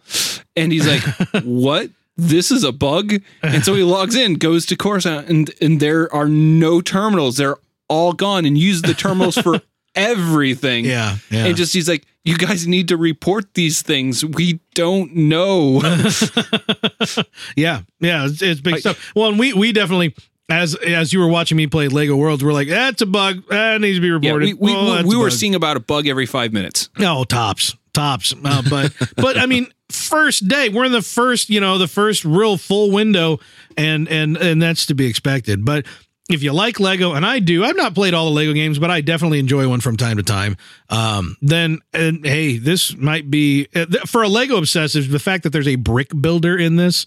and 0.56 0.72
he's 0.72 0.86
like, 0.86 1.02
"What?" 1.44 1.90
This 2.16 2.50
is 2.50 2.62
a 2.62 2.72
bug, 2.72 3.14
and 3.42 3.64
so 3.64 3.74
he 3.74 3.82
logs 3.82 4.14
in, 4.14 4.34
goes 4.34 4.66
to 4.66 4.76
Coruscant, 4.76 5.28
and 5.28 5.50
and 5.62 5.80
there 5.80 6.12
are 6.14 6.28
no 6.28 6.80
terminals. 6.82 7.38
They're 7.38 7.56
all 7.88 8.12
gone, 8.12 8.44
and 8.44 8.56
use 8.56 8.82
the 8.82 8.92
terminals 8.94 9.36
for 9.38 9.62
everything. 9.94 10.84
Yeah, 10.84 11.16
yeah. 11.30 11.46
And 11.46 11.56
just 11.56 11.72
he's 11.72 11.88
like, 11.88 12.04
you 12.22 12.36
guys 12.36 12.66
need 12.66 12.88
to 12.88 12.98
report 12.98 13.54
these 13.54 13.80
things. 13.80 14.22
We 14.24 14.60
don't 14.74 15.14
know. 15.16 15.80
yeah, 17.56 17.80
yeah, 18.00 18.26
it's, 18.26 18.42
it's 18.42 18.60
big 18.60 18.74
Like- 18.74 18.80
stuff. 18.80 19.12
Well, 19.16 19.30
and 19.30 19.38
we 19.38 19.52
we 19.52 19.72
definitely 19.72 20.14
as 20.52 20.74
as 20.74 21.12
you 21.12 21.20
were 21.20 21.28
watching 21.28 21.56
me 21.56 21.66
play 21.66 21.88
Lego 21.88 22.14
Worlds, 22.16 22.44
we're 22.44 22.52
like, 22.52 22.68
that's 22.68 23.00
a 23.02 23.06
bug. 23.06 23.42
That 23.48 23.80
needs 23.80 23.96
to 23.98 24.00
be 24.02 24.08
yeah, 24.08 24.32
reported. 24.32 24.46
we 24.46 24.54
we, 24.54 24.72
Oh, 24.76 24.98
we, 25.02 25.08
we 25.10 25.16
were 25.16 25.26
bug. 25.30 25.32
seeing 25.32 25.54
about 25.54 25.76
a 25.76 25.80
bug 25.80 26.06
every 26.06 26.26
five 26.26 26.52
minutes. 26.52 26.90
Oh, 26.98 27.24
tops, 27.24 27.74
tops. 27.94 28.34
Uh, 28.44 28.62
but 28.68 28.92
but 29.16 29.38
I 29.38 29.46
mean, 29.46 29.72
first 29.88 30.46
day, 30.48 30.68
we're 30.68 30.84
in 30.84 30.92
the 30.92 31.02
first, 31.02 31.48
you 31.48 31.60
know, 31.60 31.78
the 31.78 31.88
first 31.88 32.24
real 32.24 32.56
full 32.58 32.90
window, 32.90 33.40
and 33.76 34.08
and 34.08 34.36
and 34.36 34.60
that's 34.60 34.86
to 34.86 34.94
be 34.94 35.06
expected. 35.06 35.64
But 35.64 35.86
if 36.30 36.42
you 36.42 36.52
like 36.52 36.78
Lego, 36.78 37.14
and 37.14 37.24
I 37.26 37.38
do, 37.40 37.64
I've 37.64 37.76
not 37.76 37.94
played 37.94 38.14
all 38.14 38.26
the 38.26 38.30
Lego 38.30 38.52
games, 38.52 38.78
but 38.78 38.90
I 38.90 39.00
definitely 39.00 39.38
enjoy 39.38 39.68
one 39.68 39.80
from 39.80 39.96
time 39.96 40.18
to 40.18 40.22
time. 40.22 40.56
Um, 40.90 41.36
then 41.40 41.80
and 41.94 42.24
hey, 42.26 42.58
this 42.58 42.94
might 42.96 43.30
be 43.30 43.68
uh, 43.74 43.86
for 44.06 44.22
a 44.22 44.28
Lego 44.28 44.58
obsessive. 44.58 45.10
The 45.10 45.18
fact 45.18 45.44
that 45.44 45.50
there's 45.50 45.68
a 45.68 45.76
brick 45.76 46.10
builder 46.20 46.56
in 46.58 46.76
this, 46.76 47.06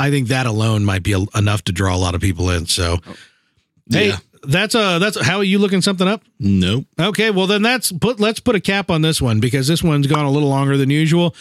I 0.00 0.10
think 0.10 0.28
that 0.28 0.46
alone 0.46 0.84
might 0.84 1.02
be 1.02 1.12
a, 1.12 1.20
enough 1.36 1.62
to 1.64 1.72
draw 1.72 1.94
a 1.94 1.98
lot 1.98 2.14
of 2.14 2.20
people 2.20 2.50
in. 2.50 2.66
So, 2.66 2.98
hey. 3.88 4.08
Yeah. 4.08 4.16
That's 4.42 4.74
uh 4.74 4.98
that's 4.98 5.20
how 5.20 5.36
are 5.36 5.44
you 5.44 5.58
looking 5.58 5.82
something 5.82 6.08
up? 6.08 6.22
Nope. 6.38 6.86
Okay, 6.98 7.30
well 7.30 7.46
then 7.46 7.60
that's 7.60 7.92
put 7.92 8.20
let's 8.20 8.40
put 8.40 8.56
a 8.56 8.60
cap 8.60 8.90
on 8.90 9.02
this 9.02 9.20
one 9.20 9.38
because 9.38 9.68
this 9.68 9.82
one's 9.82 10.06
gone 10.06 10.24
a 10.24 10.30
little 10.30 10.48
longer 10.48 10.78
than 10.78 10.88
usual. 10.88 11.34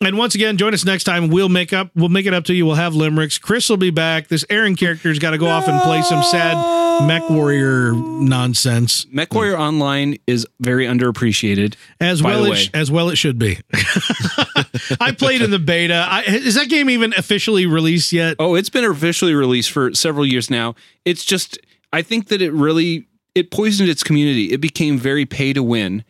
And 0.00 0.16
once 0.16 0.34
again, 0.34 0.56
join 0.56 0.72
us 0.72 0.82
next 0.86 1.04
time. 1.04 1.28
We'll 1.28 1.50
make 1.50 1.74
up. 1.74 1.90
We'll 1.94 2.08
make 2.08 2.24
it 2.24 2.32
up 2.32 2.44
to 2.44 2.54
you. 2.54 2.64
We'll 2.64 2.76
have 2.76 2.94
limericks. 2.94 3.36
Chris 3.36 3.68
will 3.68 3.76
be 3.76 3.90
back. 3.90 4.28
This 4.28 4.46
Aaron 4.48 4.74
character's 4.74 5.18
got 5.18 5.32
to 5.32 5.38
go 5.38 5.48
off 5.48 5.68
and 5.68 5.82
play 5.82 6.00
some 6.00 6.22
sad 6.22 6.79
mech 7.06 7.28
warrior 7.30 7.92
nonsense 7.94 9.04
MechWarrior 9.06 9.58
Online 9.58 10.16
is 10.26 10.46
very 10.60 10.86
underappreciated. 10.86 11.74
as 12.00 12.22
By 12.22 12.30
well 12.30 12.44
the 12.44 12.50
as 12.52 12.58
way. 12.58 12.70
as 12.80 12.90
well 12.90 13.08
it 13.10 13.16
should 13.16 13.38
be. 13.38 13.58
I 15.00 15.12
played 15.16 15.42
in 15.42 15.50
the 15.50 15.58
beta. 15.58 16.06
I, 16.08 16.22
is 16.22 16.54
that 16.54 16.68
game 16.68 16.90
even 16.90 17.12
officially 17.16 17.66
released 17.66 18.12
yet? 18.12 18.36
Oh, 18.38 18.54
it's 18.54 18.68
been 18.70 18.84
officially 18.84 19.34
released 19.34 19.70
for 19.70 19.92
several 19.94 20.26
years 20.26 20.50
now. 20.50 20.74
It's 21.04 21.24
just 21.24 21.58
I 21.92 22.02
think 22.02 22.28
that 22.28 22.42
it 22.42 22.52
really 22.52 23.06
it 23.34 23.50
poisoned 23.50 23.88
its 23.88 24.02
community. 24.02 24.52
It 24.52 24.60
became 24.60 24.98
very 24.98 25.24
pay 25.26 25.52
to 25.52 25.62
win. 25.62 26.04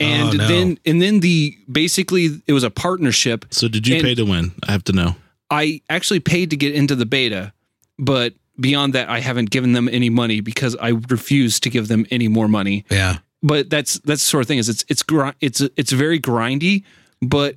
Oh, 0.00 0.04
and 0.04 0.28
Oh, 0.28 0.32
no. 0.32 0.48
then 0.48 0.78
and 0.84 1.00
then 1.00 1.20
the 1.20 1.56
basically 1.70 2.28
it 2.46 2.52
was 2.52 2.64
a 2.64 2.70
partnership. 2.70 3.46
So 3.50 3.68
did 3.68 3.86
you 3.86 4.00
pay 4.02 4.14
to 4.14 4.24
win? 4.24 4.52
I 4.68 4.72
have 4.72 4.84
to 4.84 4.92
know. 4.92 5.16
I 5.50 5.80
actually 5.88 6.20
paid 6.20 6.50
to 6.50 6.56
get 6.56 6.74
into 6.74 6.94
the 6.96 7.06
beta, 7.06 7.52
but 7.98 8.34
beyond 8.58 8.92
that 8.94 9.08
I 9.08 9.20
haven't 9.20 9.50
given 9.50 9.72
them 9.72 9.88
any 9.88 10.10
money 10.10 10.40
because 10.40 10.76
I 10.76 10.90
refuse 11.08 11.60
to 11.60 11.70
give 11.70 11.88
them 11.88 12.06
any 12.10 12.28
more 12.28 12.48
money. 12.48 12.84
Yeah. 12.90 13.18
But 13.42 13.68
that's 13.68 13.98
that's 14.00 14.22
the 14.22 14.28
sort 14.28 14.42
of 14.42 14.48
thing 14.48 14.58
is 14.58 14.68
it's 14.68 14.84
it's 14.88 15.02
gri- 15.02 15.34
it's 15.40 15.60
it's 15.76 15.92
very 15.92 16.18
grindy, 16.18 16.84
but 17.20 17.56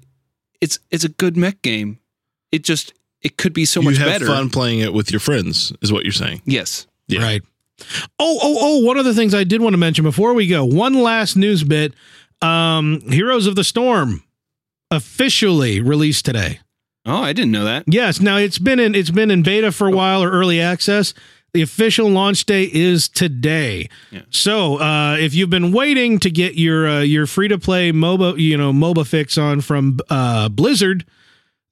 it's 0.59 0.79
it's 0.91 1.03
a 1.03 1.09
good 1.09 1.37
mech 1.37 1.61
game. 1.61 1.99
It 2.51 2.63
just 2.63 2.93
it 3.21 3.37
could 3.37 3.53
be 3.53 3.65
so 3.65 3.81
you 3.81 3.89
much 3.89 3.97
have 3.97 4.07
better. 4.07 4.25
fun 4.25 4.49
playing 4.49 4.79
it 4.79 4.93
with 4.93 5.11
your 5.11 5.19
friends, 5.19 5.71
is 5.81 5.93
what 5.93 6.03
you're 6.03 6.11
saying. 6.11 6.41
Yes. 6.45 6.87
Yeah. 7.07 7.21
Right. 7.21 7.41
Oh, 8.19 8.39
oh, 8.41 8.57
oh, 8.59 8.85
one 8.85 8.97
of 8.97 9.05
the 9.05 9.13
things 9.13 9.33
I 9.33 9.43
did 9.43 9.61
want 9.61 9.73
to 9.73 9.77
mention 9.77 10.03
before 10.03 10.33
we 10.33 10.47
go. 10.47 10.65
One 10.65 10.93
last 10.93 11.35
news 11.37 11.63
bit. 11.63 11.93
Um, 12.41 13.01
Heroes 13.01 13.47
of 13.47 13.55
the 13.55 13.63
Storm 13.63 14.23
officially 14.91 15.81
released 15.81 16.25
today. 16.25 16.59
Oh, 17.07 17.23
I 17.23 17.31
didn't 17.31 17.51
know 17.51 17.63
that. 17.63 17.85
Yes. 17.87 18.19
Now 18.19 18.37
it's 18.37 18.59
been 18.59 18.79
in 18.79 18.93
it's 18.93 19.09
been 19.09 19.31
in 19.31 19.41
beta 19.41 19.71
for 19.71 19.87
a 19.87 19.91
while 19.91 20.21
or 20.21 20.29
early 20.29 20.59
access. 20.59 21.13
The 21.53 21.61
official 21.61 22.09
launch 22.09 22.45
date 22.45 22.73
is 22.73 23.07
today. 23.07 23.89
Yeah. 24.11 24.21
So 24.29 24.79
uh, 24.79 25.15
if 25.17 25.33
you've 25.33 25.49
been 25.49 25.71
waiting 25.71 26.19
to 26.19 26.29
get 26.29 26.55
your 26.55 26.87
uh, 26.87 27.01
your 27.01 27.25
free 27.25 27.47
to 27.47 27.57
play 27.57 27.91
MOBA, 27.93 28.37
you 28.37 28.57
know 28.57 28.73
MOBA 28.73 29.07
fix 29.07 29.37
on 29.37 29.61
from 29.61 29.99
uh, 30.09 30.49
Blizzard, 30.49 31.05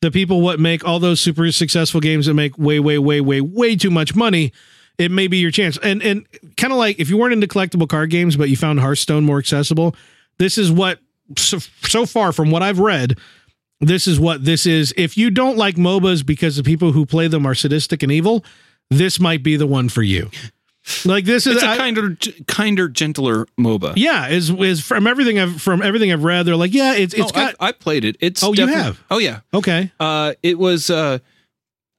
the 0.01 0.09
people 0.09 0.41
what 0.41 0.59
make 0.59 0.85
all 0.85 0.99
those 0.99 1.19
super 1.19 1.51
successful 1.51 1.99
games 1.99 2.27
that 2.27 2.33
make 2.33 2.57
way 2.57 2.79
way 2.79 2.97
way 2.97 3.19
way 3.19 3.41
way 3.41 3.75
too 3.75 3.91
much 3.91 4.15
money, 4.15 4.53
it 4.97 5.11
may 5.11 5.27
be 5.27 5.37
your 5.37 5.51
chance. 5.51 5.77
And 5.83 6.01
and 6.01 6.25
kind 6.55 6.71
of 6.71 6.79
like 6.79 6.97
if 6.97 7.09
you 7.09 7.17
weren't 7.17 7.33
into 7.33 7.47
collectible 7.47 7.89
card 7.89 8.09
games 8.09 8.37
but 8.37 8.49
you 8.49 8.55
found 8.55 8.79
Hearthstone 8.79 9.25
more 9.25 9.39
accessible, 9.39 9.95
this 10.37 10.57
is 10.57 10.71
what 10.71 10.99
so, 11.37 11.59
so 11.81 12.05
far 12.05 12.31
from 12.31 12.51
what 12.51 12.63
I've 12.63 12.79
read, 12.79 13.17
this 13.81 14.07
is 14.07 14.19
what 14.19 14.45
this 14.45 14.65
is. 14.65 14.93
If 14.97 15.17
you 15.17 15.29
don't 15.31 15.57
like 15.57 15.75
MOBAs 15.75 16.25
because 16.25 16.55
the 16.55 16.63
people 16.63 16.91
who 16.93 17.05
play 17.05 17.27
them 17.27 17.45
are 17.45 17.55
sadistic 17.55 18.03
and 18.03 18.11
evil, 18.11 18.43
this 18.89 19.19
might 19.19 19.43
be 19.43 19.55
the 19.57 19.67
one 19.67 19.89
for 19.89 20.01
you. 20.01 20.29
Like 21.03 21.25
this 21.25 21.47
is 21.47 21.55
It's 21.55 21.63
a 21.63 21.69
I- 21.69 21.77
kinder, 21.77 22.15
kinder, 22.47 22.87
gentler 22.87 23.47
MOBA. 23.59 23.93
yeah, 23.95 24.27
is 24.27 24.51
is 24.51 24.81
from 24.81 25.07
everything 25.07 25.39
I've 25.39 25.59
from 25.59 25.81
everything 25.81 26.11
I've 26.11 26.23
read, 26.23 26.43
they're 26.43 26.55
like, 26.55 26.73
yeah, 26.75 26.93
it's 26.93 27.13
it's 27.15 27.31
oh, 27.31 27.35
got 27.35 27.55
I, 27.59 27.69
I 27.69 27.71
played 27.71 28.05
it. 28.05 28.17
It's 28.19 28.43
Oh, 28.43 28.53
you 28.53 28.67
have? 28.67 29.03
Oh 29.09 29.17
yeah. 29.17 29.39
okay. 29.53 29.91
Uh, 29.99 30.33
it 30.43 30.59
was. 30.59 30.89
Uh, 30.91 31.17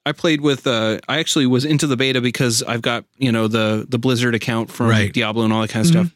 I 0.05 0.13
played 0.13 0.39
with. 0.39 0.65
Uh, 0.65 0.99
I 1.09 1.19
actually 1.19 1.47
was 1.47 1.65
into 1.65 1.85
the 1.85 1.97
beta 1.97 2.21
because 2.21 2.63
I've 2.63 2.81
got 2.81 3.03
you 3.17 3.29
know 3.29 3.49
the 3.49 3.85
the 3.89 3.99
Blizzard 3.99 4.33
account 4.35 4.71
from 4.71 4.87
Right. 4.87 5.11
Diablo 5.11 5.43
and 5.43 5.51
all 5.51 5.59
that 5.63 5.69
kind 5.69 5.85
of 5.85 5.91
stuff. 5.91 6.15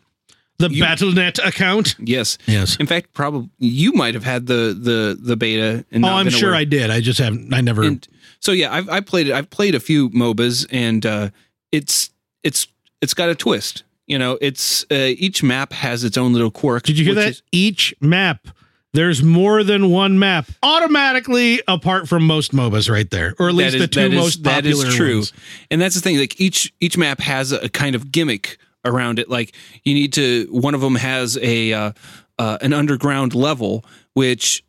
The 0.62 0.70
You- 0.72 0.84
BattleNet 0.84 1.46
account. 1.46 1.96
Yes. 2.00 2.38
Yes. 2.48 2.76
In 2.78 2.88
fact, 2.88 3.14
probably 3.14 3.50
you 3.60 3.92
might 3.94 4.14
have 4.14 4.24
had 4.24 4.46
the 4.48 4.78
the 4.80 5.18
the 5.22 5.36
beta. 5.36 5.86
And 5.92 6.06
Oh, 6.06 6.10
I'm 6.10 6.30
sure 6.30 6.50
aware. 6.50 6.60
I 6.60 6.64
did. 6.66 6.90
I 6.90 7.02
just 7.02 7.20
haven't. 7.20 7.54
I 7.54 7.62
never. 7.62 7.84
And 7.84 8.08
so 8.40 8.52
yeah, 8.52 8.74
I've 8.74 8.88
I 8.90 9.02
played 9.02 9.28
it. 9.28 9.34
I've 9.34 9.50
played 9.50 9.76
a 9.76 9.80
few 9.80 10.10
MOBAs, 10.12 10.66
and 10.72 11.06
uh, 11.06 11.30
it's 11.72 12.10
it's 12.44 12.68
it's 13.02 13.14
got 13.14 13.30
a 13.30 13.36
twist. 13.36 13.84
You 14.08 14.18
know, 14.20 14.38
it's 14.42 14.84
uh, 14.92 14.96
each 15.18 15.42
map 15.44 15.72
has 15.74 16.04
its 16.04 16.18
own 16.18 16.34
little 16.34 16.52
quirk. 16.52 16.84
did 16.84 16.98
you 16.98 17.06
hear 17.06 17.16
which 17.16 17.24
that? 17.24 17.30
is- 17.32 17.44
Each 17.54 17.94
map, 18.02 18.48
there's 18.94 19.24
more 19.24 19.64
than 19.64 19.90
one 19.90 20.20
map 20.20 20.48
automatically, 20.64 21.62
apart 21.68 22.10
from 22.10 22.26
most 22.26 22.52
MOBAs, 22.52 22.90
right 22.90 23.10
there, 23.10 23.36
or 23.40 23.48
at 23.50 23.56
least 23.56 23.72
That 23.72 23.78
is- 23.78 23.82
the 23.84 23.88
two 23.88 24.02
that 24.02 24.12
is- 24.12 24.16
most 24.22 24.44
that 24.44 24.66
is 24.66 24.78
popular 24.80 24.98
true. 24.98 25.16
ones. 25.18 25.34
And 25.70 25.80
that's 25.82 25.96
the 25.96 26.02
thing. 26.02 26.18
Like 26.18 26.40
each 26.42 26.74
each 26.80 26.98
map 26.98 27.22
has 27.22 27.52
a, 27.52 27.60
a 27.60 27.70
kind 27.70 27.96
of 27.96 28.12
gimmick 28.12 28.58
around 28.86 29.20
it. 29.20 29.30
Like 29.30 29.54
you 29.84 29.94
need 29.94 30.14
to. 30.14 30.48
One 30.52 30.76
of 30.76 30.82
them 30.82 30.96
has 30.96 31.38
a 31.42 31.74
uh, 31.74 31.92
uh, 32.38 32.58
an 32.62 32.74
underground 32.74 33.36
level, 33.36 33.86
which 34.14 34.64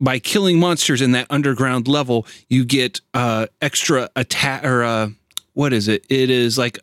by 0.00 0.18
killing 0.18 0.58
monsters 0.58 1.00
in 1.00 1.12
that 1.12 1.26
underground 1.30 1.86
level, 1.86 2.26
you 2.48 2.64
get 2.64 3.00
uh, 3.14 3.46
extra 3.60 4.10
attack 4.16 4.64
or 4.64 4.82
uh, 4.82 5.08
what 5.54 5.72
is 5.72 5.88
it? 5.88 6.04
It 6.08 6.30
is 6.30 6.58
like 6.58 6.78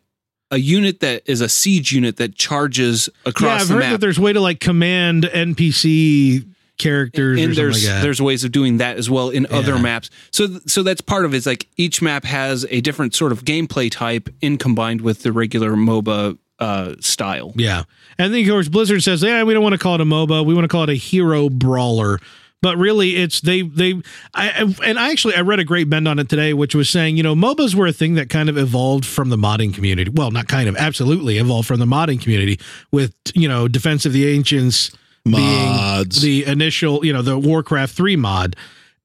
a 0.50 0.56
unit 0.56 1.00
that 1.00 1.22
is 1.26 1.40
a 1.40 1.48
siege 1.48 1.92
unit 1.92 2.16
that 2.16 2.34
charges 2.34 3.08
across. 3.26 3.42
Yeah, 3.42 3.62
I've 3.62 3.68
heard 3.68 3.78
map. 3.80 3.92
that 3.92 4.00
there's 4.00 4.18
way 4.18 4.32
to 4.32 4.40
like 4.40 4.60
command 4.60 5.24
NPC 5.24 6.46
characters 6.78 7.38
and 7.38 7.54
something 7.54 7.62
there's 7.62 7.86
like 7.86 8.02
there's 8.02 8.22
ways 8.22 8.42
of 8.42 8.52
doing 8.52 8.78
that 8.78 8.96
as 8.96 9.10
well 9.10 9.28
in 9.28 9.46
other 9.50 9.78
maps. 9.78 10.10
So 10.32 10.46
th- 10.46 10.62
so 10.66 10.82
that's 10.82 11.02
part 11.02 11.24
of 11.24 11.34
it. 11.34 11.36
It's 11.36 11.46
like 11.46 11.68
each 11.76 12.00
map 12.00 12.24
has 12.24 12.66
a 12.70 12.80
different 12.80 13.14
sort 13.14 13.32
of 13.32 13.44
gameplay 13.44 13.90
type 13.90 14.28
in 14.40 14.56
combined 14.56 15.02
with 15.02 15.22
the 15.22 15.30
regular 15.30 15.72
MOBA 15.72 16.38
uh, 16.60 16.94
style. 17.00 17.52
Yeah. 17.56 17.84
And 18.18 18.32
then 18.32 18.42
of 18.42 18.48
course 18.48 18.68
Blizzard 18.68 19.02
says, 19.02 19.22
yeah, 19.22 19.42
we 19.42 19.54
don't 19.54 19.62
want 19.62 19.72
to 19.72 19.78
call 19.78 19.94
it 19.94 20.00
a 20.00 20.04
MOBA. 20.04 20.44
We 20.44 20.54
want 20.54 20.64
to 20.64 20.68
call 20.68 20.84
it 20.84 20.90
a 20.90 20.94
hero 20.94 21.48
brawler. 21.48 22.20
But 22.62 22.76
really 22.76 23.16
it's 23.16 23.40
they 23.40 23.62
they 23.62 24.02
I 24.34 24.74
and 24.84 24.98
I 24.98 25.10
actually 25.10 25.34
I 25.34 25.40
read 25.40 25.60
a 25.60 25.64
great 25.64 25.88
bend 25.88 26.06
on 26.06 26.18
it 26.18 26.28
today, 26.28 26.52
which 26.52 26.74
was 26.74 26.90
saying, 26.90 27.16
you 27.16 27.22
know, 27.22 27.34
MOBAs 27.34 27.74
were 27.74 27.86
a 27.86 27.92
thing 27.92 28.14
that 28.14 28.28
kind 28.28 28.50
of 28.50 28.58
evolved 28.58 29.06
from 29.06 29.30
the 29.30 29.36
modding 29.36 29.72
community. 29.72 30.10
Well, 30.10 30.30
not 30.30 30.46
kind 30.46 30.68
of, 30.68 30.76
absolutely 30.76 31.38
evolved 31.38 31.66
from 31.66 31.80
the 31.80 31.86
modding 31.86 32.20
community 32.20 32.60
with, 32.92 33.14
you 33.34 33.48
know, 33.48 33.66
Defense 33.66 34.04
of 34.04 34.12
the 34.12 34.28
Ancients 34.28 34.90
Mods. 35.24 36.20
being 36.20 36.44
the 36.44 36.50
initial, 36.50 37.02
you 37.04 37.14
know, 37.14 37.22
the 37.22 37.38
Warcraft 37.38 37.94
3 37.94 38.16
mod. 38.16 38.56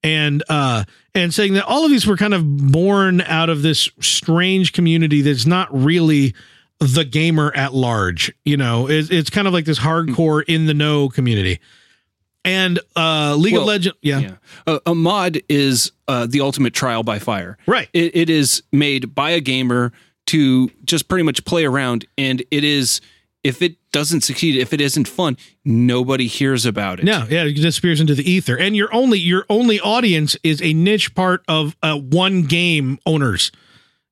And 0.03 0.43
uh 0.49 0.83
and 1.15 1.33
saying 1.33 1.53
that 1.53 1.63
all 1.63 1.85
of 1.85 1.91
these 1.91 2.05
were 2.05 2.17
kind 2.17 2.33
of 2.33 2.71
born 2.71 3.21
out 3.21 3.49
of 3.49 3.61
this 3.61 3.89
strange 4.01 4.73
community 4.73 5.21
that's 5.21 5.45
not 5.45 5.69
really 5.71 6.35
the 6.79 7.05
gamer 7.05 7.51
at 7.55 7.73
large. 7.73 8.33
You 8.43 8.57
know, 8.57 8.87
it's, 8.89 9.09
it's 9.09 9.29
kind 9.29 9.47
of 9.47 9.53
like 9.53 9.65
this 9.65 9.79
hardcore 9.79 10.43
in 10.47 10.65
the 10.65 10.73
know 10.73 11.09
community. 11.09 11.59
And 12.43 12.79
uh 12.95 13.35
League 13.37 13.53
of 13.55 13.59
Well, 13.61 13.67
Legends, 13.67 13.97
yeah, 14.01 14.19
Yeah, 14.19 14.35
a, 14.67 14.79
a 14.87 14.95
mod 14.95 15.39
is 15.49 15.91
uh, 16.07 16.27
the 16.27 16.41
ultimate 16.41 16.73
trial 16.73 17.01
by 17.03 17.17
fire. 17.19 17.57
right. 17.65 17.89
It, 17.93 18.15
it 18.15 18.29
is 18.29 18.61
made 18.71 19.15
by 19.15 19.31
a 19.31 19.39
gamer 19.39 19.91
to 20.27 20.69
just 20.83 21.07
pretty 21.07 21.23
much 21.23 21.43
play 21.45 21.65
around, 21.65 22.05
and 22.17 22.43
it 22.51 22.63
is 22.63 23.01
if 23.43 23.61
it 23.61 23.77
doesn't 23.91 24.21
succeed, 24.21 24.57
if 24.57 24.73
it 24.73 24.81
isn't 24.81 25.07
fun, 25.07 25.37
nobody 25.63 26.25
hears 26.25 26.65
about 26.65 26.99
it. 26.99 27.05
No, 27.05 27.27
yeah, 27.29 27.43
it 27.43 27.53
disappears 27.53 28.01
into 28.01 28.15
the 28.15 28.29
ether, 28.29 28.57
and 28.57 28.75
your 28.75 28.93
only 28.93 29.19
your 29.19 29.45
only 29.49 29.79
audience 29.79 30.35
is 30.43 30.61
a 30.61 30.73
niche 30.73 31.13
part 31.15 31.43
of 31.47 31.75
uh, 31.83 31.95
one 31.95 32.43
game 32.43 32.97
owners. 33.05 33.51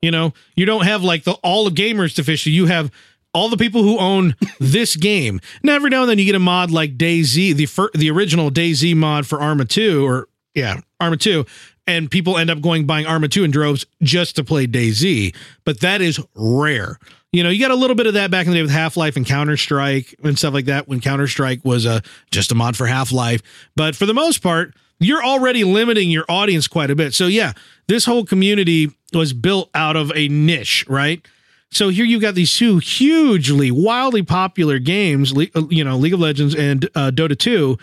You 0.04 0.12
know, 0.12 0.34
you 0.58 0.66
don't 0.66 0.84
have 0.84 1.01
like 1.01 1.24
the 1.24 1.32
all 1.36 1.64
the 1.64 1.72
gamers 1.72 2.14
to 2.16 2.26
fish. 2.26 2.45
You 2.45 2.66
have 2.66 2.91
all 3.34 3.47
the 3.47 3.56
people 3.56 3.84
who 3.84 3.97
own 3.97 4.36
this 4.60 4.97
game. 4.97 5.39
Now, 5.64 5.76
every 5.76 5.89
now 5.89 6.01
and 6.01 6.10
then 6.10 6.20
you 6.20 6.26
get 6.26 6.36
a 6.36 6.39
mod 6.39 6.72
like 6.72 6.97
DayZ, 6.97 7.56
the 7.56 7.66
fir- 7.68 7.89
the 7.93 8.12
original 8.12 8.51
DayZ 8.51 8.97
mod 8.97 9.26
for 9.26 9.39
Arma 9.39 9.64
Two, 9.64 10.06
or 10.06 10.28
yeah, 10.54 10.82
Arma 10.99 11.16
Two, 11.16 11.45
and 11.88 12.12
people 12.12 12.38
end 12.38 12.49
up 12.49 12.60
going 12.60 12.86
buying 12.86 13.06
Arma 13.06 13.30
Two 13.30 13.45
in 13.45 13.51
droves 13.51 13.86
just 14.01 14.36
to 14.36 14.43
play 14.43 14.68
DayZ. 14.68 15.34
But 15.64 15.80
that 15.80 16.01
is 16.01 16.20
rare. 16.36 16.99
You 17.32 17.41
know, 17.41 17.49
you 17.49 17.62
got 17.62 17.72
a 17.72 17.76
little 17.76 17.95
bit 17.95 18.06
of 18.06 18.16
that 18.16 18.30
back 18.30 18.45
in 18.45 18.51
the 18.51 18.58
day 18.58 18.62
with 18.62 18.72
Half 18.72 18.97
Life 18.97 19.16
and 19.16 19.26
Counter 19.26 19.56
Strike 19.56 20.16
and 20.22 20.38
stuff 20.38 20.54
like 20.54 20.66
that 20.66 20.89
when 20.89 20.99
Counter 20.99 21.28
Strike 21.28 21.64
was 21.64 21.86
a 21.86 22.01
just 22.30 22.51
a 22.51 22.56
mod 22.56 22.76
for 22.76 22.88
Half 22.88 23.14
Life. 23.14 23.41
But 23.78 23.95
for 23.95 24.06
the 24.06 24.14
most 24.14 24.43
part, 24.43 24.76
you're 25.00 25.24
already 25.24 25.64
limiting 25.64 26.10
your 26.10 26.26
audience 26.30 26.68
quite 26.68 26.89
a 26.89 26.96
bit. 26.96 27.14
So 27.14 27.28
yeah, 27.28 27.54
this 27.88 28.06
whole 28.06 28.26
community 28.26 28.91
was 29.14 29.34
built 29.34 29.70
out 29.74 29.96
of 29.96 30.12
a 30.16 30.28
niche, 30.28 30.86
right? 30.88 31.26
So 31.72 31.89
here 31.89 32.06
you've 32.06 32.22
got 32.22 32.36
these 32.36 32.56
two 32.56 32.78
hugely, 32.78 33.72
wildly 33.72 34.22
popular 34.22 34.80
games, 34.80 35.34
uh, 35.36 35.68
you 35.70 35.84
know, 35.84 35.98
League 35.98 36.14
of 36.14 36.20
Legends 36.20 36.54
and 36.54 36.86
uh, 36.94 37.12
Dota 37.12 37.38
2, 37.38 37.78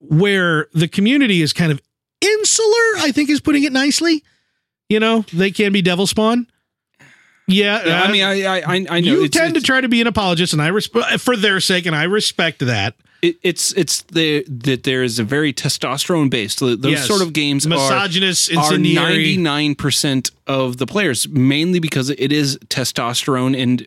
where 0.00 0.66
the 0.74 0.86
community 0.86 1.40
is 1.40 1.52
kind 1.52 1.72
of 1.72 1.80
insular, 2.20 2.98
I 2.98 3.10
think 3.12 3.30
is 3.30 3.40
putting 3.40 3.64
it 3.64 3.72
nicely. 3.72 4.22
You 4.88 5.00
know, 5.00 5.24
they 5.32 5.50
can 5.50 5.72
be 5.72 5.80
devil 5.80 6.06
spawn. 6.06 6.46
Yeah, 7.48 7.86
Yeah, 7.86 8.00
uh, 8.00 8.04
I 8.04 8.12
mean, 8.12 8.24
I 8.24 8.42
I, 8.44 8.58
I 8.60 8.74
I 8.74 9.00
know 9.00 9.12
you 9.12 9.24
it's, 9.24 9.36
tend 9.36 9.56
it's, 9.56 9.64
to 9.64 9.66
try 9.66 9.80
to 9.80 9.88
be 9.88 10.00
an 10.00 10.06
apologist, 10.06 10.52
and 10.52 10.62
I 10.62 10.68
respect 10.68 11.20
for 11.20 11.36
their 11.36 11.60
sake, 11.60 11.86
and 11.86 11.96
I 11.96 12.04
respect 12.04 12.60
that. 12.60 12.94
It, 13.22 13.36
it's 13.42 13.72
it's 13.74 14.02
the 14.02 14.44
that 14.48 14.82
there 14.82 15.02
is 15.02 15.18
a 15.18 15.24
very 15.24 15.52
testosterone 15.52 16.28
based. 16.28 16.58
Those 16.60 16.78
Yes. 16.82 17.06
sort 17.06 17.22
of 17.22 17.32
games 17.32 17.64
are 17.64 17.70
Misogynist, 17.70 18.54
are 18.54 18.76
ninety 18.76 19.36
nine 19.36 19.74
percent 19.76 20.30
of 20.46 20.76
the 20.76 20.86
players, 20.86 21.28
mainly 21.28 21.78
because 21.78 22.10
it 22.10 22.32
is 22.32 22.58
testosterone, 22.68 23.56
and 23.60 23.86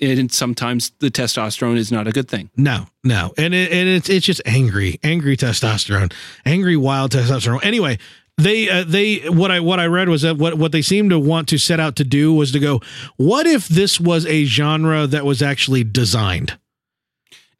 and 0.00 0.30
sometimes 0.30 0.92
the 1.00 1.10
testosterone 1.10 1.76
is 1.78 1.90
not 1.90 2.06
a 2.06 2.12
good 2.12 2.28
thing. 2.28 2.50
No, 2.56 2.86
no, 3.02 3.32
and 3.36 3.54
it, 3.54 3.72
and 3.72 3.88
it's 3.88 4.08
it's 4.08 4.26
just 4.26 4.42
angry, 4.46 5.00
angry 5.02 5.36
testosterone, 5.36 6.12
angry 6.44 6.76
wild 6.76 7.12
testosterone. 7.12 7.64
Anyway, 7.64 7.98
they 8.36 8.68
uh, 8.68 8.84
they 8.86 9.16
what 9.30 9.50
I 9.50 9.60
what 9.60 9.80
I 9.80 9.86
read 9.86 10.08
was 10.10 10.22
that 10.22 10.36
what 10.36 10.54
what 10.58 10.72
they 10.72 10.82
seem 10.82 11.08
to 11.08 11.18
want 11.18 11.48
to 11.48 11.58
set 11.58 11.80
out 11.80 11.96
to 11.96 12.04
do 12.04 12.32
was 12.34 12.52
to 12.52 12.60
go, 12.60 12.80
what 13.16 13.46
if 13.46 13.66
this 13.66 13.98
was 13.98 14.26
a 14.26 14.44
genre 14.44 15.06
that 15.06 15.24
was 15.24 15.40
actually 15.42 15.84
designed 15.84 16.58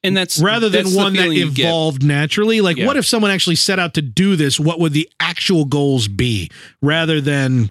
And 0.05 0.17
that's 0.17 0.39
rather 0.41 0.69
than 0.69 0.85
that's 0.85 0.97
one 0.97 1.13
that 1.15 1.23
feeling 1.23 1.37
you 1.39 1.51
get. 1.51 1.67
evolved 1.67 2.05
naturally? 2.05 2.61
Like, 2.61 2.77
Yeah. 2.77 2.87
what 2.87 2.97
if 2.97 3.05
someone 3.05 3.31
actually 3.31 3.57
set 3.57 3.79
out 3.79 3.95
to 3.95 4.03
do 4.03 4.37
this? 4.37 4.61
What 4.61 4.79
would 4.81 4.93
the 4.93 5.09
actual 5.19 5.65
goals 5.65 6.07
be 6.09 6.51
rather 6.81 7.21
than 7.21 7.71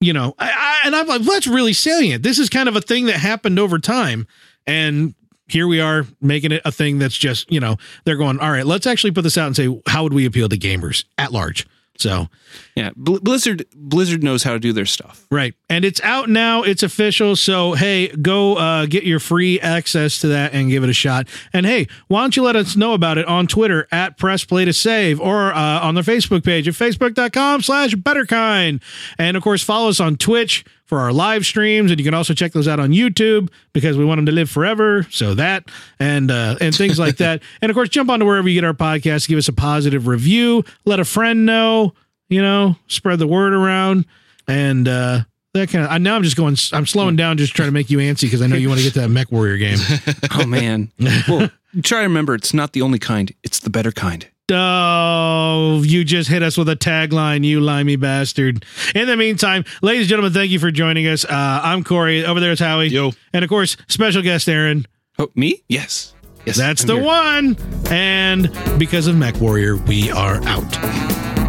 you 0.00 0.12
know? 0.14 0.34
I, 0.38 0.50
I, 0.50 0.86
and 0.86 0.96
I'm 0.96 1.06
like, 1.06 1.20
well, 1.20 1.32
that's 1.34 1.46
really 1.46 1.74
salient. 1.74 2.22
This 2.22 2.38
is 2.38 2.48
kind 2.48 2.68
of 2.68 2.76
a 2.76 2.80
thing 2.80 3.06
that 3.06 3.16
happened 3.16 3.58
over 3.58 3.78
time, 3.78 4.26
and 4.66 5.14
here 5.48 5.66
we 5.66 5.80
are 5.80 6.06
making 6.22 6.52
it 6.52 6.62
a 6.64 6.70
thing 6.72 6.98
that's 6.98 7.16
just 7.18 7.50
you 7.52 7.58
know 7.60 7.76
they're 8.04 8.16
going 8.16 8.38
all 8.38 8.52
right 8.52 8.64
let's 8.66 8.86
actually 8.86 9.10
put 9.10 9.22
this 9.22 9.36
out 9.36 9.48
and 9.48 9.56
say 9.56 9.66
how 9.88 10.04
would 10.04 10.12
we 10.14 10.24
appeal 10.24 10.48
to 10.48 10.56
gamers 10.56 11.04
at 11.18 11.32
large 11.32 11.66
so 11.96 12.28
Yeah, 12.74 12.90
Bl- 12.96 13.18
Blizzard 13.18 13.66
Blizzard 13.74 14.22
knows 14.22 14.42
how 14.42 14.52
to 14.52 14.58
do 14.58 14.72
their 14.72 14.86
stuff. 14.86 15.26
Right. 15.30 15.54
And 15.68 15.84
it's 15.84 16.00
out 16.02 16.28
now. 16.28 16.62
It's 16.62 16.82
official. 16.82 17.36
So, 17.36 17.74
hey, 17.74 18.08
go 18.08 18.56
uh, 18.56 18.86
get 18.86 19.04
your 19.04 19.20
free 19.20 19.60
access 19.60 20.20
to 20.20 20.28
that 20.28 20.52
and 20.54 20.70
give 20.70 20.82
it 20.82 20.90
a 20.90 20.94
shot. 20.94 21.28
And 21.52 21.66
hey, 21.66 21.86
why 22.08 22.22
don't 22.22 22.36
you 22.36 22.42
let 22.42 22.56
us 22.56 22.74
know 22.76 22.94
about 22.94 23.18
it 23.18 23.26
on 23.26 23.46
Twitter 23.46 23.86
at 23.92 24.16
Press 24.18 24.44
Play 24.44 24.64
to 24.64 24.72
Save 24.72 25.20
or 25.20 25.52
uh, 25.52 25.80
on 25.80 25.94
their 25.94 26.04
Facebook 26.04 26.44
page 26.44 26.66
at 26.66 26.74
facebook.com 26.74 27.62
slash 27.62 27.94
betterkind. 27.94 28.82
And 29.18 29.36
of 29.36 29.42
course, 29.42 29.62
follow 29.62 29.88
us 29.90 30.00
on 30.00 30.16
Twitch 30.16 30.64
for 30.90 30.98
our 30.98 31.12
live 31.12 31.46
streams. 31.46 31.92
And 31.92 32.00
you 32.00 32.04
can 32.04 32.14
also 32.14 32.34
check 32.34 32.50
those 32.50 32.66
out 32.66 32.80
on 32.80 32.90
YouTube 32.90 33.48
because 33.72 33.96
we 33.96 34.04
want 34.04 34.18
them 34.18 34.26
to 34.26 34.32
live 34.32 34.50
forever. 34.50 35.06
So 35.08 35.34
that 35.34 35.68
and 36.00 36.32
uh, 36.32 36.56
and 36.60 36.74
things 36.74 36.98
like 36.98 37.18
that. 37.18 37.42
And 37.62 37.70
of 37.70 37.76
course, 37.76 37.88
jump 37.88 38.10
onto 38.10 38.26
wherever 38.26 38.48
you 38.48 38.60
get 38.60 38.64
our 38.66 38.74
podcast, 38.74 39.28
give 39.28 39.38
us 39.38 39.46
a 39.46 39.52
positive 39.52 40.08
review, 40.08 40.64
let 40.84 40.98
a 40.98 41.04
friend 41.04 41.46
know, 41.46 41.94
you 42.28 42.42
know, 42.42 42.74
spread 42.88 43.20
the 43.20 43.26
word 43.28 43.52
around. 43.52 44.04
And 44.48 44.88
uh, 44.88 45.20
that 45.54 45.68
kind 45.70 45.84
of. 45.84 45.92
I 45.92 45.98
now 45.98 46.16
I'm 46.16 46.24
just 46.24 46.36
going. 46.36 46.56
I'm 46.72 46.86
slowing 46.86 47.14
down, 47.14 47.38
just 47.38 47.54
trying 47.54 47.68
to 47.68 47.72
make 47.72 47.88
you 47.88 47.98
antsy 47.98 48.22
because 48.22 48.42
I 48.42 48.48
know 48.48 48.56
you 48.56 48.68
want 48.68 48.80
to 48.80 48.84
get 48.84 48.94
to 48.94 49.00
that 49.02 49.08
Mech 49.08 49.30
Warrior 49.30 49.58
game. 49.58 49.78
Oh 50.32 50.46
man. 50.46 50.90
well, 51.28 51.50
try 51.82 52.00
to 52.00 52.06
remember 52.06 52.34
it's 52.34 52.54
not 52.54 52.72
the 52.72 52.82
only 52.82 52.98
kind, 52.98 53.32
it's 53.44 53.60
the 53.60 53.70
better 53.70 53.92
kind. 53.92 54.26
Oh, 54.52 55.82
you 55.84 56.04
just 56.04 56.28
hit 56.28 56.42
us 56.42 56.56
with 56.56 56.68
a 56.68 56.76
tagline, 56.76 57.44
you 57.44 57.60
limey 57.60 57.96
bastard. 57.96 58.64
In 58.94 59.06
the 59.06 59.16
meantime, 59.16 59.64
ladies 59.82 60.02
and 60.02 60.08
gentlemen, 60.08 60.32
thank 60.32 60.50
you 60.50 60.58
for 60.58 60.70
joining 60.70 61.06
us. 61.06 61.24
Uh, 61.24 61.60
I'm 61.62 61.84
Corey. 61.84 62.24
Over 62.24 62.40
there 62.40 62.52
is 62.52 62.58
Howie. 62.60 62.88
Yo. 62.88 63.12
And 63.32 63.44
of 63.44 63.48
course, 63.48 63.76
special 63.88 64.22
guest 64.22 64.48
Aaron. 64.48 64.86
Oh, 65.18 65.30
me? 65.34 65.62
Yes. 65.68 66.14
Yes. 66.46 66.56
That's 66.56 66.82
I'm 66.82 66.86
the 66.88 66.94
here. 66.96 67.04
one. 67.04 67.56
And 67.90 68.78
because 68.78 69.06
of 69.06 69.16
Mech 69.16 69.36
Warrior, 69.40 69.76
we 69.76 70.10
are 70.10 70.42
out. 70.44 71.39